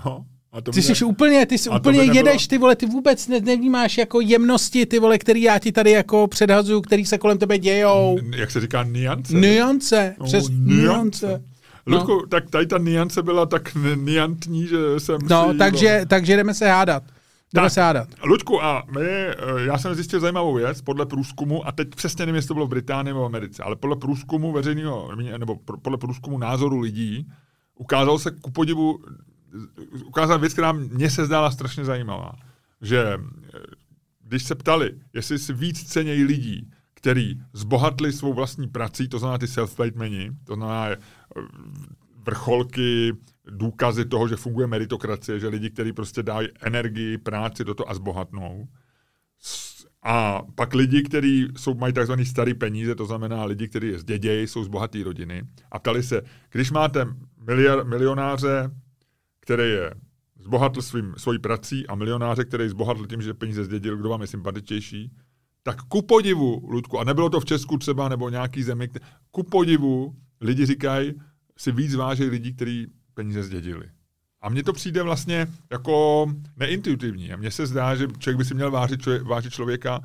No. 0.04 0.26
A 0.52 0.60
to 0.60 0.70
ty 0.72 0.82
jsi 0.82 1.04
úplně, 1.04 1.46
ty 1.46 1.58
jsi 1.58 1.70
úplně 1.70 1.98
nebylo... 1.98 2.16
jedeš, 2.16 2.46
ty 2.46 2.58
vole, 2.58 2.76
ty 2.76 2.86
vůbec 2.86 3.28
ne, 3.28 3.40
nevnímáš 3.40 3.98
jako 3.98 4.20
jemnosti, 4.20 4.86
ty 4.86 4.98
vole, 4.98 5.18
který 5.18 5.42
já 5.42 5.58
ti 5.58 5.72
tady 5.72 5.90
jako 5.90 6.26
předhazuju, 6.26 6.80
který 6.80 7.06
se 7.06 7.18
kolem 7.18 7.38
tebe 7.38 7.58
dějou. 7.58 8.16
N- 8.18 8.34
jak 8.34 8.50
se 8.50 8.60
říká, 8.60 8.82
niance? 8.82 9.34
Niance, 9.34 10.14
no, 10.20 10.24
přes 10.26 10.48
niance. 10.48 10.82
niance. 11.26 11.42
No. 11.86 11.96
Ludku, 11.96 12.26
tak 12.28 12.50
tady 12.50 12.66
ta 12.66 12.78
niance 12.78 13.22
byla 13.22 13.46
tak 13.46 13.70
niantní, 13.96 14.66
že 14.66 14.76
jsem 14.98 15.18
No, 15.30 15.52
si, 15.52 15.58
takže, 15.58 15.98
no. 16.00 16.06
takže 16.06 16.36
jdeme 16.36 16.54
se 16.54 16.68
hádat. 16.68 17.02
Jdeme 17.54 17.64
tak, 17.66 17.72
se 17.72 17.80
hádat. 17.82 18.08
Luďku, 18.24 18.62
a 18.64 18.82
my, 18.94 19.00
eh, 19.06 19.34
já 19.66 19.78
jsem 19.78 19.94
zjistil 19.94 20.20
zajímavou 20.20 20.54
věc 20.54 20.80
podle 20.80 21.06
průzkumu, 21.06 21.66
a 21.66 21.72
teď 21.72 21.88
přesně 21.88 22.26
nevím, 22.26 22.36
jestli 22.36 22.48
to 22.48 22.54
bylo 22.54 22.66
v 22.66 22.70
Británii 22.70 23.04
nebo 23.12 23.22
v 23.22 23.26
Americe, 23.26 23.62
ale 23.62 23.76
podle 23.76 23.96
průzkumu 23.96 24.52
veřejného, 24.52 25.08
nebo 25.38 25.56
podle 25.82 25.98
průzkumu 25.98 26.38
názoru 26.38 26.78
lidí, 26.80 27.26
ukázalo 27.78 28.18
se 28.18 28.30
ku 28.30 28.50
podivu 28.50 28.98
ukázat 30.04 30.36
věc, 30.36 30.52
která 30.52 30.72
mně 30.72 31.10
se 31.10 31.26
zdála 31.26 31.50
strašně 31.50 31.84
zajímavá. 31.84 32.32
Že 32.80 33.18
eh, 33.54 33.58
když 34.24 34.42
se 34.42 34.54
ptali, 34.54 34.90
jestli 35.12 35.38
si 35.38 35.52
víc 35.52 35.84
cenějí 35.84 36.24
lidí, 36.24 36.70
který 36.94 37.40
zbohatli 37.52 38.12
svou 38.12 38.32
vlastní 38.34 38.68
prací, 38.68 39.08
to 39.08 39.18
znamená 39.18 39.38
ty 39.38 39.46
self-made 39.46 39.98
meni, 39.98 40.30
to 40.44 40.54
znamená 40.54 40.86
eh, 40.88 40.96
vrcholky, 42.24 43.12
důkazy 43.50 44.04
toho, 44.04 44.28
že 44.28 44.36
funguje 44.36 44.66
meritokracie, 44.66 45.40
že 45.40 45.48
lidi, 45.48 45.70
kteří 45.70 45.92
prostě 45.92 46.22
dají 46.22 46.48
energii, 46.60 47.18
práci 47.18 47.64
do 47.64 47.74
toho 47.74 47.90
a 47.90 47.94
zbohatnou. 47.94 48.68
A 50.02 50.42
pak 50.54 50.74
lidi, 50.74 51.02
kteří 51.02 51.48
jsou, 51.56 51.74
mají 51.74 51.92
takzvaný 51.92 52.26
starý 52.26 52.54
peníze, 52.54 52.94
to 52.94 53.06
znamená 53.06 53.44
lidi, 53.44 53.68
kteří 53.68 53.88
je 53.88 53.98
zdědějí, 53.98 54.46
jsou 54.46 54.64
z 54.64 54.68
bohaté 54.68 55.04
rodiny. 55.04 55.42
A 55.70 55.78
ptali 55.78 56.02
se, 56.02 56.22
když 56.50 56.70
máte 56.70 57.06
miliar, 57.46 57.86
milionáře, 57.86 58.70
který 59.42 59.70
je 59.70 59.94
zbohatl 60.40 60.82
svým, 60.82 61.14
svojí 61.16 61.38
prací 61.38 61.86
a 61.86 61.94
milionáře, 61.94 62.44
který 62.44 62.68
zbohatl 62.68 63.06
tím, 63.06 63.22
že 63.22 63.34
peníze 63.34 63.64
zdědil, 63.64 63.96
kdo 63.96 64.08
vám 64.08 64.20
je 64.20 64.26
sympatičtější, 64.26 65.12
tak 65.62 65.82
ku 65.82 66.02
podivu, 66.02 66.68
Ludku, 66.70 66.98
a 66.98 67.04
nebylo 67.04 67.30
to 67.30 67.40
v 67.40 67.44
Česku 67.44 67.78
třeba 67.78 68.08
nebo 68.08 68.28
nějaký 68.28 68.62
zemi, 68.62 68.88
ku 69.30 69.42
podivu 69.42 70.14
lidi 70.40 70.66
říkají, 70.66 71.14
si 71.56 71.72
víc 71.72 71.94
váží 71.94 72.24
lidí, 72.24 72.54
kteří 72.54 72.86
peníze 73.14 73.42
zdědili. 73.42 73.90
A 74.40 74.48
mně 74.48 74.62
to 74.62 74.72
přijde 74.72 75.02
vlastně 75.02 75.46
jako 75.70 76.26
neintuitivní. 76.56 77.32
A 77.32 77.36
mně 77.36 77.50
se 77.50 77.66
zdá, 77.66 77.94
že 77.94 78.08
člověk 78.18 78.38
by 78.38 78.44
si 78.44 78.54
měl 78.54 78.70
vážit, 78.70 79.02
člověk, 79.02 79.22
vážit 79.22 79.52
člověka, 79.52 80.00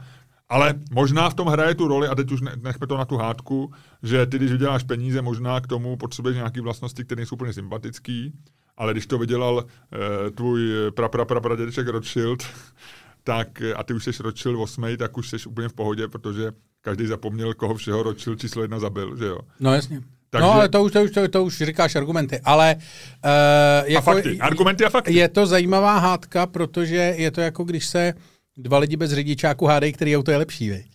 ale 0.49 0.73
možná 0.91 1.29
v 1.29 1.33
tom 1.33 1.47
hraje 1.47 1.75
tu 1.75 1.87
roli, 1.87 2.07
a 2.07 2.15
teď 2.15 2.31
už 2.31 2.41
nechme 2.41 2.87
to 2.87 2.97
na 2.97 3.05
tu 3.05 3.17
hádku, 3.17 3.73
že 4.03 4.25
ty, 4.25 4.37
když 4.37 4.51
vyděláš 4.51 4.83
peníze, 4.83 5.21
možná 5.21 5.61
k 5.61 5.67
tomu 5.67 5.97
potřebuješ 5.97 6.35
nějaké 6.35 6.61
vlastnosti, 6.61 7.03
které 7.03 7.25
jsou 7.25 7.35
úplně 7.35 7.53
sympatické, 7.53 8.29
ale 8.77 8.93
když 8.93 9.07
to 9.07 9.17
vydělal 9.17 9.55
uh, 9.55 10.29
tvůj 10.35 10.71
pra, 10.95 11.09
pra, 11.09 11.25
pra, 11.25 11.39
pra 11.39 11.55
dědeček 11.55 11.87
Rothschild, 11.87 12.43
tak, 13.23 13.61
a 13.75 13.83
ty 13.83 13.93
už 13.93 14.03
jsi 14.03 14.23
Rothschild 14.23 14.59
8, 14.59 14.97
tak 14.97 15.17
už 15.17 15.29
jsi 15.29 15.37
úplně 15.47 15.69
v 15.69 15.73
pohodě, 15.73 16.07
protože 16.07 16.51
každý 16.81 17.07
zapomněl, 17.07 17.53
koho 17.53 17.75
všeho 17.75 18.03
Rothschild 18.03 18.41
číslo 18.41 18.61
jedna 18.61 18.79
zabil, 18.79 19.17
že 19.17 19.25
jo? 19.25 19.39
No 19.59 19.73
jasně. 19.73 20.01
Takže... 20.29 20.47
No, 20.47 20.53
ale 20.53 20.69
to 20.69 20.83
už, 20.83 20.91
to, 20.91 21.03
už, 21.03 21.11
to, 21.11 21.27
to 21.27 21.43
už 21.43 21.57
říkáš 21.57 21.95
argumenty, 21.95 22.39
ale... 22.43 22.75
Uh, 22.75 23.89
jako, 23.89 24.09
a 24.09 24.13
fakty, 24.13 24.39
argumenty 24.39 24.85
a 24.85 24.89
fakty. 24.89 25.13
Je 25.13 25.29
to 25.29 25.45
zajímavá 25.45 25.97
hádka, 25.97 26.45
protože 26.45 27.15
je 27.17 27.31
to 27.31 27.41
jako 27.41 27.63
když 27.63 27.85
se 27.85 28.13
dva 28.57 28.77
lidi 28.77 28.97
bez 28.97 29.11
řidičáku 29.11 29.65
hádají, 29.65 29.93
který 29.93 30.17
auto 30.17 30.31
je 30.31 30.37
lepší, 30.37 30.69
vej? 30.69 30.85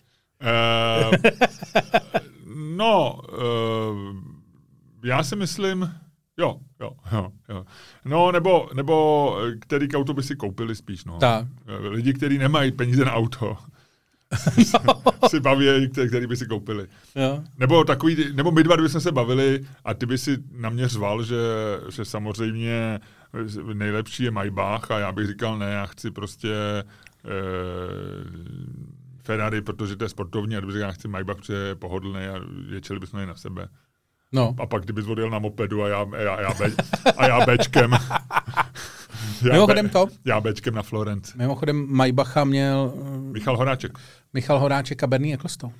Uh, 0.41 1.13
no, 2.55 3.21
uh, 3.31 4.15
já 5.03 5.23
si 5.23 5.35
myslím, 5.35 5.91
Jo, 6.37 6.59
jo, 6.81 6.91
jo, 7.11 7.31
jo. 7.49 7.65
No, 8.05 8.31
nebo, 8.31 8.69
nebo 8.73 9.37
který 9.59 9.93
auto 9.93 10.13
by 10.13 10.23
si 10.23 10.35
koupili 10.35 10.75
spíš, 10.75 11.05
no. 11.05 11.17
Tak. 11.17 11.47
Lidi, 11.89 12.13
kteří 12.13 12.37
nemají 12.37 12.71
peníze 12.71 13.05
na 13.05 13.13
auto, 13.13 13.57
si 15.29 15.39
baví, 15.39 15.89
který 15.89 16.27
by 16.27 16.37
si 16.37 16.45
koupili. 16.45 16.87
Jo. 17.15 17.43
Nebo 17.57 17.83
takový, 17.83 18.33
nebo 18.33 18.51
my 18.51 18.63
dva, 18.63 18.87
jsme 18.87 19.01
se 19.01 19.11
bavili 19.11 19.65
a 19.85 19.93
ty 19.93 20.05
by 20.05 20.17
si 20.17 20.37
na 20.51 20.69
mě 20.69 20.87
řval, 20.87 21.23
že, 21.23 21.35
že 21.89 22.05
samozřejmě 22.05 22.99
nejlepší 23.73 24.23
je 24.23 24.31
Maybach 24.31 24.91
a 24.91 24.99
já 24.99 25.11
bych 25.11 25.27
říkal 25.27 25.57
ne, 25.57 25.71
já 25.71 25.85
chci 25.85 26.11
prostě 26.11 26.53
eh, 26.53 26.83
Ferrari, 29.23 29.61
protože 29.61 29.95
to 29.95 30.05
je 30.05 30.09
sportovní 30.09 30.55
a 30.55 30.59
kdyby 30.59 30.73
říkal, 30.73 30.87
já 30.87 30.93
chci 30.93 31.07
Maybach, 31.07 31.37
protože 31.37 31.53
je 31.53 31.75
pohodlný 31.75 32.25
a 32.25 32.39
ječeli 32.69 32.99
bychom 32.99 33.27
na 33.27 33.35
sebe. 33.35 33.67
No. 34.33 34.55
A 34.59 34.65
pak 34.65 34.83
kdyby 34.83 35.03
odjel 35.03 35.29
na 35.29 35.39
mopedu 35.39 35.83
a 35.83 35.87
já, 35.87 36.05
já, 36.17 36.41
já, 36.41 36.53
be, 36.53 36.71
a 37.17 37.27
já 37.27 37.45
bečkem. 37.45 37.91
já 39.43 39.53
Mimochodem 39.53 39.89
to. 39.89 40.07
Já 40.25 40.41
bečkem 40.41 40.75
na 40.75 40.83
Florence. 40.83 41.37
Mimochodem 41.37 41.87
Majbacha 41.89 42.43
měl... 42.43 42.93
Michal 43.31 43.57
Horáček. 43.57 43.97
Michal 44.33 44.59
Horáček 44.59 45.03
a 45.03 45.07
Bernie 45.07 45.35
Ecclestone. 45.35 45.73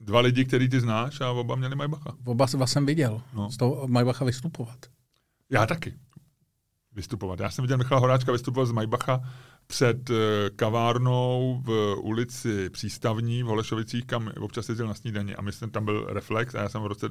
Dva 0.00 0.20
lidi, 0.20 0.44
který 0.44 0.68
ty 0.68 0.80
znáš 0.80 1.20
a 1.20 1.30
oba 1.30 1.56
měli 1.56 1.76
Majbacha. 1.76 2.12
Oba 2.24 2.46
vás 2.56 2.72
jsem 2.72 2.86
viděl. 2.86 3.22
No. 3.34 3.50
Z 3.50 3.56
toho 3.56 3.88
Majbacha 3.88 4.24
vystupovat. 4.24 4.78
Já 5.50 5.66
taky. 5.66 5.94
Vystupovat. 6.92 7.40
Já 7.40 7.50
jsem 7.50 7.62
viděl 7.62 7.78
Michal 7.78 8.00
Horáčka 8.00 8.32
vystupovat 8.32 8.68
z 8.68 8.72
Majbacha 8.72 9.20
před 9.66 10.10
eh, 10.10 10.14
kavárnou 10.56 11.62
v 11.64 11.96
ulici 12.00 12.70
Přístavní 12.70 13.42
v 13.42 13.46
Holešovicích, 13.46 14.06
kam 14.06 14.30
občas 14.40 14.68
jezdil 14.68 14.86
na 14.86 14.94
snídaní 14.94 15.34
a 15.34 15.42
myslím, 15.42 15.70
tam 15.70 15.84
byl 15.84 16.06
Reflex 16.08 16.54
a 16.54 16.62
já 16.62 16.68
jsem 16.68 16.82
v 16.82 16.86
roce 16.86 17.08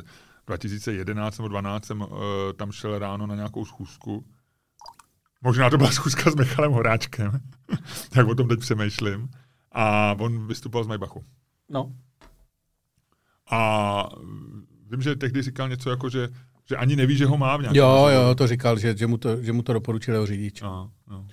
2011 0.47 1.37
nebo 1.37 1.47
2012 1.47 1.85
jsem 1.85 2.01
uh, 2.01 2.07
tam 2.55 2.71
šel 2.71 2.99
ráno 2.99 3.27
na 3.27 3.35
nějakou 3.35 3.65
schůzku. 3.65 4.25
Možná 5.41 5.69
to 5.69 5.77
byla 5.77 5.91
schůzka 5.91 6.31
s 6.31 6.35
Michalem 6.35 6.71
Horáčkem, 6.71 7.31
tak 8.09 8.27
o 8.27 8.35
tom 8.35 8.47
teď 8.47 8.59
přemýšlím. 8.59 9.29
A 9.71 10.15
on 10.19 10.47
vystupoval 10.47 10.83
z 10.83 10.87
Maybachu. 10.87 11.23
No. 11.69 11.91
A 13.51 14.09
vím, 14.91 15.01
že 15.01 15.15
tehdy 15.15 15.41
říkal 15.41 15.69
něco 15.69 15.89
jako, 15.89 16.09
že 16.09 16.29
Že 16.69 16.77
ani 16.77 16.95
neví, 16.95 17.17
že 17.17 17.25
ho 17.25 17.37
má 17.37 17.57
v 17.57 17.61
nějakém 17.61 17.77
Jo, 17.77 18.07
jo, 18.07 18.35
to 18.35 18.47
říkal, 18.47 18.79
že, 18.79 18.97
že, 18.97 19.07
mu, 19.07 19.17
to, 19.17 19.41
že 19.41 19.53
mu 19.53 19.61
to 19.61 19.73
doporučil 19.73 20.13
jeho 20.13 20.25
řidič. 20.25 20.61
No, 20.61 20.91
no. 21.07 21.27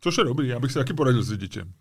Což 0.00 0.18
je 0.18 0.24
dobrý, 0.24 0.48
já 0.48 0.60
bych 0.60 0.72
se 0.72 0.78
taky 0.78 0.94
poradil 0.94 1.22
s 1.22 1.28
řidičem. 1.28 1.72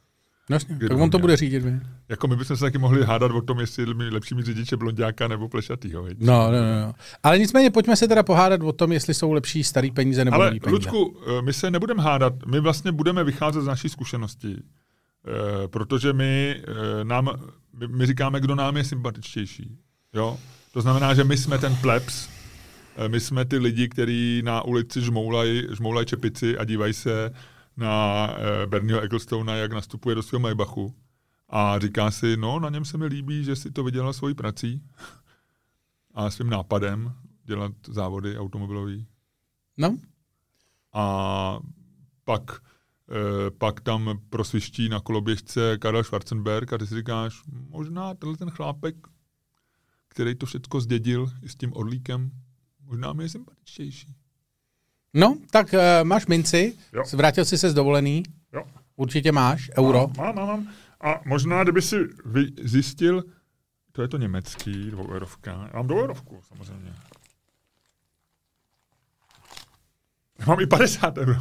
Jasně, 0.50 0.76
Kdy 0.76 0.90
tak 0.90 0.98
on 0.98 1.10
to 1.10 1.20
bude 1.20 1.36
řídit. 1.36 1.64
Vy. 1.64 1.80
Jako 2.10 2.28
my 2.28 2.36
bychom 2.36 2.58
se 2.58 2.66
taky 2.66 2.78
mohli 2.78 3.04
hádat 3.04 3.32
o 3.32 3.42
tom, 3.42 3.60
jestli 3.60 3.94
mi 3.94 4.10
lepší 4.10 4.36
mít 4.36 4.46
řidiče 4.46 4.78
blondiáka 4.78 5.28
nebo 5.28 5.50
plešatýho. 5.50 6.04
Viď? 6.04 6.18
No, 6.22 6.52
no, 6.52 6.52
no, 6.52 6.82
no. 6.82 6.94
Ale 7.24 7.40
nicméně 7.40 7.72
pojďme 7.72 7.96
se 7.96 8.08
teda 8.08 8.24
pohádat 8.24 8.62
o 8.62 8.72
tom, 8.72 8.92
jestli 8.92 9.14
jsou 9.14 9.32
lepší 9.32 9.64
starý 9.64 9.92
peníze 9.92 10.26
nebo 10.26 10.36
Ale 10.36 10.46
nový 10.46 10.60
peníze. 10.60 10.76
Lučku, 10.76 11.18
eh, 11.28 11.42
my 11.42 11.54
se 11.54 11.72
nebudeme 11.72 12.04
hádat, 12.04 12.34
my 12.46 12.60
vlastně 12.60 12.92
budeme 12.92 13.24
vycházet 13.24 13.62
z 13.62 13.66
naší 13.66 13.90
zkušenosti. 13.90 14.56
Eh, 15.28 15.68
protože 15.68 16.14
my, 16.14 16.62
eh, 16.68 17.04
nám, 17.04 17.30
my, 17.88 18.06
říkáme, 18.06 18.40
kdo 18.40 18.56
nám 18.56 18.78
je 18.78 18.84
sympatičtější. 18.84 19.78
Jo? 20.14 20.38
To 20.72 20.82
znamená, 20.82 21.14
že 21.14 21.24
my 21.24 21.38
jsme 21.38 21.58
ten 21.58 21.76
plebs, 21.76 22.30
my 23.08 23.20
jsme 23.20 23.46
ty 23.46 23.58
lidi, 23.58 23.90
kteří 23.90 24.42
na 24.46 24.62
ulici 24.62 25.02
žmoulají 25.02 25.64
žmoulaj 25.72 26.06
čepici 26.06 26.58
a 26.58 26.64
dívají 26.64 26.94
se 26.94 27.32
na 27.78 28.28
eh, 28.32 28.68
Bernieho 28.68 29.02
Ecclestona, 29.02 29.56
jak 29.56 29.72
nastupuje 29.72 30.16
do 30.16 30.24
svého 30.24 30.40
Maybachu. 30.40 30.96
A 31.50 31.80
říká 31.80 32.12
si, 32.12 32.38
no, 32.38 32.60
na 32.60 32.70
něm 32.70 32.86
se 32.86 32.98
mi 32.98 33.06
líbí, 33.06 33.44
že 33.44 33.56
si 33.56 33.72
to 33.72 33.84
vydělal 33.84 34.14
svojí 34.14 34.36
prací 34.36 34.84
a 36.14 36.30
svým 36.30 36.50
nápadem 36.50 37.14
dělat 37.44 37.72
závody 37.88 38.38
automobilový. 38.38 39.08
No, 39.78 39.98
A 40.94 41.60
pak, 42.24 42.62
eh, 43.10 43.52
pak 43.52 43.82
tam 43.82 44.20
prosviští 44.30 44.90
na 44.90 45.00
koloběžce 45.00 45.78
Karel 45.78 46.04
Schwarzenberg 46.04 46.74
a 46.74 46.78
ty 46.78 46.88
si 46.88 46.96
říkáš, 46.96 47.44
možná 47.70 48.14
tenhle 48.14 48.38
ten 48.38 48.50
chlápek, 48.50 48.96
který 50.08 50.36
to 50.36 50.46
všechno 50.46 50.82
zdědil 50.82 51.32
i 51.42 51.50
s 51.50 51.56
tím 51.56 51.74
orlíkem, 51.74 52.32
možná 52.80 53.14
mi 53.14 53.24
je 53.24 53.30
sympatičtější. 53.30 54.16
No 55.14 55.38
tak 55.52 55.74
uh, 55.74 55.80
máš 56.04 56.28
minci, 56.28 56.78
Jo. 56.94 57.04
vrátil 57.16 57.46
jsi 57.46 57.58
se 57.58 57.70
z 57.70 57.74
dovolený, 57.74 58.24
Jo. 58.54 58.64
určitě 58.96 59.32
máš, 59.32 59.72
euro. 59.78 60.08
Mám, 60.18 60.36
mám, 60.36 60.48
mám. 60.48 60.74
A 61.02 61.22
možná, 61.26 61.64
kdyby 61.64 61.82
si 61.82 61.96
zjistil, 62.64 63.24
to 63.92 64.02
je 64.02 64.08
to 64.08 64.18
německý, 64.18 64.92
dvoueurovka. 64.92 65.52
Já 65.52 65.78
mám 65.78 65.88
dvoueurovku, 65.88 66.40
samozřejmě. 66.48 66.94
Já 70.40 70.46
mám 70.46 70.60
i 70.60 70.68
50 70.68 71.18
euro. 71.18 71.40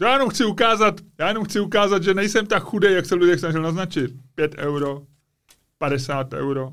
Já 0.00 0.12
jenom 0.12 0.28
chci 0.30 0.44
ukázat, 0.44 0.94
já 1.18 1.28
jenom 1.28 1.44
chci 1.44 1.60
ukázat, 1.60 2.02
že 2.02 2.14
nejsem 2.14 2.46
tak 2.46 2.62
chudý, 2.62 2.92
jak 2.92 3.06
se 3.06 3.14
lidé 3.14 3.38
snažil 3.38 3.62
naznačit. 3.62 4.10
5 4.34 4.54
euro, 4.58 5.02
50 5.78 6.32
euro, 6.32 6.72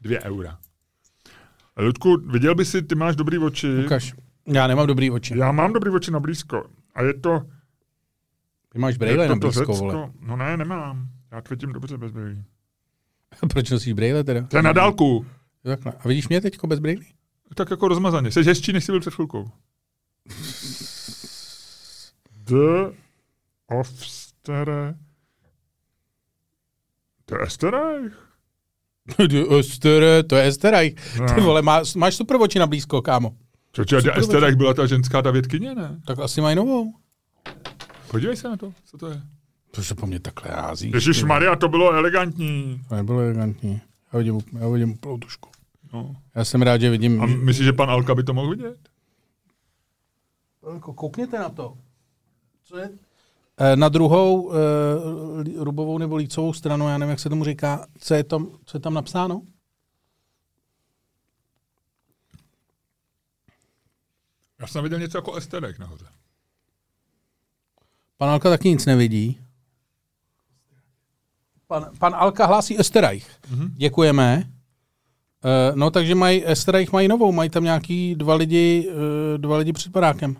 2 0.00 0.20
eura. 0.20 0.58
Ludku, 1.76 2.16
viděl 2.16 2.54
by 2.54 2.64
si, 2.64 2.82
ty 2.82 2.94
máš 2.94 3.16
dobrý 3.16 3.38
oči. 3.38 3.84
Ukaž. 3.84 4.14
Já 4.46 4.66
nemám 4.66 4.86
dobrý 4.86 5.10
oči. 5.10 5.38
Já 5.38 5.52
mám 5.52 5.72
dobrý 5.72 5.90
oči 5.90 6.10
na 6.10 6.20
blízko. 6.20 6.64
A 6.94 7.02
je 7.02 7.14
to, 7.14 7.40
Ty 8.68 8.78
máš 8.78 8.96
brejle 8.96 9.28
na 9.28 9.36
blízko, 9.36 9.58
Řecko. 9.60 9.72
vole. 9.72 10.10
No 10.20 10.36
ne, 10.36 10.56
nemám. 10.56 11.08
Já 11.32 11.40
to 11.40 11.54
vidím 11.54 11.72
dobře 11.72 11.98
bez 11.98 12.12
brýlí. 12.12 12.44
Proč 13.52 13.70
nosíš 13.70 13.92
brejle 13.92 14.24
teda? 14.24 14.42
To 14.46 14.56
je 14.56 14.62
na 14.62 14.72
dálku. 14.72 15.26
Takhle. 15.62 15.92
A 15.92 16.08
vidíš 16.08 16.28
mě 16.28 16.40
teďko 16.40 16.66
bez 16.66 16.78
brejlí? 16.78 17.14
Tak 17.54 17.70
jako 17.70 17.88
rozmazaně. 17.88 18.30
Jsi 18.30 18.42
hezčí, 18.42 18.72
než 18.72 18.84
jsi 18.84 18.92
byl 18.92 19.00
před 19.00 19.14
chvilkou. 19.14 19.50
The 22.44 22.96
Ofstere. 23.66 24.94
To 27.24 27.34
je 27.34 27.42
Esterreich? 27.42 28.28
Estere, 29.58 30.22
to 30.22 30.36
je 30.36 30.46
Esteraj. 30.46 30.90
Ty 30.90 31.20
No. 31.36 31.42
vole, 31.42 31.62
má, 31.62 31.82
máš 31.96 32.14
super 32.16 32.36
oči 32.40 32.58
na 32.58 32.66
blízko, 32.66 33.02
kámo. 33.02 33.36
Čoče, 33.72 34.00
Super 34.00 34.18
Esterreich 34.18 34.56
byla 34.56 34.74
ta 34.74 34.86
ženská 34.86 35.22
ta 35.22 35.30
vědkyně, 35.30 35.74
ne? 35.74 36.00
Tak 36.06 36.18
asi 36.18 36.40
mají 36.40 36.56
novou. 36.56 36.94
Podívej 38.10 38.36
se 38.36 38.48
na 38.48 38.56
to, 38.56 38.72
co 38.84 38.98
to 38.98 39.06
je. 39.08 39.22
To 39.70 39.82
se 39.84 39.94
po 39.94 40.06
mně 40.06 40.20
takhle 40.20 40.50
rází. 40.50 40.90
Ježíš 40.94 41.22
Maria, 41.22 41.56
to 41.56 41.68
bylo 41.68 41.92
elegantní. 41.92 42.80
To 42.88 42.94
nebylo 42.94 43.20
elegantní. 43.20 43.80
Já 44.12 44.18
vidím, 44.18 44.40
já 44.58 44.68
vidím 44.68 44.90
úplnou 44.92 45.18
tušku. 45.18 45.48
No. 45.92 46.16
Já 46.34 46.44
jsem 46.44 46.62
rád, 46.62 46.80
že 46.80 46.90
vidím... 46.90 47.22
A 47.22 47.26
myslíš, 47.26 47.64
že 47.64 47.72
pan 47.72 47.90
Alka 47.90 48.14
by 48.14 48.22
to 48.22 48.34
mohl 48.34 48.50
vidět? 48.50 48.76
Koukněte 50.80 51.38
na 51.38 51.48
to. 51.48 51.74
Co 52.64 52.78
je? 52.78 52.90
Eh, 53.60 53.76
Na 53.76 53.88
druhou 53.88 54.42
uh, 54.42 54.54
rubovou 55.56 55.98
nebo 55.98 56.16
lícovou 56.16 56.52
stranu, 56.52 56.88
já 56.88 56.98
nevím, 56.98 57.10
jak 57.10 57.20
se 57.20 57.28
tomu 57.28 57.44
říká, 57.44 57.86
co 57.98 58.14
je 58.14 58.24
tam, 58.24 58.58
co 58.64 58.76
je 58.76 58.80
tam 58.80 58.94
napsáno? 58.94 59.42
Já 64.60 64.66
jsem 64.66 64.82
viděl 64.82 64.98
něco 64.98 65.18
jako 65.18 65.34
Esterreich 65.34 65.78
nahoře. 65.78 66.06
Pan 68.16 68.28
Alka 68.30 68.50
taky 68.50 68.68
nic 68.68 68.86
nevidí. 68.86 69.40
Pan, 71.66 71.90
pan 71.98 72.14
Alka 72.14 72.46
hlásí 72.46 72.80
Esterreich. 72.80 73.30
Mm-hmm. 73.50 73.70
Děkujeme. 73.74 74.44
Uh, 75.44 75.76
no, 75.76 75.90
takže 75.90 76.14
mají, 76.14 76.46
Esterreich 76.46 76.92
mají 76.92 77.08
novou, 77.08 77.32
mají 77.32 77.50
tam 77.50 77.64
nějaký 77.64 78.14
dva 78.14 78.34
lidi, 78.34 78.88
uh, 78.90 79.38
dva 79.38 79.56
lidi 79.56 79.72
před 79.72 79.92
barákem. 79.92 80.36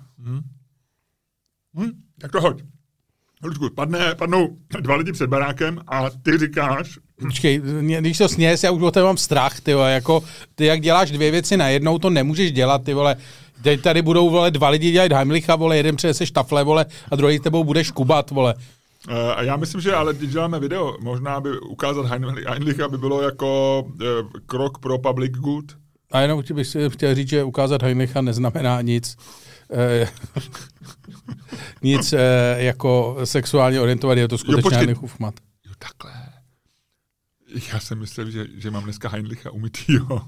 Hm, 1.74 2.02
tak 2.20 2.32
to 2.32 2.40
hoď. 2.40 2.62
Ludku, 3.42 3.70
padne, 3.74 4.14
padnou 4.14 4.56
dva 4.80 4.96
lidi 4.96 5.12
před 5.12 5.26
barákem 5.26 5.80
a 5.88 6.10
ty 6.10 6.38
říkáš, 6.38 6.98
Počkej, 7.22 7.62
když 8.00 8.18
to 8.18 8.28
sněs, 8.28 8.64
já 8.64 8.70
už 8.70 8.82
o 8.82 8.90
tebe 8.90 9.04
mám 9.04 9.16
strach, 9.16 9.60
ty 9.60 9.74
vole, 9.74 9.92
jako, 9.92 10.22
ty 10.54 10.64
jak 10.64 10.80
děláš 10.80 11.10
dvě 11.10 11.30
věci 11.30 11.56
najednou, 11.56 11.98
to 11.98 12.10
nemůžeš 12.10 12.52
dělat, 12.52 12.84
ty 12.84 12.94
vole. 12.94 13.16
Teď 13.62 13.80
tady 13.80 14.02
budou, 14.02 14.30
vole, 14.30 14.50
dva 14.50 14.68
lidi 14.68 14.90
dělat 14.90 15.12
Heimlicha, 15.12 15.56
vole, 15.56 15.76
jeden 15.76 15.96
přinese 15.96 16.26
štafle, 16.26 16.64
vole, 16.64 16.86
a 17.10 17.16
druhý 17.16 17.38
tebou 17.38 17.64
budeš 17.64 17.90
kubat, 17.90 18.30
vole. 18.30 18.54
Uh, 19.08 19.14
a 19.14 19.42
já 19.42 19.56
myslím, 19.56 19.80
že 19.80 19.94
ale 19.94 20.14
když 20.14 20.30
děláme 20.30 20.60
video, 20.60 20.96
možná 21.00 21.40
by 21.40 21.60
ukázat 21.60 22.06
Heinlicha 22.48 22.88
by 22.88 22.98
bylo 22.98 23.22
jako 23.22 23.82
uh, 23.86 23.98
krok 24.46 24.78
pro 24.78 24.98
public 24.98 25.32
good. 25.32 25.64
A 26.12 26.20
jenom 26.20 26.42
bych 26.54 26.66
si 26.66 26.90
chtěl 26.90 27.14
říct, 27.14 27.28
že 27.28 27.44
ukázat 27.44 27.82
Heimlicha 27.82 28.20
neznamená 28.20 28.80
nic, 28.80 29.16
eh, 29.18 29.51
nic 31.82 32.12
eh, 32.12 32.18
jako 32.58 33.16
sexuálně 33.24 33.80
orientovaný, 33.80 34.20
je 34.20 34.28
to 34.28 34.38
skutečně 34.38 34.62
počkej. 34.62 34.78
Heinrich 34.78 34.98
Hofmat. 35.02 35.34
Jo, 35.66 35.72
takhle. 35.78 36.12
Já 37.72 37.80
jsem 37.80 37.98
myslel, 37.98 38.30
že, 38.30 38.46
že 38.56 38.70
mám 38.70 38.84
dneska 38.84 39.08
Heinlicha 39.08 39.50
umytýho. 39.50 40.22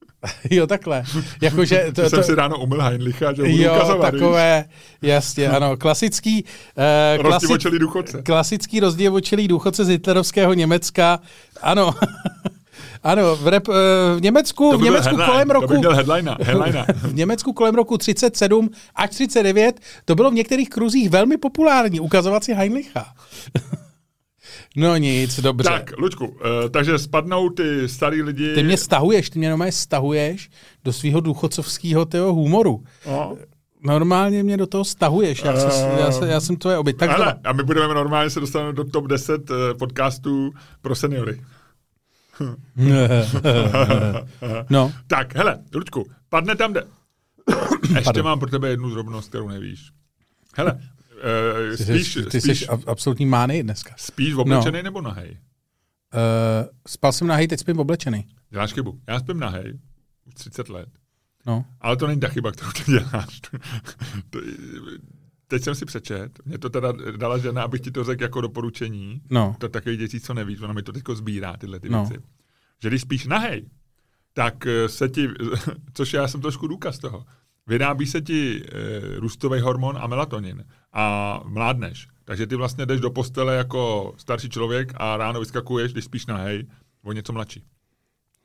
jo, 0.50 0.66
takhle. 0.66 1.04
Jakože 1.42 1.84
To, 1.86 1.92
to, 1.92 2.02
to, 2.02 2.10
jsem 2.10 2.18
to, 2.18 2.22
si 2.22 2.34
ráno 2.34 2.58
umyl 2.58 2.82
Heinlicha, 2.82 3.32
že 3.32 3.42
budu 3.42 3.62
jo, 3.62 3.74
ukazovat, 3.74 4.12
víš? 4.12 4.20
takové, 4.20 4.64
jasně, 5.02 5.48
ano, 5.48 5.76
klasický, 5.76 6.44
eh, 6.78 7.18
klasick, 7.18 7.32
Rozdivočelý 7.32 7.78
důchodce. 7.78 8.22
klasický 8.22 8.80
rozdivočilý 8.80 9.48
důchodce 9.48 9.84
z 9.84 9.88
hitlerovského 9.88 10.54
Německa. 10.54 11.20
Ano, 11.62 11.94
ano, 13.02 13.36
v, 13.36 13.48
rep, 13.48 13.68
eh, 13.68 13.72
v 14.16 14.22
Německu, 14.22 14.70
To 14.70 14.78
v 14.78 14.80
by 14.80 14.84
Německu 14.84 15.16
headline, 15.16 15.30
kolem 15.30 15.48
To 15.48 15.52
roku, 15.54 15.72
by 15.72 15.78
měl 15.78 15.94
headline, 15.94 16.36
headline. 16.42 16.86
v 17.02 17.14
Německu 17.14 17.52
kolem 17.52 17.74
roku 17.74 17.98
37 17.98 18.70
až 18.94 19.10
39 19.10 19.80
to 20.04 20.14
bylo 20.14 20.30
v 20.30 20.34
některých 20.34 20.70
kruzích 20.70 21.10
velmi 21.10 21.36
populární, 21.36 22.00
ukazovat 22.00 22.44
si 22.44 22.54
Heinlicha. 22.54 23.06
no 24.76 24.96
nic, 24.96 25.40
dobře. 25.40 25.70
tak, 25.70 25.98
Luďku, 25.98 26.26
uh, 26.26 26.34
takže 26.70 26.98
spadnou 26.98 27.48
ty 27.48 27.88
starý 27.88 28.22
lidi. 28.22 28.54
Ty 28.54 28.62
mě 28.62 28.76
stahuješ, 28.76 29.30
ty 29.30 29.38
mě 29.38 29.48
normálně 29.48 29.72
stahuješ 29.72 30.50
do 30.84 30.92
svého 30.92 31.20
důchodcovského 31.20 32.04
tyho 32.04 32.34
humoru. 32.34 32.84
No. 33.06 33.36
Normálně 33.82 34.42
mě 34.42 34.56
do 34.56 34.66
toho 34.66 34.84
stahuješ, 34.84 35.42
já, 35.44 35.56
se, 35.56 35.88
já, 36.00 36.12
se, 36.12 36.28
já 36.28 36.40
jsem 36.40 36.56
tvoje 36.56 36.78
oběť. 36.78 36.96
Tak 36.96 37.10
Hele, 37.10 37.24
znova. 37.24 37.38
a 37.44 37.52
my 37.52 37.62
budeme 37.62 37.94
normálně 37.94 38.30
se 38.30 38.40
dostaneme 38.40 38.72
do 38.72 38.84
top 38.84 39.06
10 39.06 39.50
uh, 39.50 39.56
podcastů 39.78 40.50
pro 40.80 40.94
seniory. 40.94 41.40
no, 44.70 44.92
Tak, 45.06 45.34
hele, 45.34 45.58
Luďku, 45.74 46.06
padne 46.28 46.56
tam, 46.56 46.72
de... 46.72 46.82
Ještě 47.82 48.00
Pardon. 48.04 48.24
mám 48.24 48.38
pro 48.38 48.50
tebe 48.50 48.68
jednu 48.68 48.90
drobnost, 48.90 49.28
kterou 49.28 49.48
nevíš. 49.48 49.90
Hele, 50.56 50.72
uh, 50.72 51.76
ty, 51.76 51.84
spíš, 51.84 52.12
jsi, 52.12 52.22
ty 52.22 52.40
spíš, 52.40 52.58
jsi 52.58 52.66
ab- 52.66 52.84
absolutní 52.86 53.26
mány 53.26 53.62
dneska. 53.62 53.94
spíš 53.96 54.34
oblečený 54.34 54.78
no. 54.78 54.82
nebo 54.82 55.00
nahej? 55.00 55.30
Uh, 55.30 55.36
spal 56.88 57.12
jsem 57.12 57.26
nahej, 57.26 57.48
teď 57.48 57.60
spím 57.60 57.78
oblečený. 57.78 58.26
Děláš 58.50 58.72
chybu. 58.72 59.00
Já 59.08 59.20
spím 59.20 59.40
nahej, 59.40 59.78
už 60.26 60.34
30 60.34 60.68
let. 60.68 60.88
No. 61.46 61.64
Ale 61.80 61.96
to 61.96 62.06
není 62.06 62.20
ta 62.20 62.28
chyba, 62.28 62.52
kterou 62.52 62.70
ty 62.72 62.82
děláš. 62.92 63.40
to, 64.30 64.38
teď 65.48 65.62
jsem 65.62 65.74
si 65.74 65.84
přečet, 65.86 66.38
mě 66.44 66.58
to 66.58 66.70
teda 66.70 66.92
dala 67.16 67.38
žena, 67.38 67.62
abych 67.62 67.80
ti 67.80 67.90
to 67.90 68.04
řekl 68.04 68.22
jako 68.22 68.40
doporučení. 68.40 69.20
No. 69.30 69.56
To 69.58 69.66
je 69.66 69.70
takový 69.70 69.96
dětí, 69.96 70.20
co 70.20 70.34
nevíš, 70.34 70.60
ona 70.60 70.72
mi 70.72 70.82
to 70.82 70.92
teď 70.92 71.02
sbírá, 71.14 71.56
tyhle 71.56 71.80
ty 71.80 71.88
No. 71.88 72.04
věci. 72.04 72.24
Že 72.82 72.88
když 72.88 73.02
spíš 73.02 73.26
nahej, 73.26 73.68
tak 74.32 74.66
eh, 74.66 74.88
se 74.88 75.08
ti, 75.08 75.28
což 75.94 76.12
já 76.12 76.28
jsem 76.28 76.40
trošku 76.40 76.66
důkaz 76.66 76.98
toho, 76.98 77.24
vyrábí 77.66 78.06
se 78.06 78.20
ti 78.20 78.62
e, 78.62 79.20
růstový 79.20 79.60
hormon 79.60 79.98
a 80.00 80.06
melatonin 80.06 80.64
a 80.92 81.40
mládneš. 81.44 82.08
Takže 82.24 82.46
ty 82.46 82.56
vlastně 82.56 82.86
jdeš 82.86 83.00
do 83.00 83.10
postele 83.10 83.56
jako 83.56 84.14
starší 84.16 84.48
člověk 84.48 84.92
a 84.96 85.16
ráno 85.16 85.40
vyskakuješ, 85.40 85.92
když 85.92 86.04
spíš 86.04 86.26
nahej, 86.26 86.66
o 87.04 87.12
něco 87.12 87.32
mladší. 87.32 87.64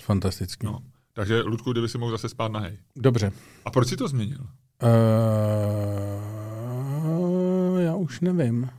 Fantastický. 0.02 0.66
No. 0.66 0.80
Takže, 1.14 1.42
Ludku, 1.42 1.72
kdyby 1.72 1.90
si 1.90 1.98
mohl 1.98 2.12
zase 2.12 2.30
spát 2.30 2.52
nahej. 2.52 2.78
Dobře. 2.96 3.32
A 3.66 3.72
proč 3.72 3.88
si 3.88 3.98
to 3.98 4.08
změnil? 4.08 4.38
Uh, 4.84 6.33
už 8.04 8.20
nevím. 8.20 8.70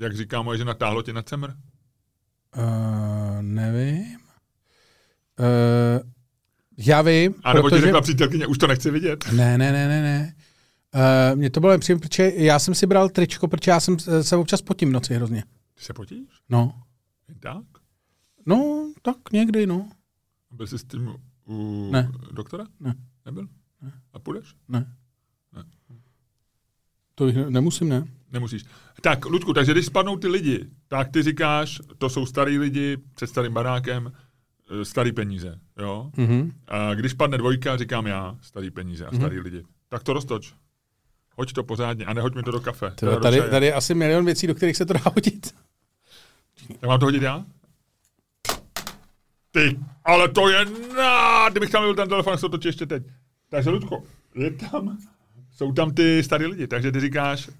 Jak 0.00 0.16
říká 0.16 0.42
moje 0.42 0.58
žena, 0.58 0.74
táhlo 0.74 1.02
tě 1.02 1.12
na 1.12 1.22
cemr? 1.22 1.50
Uh, 2.56 3.42
nevím. 3.42 4.18
Uh, 5.38 6.10
já 6.78 7.02
vím, 7.02 7.34
A 7.44 7.52
nebo 7.52 7.68
protože... 7.68 7.80
ti 7.80 7.86
řekla 7.86 8.00
přítelkyně, 8.00 8.46
už 8.46 8.58
to 8.58 8.66
nechci 8.66 8.90
vidět. 8.90 9.24
Ne, 9.32 9.58
ne, 9.58 9.72
ne, 9.72 9.88
ne, 9.88 10.02
ne. 10.02 10.34
Uh, 10.94 11.38
mně 11.38 11.50
to 11.50 11.60
bylo 11.60 11.72
nepříjemné, 11.72 12.00
protože 12.00 12.32
já 12.36 12.58
jsem 12.58 12.74
si 12.74 12.86
bral 12.86 13.08
tričko, 13.08 13.48
protože 13.48 13.70
já 13.70 13.80
jsem 13.80 13.98
se 13.98 14.36
občas 14.36 14.62
potím 14.62 14.88
v 14.88 14.92
noci 14.92 15.14
hrozně. 15.14 15.44
Ty 15.74 15.84
se 15.84 15.92
potíš? 15.92 16.28
No. 16.48 16.82
Tak? 17.40 17.64
No, 18.46 18.92
tak 19.02 19.16
někdy, 19.32 19.66
no. 19.66 19.88
Byl 20.50 20.66
jsi 20.66 20.78
s 20.78 20.84
tím 20.84 21.14
u 21.48 21.88
Ne. 21.92 22.12
doktora? 22.32 22.64
Ne. 22.80 22.94
Nebyl? 23.26 23.48
Ne. 23.82 23.92
A 24.12 24.18
půjdeš? 24.18 24.54
Ne. 24.68 24.93
To 27.24 27.26
bych 27.26 27.36
ne- 27.36 27.50
nemusím, 27.50 27.88
ne? 27.88 28.04
Nemusíš. 28.32 28.64
Tak, 29.00 29.24
Ludku, 29.26 29.52
takže 29.52 29.72
když 29.72 29.86
spadnou 29.86 30.16
ty 30.16 30.28
lidi, 30.28 30.66
tak 30.88 31.08
ty 31.08 31.22
říkáš, 31.22 31.80
to 31.98 32.08
jsou 32.10 32.26
starý 32.26 32.58
lidi 32.58 32.96
před 33.14 33.26
starým 33.26 33.52
barákem, 33.52 34.12
eh, 34.80 34.84
starý 34.84 35.12
peníze, 35.12 35.58
jo? 35.78 36.10
Mhm. 36.16 36.52
A 36.68 36.94
když 36.94 37.12
padne 37.12 37.38
dvojka, 37.38 37.76
říkám 37.76 38.06
já, 38.06 38.36
starý 38.40 38.70
peníze 38.70 39.06
a 39.06 39.14
starý 39.16 39.40
lidi. 39.40 39.62
Tak 39.88 40.02
to 40.02 40.12
roztoč. 40.12 40.54
Hoď 41.36 41.52
to 41.52 41.64
pořádně 41.64 42.04
a 42.04 42.12
nehoď 42.14 42.34
mi 42.34 42.42
to 42.42 42.50
do 42.50 42.60
kafe. 42.60 42.86
Teda 42.86 42.94
Teda 42.96 43.14
do 43.14 43.20
tady, 43.20 43.50
tady 43.50 43.66
je 43.66 43.74
asi 43.74 43.94
milion 43.94 44.24
věcí, 44.24 44.46
do 44.46 44.54
kterých 44.54 44.76
se 44.76 44.86
to 44.86 44.92
dá 44.92 45.00
hodit. 45.14 45.54
Tak 46.80 46.88
mám 46.88 47.00
to 47.00 47.06
hodit 47.06 47.22
já? 47.22 47.44
Ty, 49.50 49.78
ale 50.04 50.28
to 50.28 50.48
je 50.48 50.64
na... 50.96 51.48
Kdybych 51.48 51.70
tam 51.70 51.82
byl 51.82 51.94
ten 51.94 52.08
telefon, 52.08 52.38
se 52.38 52.48
to 52.48 52.58
ještě 52.64 52.86
teď. 52.86 53.02
Takže, 53.50 53.70
Ludko, 53.70 54.02
je 54.34 54.50
tam, 54.50 54.98
jsou 55.54 55.72
tam 55.72 55.90
ty 55.90 56.22
starý 56.22 56.46
lidi, 56.46 56.66
takže 56.66 56.92
ty 56.92 57.00
říkáš 57.00 57.50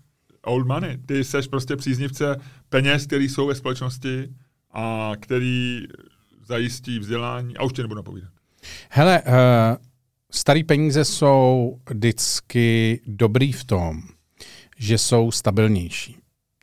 old 0.43 0.67
money. 0.67 0.99
Ty 1.07 1.25
seš 1.25 1.47
prostě 1.47 1.77
příznivce 1.77 2.41
peněz, 2.69 3.07
který 3.07 3.29
jsou 3.29 3.47
ve 3.47 3.55
společnosti 3.55 4.29
a 4.73 5.13
který 5.21 5.87
zajistí 6.47 6.99
vzdělání. 6.99 7.57
A 7.57 7.63
už 7.63 7.73
tě 7.73 7.83
nebudu 7.83 7.99
napovídat. 7.99 8.31
Hele, 8.91 9.23
uh, 9.23 9.33
starý 10.31 10.65
peníze 10.65 11.05
jsou 11.05 11.77
vždycky 11.91 13.01
dobrý 13.07 13.53
v 13.53 13.65
tom, 13.65 14.03
že 14.79 14.99
jsou 14.99 15.31
stabilnější. 15.31 16.17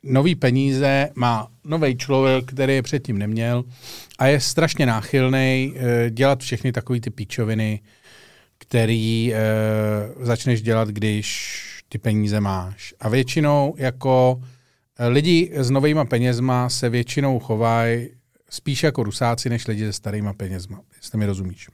Nový 0.04 0.34
peníze 0.34 1.08
má 1.14 1.48
nový 1.64 1.96
člověk, 1.96 2.44
který 2.44 2.74
je 2.74 2.82
předtím 2.82 3.18
neměl 3.18 3.64
a 4.18 4.26
je 4.26 4.40
strašně 4.40 4.86
náchylný 4.86 5.72
uh, 5.74 5.80
dělat 6.10 6.40
všechny 6.40 6.72
takové 6.72 7.00
ty 7.00 7.10
píčoviny, 7.10 7.80
který 8.62 9.32
uh, 10.18 10.24
začneš 10.24 10.62
dělat, 10.62 10.88
když 10.88 11.58
ty 11.88 11.98
peníze 11.98 12.40
máš. 12.40 12.94
A 13.00 13.08
většinou 13.08 13.74
jako 13.78 14.40
eh, 14.98 15.06
lidi 15.08 15.50
s 15.54 15.70
novýma 15.70 16.04
penězma 16.04 16.68
se 16.68 16.88
většinou 16.88 17.38
chovají 17.38 18.08
spíš 18.50 18.82
jako 18.82 19.02
rusáci, 19.02 19.48
než 19.50 19.66
lidi 19.66 19.84
se 19.84 19.92
starýma 19.92 20.32
penězma, 20.32 20.80
jestli 20.96 21.18
mi 21.18 21.26
rozumíš. 21.26 21.68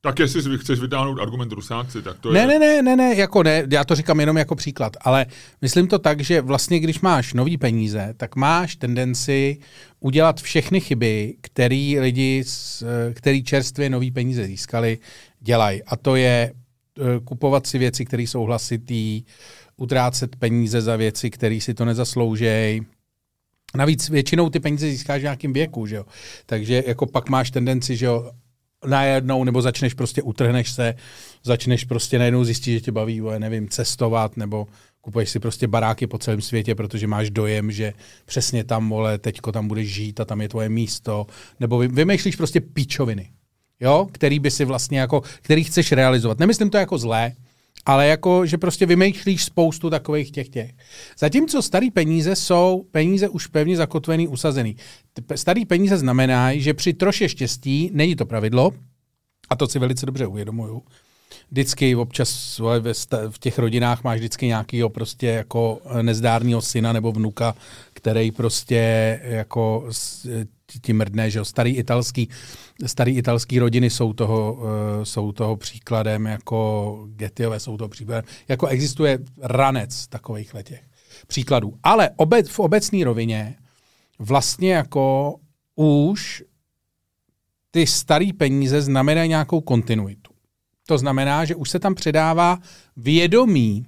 Tak 0.00 0.18
jestli 0.18 0.42
si 0.42 0.48
chceš 0.58 0.80
vytáhnout 0.80 1.18
argument 1.20 1.52
rusáci, 1.52 2.02
tak 2.02 2.18
to 2.18 2.32
Ne, 2.32 2.40
je... 2.40 2.46
ne, 2.46 2.58
ne, 2.58 2.82
ne, 2.82 2.96
ne, 2.96 3.14
jako 3.16 3.42
ne, 3.42 3.66
já 3.70 3.84
to 3.84 3.94
říkám 3.94 4.20
jenom 4.20 4.36
jako 4.36 4.54
příklad, 4.54 4.96
ale 5.00 5.26
myslím 5.62 5.86
to 5.88 5.98
tak, 5.98 6.20
že 6.20 6.40
vlastně 6.40 6.80
když 6.80 7.00
máš 7.00 7.34
nový 7.34 7.56
peníze, 7.58 8.14
tak 8.16 8.36
máš 8.36 8.76
tendenci 8.76 9.58
udělat 10.00 10.40
všechny 10.40 10.80
chyby, 10.80 11.34
který 11.40 12.00
lidi, 12.00 12.44
s- 12.46 12.86
který 13.14 13.44
čerstvě 13.44 13.90
nový 13.90 14.10
peníze 14.10 14.44
získali, 14.44 14.98
dělají. 15.44 15.82
A 15.82 15.96
to 15.96 16.16
je 16.16 16.52
eh, 16.52 17.20
kupovat 17.24 17.66
si 17.66 17.78
věci, 17.78 18.04
které 18.04 18.22
jsou 18.22 18.42
hlasitý, 18.42 19.22
utrácet 19.76 20.36
peníze 20.36 20.80
za 20.80 20.96
věci, 20.96 21.30
které 21.30 21.60
si 21.60 21.74
to 21.74 21.84
nezasloužejí. 21.84 22.86
Navíc 23.76 24.08
většinou 24.08 24.50
ty 24.50 24.60
peníze 24.60 24.90
získáš 24.90 25.20
v 25.20 25.22
nějakém 25.22 25.52
věku, 25.52 25.86
že 25.86 25.96
jo? 25.96 26.04
Takže 26.46 26.84
jako 26.86 27.06
pak 27.06 27.28
máš 27.28 27.50
tendenci, 27.50 27.96
že 27.96 28.06
jo, 28.06 28.30
najednou, 28.86 29.44
nebo 29.44 29.62
začneš 29.62 29.94
prostě, 29.94 30.22
utrhneš 30.22 30.70
se, 30.70 30.94
začneš 31.42 31.84
prostě 31.84 32.18
najednou 32.18 32.44
zjistit, 32.44 32.72
že 32.72 32.80
tě 32.80 32.92
baví, 32.92 33.20
vole, 33.20 33.38
nevím, 33.38 33.68
cestovat, 33.68 34.36
nebo 34.36 34.66
kupuješ 35.00 35.30
si 35.30 35.38
prostě 35.38 35.68
baráky 35.68 36.06
po 36.06 36.18
celém 36.18 36.40
světě, 36.40 36.74
protože 36.74 37.06
máš 37.06 37.30
dojem, 37.30 37.70
že 37.70 37.92
přesně 38.24 38.64
tam, 38.64 38.88
vole, 38.88 39.18
teďko 39.18 39.52
tam 39.52 39.68
budeš 39.68 39.94
žít 39.94 40.20
a 40.20 40.24
tam 40.24 40.40
je 40.40 40.48
tvoje 40.48 40.68
místo, 40.68 41.26
nebo 41.60 41.78
vy- 41.78 41.88
vymýšlíš 41.88 42.36
prostě 42.36 42.60
píčoviny, 42.60 43.30
jo, 43.80 44.08
který 44.12 44.38
by 44.38 44.50
si 44.50 44.64
vlastně 44.64 44.98
jako, 44.98 45.22
který 45.42 45.64
chceš 45.64 45.92
realizovat. 45.92 46.38
Nemyslím 46.38 46.70
to 46.70 46.76
jako 46.76 46.98
zlé, 46.98 47.32
ale 47.86 48.06
jako, 48.06 48.46
že 48.46 48.58
prostě 48.58 48.86
vymýšlíš 48.86 49.44
spoustu 49.44 49.90
takových 49.90 50.30
těch 50.30 50.48
těch. 50.48 50.70
Zatímco 51.18 51.62
starý 51.62 51.90
peníze 51.90 52.36
jsou 52.36 52.86
peníze 52.90 53.28
už 53.28 53.46
pevně 53.46 53.76
zakotvený, 53.76 54.28
usazený. 54.28 54.76
Starý 55.34 55.64
peníze 55.64 55.98
znamenají, 55.98 56.60
že 56.60 56.74
při 56.74 56.92
troše 56.92 57.28
štěstí, 57.28 57.90
není 57.92 58.16
to 58.16 58.26
pravidlo, 58.26 58.72
a 59.50 59.56
to 59.56 59.66
si 59.66 59.78
velice 59.78 60.06
dobře 60.06 60.26
uvědomuju, 60.26 60.82
vždycky 61.50 61.96
občas 61.96 62.60
v 63.30 63.38
těch 63.38 63.58
rodinách 63.58 64.04
máš 64.04 64.18
vždycky 64.18 64.46
nějakýho 64.46 64.88
prostě 64.88 65.26
jako 65.26 65.80
eh, 65.84 66.02
nezdárného 66.02 66.62
syna 66.62 66.92
nebo 66.92 67.12
vnuka, 67.12 67.54
který 67.92 68.30
prostě 68.30 69.20
jako 69.24 69.88
ti- 70.66 70.80
ti 70.80 70.92
mrdne, 70.92 71.30
že 71.30 71.38
jo, 71.38 71.44
starý 71.44 71.76
italský, 71.76 72.28
starý 72.86 73.16
italský 73.16 73.58
rodiny 73.58 73.90
jsou 73.90 74.12
toho, 74.12 74.52
uh, 74.54 74.60
jsou 75.02 75.32
toho 75.32 75.56
příkladem, 75.56 76.26
jako 76.26 76.98
Getiové 77.16 77.60
jsou 77.60 77.76
toho 77.76 77.88
příkladem, 77.88 78.24
jako 78.48 78.66
existuje 78.66 79.18
ranec 79.42 80.06
takových 80.06 80.54
letech 80.54 80.82
příkladů. 81.26 81.74
Ale 81.82 82.10
obec, 82.16 82.48
v 82.48 82.58
obecné 82.58 83.04
rovině 83.04 83.56
vlastně 84.18 84.72
jako 84.72 85.36
už 85.76 86.42
ty 87.70 87.86
staré 87.86 88.26
peníze 88.38 88.82
znamenají 88.82 89.28
nějakou 89.28 89.60
kontinuitu. 89.60 90.32
To 90.86 90.98
znamená, 90.98 91.44
že 91.44 91.54
už 91.54 91.70
se 91.70 91.78
tam 91.78 91.94
předává 91.94 92.58
vědomí 92.96 93.86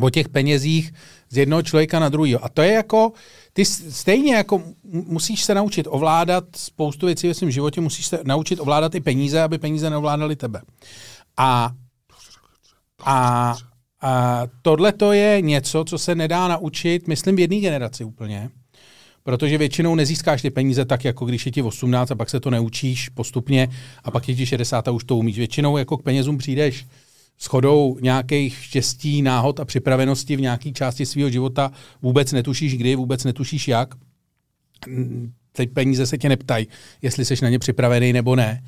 o 0.00 0.10
těch 0.10 0.28
penězích 0.28 0.92
z 1.30 1.36
jednoho 1.36 1.62
člověka 1.62 1.98
na 1.98 2.08
druhého. 2.08 2.44
A 2.44 2.48
to 2.48 2.62
je 2.62 2.72
jako, 2.72 3.12
ty 3.52 3.64
stejně 3.64 4.34
jako 4.34 4.62
musíš 4.84 5.44
se 5.44 5.54
naučit 5.54 5.86
ovládat 5.90 6.44
spoustu 6.56 7.06
věcí 7.06 7.28
ve 7.28 7.34
svém 7.34 7.50
životě, 7.50 7.80
musíš 7.80 8.06
se 8.06 8.20
naučit 8.24 8.60
ovládat 8.60 8.94
i 8.94 9.00
peníze, 9.00 9.42
aby 9.42 9.58
peníze 9.58 9.90
neovládaly 9.90 10.36
tebe. 10.36 10.62
A, 11.36 11.72
a, 13.04 13.56
a 14.00 14.42
tohle 14.62 14.92
to 14.92 15.12
je 15.12 15.40
něco, 15.40 15.84
co 15.84 15.98
se 15.98 16.14
nedá 16.14 16.48
naučit, 16.48 17.08
myslím, 17.08 17.36
v 17.36 17.40
jedné 17.40 17.60
generaci 17.60 18.04
úplně. 18.04 18.50
Protože 19.24 19.58
většinou 19.58 19.94
nezískáš 19.94 20.42
ty 20.42 20.50
peníze 20.50 20.84
tak, 20.84 21.04
jako 21.04 21.24
když 21.24 21.46
je 21.46 21.52
ti 21.52 21.62
18 21.62 22.10
a 22.10 22.14
pak 22.14 22.30
se 22.30 22.40
to 22.40 22.50
neučíš 22.50 23.08
postupně 23.08 23.68
a 24.04 24.10
pak 24.10 24.28
je 24.28 24.34
ti 24.34 24.46
60 24.46 24.88
a 24.88 24.90
už 24.90 25.04
to 25.04 25.16
umíš. 25.16 25.38
Většinou 25.38 25.76
jako 25.76 25.96
k 25.96 26.02
penězům 26.02 26.38
přijdeš 26.38 26.86
s 27.38 27.46
chodou 27.46 27.98
nějakých 28.00 28.64
štěstí, 28.64 29.22
náhod 29.22 29.60
a 29.60 29.64
připravenosti 29.64 30.36
v 30.36 30.40
nějaké 30.40 30.72
části 30.72 31.06
svého 31.06 31.30
života. 31.30 31.72
Vůbec 32.02 32.32
netušíš 32.32 32.76
kdy, 32.76 32.96
vůbec 32.96 33.24
netušíš 33.24 33.68
jak. 33.68 33.94
Teď 35.52 35.70
peníze 35.70 36.06
se 36.06 36.18
tě 36.18 36.28
neptají, 36.28 36.68
jestli 37.02 37.24
jsi 37.24 37.34
na 37.42 37.48
ně 37.48 37.58
připravený 37.58 38.12
nebo 38.12 38.36
ne. 38.36 38.62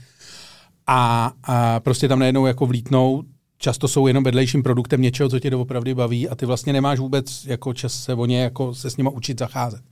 A, 0.87 1.33
a 1.43 1.81
prostě 1.81 2.09
tam 2.09 2.19
najednou 2.19 2.47
jako 2.47 2.67
vlítnou, 2.67 3.23
často 3.59 3.89
jsou 3.89 4.07
jenom 4.07 4.25
vedlejším 4.25 4.62
produktem 4.62 5.03
něčeho, 5.03 5.29
co 5.29 5.41
tě 5.41 5.51
doopravdy 5.51 5.95
baví 5.95 6.29
a 6.29 6.35
ty 6.35 6.47
vlastně 6.47 6.73
nemáš 6.73 6.99
vůbec 6.99 7.45
jako 7.45 7.75
čas 7.75 8.05
se 8.05 8.15
o 8.15 8.27
ně 8.27 8.43
jako 8.43 8.75
se 8.75 8.91
s 8.91 8.97
nima 8.97 9.11
učit 9.11 9.39
zacházet. 9.39 9.83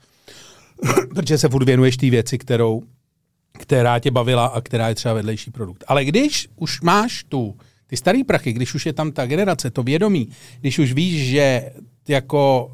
Protože 1.14 1.38
se 1.38 1.48
furt 1.48 1.64
věnuješ 1.64 1.96
té 1.96 2.10
věci, 2.10 2.38
kterou, 2.38 2.82
která 3.52 3.98
tě 3.98 4.10
bavila 4.10 4.46
a 4.46 4.60
která 4.60 4.88
je 4.88 4.94
třeba 4.94 5.14
vedlejší 5.14 5.51
produkt. 5.51 5.84
Ale 5.88 6.05
když 6.05 6.48
už 6.56 6.80
máš 6.80 7.24
tu, 7.28 7.56
ty 7.93 7.97
starý 7.97 8.24
prachy, 8.24 8.52
když 8.52 8.74
už 8.74 8.86
je 8.86 8.93
tam 8.93 9.12
ta 9.12 9.27
generace, 9.27 9.70
to 9.70 9.82
vědomí, 9.82 10.28
když 10.60 10.78
už 10.78 10.93
víš, 10.93 11.28
že 11.28 11.70
jako 12.09 12.73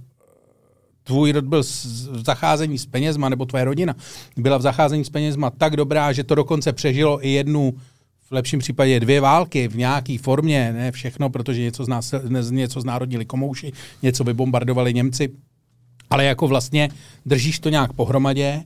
tvůj 1.03 1.33
rod 1.33 1.45
byl 1.45 1.63
v 1.63 2.23
zacházení 2.25 2.79
s 2.79 2.87
penězma, 2.87 3.29
nebo 3.29 3.47
tvoje 3.47 3.65
rodina 3.65 3.95
byla 4.37 4.59
v 4.59 4.63
zacházení 4.63 5.05
s 5.05 5.11
penězma 5.11 5.51
tak 5.51 5.77
dobrá, 5.77 6.13
že 6.13 6.25
to 6.25 6.35
dokonce 6.35 6.73
přežilo 6.73 7.27
i 7.27 7.31
jednu, 7.31 7.75
v 8.29 8.33
lepším 8.33 8.59
případě 8.59 9.01
dvě 9.01 9.21
války 9.21 9.69
v 9.69 9.77
nějaké 9.77 10.19
formě, 10.19 10.73
ne 10.73 10.93
všechno, 10.93 11.31
protože 11.31 11.63
něco, 11.63 11.85
z 11.85 11.89
nás, 11.89 12.15
něco 12.51 12.81
znárodnili 12.81 13.25
komouši, 13.25 13.73
něco 14.03 14.25
vybombardovali 14.25 14.95
Němci, 14.95 15.29
ale 16.11 16.25
jako 16.25 16.49
vlastně 16.49 16.89
držíš 17.27 17.59
to 17.59 17.69
nějak 17.69 17.93
pohromadě, 17.93 18.63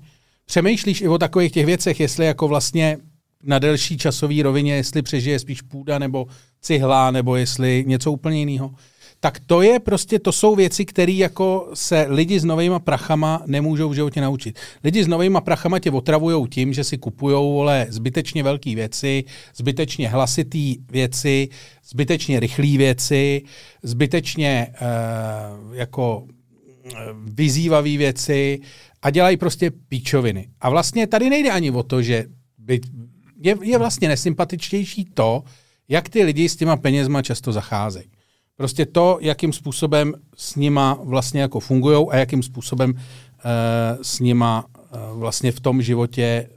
přemýšlíš 0.47 1.01
i 1.01 1.09
o 1.09 1.19
takových 1.19 1.53
těch 1.53 1.67
věcech, 1.67 2.01
jestli 2.01 2.27
jako 2.27 2.49
vlastně 2.49 2.99
na 3.43 3.59
delší 3.59 3.99
časové 3.99 4.43
rovině, 4.43 4.75
jestli 4.75 5.03
přežije 5.03 5.39
spíš 5.39 5.63
půda 5.63 5.99
nebo 5.99 6.27
cihla, 6.61 7.11
nebo 7.11 7.37
jestli 7.37 7.85
něco 7.87 8.13
úplně 8.13 8.39
jiného, 8.39 8.75
tak 9.21 9.41
to 9.47 9.63
je 9.63 9.81
prostě, 9.81 10.19
to 10.19 10.33
jsou 10.33 10.55
věci, 10.55 10.85
které 10.85 11.13
jako 11.13 11.71
se 11.75 12.07
lidi 12.09 12.41
s 12.41 12.45
novýma 12.45 12.79
prachama 12.79 13.43
nemůžou 13.47 13.89
v 13.89 13.95
životě 13.95 14.21
naučit. 14.21 14.59
Lidi 14.85 15.05
s 15.05 15.07
novýma 15.07 15.41
prachama 15.41 15.79
tě 15.79 15.91
otravují 15.91 16.49
tím, 16.49 16.73
že 16.73 16.85
si 16.85 16.99
kupují 16.99 17.35
vole 17.35 17.87
zbytečně 17.89 18.43
velké 18.43 18.75
věci, 18.75 19.25
zbytečně 19.57 20.09
hlasitý 20.09 20.77
věci, 20.91 21.49
zbytečně 21.85 22.41
rychlé 22.41 22.77
věci, 22.77 23.43
zbytečně 23.83 24.67
uh, 24.73 25.75
jako 25.77 26.27
vyzývavé 27.25 27.97
věci 27.97 28.61
a 29.03 29.11
dělají 29.11 29.37
prostě 29.37 29.71
píčoviny. 29.71 30.49
A 30.61 30.71
vlastně 30.71 31.07
tady 31.07 31.31
nejde 31.31 31.51
ani 31.51 31.71
o 31.71 31.83
to, 31.83 32.03
že 32.03 32.25
by, 32.59 32.81
je, 33.43 33.57
je 33.63 33.79
vlastně 33.79 34.09
nesympatičtější 34.09 35.05
to, 35.05 35.45
jak 35.89 36.09
ty 36.09 36.23
lidi 36.23 36.49
s 36.49 36.57
těma 36.57 36.77
penězma 36.77 37.23
často 37.23 37.53
zacházejí. 37.53 38.07
Prostě 38.57 38.87
to, 38.87 39.19
jakým 39.21 39.53
způsobem 39.53 40.15
s 40.37 40.57
nima 40.57 40.99
vlastně 41.05 41.41
jako 41.41 41.61
fungují 41.61 42.07
a 42.11 42.17
jakým 42.17 42.43
způsobem 42.43 42.91
uh, 42.91 43.01
s 44.03 44.21
nima 44.21 44.65
uh, 44.65 45.19
vlastně 45.19 45.53
v 45.53 45.61
tom 45.61 45.83
životě 45.83 46.49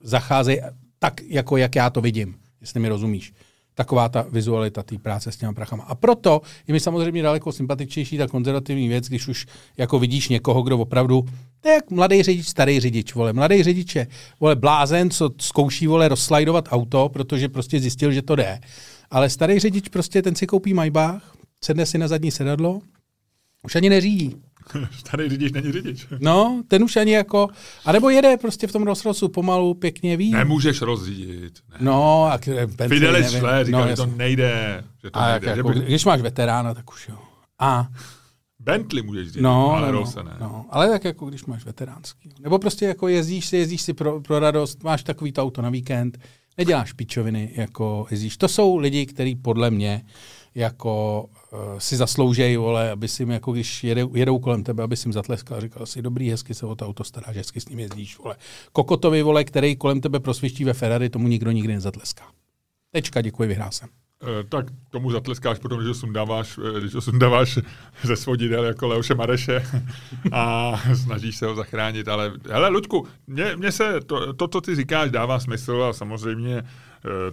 zacházejí 0.00 0.60
tak, 0.98 1.20
jako 1.22 1.56
jak 1.56 1.76
já 1.76 1.90
to 1.90 2.00
vidím, 2.00 2.34
jestli 2.60 2.80
mi 2.80 2.88
rozumíš 2.88 3.32
taková 3.74 4.08
ta 4.08 4.26
vizualita 4.30 4.82
té 4.82 4.98
práce 4.98 5.32
s 5.32 5.36
těma 5.36 5.52
prachama. 5.52 5.84
A 5.84 5.94
proto 5.94 6.40
je 6.66 6.72
mi 6.72 6.80
samozřejmě 6.80 7.22
daleko 7.22 7.52
sympatičnější 7.52 8.18
ta 8.18 8.26
konzervativní 8.26 8.88
věc, 8.88 9.08
když 9.08 9.28
už 9.28 9.46
jako 9.76 9.98
vidíš 9.98 10.28
někoho, 10.28 10.62
kdo 10.62 10.78
opravdu, 10.78 11.24
to 11.60 11.68
je 11.68 11.74
jak 11.74 11.90
mladý 11.90 12.22
řidič, 12.22 12.48
starý 12.48 12.80
řidič, 12.80 13.14
vole. 13.14 13.32
Mladý 13.32 13.62
řidič 13.62 13.94
je, 13.96 14.06
vole, 14.40 14.56
blázen, 14.56 15.10
co 15.10 15.30
zkouší, 15.40 15.86
vole, 15.86 16.08
rozslajdovat 16.08 16.68
auto, 16.70 17.08
protože 17.08 17.48
prostě 17.48 17.80
zjistil, 17.80 18.12
že 18.12 18.22
to 18.22 18.36
jde. 18.36 18.60
Ale 19.10 19.30
starý 19.30 19.58
řidič 19.58 19.88
prostě, 19.88 20.22
ten 20.22 20.34
si 20.34 20.46
koupí 20.46 20.74
Maybach, 20.74 21.36
sedne 21.64 21.86
si 21.86 21.98
na 21.98 22.08
zadní 22.08 22.30
sedadlo, 22.30 22.80
už 23.62 23.74
ani 23.74 23.90
neřídí. 23.90 24.36
Starý 24.98 25.28
řidič 25.28 25.52
není 25.52 25.72
řidič. 25.72 26.06
No, 26.20 26.62
ten 26.68 26.84
už 26.84 26.96
ani 26.96 27.12
jako, 27.12 27.48
a 27.84 27.92
nebo 27.92 28.10
jede 28.10 28.36
prostě 28.36 28.66
v 28.66 28.72
tom 28.72 28.82
rozrosu 28.82 29.28
pomalu, 29.28 29.74
pěkně 29.74 30.16
ví. 30.16 30.30
Nemůžeš 30.30 30.80
rozřídit. 30.80 31.58
Ne. 31.70 31.76
No, 31.80 32.24
a 32.24 32.38
Fidelis 32.88 33.30
šle, 33.30 33.64
říkal, 33.64 33.82
no, 33.82 33.88
že 33.88 33.96
to 33.96 34.06
nejde. 34.06 34.84
Že 35.02 35.10
to 35.10 35.18
a 35.18 35.30
nejde. 35.30 35.48
Jak, 35.48 35.56
jako, 35.56 35.68
by... 35.68 35.80
když 35.80 36.04
máš 36.04 36.20
veterána, 36.20 36.74
tak 36.74 36.92
už 36.92 37.08
jo. 37.08 37.18
A 37.58 37.88
Bentley 38.58 39.02
můžeš 39.02 39.28
říct, 39.28 39.42
no, 39.42 39.72
ale 39.72 39.86
no, 39.86 39.92
Rose 39.92 40.22
ne. 40.22 40.36
No, 40.40 40.66
ale 40.70 40.88
tak 40.88 41.04
jako 41.04 41.26
když 41.26 41.44
máš 41.44 41.64
veteránský. 41.64 42.30
Nebo 42.40 42.58
prostě 42.58 42.84
jako 42.84 43.08
jezdíš 43.08 43.46
si, 43.46 43.56
jezdíš 43.56 43.82
si 43.82 43.92
pro, 43.92 44.20
pro 44.20 44.38
radost, 44.38 44.82
máš 44.82 45.02
takový 45.02 45.32
to 45.32 45.42
auto 45.42 45.62
na 45.62 45.70
víkend, 45.70 46.18
neděláš 46.58 46.92
pičoviny, 46.92 47.52
jako 47.56 48.06
jezdíš. 48.10 48.36
To 48.36 48.48
jsou 48.48 48.76
lidi, 48.76 49.06
kteří 49.06 49.34
podle 49.34 49.70
mě 49.70 50.02
jako 50.54 51.24
si 51.78 51.96
zasloužejí, 51.96 52.56
vole, 52.56 52.90
aby 52.90 53.08
si 53.08 53.22
jim, 53.22 53.30
jako 53.30 53.52
když 53.52 53.84
jedou, 53.84 54.16
jedou 54.16 54.38
kolem 54.38 54.64
tebe, 54.64 54.82
aby 54.82 54.96
si 54.96 55.08
jim 55.08 55.12
zatleskal 55.12 55.60
říkal 55.60 55.86
si, 55.86 56.02
dobrý, 56.02 56.30
hezky 56.30 56.54
se 56.54 56.66
o 56.66 56.74
to 56.74 56.86
auto 56.86 57.04
staráš, 57.04 57.36
hezky 57.36 57.60
s 57.60 57.68
ním 57.68 57.78
jezdíš, 57.78 58.18
vole. 58.18 58.36
Kokotovi, 58.72 59.22
vole, 59.22 59.44
který 59.44 59.76
kolem 59.76 60.00
tebe 60.00 60.20
prosviští 60.20 60.64
ve 60.64 60.72
Ferrari, 60.72 61.10
tomu 61.10 61.28
nikdo 61.28 61.50
nikdy 61.50 61.74
nezatleská. 61.74 62.24
Tečka, 62.90 63.20
děkuji, 63.20 63.48
vyhrál 63.48 63.70
jsem. 63.70 63.88
E, 64.40 64.44
tak 64.44 64.66
tomu 64.90 65.10
zatleskáš 65.10 65.58
potom, 65.58 65.78
když 65.78 65.88
ho 65.88 65.94
sundáváš, 65.94 66.58
když 66.78 66.94
ho 66.94 67.00
sundáváš 67.00 67.58
ze 68.02 68.16
svodidel 68.16 68.64
jako 68.64 68.88
Leoše 68.88 69.14
Mareše 69.14 69.62
a 70.32 70.74
snažíš 70.94 71.36
se 71.36 71.46
ho 71.46 71.54
zachránit, 71.54 72.08
ale 72.08 72.32
hele, 72.50 72.68
Luďku, 72.68 73.06
mně, 73.26 73.56
mně 73.56 73.72
se 73.72 74.00
to, 74.00 74.32
to, 74.32 74.48
co 74.48 74.60
ty 74.60 74.74
říkáš, 74.74 75.10
dává 75.10 75.40
smysl 75.40 75.82
a 75.82 75.92
samozřejmě 75.92 76.62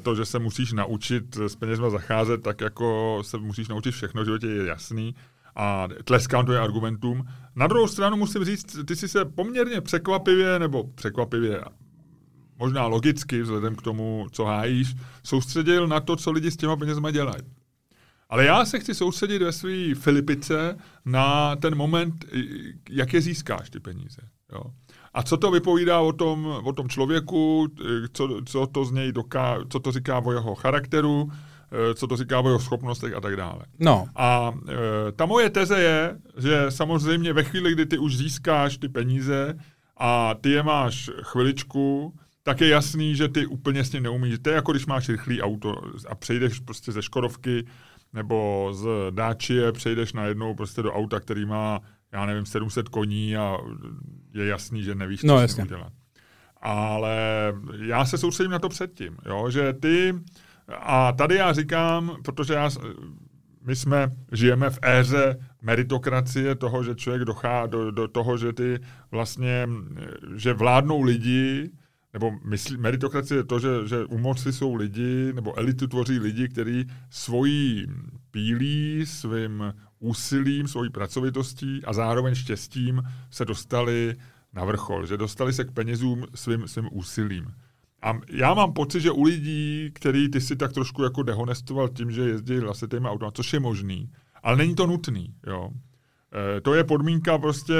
to, 0.02 0.16
že 0.16 0.26
se 0.26 0.40
musíš 0.40 0.74
naučit 0.74 1.36
s 1.36 1.56
penězma 1.56 1.90
zacházet, 1.90 2.44
tak 2.44 2.62
jako 2.62 3.20
se 3.26 3.38
musíš 3.38 3.68
naučit 3.68 3.92
všechno, 3.92 4.26
že 4.26 4.32
je 4.48 4.66
jasný 4.66 5.16
a 5.56 5.88
tleskám 6.04 6.46
to 6.46 6.54
je 6.54 6.60
argumentům. 6.60 7.28
Na 7.56 7.68
druhou 7.68 7.88
stranu 7.88 8.18
musím 8.18 8.46
říct, 8.46 8.78
ty 8.86 8.96
jsi 8.96 9.08
se 9.08 9.26
poměrně 9.26 9.82
překvapivě, 9.82 10.60
nebo 10.60 10.84
překvapivě 10.84 11.62
možná 12.60 12.88
logicky, 12.88 13.42
vzhledem 13.42 13.76
k 13.76 13.82
tomu, 13.82 14.28
co 14.32 14.46
hájíš, 14.46 14.96
soustředil 15.24 15.88
na 15.88 16.00
to, 16.00 16.16
co 16.16 16.32
lidi 16.32 16.52
s 16.52 16.58
těma 16.58 16.76
penězma 16.76 17.12
dělají. 17.12 17.44
Ale 18.30 18.46
já 18.46 18.66
se 18.66 18.80
chci 18.80 18.96
soustředit 18.96 19.42
ve 19.42 19.52
své 19.52 19.96
Filipice 19.96 20.78
na 21.06 21.56
ten 21.56 21.76
moment, 21.76 22.26
jak 22.90 23.14
je 23.14 23.22
získáš 23.22 23.70
ty 23.70 23.80
peníze. 23.80 24.22
Jo. 24.52 24.62
A 25.20 25.24
co 25.24 25.38
to 25.38 25.52
vypovídá 25.52 26.00
o 26.00 26.14
tom, 26.14 26.46
o 26.64 26.74
tom 26.74 26.90
člověku, 26.90 27.68
co, 28.14 28.42
co 28.46 28.68
to 28.68 28.86
z 28.86 28.92
něj 28.92 29.12
doká, 29.12 29.58
co 29.70 29.80
to 29.80 29.92
říká 29.92 30.20
o 30.20 30.32
jeho 30.32 30.56
charakteru, 30.56 31.32
co 31.96 32.08
to 32.08 32.18
říká 32.18 32.40
o 32.40 32.48
jeho 32.48 32.60
schopnostech 32.60 33.14
a 33.14 33.22
tak 33.22 33.36
dále. 33.36 33.66
No. 33.80 34.08
A 34.16 34.54
e, 34.70 35.12
ta 35.12 35.26
moje 35.26 35.50
teze 35.50 35.82
je, 35.82 36.18
že 36.38 36.66
samozřejmě 36.70 37.34
ve 37.34 37.44
chvíli, 37.44 37.72
kdy 37.72 37.86
ty 37.86 37.98
už 37.98 38.18
získáš 38.18 38.78
ty 38.78 38.90
peníze 38.90 39.58
a 39.98 40.36
ty 40.42 40.50
je 40.50 40.64
máš 40.64 41.10
chviličku, 41.22 42.14
tak 42.44 42.62
je 42.62 42.68
jasný, 42.68 43.16
že 43.16 43.28
ty 43.28 43.46
úplně 43.46 43.84
s 43.84 43.90
tím 43.90 44.04
neumíš. 44.04 44.40
To 44.42 44.50
je 44.50 44.56
jako 44.56 44.72
když 44.72 44.86
máš 44.86 45.10
rychlý 45.10 45.42
auto 45.42 45.82
a 46.08 46.16
přejdeš 46.16 46.60
prostě 46.60 46.92
ze 46.92 47.02
Škodovky 47.02 47.66
nebo 48.14 48.70
z 48.72 48.88
Dáčie, 49.10 49.72
přejdeš 49.72 50.14
najednou 50.14 50.56
prostě 50.56 50.82
do 50.82 50.94
auta, 50.94 51.20
který 51.20 51.46
má, 51.46 51.80
já 52.12 52.26
nevím, 52.26 52.46
700 52.46 52.90
koní 52.90 53.38
a 53.38 53.58
je 54.34 54.46
jasný, 54.46 54.84
že 54.84 54.96
nevíš, 54.96 55.22
co 55.22 55.28
no, 55.28 55.38
s 55.38 55.42
jasně. 55.42 55.56
tím 55.56 55.66
udělat. 55.66 55.94
Ale 56.62 57.18
já 57.82 58.06
se 58.06 58.18
soustředím 58.18 58.52
na 58.52 58.60
to 58.60 58.70
předtím, 58.70 59.18
jo, 59.26 59.50
že 59.50 59.74
ty, 59.74 60.14
a 60.78 61.12
tady 61.12 61.36
já 61.36 61.54
říkám, 61.54 62.18
protože 62.24 62.54
já, 62.54 62.70
my 63.66 63.76
jsme, 63.76 64.12
žijeme 64.32 64.70
v 64.70 64.80
éře 64.82 65.40
meritokracie 65.62 66.56
toho, 66.56 66.84
že 66.84 66.96
člověk 66.96 67.26
dochá 67.26 67.66
do, 67.66 67.92
do 67.92 68.08
toho, 68.08 68.38
že 68.38 68.54
ty 68.54 68.80
vlastně, 69.12 69.68
že 70.36 70.54
vládnou 70.54 71.02
lidi, 71.02 71.70
nebo 72.14 72.32
myslí, 72.46 72.78
meritokracie 72.78 73.40
je 73.40 73.44
to, 73.44 73.60
že, 73.60 73.70
že 73.86 74.06
u 74.06 74.18
moci 74.18 74.54
jsou 74.54 74.76
lidi, 74.76 75.34
nebo 75.34 75.60
elitu 75.60 75.88
tvoří 75.88 76.20
lidi, 76.20 76.48
kteří 76.48 76.86
svojí 77.10 77.88
pílí, 78.32 79.06
svým 79.06 79.74
úsilím, 80.00 80.68
svojí 80.68 80.90
pracovitostí 80.90 81.86
a 81.86 81.94
zároveň 81.94 82.36
štěstím 82.36 83.04
se 83.32 83.46
dostali 83.46 84.16
na 84.54 84.66
vrchol, 84.66 85.06
že 85.06 85.18
dostali 85.18 85.54
se 85.54 85.64
k 85.64 85.72
penězům 85.72 86.26
svým, 86.36 86.68
svým 86.68 86.90
úsilím. 86.92 87.54
A 88.02 88.14
já 88.30 88.54
mám 88.54 88.74
pocit, 88.74 89.02
že 89.02 89.12
u 89.12 89.24
lidí, 89.24 89.92
který 89.94 90.30
ty 90.30 90.42
si 90.42 90.56
tak 90.56 90.74
trošku 90.74 91.04
jako 91.04 91.24
dehonestoval 91.24 91.90
tím, 91.90 92.12
že 92.12 92.22
jezdí 92.22 92.58
hlasitými 92.58 93.08
auty, 93.08 93.26
což 93.34 93.54
je 93.54 93.60
možný, 93.60 94.12
ale 94.44 94.58
není 94.58 94.76
to 94.76 94.88
nutný. 94.88 95.34
Jo. 95.48 95.70
E, 96.58 96.62
to 96.62 96.74
je 96.74 96.84
podmínka 96.84 97.38
prostě, 97.38 97.76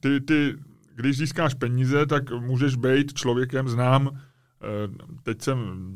ty, 0.00 0.20
ty, 0.20 0.54
když 0.94 1.16
získáš 1.16 1.54
peníze, 1.54 2.06
tak 2.06 2.30
můžeš 2.30 2.76
být 2.76 3.14
člověkem, 3.14 3.68
znám, 3.68 4.20
teď 5.22 5.42
jsem 5.42 5.92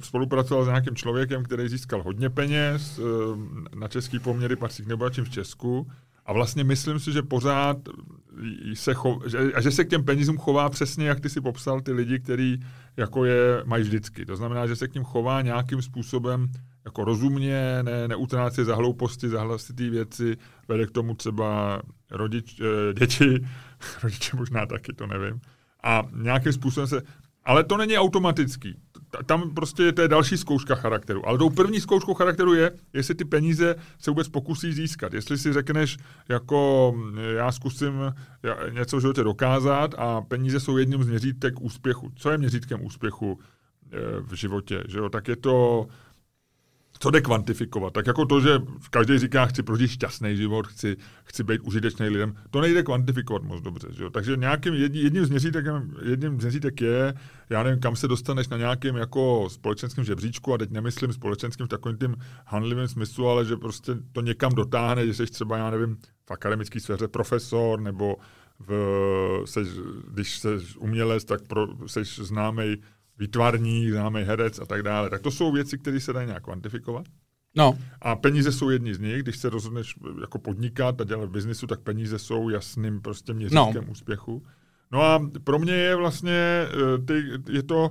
spolupracoval 0.00 0.64
s 0.64 0.68
nějakým 0.68 0.96
člověkem, 0.96 1.42
který 1.42 1.68
získal 1.68 2.02
hodně 2.02 2.30
peněz, 2.30 3.00
na 3.74 3.88
český 3.88 4.18
poměry 4.18 4.56
patří 4.56 4.82
k 4.82 4.86
nejbohatším 4.86 5.24
v 5.24 5.30
Česku, 5.30 5.86
a 6.26 6.32
vlastně 6.32 6.64
myslím 6.64 6.98
si, 6.98 7.12
že 7.12 7.22
pořád 7.22 7.76
se 8.74 8.94
cho, 8.94 9.20
že, 9.26 9.38
a 9.38 9.60
že 9.60 9.70
se 9.70 9.84
k 9.84 9.90
těm 9.90 10.04
penězům 10.04 10.38
chová 10.38 10.68
přesně, 10.68 11.06
jak 11.06 11.20
ty 11.20 11.30
si 11.30 11.40
popsal, 11.40 11.80
ty 11.80 11.92
lidi, 11.92 12.18
který 12.18 12.60
jako 12.96 13.24
je 13.24 13.62
mají 13.64 13.82
vždycky. 13.82 14.26
To 14.26 14.36
znamená, 14.36 14.66
že 14.66 14.76
se 14.76 14.88
k 14.88 14.94
ním 14.94 15.04
chová 15.04 15.42
nějakým 15.42 15.82
způsobem 15.82 16.48
jako 16.84 17.04
rozumně, 17.04 17.78
ne, 17.82 18.08
neutrácí 18.08 18.64
za 18.64 18.74
hlouposti, 18.74 19.28
za 19.28 19.42
hlasitý 19.42 19.90
věci, 19.90 20.36
vede 20.68 20.86
k 20.86 20.90
tomu 20.90 21.14
třeba 21.14 21.82
rodič, 22.10 22.60
eh, 22.60 22.94
děti, 22.94 23.46
rodiče 24.02 24.36
možná 24.36 24.66
taky, 24.66 24.92
to 24.92 25.06
nevím. 25.06 25.40
A 25.82 26.02
nějakým 26.12 26.52
způsobem 26.52 26.86
se, 26.86 27.02
ale 27.44 27.64
to 27.64 27.76
není 27.76 27.98
automatický. 27.98 28.76
Tam 29.26 29.54
prostě 29.54 29.92
to 29.92 30.02
je 30.02 30.08
další 30.08 30.36
zkouška 30.36 30.74
charakteru. 30.74 31.28
Ale 31.28 31.38
tou 31.38 31.50
první 31.50 31.80
zkouškou 31.80 32.14
charakteru 32.14 32.54
je, 32.54 32.70
jestli 32.92 33.14
ty 33.14 33.24
peníze 33.24 33.74
se 33.98 34.10
vůbec 34.10 34.28
pokusí 34.28 34.72
získat. 34.72 35.14
Jestli 35.14 35.38
si 35.38 35.52
řekneš, 35.52 35.96
jako 36.28 36.94
já 37.36 37.52
zkusím 37.52 37.92
něco 38.70 38.96
v 38.96 39.00
životě 39.00 39.22
dokázat 39.22 39.94
a 39.98 40.20
peníze 40.20 40.60
jsou 40.60 40.76
jedním 40.76 41.02
z 41.02 41.06
měřítek 41.06 41.60
úspěchu. 41.60 42.12
Co 42.16 42.30
je 42.30 42.38
měřítkem 42.38 42.84
úspěchu 42.84 43.38
eh, 43.92 43.98
v 44.20 44.32
životě? 44.32 44.84
Že 44.88 44.98
jo? 44.98 45.08
Tak 45.08 45.28
je 45.28 45.36
to 45.36 45.86
co 46.98 47.10
jde 47.10 47.20
kvantifikovat? 47.20 47.92
Tak 47.92 48.06
jako 48.06 48.24
to, 48.26 48.40
že 48.40 48.50
každý 48.90 49.18
říká, 49.18 49.46
chci 49.46 49.62
prožít 49.62 49.90
šťastný 49.90 50.36
život, 50.36 50.66
chci, 50.66 50.96
chci 51.24 51.44
být 51.44 51.60
užitečný 51.60 52.08
lidem, 52.08 52.34
to 52.50 52.60
nejde 52.60 52.82
kvantifikovat 52.82 53.42
moc 53.42 53.60
dobře. 53.60 53.88
Že 53.90 54.02
jo? 54.02 54.10
Takže 54.10 54.36
nějakým 54.36 54.74
jedním 54.74 55.26
z, 55.26 55.30
měřítek, 55.30 55.64
jedním 56.10 56.40
z 56.40 56.44
měřítek 56.44 56.80
je, 56.80 57.14
já 57.50 57.62
nevím, 57.62 57.80
kam 57.80 57.96
se 57.96 58.08
dostaneš 58.08 58.48
na 58.48 58.56
nějakém 58.56 58.96
jako 58.96 59.48
společenském 59.50 60.04
žebříčku, 60.04 60.54
a 60.54 60.58
teď 60.58 60.70
nemyslím 60.70 61.12
společenským 61.12 61.66
v 61.66 61.68
takovým 61.68 61.98
tím 61.98 62.16
handlivém 62.46 62.88
smyslu, 62.88 63.28
ale 63.28 63.44
že 63.44 63.56
prostě 63.56 63.92
to 64.12 64.20
někam 64.20 64.52
dotáhne, 64.52 65.06
že 65.06 65.14
jsi 65.14 65.26
třeba, 65.26 65.56
já 65.56 65.70
nevím, 65.70 65.96
v 66.26 66.30
akademické 66.30 66.80
sféře 66.80 67.08
profesor, 67.08 67.80
nebo 67.80 68.16
v, 68.58 69.42
seš, 69.44 69.68
když 70.10 70.38
jsi 70.38 70.48
umělec, 70.78 71.24
tak 71.24 71.40
jsi 71.86 72.04
známý 72.04 72.76
výtvarník, 73.18 73.90
známý 73.90 74.22
herec 74.22 74.58
a 74.58 74.66
tak 74.66 74.82
dále. 74.82 75.10
Tak 75.10 75.22
to 75.22 75.30
jsou 75.30 75.52
věci, 75.52 75.78
které 75.78 76.00
se 76.00 76.12
dají 76.12 76.26
nějak 76.26 76.44
kvantifikovat. 76.44 77.06
No. 77.56 77.78
A 78.02 78.16
peníze 78.16 78.52
jsou 78.52 78.70
jedni 78.70 78.94
z 78.94 78.98
nich. 78.98 79.22
Když 79.22 79.36
se 79.36 79.50
rozhodneš 79.50 79.94
jako 80.20 80.38
podnikat 80.38 81.00
a 81.00 81.04
dělat 81.04 81.28
v 81.28 81.32
biznisu, 81.32 81.66
tak 81.66 81.80
peníze 81.80 82.18
jsou 82.18 82.48
jasným 82.48 83.00
prostě 83.00 83.34
měřítkem 83.34 83.84
no. 83.84 83.90
úspěchu. 83.90 84.42
No 84.92 85.02
a 85.02 85.30
pro 85.44 85.58
mě 85.58 85.72
je 85.72 85.96
vlastně, 85.96 86.66
eh, 86.66 86.98
ty, 86.98 87.24
je 87.52 87.62
to, 87.62 87.90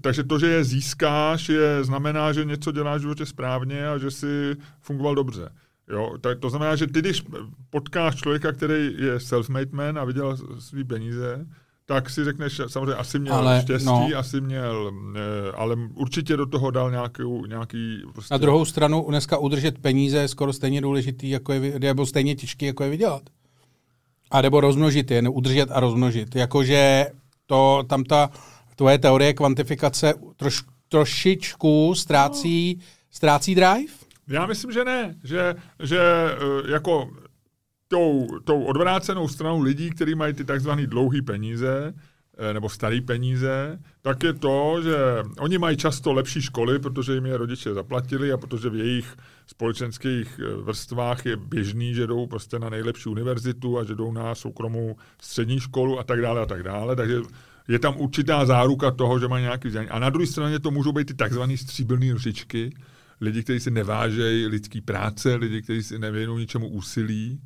takže 0.00 0.24
to, 0.24 0.38
že 0.38 0.46
je 0.46 0.64
získáš, 0.64 1.48
je, 1.48 1.84
znamená, 1.84 2.32
že 2.32 2.44
něco 2.44 2.72
děláš 2.72 2.98
v 2.98 3.02
životě 3.02 3.26
správně 3.26 3.88
a 3.88 3.98
že 3.98 4.10
si 4.10 4.56
fungoval 4.80 5.14
dobře. 5.14 5.48
Jo, 5.88 6.18
tak 6.20 6.38
to 6.38 6.50
znamená, 6.50 6.76
že 6.76 6.86
ty, 6.86 6.98
když 7.00 7.22
potkáš 7.70 8.14
člověka, 8.14 8.52
který 8.52 8.94
je 8.98 9.16
self-made 9.16 9.72
man 9.72 9.98
a 9.98 10.04
vydělal 10.04 10.36
svý 10.58 10.84
peníze, 10.84 11.46
tak 11.92 12.10
si 12.10 12.24
řekneš, 12.24 12.60
samozřejmě 12.66 12.94
asi 12.94 13.18
měl 13.18 13.34
ale, 13.34 13.62
štěstí, 13.62 13.86
no. 13.86 14.08
asi 14.16 14.40
měl, 14.40 14.92
eh, 15.16 15.52
ale 15.56 15.76
určitě 15.94 16.36
do 16.36 16.46
toho 16.46 16.70
dal 16.70 16.90
nějaký, 16.90 17.22
nějaký 17.48 18.02
prostě... 18.12 18.34
Na 18.34 18.38
druhou 18.38 18.64
stranu 18.64 19.06
dneska 19.08 19.38
udržet 19.38 19.78
peníze 19.78 20.18
je 20.18 20.28
skoro 20.28 20.52
stejně 20.52 20.80
důležitý, 20.80 21.30
jako 21.30 21.52
je, 21.52 21.78
nebo 21.78 22.06
stejně 22.06 22.34
těžký, 22.34 22.66
jako 22.66 22.84
je 22.84 22.90
vydělat. 22.90 23.22
A 24.30 24.42
nebo 24.42 24.60
rozmnožit 24.60 25.10
je, 25.10 25.28
udržet 25.28 25.70
a 25.70 25.80
rozmnožit. 25.80 26.36
Jakože 26.36 27.06
to, 27.46 27.84
tam 27.88 28.04
ta 28.04 28.30
tvoje 28.76 28.98
teorie 28.98 29.34
kvantifikace 29.34 30.14
troš, 30.36 30.62
trošičku 30.88 31.94
ztrácí, 31.94 32.74
no. 32.78 32.84
ztrácí 33.10 33.54
drive? 33.54 33.92
Já 34.28 34.46
myslím, 34.46 34.72
že 34.72 34.84
ne. 34.84 35.14
Že, 35.24 35.54
že 35.82 36.00
eh, 36.00 36.72
jako 36.72 37.10
tou, 37.92 38.26
tou 38.44 38.62
odvrácenou 38.62 39.28
stranou 39.28 39.60
lidí, 39.60 39.90
kteří 39.90 40.14
mají 40.14 40.32
ty 40.32 40.44
takzvané 40.44 40.86
dlouhé 40.86 41.22
peníze, 41.22 41.94
eh, 42.38 42.54
nebo 42.54 42.68
staré 42.68 43.00
peníze, 43.00 43.78
tak 44.02 44.22
je 44.22 44.32
to, 44.32 44.80
že 44.82 44.96
oni 45.38 45.58
mají 45.58 45.76
často 45.76 46.12
lepší 46.12 46.42
školy, 46.42 46.78
protože 46.78 47.14
jim 47.14 47.26
je 47.26 47.36
rodiče 47.36 47.74
zaplatili 47.74 48.32
a 48.32 48.36
protože 48.36 48.70
v 48.70 48.76
jejich 48.76 49.16
společenských 49.46 50.40
eh, 50.40 50.56
vrstvách 50.56 51.26
je 51.26 51.36
běžný, 51.36 51.94
že 51.94 52.06
jdou 52.06 52.26
prostě 52.26 52.58
na 52.58 52.68
nejlepší 52.68 53.08
univerzitu 53.08 53.78
a 53.78 53.84
že 53.84 53.94
jdou 53.94 54.12
na 54.12 54.34
soukromou 54.34 54.96
střední 55.20 55.60
školu 55.60 55.98
a 55.98 56.04
tak 56.04 56.20
dále 56.20 56.40
a 56.40 56.46
tak 56.46 56.62
dále. 56.62 56.96
Takže 56.96 57.20
je 57.68 57.78
tam 57.78 58.00
určitá 58.00 58.46
záruka 58.46 58.90
toho, 58.90 59.18
že 59.18 59.28
mají 59.28 59.42
nějaký 59.42 59.68
vzdělání. 59.68 59.90
A 59.90 59.98
na 59.98 60.10
druhé 60.10 60.26
straně 60.26 60.58
to 60.58 60.70
můžou 60.70 60.92
být 60.92 61.06
ty 61.06 61.14
takzvané 61.14 61.56
stříbrné 61.56 62.12
rušičky, 62.12 62.72
lidi, 63.20 63.42
kteří 63.42 63.60
si 63.60 63.70
nevážejí 63.70 64.46
lidský 64.46 64.80
práce, 64.80 65.34
lidi, 65.34 65.62
kteří 65.62 65.82
si 65.82 65.98
nevěnují 65.98 66.40
ničemu 66.40 66.68
úsilí 66.68 67.40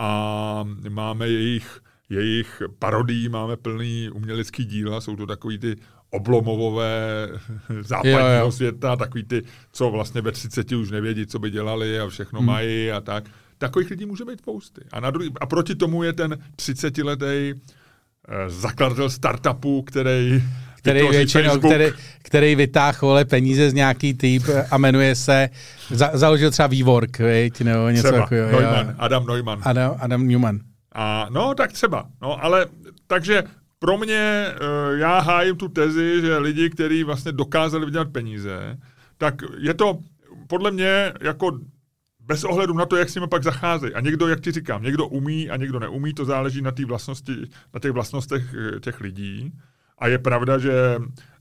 a 0.00 0.64
máme 0.88 1.28
jejich, 1.28 1.80
jejich 2.08 2.62
parodii, 2.78 3.28
máme 3.28 3.56
plný 3.56 4.10
umělecký 4.14 4.64
díla, 4.64 5.00
jsou 5.00 5.16
to 5.16 5.26
takový 5.26 5.58
ty 5.58 5.76
oblomovové 6.10 7.28
západního 7.80 8.20
jo, 8.20 8.44
jo. 8.44 8.52
světa, 8.52 8.96
takový 8.96 9.24
ty, 9.24 9.42
co 9.72 9.90
vlastně 9.90 10.20
ve 10.20 10.32
30 10.32 10.72
už 10.72 10.90
nevědí, 10.90 11.26
co 11.26 11.38
by 11.38 11.50
dělali 11.50 12.00
a 12.00 12.08
všechno 12.08 12.38
hmm. 12.38 12.46
mají 12.46 12.90
a 12.90 13.00
tak. 13.00 13.24
Takových 13.58 13.90
lidí 13.90 14.06
může 14.06 14.24
být 14.24 14.38
spousty. 14.38 14.80
A, 14.92 15.00
na 15.00 15.10
druhý, 15.10 15.30
a 15.40 15.46
proti 15.46 15.74
tomu 15.74 16.02
je 16.02 16.12
ten 16.12 16.38
30-letý 16.56 17.54
eh, 17.54 18.50
zakladatel 18.50 19.10
startupu, 19.10 19.82
který 19.82 20.42
který 20.80 21.08
většinou, 21.08 21.58
který, 21.58 21.84
který 22.22 22.54
vytáhl 22.54 23.24
peníze 23.24 23.70
z 23.70 23.74
nějaký 23.74 24.14
typ 24.14 24.42
a 24.70 24.78
jmenuje 24.78 25.14
se, 25.14 25.48
za, 25.90 26.10
založil 26.14 26.50
třeba 26.50 26.66
Vývork, 26.66 27.18
veď, 27.18 27.60
nebo 27.60 27.88
něco 27.88 28.08
třeba, 28.08 28.20
takového. 28.20 28.60
Neumann, 28.60 28.94
Adam 28.98 29.26
Neumann. 29.26 29.60
Adam, 29.64 29.96
Adam 30.00 30.28
Newman. 30.28 30.60
A, 30.92 31.26
no, 31.30 31.54
tak 31.54 31.72
třeba. 31.72 32.06
No, 32.22 32.44
ale 32.44 32.66
takže 33.06 33.42
pro 33.78 33.98
mě, 33.98 34.46
uh, 34.50 34.98
já 34.98 35.20
hájím 35.20 35.56
tu 35.56 35.68
tezi, 35.68 36.20
že 36.20 36.38
lidi, 36.38 36.70
kteří 36.70 37.04
vlastně 37.04 37.32
dokázali 37.32 37.84
vydělat 37.84 38.12
peníze, 38.12 38.78
tak 39.18 39.34
je 39.58 39.74
to 39.74 39.98
podle 40.46 40.70
mě 40.70 41.12
jako 41.20 41.58
bez 42.20 42.44
ohledu 42.44 42.74
na 42.74 42.86
to, 42.86 42.96
jak 42.96 43.10
s 43.10 43.14
nimi 43.14 43.26
pak 43.28 43.42
zacházejí. 43.42 43.94
A 43.94 44.00
někdo, 44.00 44.28
jak 44.28 44.40
ti 44.40 44.50
říkám, 44.52 44.82
někdo 44.82 45.06
umí 45.06 45.50
a 45.50 45.56
někdo 45.56 45.78
neumí, 45.78 46.14
to 46.14 46.24
záleží 46.24 46.62
na, 46.62 46.72
vlastnosti, 46.86 47.36
na 47.74 47.80
těch 47.80 47.90
vlastnostech 47.90 48.54
eh, 48.54 48.80
těch 48.80 49.00
lidí. 49.00 49.52
A 50.00 50.08
je 50.08 50.18
pravda, 50.18 50.58
že 50.58 50.72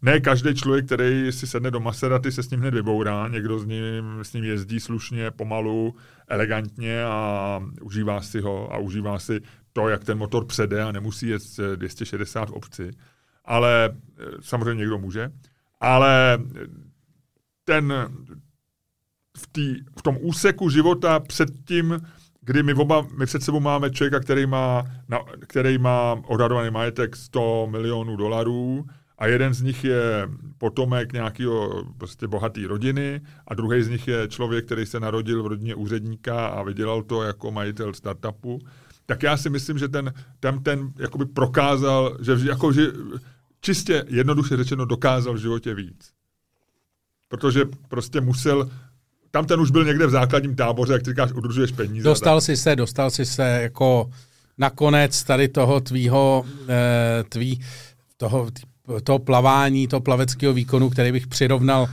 ne 0.02 0.20
každý 0.20 0.56
člověk, 0.56 0.86
který 0.86 1.32
si 1.32 1.48
sedne 1.48 1.72
do 1.72 1.80
Maseraty, 1.80 2.32
se 2.32 2.44
s 2.44 2.50
ním 2.50 2.60
hned 2.60 2.74
vybourá. 2.74 3.28
Někdo 3.28 3.60
s 3.60 3.66
ním, 3.66 4.20
s 4.22 4.34
ním 4.34 4.44
jezdí 4.44 4.80
slušně, 4.80 5.32
pomalu, 5.32 5.96
elegantně 6.28 7.04
a 7.04 7.62
užívá 7.82 8.22
si 8.22 8.42
ho 8.42 8.74
a 8.74 8.78
užívá 8.78 9.20
si 9.20 9.42
to, 9.74 9.90
jak 9.90 10.04
ten 10.04 10.18
motor 10.18 10.46
přede 10.46 10.84
a 10.84 10.92
nemusí 10.92 11.28
jet 11.28 11.42
260 11.76 12.50
v 12.50 12.54
obci. 12.54 12.92
Ale 13.46 13.90
eh, 13.94 14.24
samozřejmě 14.42 14.80
někdo 14.80 15.00
může. 15.00 15.32
Ale 15.80 16.40
ten, 17.64 17.94
v, 19.38 19.48
tý, 19.52 19.76
v 20.00 20.02
tom 20.02 20.18
úseku 20.22 20.70
života 20.70 21.20
před 21.20 21.50
tím, 21.66 22.02
kdy 22.50 22.64
my 22.64 22.74
oba, 22.74 23.08
my 23.18 23.26
před 23.26 23.44
sebou 23.44 23.60
máme 23.60 23.90
člověka, 23.90 24.20
který 24.20 24.46
má, 24.46 24.86
na, 25.10 25.20
který 25.48 25.78
má 25.78 26.22
odhadovaný 26.28 26.72
majetek 26.72 27.16
100 27.16 27.68
milionů 27.70 28.16
dolarů 28.16 28.86
a 29.18 29.28
jeden 29.28 29.54
z 29.54 29.62
nich 29.62 29.84
je 29.84 30.30
potomek 30.58 31.14
nějakého 31.14 31.84
prostě 31.98 32.28
bohaté 32.28 32.68
rodiny 32.68 33.22
a 33.48 33.54
druhý 33.54 33.84
z 33.84 33.90
nich 33.90 34.08
je 34.08 34.28
člověk, 34.28 34.66
který 34.66 34.86
se 34.86 35.00
narodil 35.00 35.44
v 35.44 35.48
rodině 35.48 35.76
úředníka 35.76 36.48
a 36.48 36.64
vydělal 36.64 37.04
to 37.04 37.24
jako 37.24 37.52
majitel 37.52 37.94
startupu, 37.94 38.60
tak 39.06 39.24
já 39.24 39.38
si 39.38 39.50
myslím, 39.50 39.78
že 39.78 39.88
ten, 39.88 40.14
ten, 40.40 40.64
ten 40.64 40.94
jakoby 41.00 41.26
prokázal, 41.26 42.18
že, 42.22 42.38
jako, 42.50 42.72
že 42.72 42.88
čistě 43.62 44.06
jednoduše 44.08 44.58
řečeno 44.58 44.86
dokázal 44.86 45.34
v 45.34 45.42
životě 45.42 45.74
víc. 45.74 46.12
Protože 47.28 47.66
prostě 47.90 48.22
musel 48.22 48.70
tam 49.32 49.46
ten 49.46 49.60
už 49.60 49.72
byl 49.72 49.86
někde 49.86 50.08
v 50.08 50.10
základním 50.10 50.56
táboře, 50.56 50.94
jak 50.94 51.04
ty 51.04 51.10
říkáš, 51.10 51.32
udržuješ 51.32 51.72
peníze. 51.72 52.04
Dostal 52.04 52.42
si 52.42 52.58
se, 52.58 52.76
dostal 52.76 53.12
si 53.12 53.26
se 53.26 53.44
jako 53.44 54.10
nakonec 54.58 55.24
tady 55.24 55.48
toho 55.48 55.80
tvýho, 55.80 56.46
eh, 56.70 57.24
tvý, 57.30 57.62
toho, 58.18 58.48
toho 59.04 59.20
plavání, 59.20 59.88
toho 59.88 60.00
plaveckého 60.00 60.54
výkonu, 60.54 60.90
který 60.90 61.12
bych 61.12 61.28
přirovnal 61.28 61.90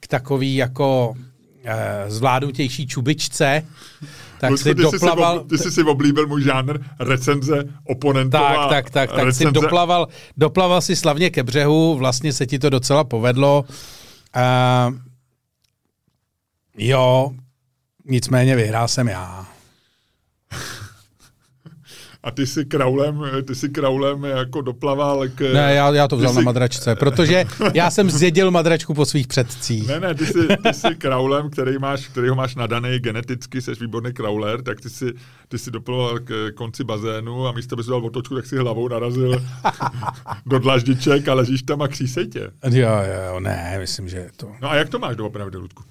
k 0.00 0.06
takový 0.06 0.56
jako 0.56 1.14
eh, 1.64 2.04
zvládnutější 2.08 2.86
čubičce, 2.86 3.62
tak 4.38 4.50
Lucko, 4.50 4.68
si 4.68 4.74
ty 4.74 4.82
doplaval... 4.82 5.38
Jsi 5.38 5.42
si, 5.42 5.48
ty 5.48 5.58
jsi 5.58 5.70
si 5.70 5.82
oblíbil 5.82 6.26
můj 6.26 6.42
žánr 6.42 6.78
recenze 6.98 7.64
oponentová. 7.84 8.68
Tak, 8.68 8.70
tak, 8.70 8.90
tak, 8.90 9.10
tak 9.10 9.24
recenze... 9.24 9.48
si 9.48 9.52
doplaval, 9.52 10.08
doplaval 10.36 10.80
si 10.80 10.96
slavně 10.96 11.30
ke 11.30 11.42
břehu, 11.42 11.96
vlastně 11.96 12.32
se 12.32 12.46
ti 12.46 12.58
to 12.58 12.70
docela 12.70 13.04
povedlo. 13.04 13.64
Uh, 14.36 15.09
Jo, 16.78 17.30
nicméně 18.04 18.56
vyhrál 18.56 18.88
jsem 18.88 19.08
já. 19.08 19.46
A 22.22 22.30
ty 22.30 22.46
si 22.46 22.64
kraulem, 22.64 23.22
ty 23.46 23.54
si 23.54 23.68
kraulem 23.68 24.24
jako 24.24 24.60
doplaval 24.60 25.28
k... 25.28 25.40
Ne, 25.40 25.74
já, 25.74 25.94
já 25.94 26.08
to 26.08 26.16
vzal 26.16 26.30
jsi... 26.30 26.36
na 26.36 26.42
madračce, 26.42 26.96
protože 26.96 27.44
já 27.74 27.90
jsem 27.90 28.10
zjedil 28.10 28.50
madračku 28.50 28.94
po 28.94 29.04
svých 29.04 29.26
předcích. 29.26 29.88
Ne, 29.88 30.00
ne, 30.00 30.14
ty 30.14 30.26
jsi, 30.26 30.48
ty 30.62 30.74
jsi 30.74 30.94
kraulem, 30.98 31.50
který, 31.50 31.78
máš, 31.78 32.08
který 32.08 32.28
ho 32.28 32.34
máš 32.34 32.54
nadaný 32.54 32.98
geneticky, 32.98 33.62
jsi 33.62 33.72
výborný 33.80 34.12
krauler, 34.12 34.62
tak 34.62 34.80
ty 34.80 34.90
si, 34.90 35.12
ty 35.48 35.58
si 35.58 35.70
doplaval 35.70 36.18
k 36.18 36.50
konci 36.54 36.84
bazénu 36.84 37.46
a 37.46 37.52
místo, 37.52 37.76
by 37.76 37.82
si 37.82 37.90
dal 37.90 38.06
otočku, 38.06 38.34
tak 38.34 38.46
si 38.46 38.56
hlavou 38.56 38.88
narazil 38.88 39.44
do 40.46 40.58
dlaždiček 40.58 41.28
a 41.28 41.34
ležíš 41.34 41.62
tam 41.62 41.82
a 41.82 41.88
křísej 41.88 42.26
tě. 42.26 42.50
Jo, 42.70 42.90
jo, 43.28 43.40
ne, 43.40 43.76
myslím, 43.78 44.08
že 44.08 44.28
to... 44.36 44.52
No 44.62 44.70
a 44.70 44.74
jak 44.74 44.88
to 44.88 44.98
máš 44.98 45.16
doopravdy, 45.16 45.58
Ludku? 45.58 45.82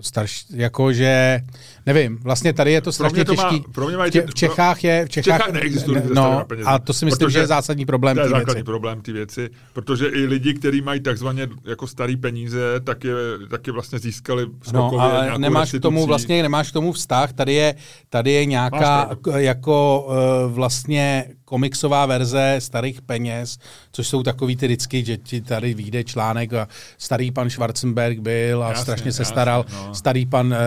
Starší, 0.00 0.46
jakože, 0.50 1.40
nevím, 1.86 2.18
vlastně 2.22 2.52
tady 2.52 2.72
je 2.72 2.80
to 2.80 2.92
strašně 2.92 3.24
to 3.24 3.32
těžký. 3.32 3.56
Má, 3.56 3.72
pro 3.72 3.86
mě 3.86 3.96
mají 3.96 4.10
ty, 4.10 4.20
v 4.20 4.34
Čechách 4.34 4.84
je, 4.84 5.06
v 5.06 5.08
Čechách, 5.08 5.36
v 5.36 5.38
Čechách 5.38 5.52
neexistují 5.52 6.02
no, 6.14 6.44
a 6.64 6.78
to 6.78 6.92
si 6.92 7.04
myslím, 7.04 7.30
že 7.30 7.38
je 7.38 7.46
zásadní 7.46 7.86
problém 7.86 8.16
To 8.16 8.22
je 8.22 8.28
zásadní 8.28 8.54
věci. 8.54 8.64
problém 8.64 9.00
ty 9.00 9.12
věci, 9.12 9.50
protože 9.72 10.06
i 10.08 10.26
lidi, 10.26 10.54
kteří 10.54 10.80
mají 10.80 11.00
takzvaně 11.00 11.48
jako 11.64 11.86
starý 11.86 12.16
peníze, 12.16 12.80
tak 12.84 13.04
je, 13.04 13.14
tak 13.50 13.66
je 13.66 13.72
vlastně 13.72 13.98
získali 13.98 14.46
no, 14.72 15.00
ale 15.00 15.38
nemáš 15.38 15.72
k 15.72 15.80
tomu 15.80 16.06
vlastně, 16.06 16.42
nemáš 16.42 16.70
k 16.70 16.72
tomu 16.72 16.92
vztah, 16.92 17.32
tady 17.32 17.54
je, 17.54 17.74
tady 18.08 18.32
je 18.32 18.44
nějaká 18.44 19.16
jako 19.36 20.06
uh, 20.46 20.52
vlastně 20.52 21.24
komiksová 21.44 22.06
verze 22.06 22.56
starých 22.58 23.02
peněz, 23.02 23.58
což 23.92 24.08
jsou 24.08 24.22
takový 24.22 24.56
ty 24.56 24.66
vždycky, 24.66 25.04
že 25.04 25.16
ti 25.16 25.40
tady 25.40 25.74
vyjde 25.74 26.04
článek 26.04 26.52
a 26.52 26.68
starý 26.98 27.30
pan 27.30 27.50
Schwarzenberg 27.50 28.18
byl 28.18 28.64
a 28.64 28.68
jasně, 28.68 28.82
strašně 28.82 29.12
se 29.12 29.22
jasně, 29.22 29.32
staral, 29.32 29.64
no. 29.72 29.94
starý 29.94 30.26
pan, 30.26 30.54
eh, 30.54 30.58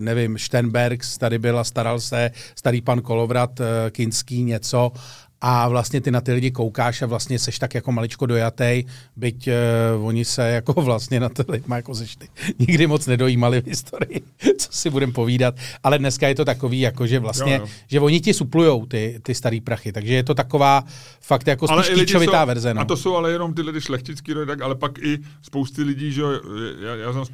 nevím, 0.00 0.38
Sternberg 0.52 1.00
tady 1.18 1.38
byl 1.38 1.58
a 1.58 1.64
staral 1.64 2.00
se, 2.00 2.30
starý 2.54 2.80
pan 2.80 3.00
Kolovrat, 3.00 3.60
eh, 3.60 3.90
Kinský 3.90 4.42
něco 4.42 4.92
a 5.40 5.68
vlastně 5.68 6.00
ty 6.00 6.10
na 6.10 6.20
ty 6.20 6.32
lidi 6.32 6.50
koukáš 6.50 7.02
a 7.02 7.06
vlastně 7.06 7.38
seš 7.38 7.58
tak 7.58 7.74
jako 7.74 7.92
maličko 7.92 8.26
dojatej, 8.26 8.84
byť 9.16 9.48
uh, 9.96 10.06
oni 10.06 10.24
se 10.24 10.48
jako 10.50 10.72
vlastně 10.82 11.20
na 11.20 11.28
ty 11.28 11.42
lidi 11.48 11.64
jako 11.68 11.94
seš 11.94 12.16
ty, 12.16 12.28
nikdy 12.58 12.86
moc 12.86 13.06
nedojímali 13.06 13.60
v 13.60 13.66
historii, 13.66 14.20
co 14.58 14.68
si 14.72 14.90
budem 14.90 15.12
povídat, 15.12 15.54
ale 15.82 15.98
dneska 15.98 16.28
je 16.28 16.34
to 16.34 16.44
takový, 16.44 16.80
jako 16.80 17.06
že 17.06 17.18
vlastně, 17.18 17.52
jo, 17.52 17.60
jo. 17.60 17.68
že 17.86 18.00
oni 18.00 18.20
ti 18.20 18.34
suplujou 18.34 18.86
ty, 18.86 19.18
ty 19.22 19.34
starý 19.34 19.60
prachy, 19.60 19.92
takže 19.92 20.14
je 20.14 20.22
to 20.24 20.34
taková 20.34 20.84
fakt 21.20 21.46
jako 21.46 21.68
spíš 21.68 21.94
kýčovitá 21.94 22.44
verze. 22.44 22.74
No. 22.74 22.80
A 22.80 22.84
to 22.84 22.96
jsou 22.96 23.16
ale 23.16 23.32
jenom 23.32 23.54
ty 23.54 23.62
lidi 23.62 23.80
šlechtický 23.80 24.34
tak, 24.46 24.60
ale 24.60 24.74
pak 24.74 24.98
i 24.98 25.18
spousty 25.42 25.82
lidí, 25.82 26.12
že 26.12 26.22
já, 26.80 26.94
já 26.94 27.12
znám 27.12 27.24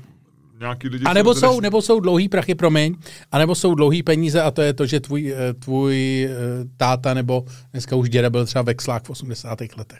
nějaký 0.60 0.89
lidi 0.89 1.05
A 1.05 1.12
nebo 1.12 1.35
jsou, 1.35 1.40
jsou, 1.40 1.60
nebo 1.60 1.82
jsou 1.82 2.01
dlouhý 2.01 2.28
prachy, 2.28 2.55
promiň, 2.55 2.97
a 3.32 3.39
nebo 3.39 3.55
jsou 3.55 3.74
dlouhý 3.74 4.02
peníze 4.02 4.43
a 4.43 4.51
to 4.51 4.62
je 4.62 4.72
to, 4.72 4.86
že 4.86 5.01
tvůj, 5.01 5.35
eh, 5.36 5.55
tvůj 5.55 6.24
eh, 6.24 6.36
táta 6.76 7.14
nebo 7.14 7.44
dneska 7.72 7.97
už 7.97 8.09
děda 8.09 8.30
byl 8.30 8.47
třeba 8.47 8.62
vexlák 8.62 9.05
v 9.05 9.10
80. 9.10 9.59
letech. 9.76 9.98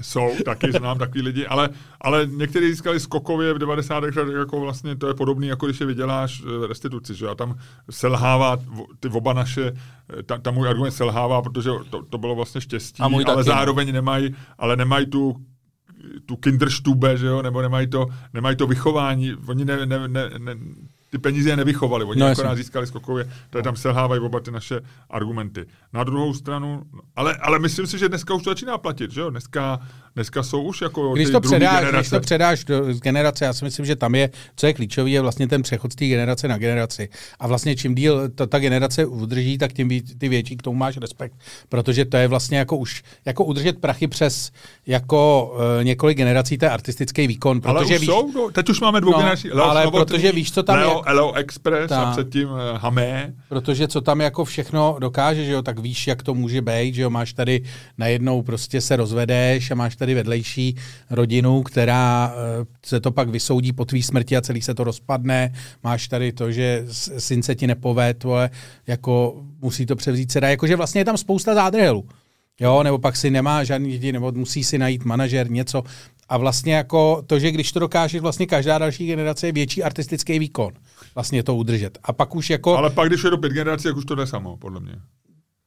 Jsou, 0.00 0.30
taky 0.44 0.72
znám 0.72 0.98
takový 0.98 1.22
lidi, 1.22 1.46
ale, 1.46 1.68
ale 2.00 2.26
někteří 2.30 2.68
získali 2.70 3.00
skokově 3.00 3.52
v 3.54 3.58
90. 3.58 3.98
letech, 4.16 4.34
jako 4.38 4.60
vlastně 4.60 4.96
to 4.96 5.08
je 5.08 5.14
podobný, 5.14 5.46
jako 5.46 5.66
když 5.66 5.80
je 5.80 5.86
vyděláš 5.86 6.42
eh, 6.42 6.66
restituci, 6.66 7.14
že 7.14 7.28
a 7.28 7.34
tam 7.34 7.58
selhává 7.90 8.56
ty 9.00 9.08
oba 9.08 9.32
naše, 9.32 9.72
eh, 10.18 10.22
ta, 10.22 10.38
tam 10.38 10.54
můj 10.54 10.68
argument 10.68 10.90
selhává, 10.92 11.42
protože 11.42 11.70
to, 11.90 12.02
to 12.02 12.18
bylo 12.18 12.34
vlastně 12.34 12.60
štěstí, 12.60 13.02
A 13.02 13.08
můj 13.08 13.24
ale 13.26 13.36
taky. 13.36 13.46
zároveň 13.46 13.92
nemají, 13.92 14.34
ale 14.58 14.76
nemají 14.76 15.06
tu 15.06 15.36
tu 16.26 16.36
kinderstube, 16.36 17.16
že 17.16 17.26
jo, 17.26 17.42
nebo 17.42 17.62
nemají 17.62 17.86
to, 17.86 18.06
nemají 18.34 18.56
to 18.56 18.66
vychování, 18.66 19.34
oni 19.48 19.64
ne, 19.64 19.86
ne, 19.86 20.08
ne, 20.08 20.30
ne, 20.38 20.54
ty 21.10 21.18
peníze 21.18 21.50
je 21.50 21.56
nevychovali, 21.56 22.04
oni 22.04 22.20
No, 22.20 22.26
akorát 22.26 22.54
získali 22.56 22.86
skokově, 22.86 23.30
je 23.56 23.62
tam 23.62 23.76
selhávají 23.76 24.20
oba 24.20 24.40
ty 24.40 24.50
naše 24.50 24.80
argumenty. 25.10 25.66
Na 25.92 26.04
druhou 26.04 26.34
stranu, 26.34 26.82
ale, 27.16 27.36
ale 27.36 27.58
myslím 27.58 27.86
si, 27.86 27.98
že 27.98 28.08
dneska 28.08 28.34
už 28.34 28.42
to 28.42 28.50
začíná 28.50 28.78
platit, 28.78 29.10
že 29.10 29.20
jo, 29.20 29.30
dneska, 29.30 29.80
dneska 30.14 30.42
jsou 30.42 30.62
už 30.62 30.80
jako 30.80 31.12
Když 31.14 31.30
to, 31.30 31.40
předáš, 31.40 31.78
když 31.78 31.86
generace. 31.90 32.10
to 32.10 32.20
předáš 32.20 32.64
do 32.64 32.94
z 32.94 33.00
generace, 33.00 33.44
já 33.44 33.52
si 33.52 33.64
myslím, 33.64 33.86
že 33.86 33.96
tam 33.96 34.14
je, 34.14 34.30
co 34.56 34.66
je 34.66 34.74
klíčový, 34.74 35.12
je 35.12 35.20
vlastně 35.20 35.48
ten 35.48 35.62
přechod 35.62 35.92
z 35.92 35.96
té 35.96 36.06
generace 36.06 36.48
na 36.48 36.58
generaci. 36.58 37.08
A 37.40 37.46
vlastně 37.46 37.76
čím 37.76 37.94
díl 37.94 38.28
ta, 38.28 38.46
ta 38.46 38.58
generace 38.58 39.06
udrží, 39.06 39.58
tak 39.58 39.72
tím 39.72 39.88
ty 40.18 40.28
větší 40.28 40.56
k 40.56 40.62
tomu 40.62 40.78
máš 40.78 40.96
respekt. 40.96 41.34
Protože 41.68 42.04
to 42.04 42.16
je 42.16 42.28
vlastně 42.28 42.58
jako 42.58 42.76
už, 42.76 43.02
jako 43.24 43.44
udržet 43.44 43.80
prachy 43.80 44.06
přes 44.08 44.50
jako 44.86 45.52
uh, 45.78 45.84
několik 45.84 46.16
generací, 46.18 46.58
to 46.58 46.64
je 46.64 46.70
artistický 46.70 47.26
výkon. 47.26 47.60
ale 47.64 47.80
Protože 47.80 47.94
už 47.94 48.00
víš, 48.00 48.10
jsou, 48.10 48.32
no, 48.32 48.50
teď 48.50 48.68
už 48.68 48.80
máme 48.80 49.00
dvou 49.00 49.12
No, 49.12 49.18
generací. 49.18 49.50
ale 49.50 49.90
protože 49.90 50.32
víš, 50.32 50.52
co 50.52 50.62
tam 50.62 50.76
Leo, 50.76 50.90
je- 50.90 51.05
Leo 51.12 51.32
Express 51.32 51.92
a 51.92 52.04
Tak. 52.04 52.12
předtím 52.12 52.48
uh, 52.48 52.58
Hamé. 52.74 53.34
Protože 53.48 53.88
co 53.88 54.00
tam 54.00 54.20
jako 54.20 54.44
všechno 54.44 54.96
dokáže, 55.00 55.44
že 55.44 55.52
jo, 55.52 55.62
tak 55.62 55.78
víš, 55.78 56.06
jak 56.06 56.22
to 56.22 56.34
může 56.34 56.62
být, 56.62 56.94
že 56.94 57.02
jo, 57.02 57.10
máš 57.10 57.32
tady 57.32 57.62
najednou 57.98 58.42
prostě 58.42 58.80
se 58.80 58.96
rozvedeš 58.96 59.70
a 59.70 59.74
máš 59.74 59.96
tady 59.96 60.14
vedlejší 60.14 60.76
rodinu, 61.10 61.62
která 61.62 62.34
eh, 62.34 62.64
se 62.86 63.00
to 63.00 63.10
pak 63.10 63.28
vysoudí 63.28 63.72
po 63.72 63.84
tvý 63.84 64.02
smrti 64.02 64.36
a 64.36 64.40
celý 64.40 64.62
se 64.62 64.74
to 64.74 64.84
rozpadne, 64.84 65.52
máš 65.84 66.08
tady 66.08 66.32
to, 66.32 66.52
že 66.52 66.84
syn 67.18 67.42
se 67.42 67.54
ti 67.54 67.66
nepoved, 67.66 68.24
vole, 68.24 68.50
jako 68.86 69.42
musí 69.62 69.86
to 69.86 69.96
převzít 69.96 70.32
dcera, 70.32 70.48
jakože 70.48 70.76
vlastně 70.76 71.00
je 71.00 71.04
tam 71.04 71.16
spousta 71.16 71.54
zádrhelů. 71.54 72.04
Jo, 72.60 72.82
nebo 72.82 72.98
pak 72.98 73.16
si 73.16 73.30
nemá 73.30 73.64
žádný 73.64 73.90
děti, 73.90 74.12
nebo 74.12 74.32
musí 74.32 74.64
si 74.64 74.78
najít 74.78 75.04
manažer, 75.04 75.50
něco. 75.50 75.82
A 76.28 76.38
vlastně 76.38 76.74
jako 76.74 77.22
to, 77.26 77.38
že 77.38 77.50
když 77.50 77.72
to 77.72 77.80
dokáže, 77.80 78.20
vlastně 78.20 78.46
každá 78.46 78.78
další 78.78 79.06
generace 79.06 79.46
je 79.46 79.52
větší 79.52 79.82
artistický 79.82 80.38
výkon. 80.38 80.72
Vlastně 81.14 81.42
to 81.42 81.56
udržet. 81.56 81.98
A 82.02 82.12
pak 82.12 82.34
už 82.34 82.50
jako... 82.50 82.76
Ale 82.76 82.90
pak, 82.90 83.08
když 83.08 83.24
je 83.24 83.30
do 83.30 83.38
pět 83.38 83.52
generací, 83.52 83.88
jak 83.88 83.96
už 83.96 84.04
to 84.04 84.14
jde 84.14 84.26
samo, 84.26 84.56
podle 84.56 84.80
mě. 84.80 84.94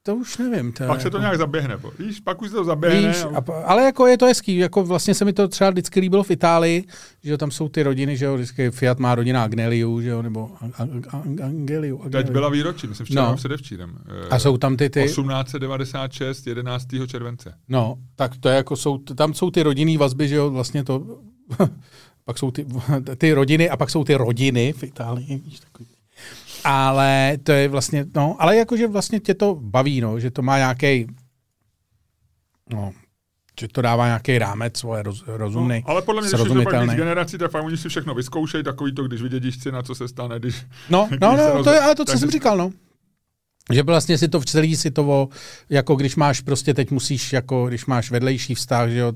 To 0.10 0.16
už 0.16 0.38
nevím. 0.38 0.72
To 0.72 0.84
Pak 0.88 1.02
se 1.02 1.10
to 1.10 1.18
jako, 1.18 1.22
nějak 1.22 1.38
zaběhne. 1.38 1.78
po- 1.78 1.92
Víš, 2.00 2.20
pak 2.20 2.42
už 2.42 2.50
se 2.50 2.56
to 2.56 2.64
zaběhne. 2.64 3.08
Víš, 3.08 3.18
a- 3.34 3.42
p- 3.42 3.54
ale 3.66 3.84
jako 3.84 4.08
je 4.08 4.18
to 4.18 4.26
hezký, 4.26 4.58
jako 4.58 4.84
vlastně 4.84 5.14
se 5.14 5.26
mi 5.26 5.34
to 5.34 5.48
třeba 5.48 5.70
vždycky 5.70 6.00
líbilo 6.00 6.24
v 6.24 6.32
Itálii, 6.32 6.84
že 7.24 7.32
jo, 7.32 7.38
tam 7.38 7.52
jsou 7.52 7.70
ty 7.70 7.84
rodiny, 7.84 8.18
že 8.18 8.26
jo, 8.26 8.36
vždycky 8.36 8.72
Fiat 8.72 9.00
má 9.00 9.16
rodina 9.16 9.44
Agneliu, 9.44 10.02
že 10.02 10.10
jo, 10.10 10.22
nebo 10.22 10.52
An- 10.62 10.72
An- 10.78 11.02
An- 11.10 11.44
Angeliu. 11.44 11.98
Teď 11.98 12.06
Angeliu. 12.06 12.34
byla 12.34 12.50
výročí, 12.50 12.88
myslím 12.88 13.06
včera 13.06 13.24
No. 13.24 13.30
no. 13.30 13.36
předevčírem. 13.36 13.98
Eh, 14.26 14.30
A 14.30 14.40
jsou 14.40 14.58
tam 14.58 14.78
ty, 14.78 14.90
ty 14.90 15.04
1896, 15.04 16.48
11. 16.48 17.08
července. 17.08 17.54
no, 17.70 17.96
tak 18.16 18.32
to 18.40 18.50
je 18.50 18.56
jako, 18.56 18.76
jsou, 18.76 18.98
tam 18.98 19.34
jsou 19.34 19.52
ty 19.52 19.64
rodinný 19.64 19.98
vazby, 19.98 20.28
že 20.28 20.36
jo, 20.36 20.50
vlastně 20.50 20.84
to, 20.84 21.20
pak 22.26 22.38
jsou 22.38 22.52
ty, 22.52 22.66
ty 23.18 23.34
rodiny 23.34 23.70
a 23.70 23.78
pak 23.78 23.90
jsou 23.90 24.04
ty 24.04 24.16
rodiny 24.16 24.74
v 24.74 24.84
Itálii, 24.84 25.42
víš, 25.46 25.60
takový. 25.60 25.90
Ale 26.64 27.38
to 27.44 27.52
je 27.52 27.68
vlastně, 27.68 28.06
no, 28.16 28.36
ale 28.40 28.58
jakože 28.58 28.88
vlastně 28.88 29.20
tě 29.20 29.34
to 29.34 29.56
baví, 29.56 30.02
no, 30.02 30.20
že 30.20 30.32
to 30.32 30.42
má 30.42 30.58
nějaký, 30.58 31.08
no, 32.74 32.92
že 33.60 33.68
to 33.68 33.82
dává 33.82 34.06
nějaký 34.06 34.38
rámec 34.38 34.78
svoje 34.78 35.04
roz, 35.04 35.24
rozumný, 35.28 35.84
No, 35.88 35.90
ale 35.90 36.02
podle 36.02 36.22
mě, 36.22 36.30
když 36.30 36.40
je 36.40 36.64
to 36.64 36.64
pak 36.64 36.90
generací, 36.96 37.38
tak 37.38 37.52
fakt 37.52 37.64
oni 37.64 37.78
si 37.78 37.90
všechno 37.90 38.14
vyzkoušejí, 38.14 38.64
takový 38.64 38.94
to, 38.96 39.04
když 39.04 39.22
vydědíš 39.22 39.64
si, 39.64 39.72
na 39.72 39.82
co 39.82 39.96
se 39.96 40.08
stane, 40.08 40.40
když... 40.40 40.66
No, 40.90 41.06
když 41.10 41.20
no, 41.22 41.38
no, 41.38 41.54
roz- 41.56 41.64
to 41.64 41.74
je 41.74 41.80
ale 41.80 41.96
to, 41.96 42.06
co 42.06 42.12
takže- 42.12 42.20
jsem 42.20 42.32
říkal, 42.32 42.58
no. 42.58 42.72
Že 43.74 43.84
vlastně 43.84 44.18
si 44.18 44.28
to 44.28 44.40
v 44.40 44.46
celý 44.46 44.76
si 44.76 44.92
to, 44.92 45.30
jako 45.70 45.96
když 45.96 46.16
máš 46.16 46.42
prostě 46.42 46.74
teď 46.74 46.92
musíš, 46.92 47.34
jako 47.34 47.68
když 47.68 47.86
máš 47.86 48.12
vedlejší 48.12 48.56
vztah, 48.56 48.90
že 48.90 49.00
jo, 49.00 49.14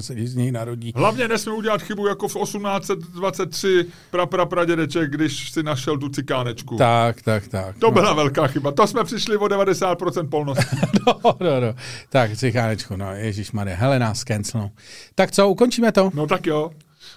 se 0.00 0.14
z 0.26 0.34
něj 0.34 0.52
narodí. 0.52 0.92
Hlavně 0.96 1.28
nesmí 1.28 1.52
udělat 1.52 1.82
chybu 1.82 2.06
jako 2.06 2.28
v 2.28 2.36
1823 2.42 3.86
pra, 4.10 4.26
pra, 4.26 4.46
pradědeček, 4.46 5.10
když 5.10 5.50
si 5.50 5.62
našel 5.62 5.98
tu 5.98 6.08
cikánečku. 6.08 6.76
Tak, 6.76 7.22
tak, 7.22 7.48
tak. 7.48 7.78
To 7.78 7.86
no. 7.86 7.92
byla 7.92 8.14
velká 8.14 8.46
chyba. 8.46 8.72
To 8.72 8.86
jsme 8.86 9.04
přišli 9.04 9.36
o 9.36 9.46
90% 9.46 10.28
polnosti. 10.28 10.76
No, 11.06 11.36
no, 11.40 11.60
no. 11.60 11.74
Tak, 12.08 12.36
cichánečku, 12.36 12.96
no, 12.96 13.12
Ježíš 13.14 13.52
Maria, 13.52 13.76
hele 13.76 13.98
nás 13.98 14.24
cancelnou. 14.24 14.70
Tak 15.14 15.30
co, 15.30 15.48
ukončíme 15.48 15.92
to? 15.92 16.10
No 16.14 16.26
tak 16.26 16.46
jo. 16.46 16.70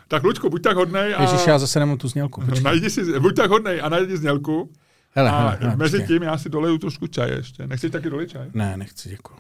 Tak 0.08 0.24
Luďku, 0.24 0.50
buď 0.50 0.62
tak 0.62 0.76
hodnej 0.76 1.16
a... 1.16 1.22
Ježíš, 1.22 1.48
já 1.48 1.60
zase 1.60 1.80
nemám 1.80 1.98
tu 1.98 2.08
znělku. 2.08 2.42
No, 2.42 2.48
Počkej. 2.48 2.64
najdi 2.64 2.90
si, 2.90 3.20
buď 3.20 3.36
tak 3.36 3.50
hodnej 3.50 3.82
a 3.82 3.90
najdi 3.90 4.18
znělku. 4.18 4.70
Hele, 5.16 5.30
A 5.30 5.40
hele, 5.40 5.58
hele, 5.62 5.76
mezi 5.76 5.98
počkej. 5.98 6.08
tím 6.18 6.24
já 6.24 6.38
si 6.38 6.50
doleju 6.50 6.78
trošku 6.78 7.08
čaje 7.08 7.34
ještě. 7.34 7.68
Nechceš 7.68 7.92
taky 7.92 8.10
dolit 8.10 8.30
čaj? 8.30 8.48
Ne, 8.54 8.78
nechci, 8.78 9.10
děkuji. 9.10 9.36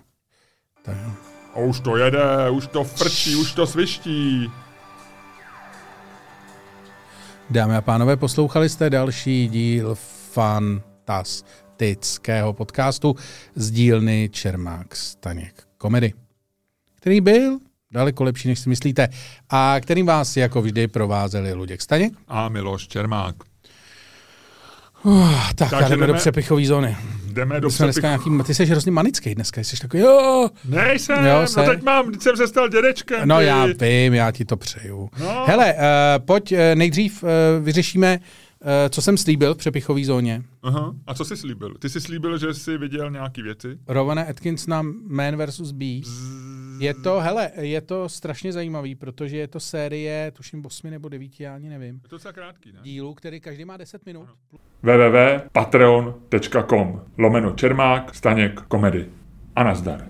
Tak, 0.85 0.95
no. 1.07 1.15
A 1.53 1.57
už 1.59 1.79
to 1.79 1.97
jede, 1.97 2.49
už 2.49 2.67
to 2.67 2.83
frčí, 2.83 3.35
už 3.35 3.53
to 3.53 3.67
sviští. 3.67 4.51
Dámy 7.49 7.75
a 7.75 7.81
pánové, 7.81 8.17
poslouchali 8.17 8.69
jste 8.69 8.89
další 8.89 9.47
díl 9.47 9.95
fantastického 10.31 12.53
podcastu 12.53 13.15
z 13.55 13.71
dílny 13.71 14.29
Čermák 14.33 14.95
Staněk 14.95 15.63
komedy, 15.77 16.13
který 16.95 17.21
byl 17.21 17.59
daleko 17.91 18.23
lepší, 18.23 18.47
než 18.47 18.59
si 18.59 18.69
myslíte, 18.69 19.07
a 19.49 19.75
kterým 19.81 20.05
vás 20.05 20.37
jako 20.37 20.61
vždy 20.61 20.87
provázeli 20.87 21.53
Luděk 21.53 21.81
Staněk. 21.81 22.13
A 22.27 22.49
Miloš 22.49 22.87
Čermák. 22.87 23.35
Uh, 25.03 25.51
tak, 25.55 25.69
Takže 25.69 25.85
a 25.85 25.89
jdeme 25.89 26.07
do 26.07 26.13
jdeme- 26.13 26.19
přepichové 26.19 26.65
zóny. 26.65 26.97
Jdeme 27.25 27.61
do 27.61 27.71
Jsme 27.71 27.85
dneska 27.85 28.07
nějaký, 28.07 28.29
ty 28.45 28.53
jsi 28.53 28.65
hrozně 28.65 28.91
manický 28.91 29.35
dneska, 29.35 29.61
jsi 29.61 29.77
takový, 29.77 30.03
jo, 30.03 30.49
Nejsem, 30.65 31.25
Jo, 31.25 31.45
no 31.57 31.63
teď 31.63 31.83
mám, 31.83 32.11
teď 32.11 32.21
jsem 32.21 32.37
se 32.37 32.47
stal 32.47 32.69
dědečkem. 32.69 33.27
No 33.27 33.37
ty. 33.39 33.45
já 33.45 33.65
vím, 33.65 34.13
já 34.13 34.31
ti 34.31 34.45
to 34.45 34.57
přeju. 34.57 35.09
No. 35.19 35.45
Hele, 35.47 35.73
uh, 35.73 35.79
pojď 36.25 36.51
uh, 36.51 36.57
nejdřív 36.75 37.23
uh, 37.23 37.29
vyřešíme, 37.63 38.19
uh, 38.19 38.67
co 38.89 39.01
jsem 39.01 39.17
slíbil 39.17 39.53
v 39.53 39.57
přepichové 39.57 40.03
zóně. 40.05 40.43
Aha. 40.63 40.93
A 41.07 41.13
co 41.13 41.25
jsi 41.25 41.37
slíbil? 41.37 41.73
Ty 41.79 41.89
jsi 41.89 42.01
slíbil, 42.01 42.37
že 42.37 42.53
jsi 42.53 42.77
viděl 42.77 43.11
nějaký 43.11 43.41
věci? 43.41 43.77
Rovana 43.87 44.21
Atkinsona 44.21 44.81
Man 45.07 45.45
vs. 45.45 45.71
Beast. 45.71 46.11
Je 46.79 46.93
to, 46.93 47.19
hele, 47.19 47.51
je 47.59 47.81
to 47.81 48.09
strašně 48.09 48.53
zajímavý, 48.53 48.95
protože 48.95 49.37
je 49.37 49.47
to 49.47 49.59
série, 49.59 50.31
tuším 50.31 50.65
8 50.65 50.89
nebo 50.91 51.09
9, 51.09 51.39
já 51.39 51.55
ani 51.55 51.69
nevím, 51.69 51.95
Je 52.03 52.09
to 52.09 52.15
docela 52.15 52.31
krátký, 52.31 52.71
ne? 52.71 52.79
dílů, 52.83 53.13
který 53.13 53.39
každý 53.39 53.65
má 53.65 53.77
10 53.77 54.05
minut. 54.05 54.27
www.patreon.com 54.81 57.01
lomeno 57.17 57.51
Čermák, 57.51 58.15
Staněk, 58.15 58.61
komedy. 58.61 59.09
A 59.55 59.63
nazdar. 59.63 60.07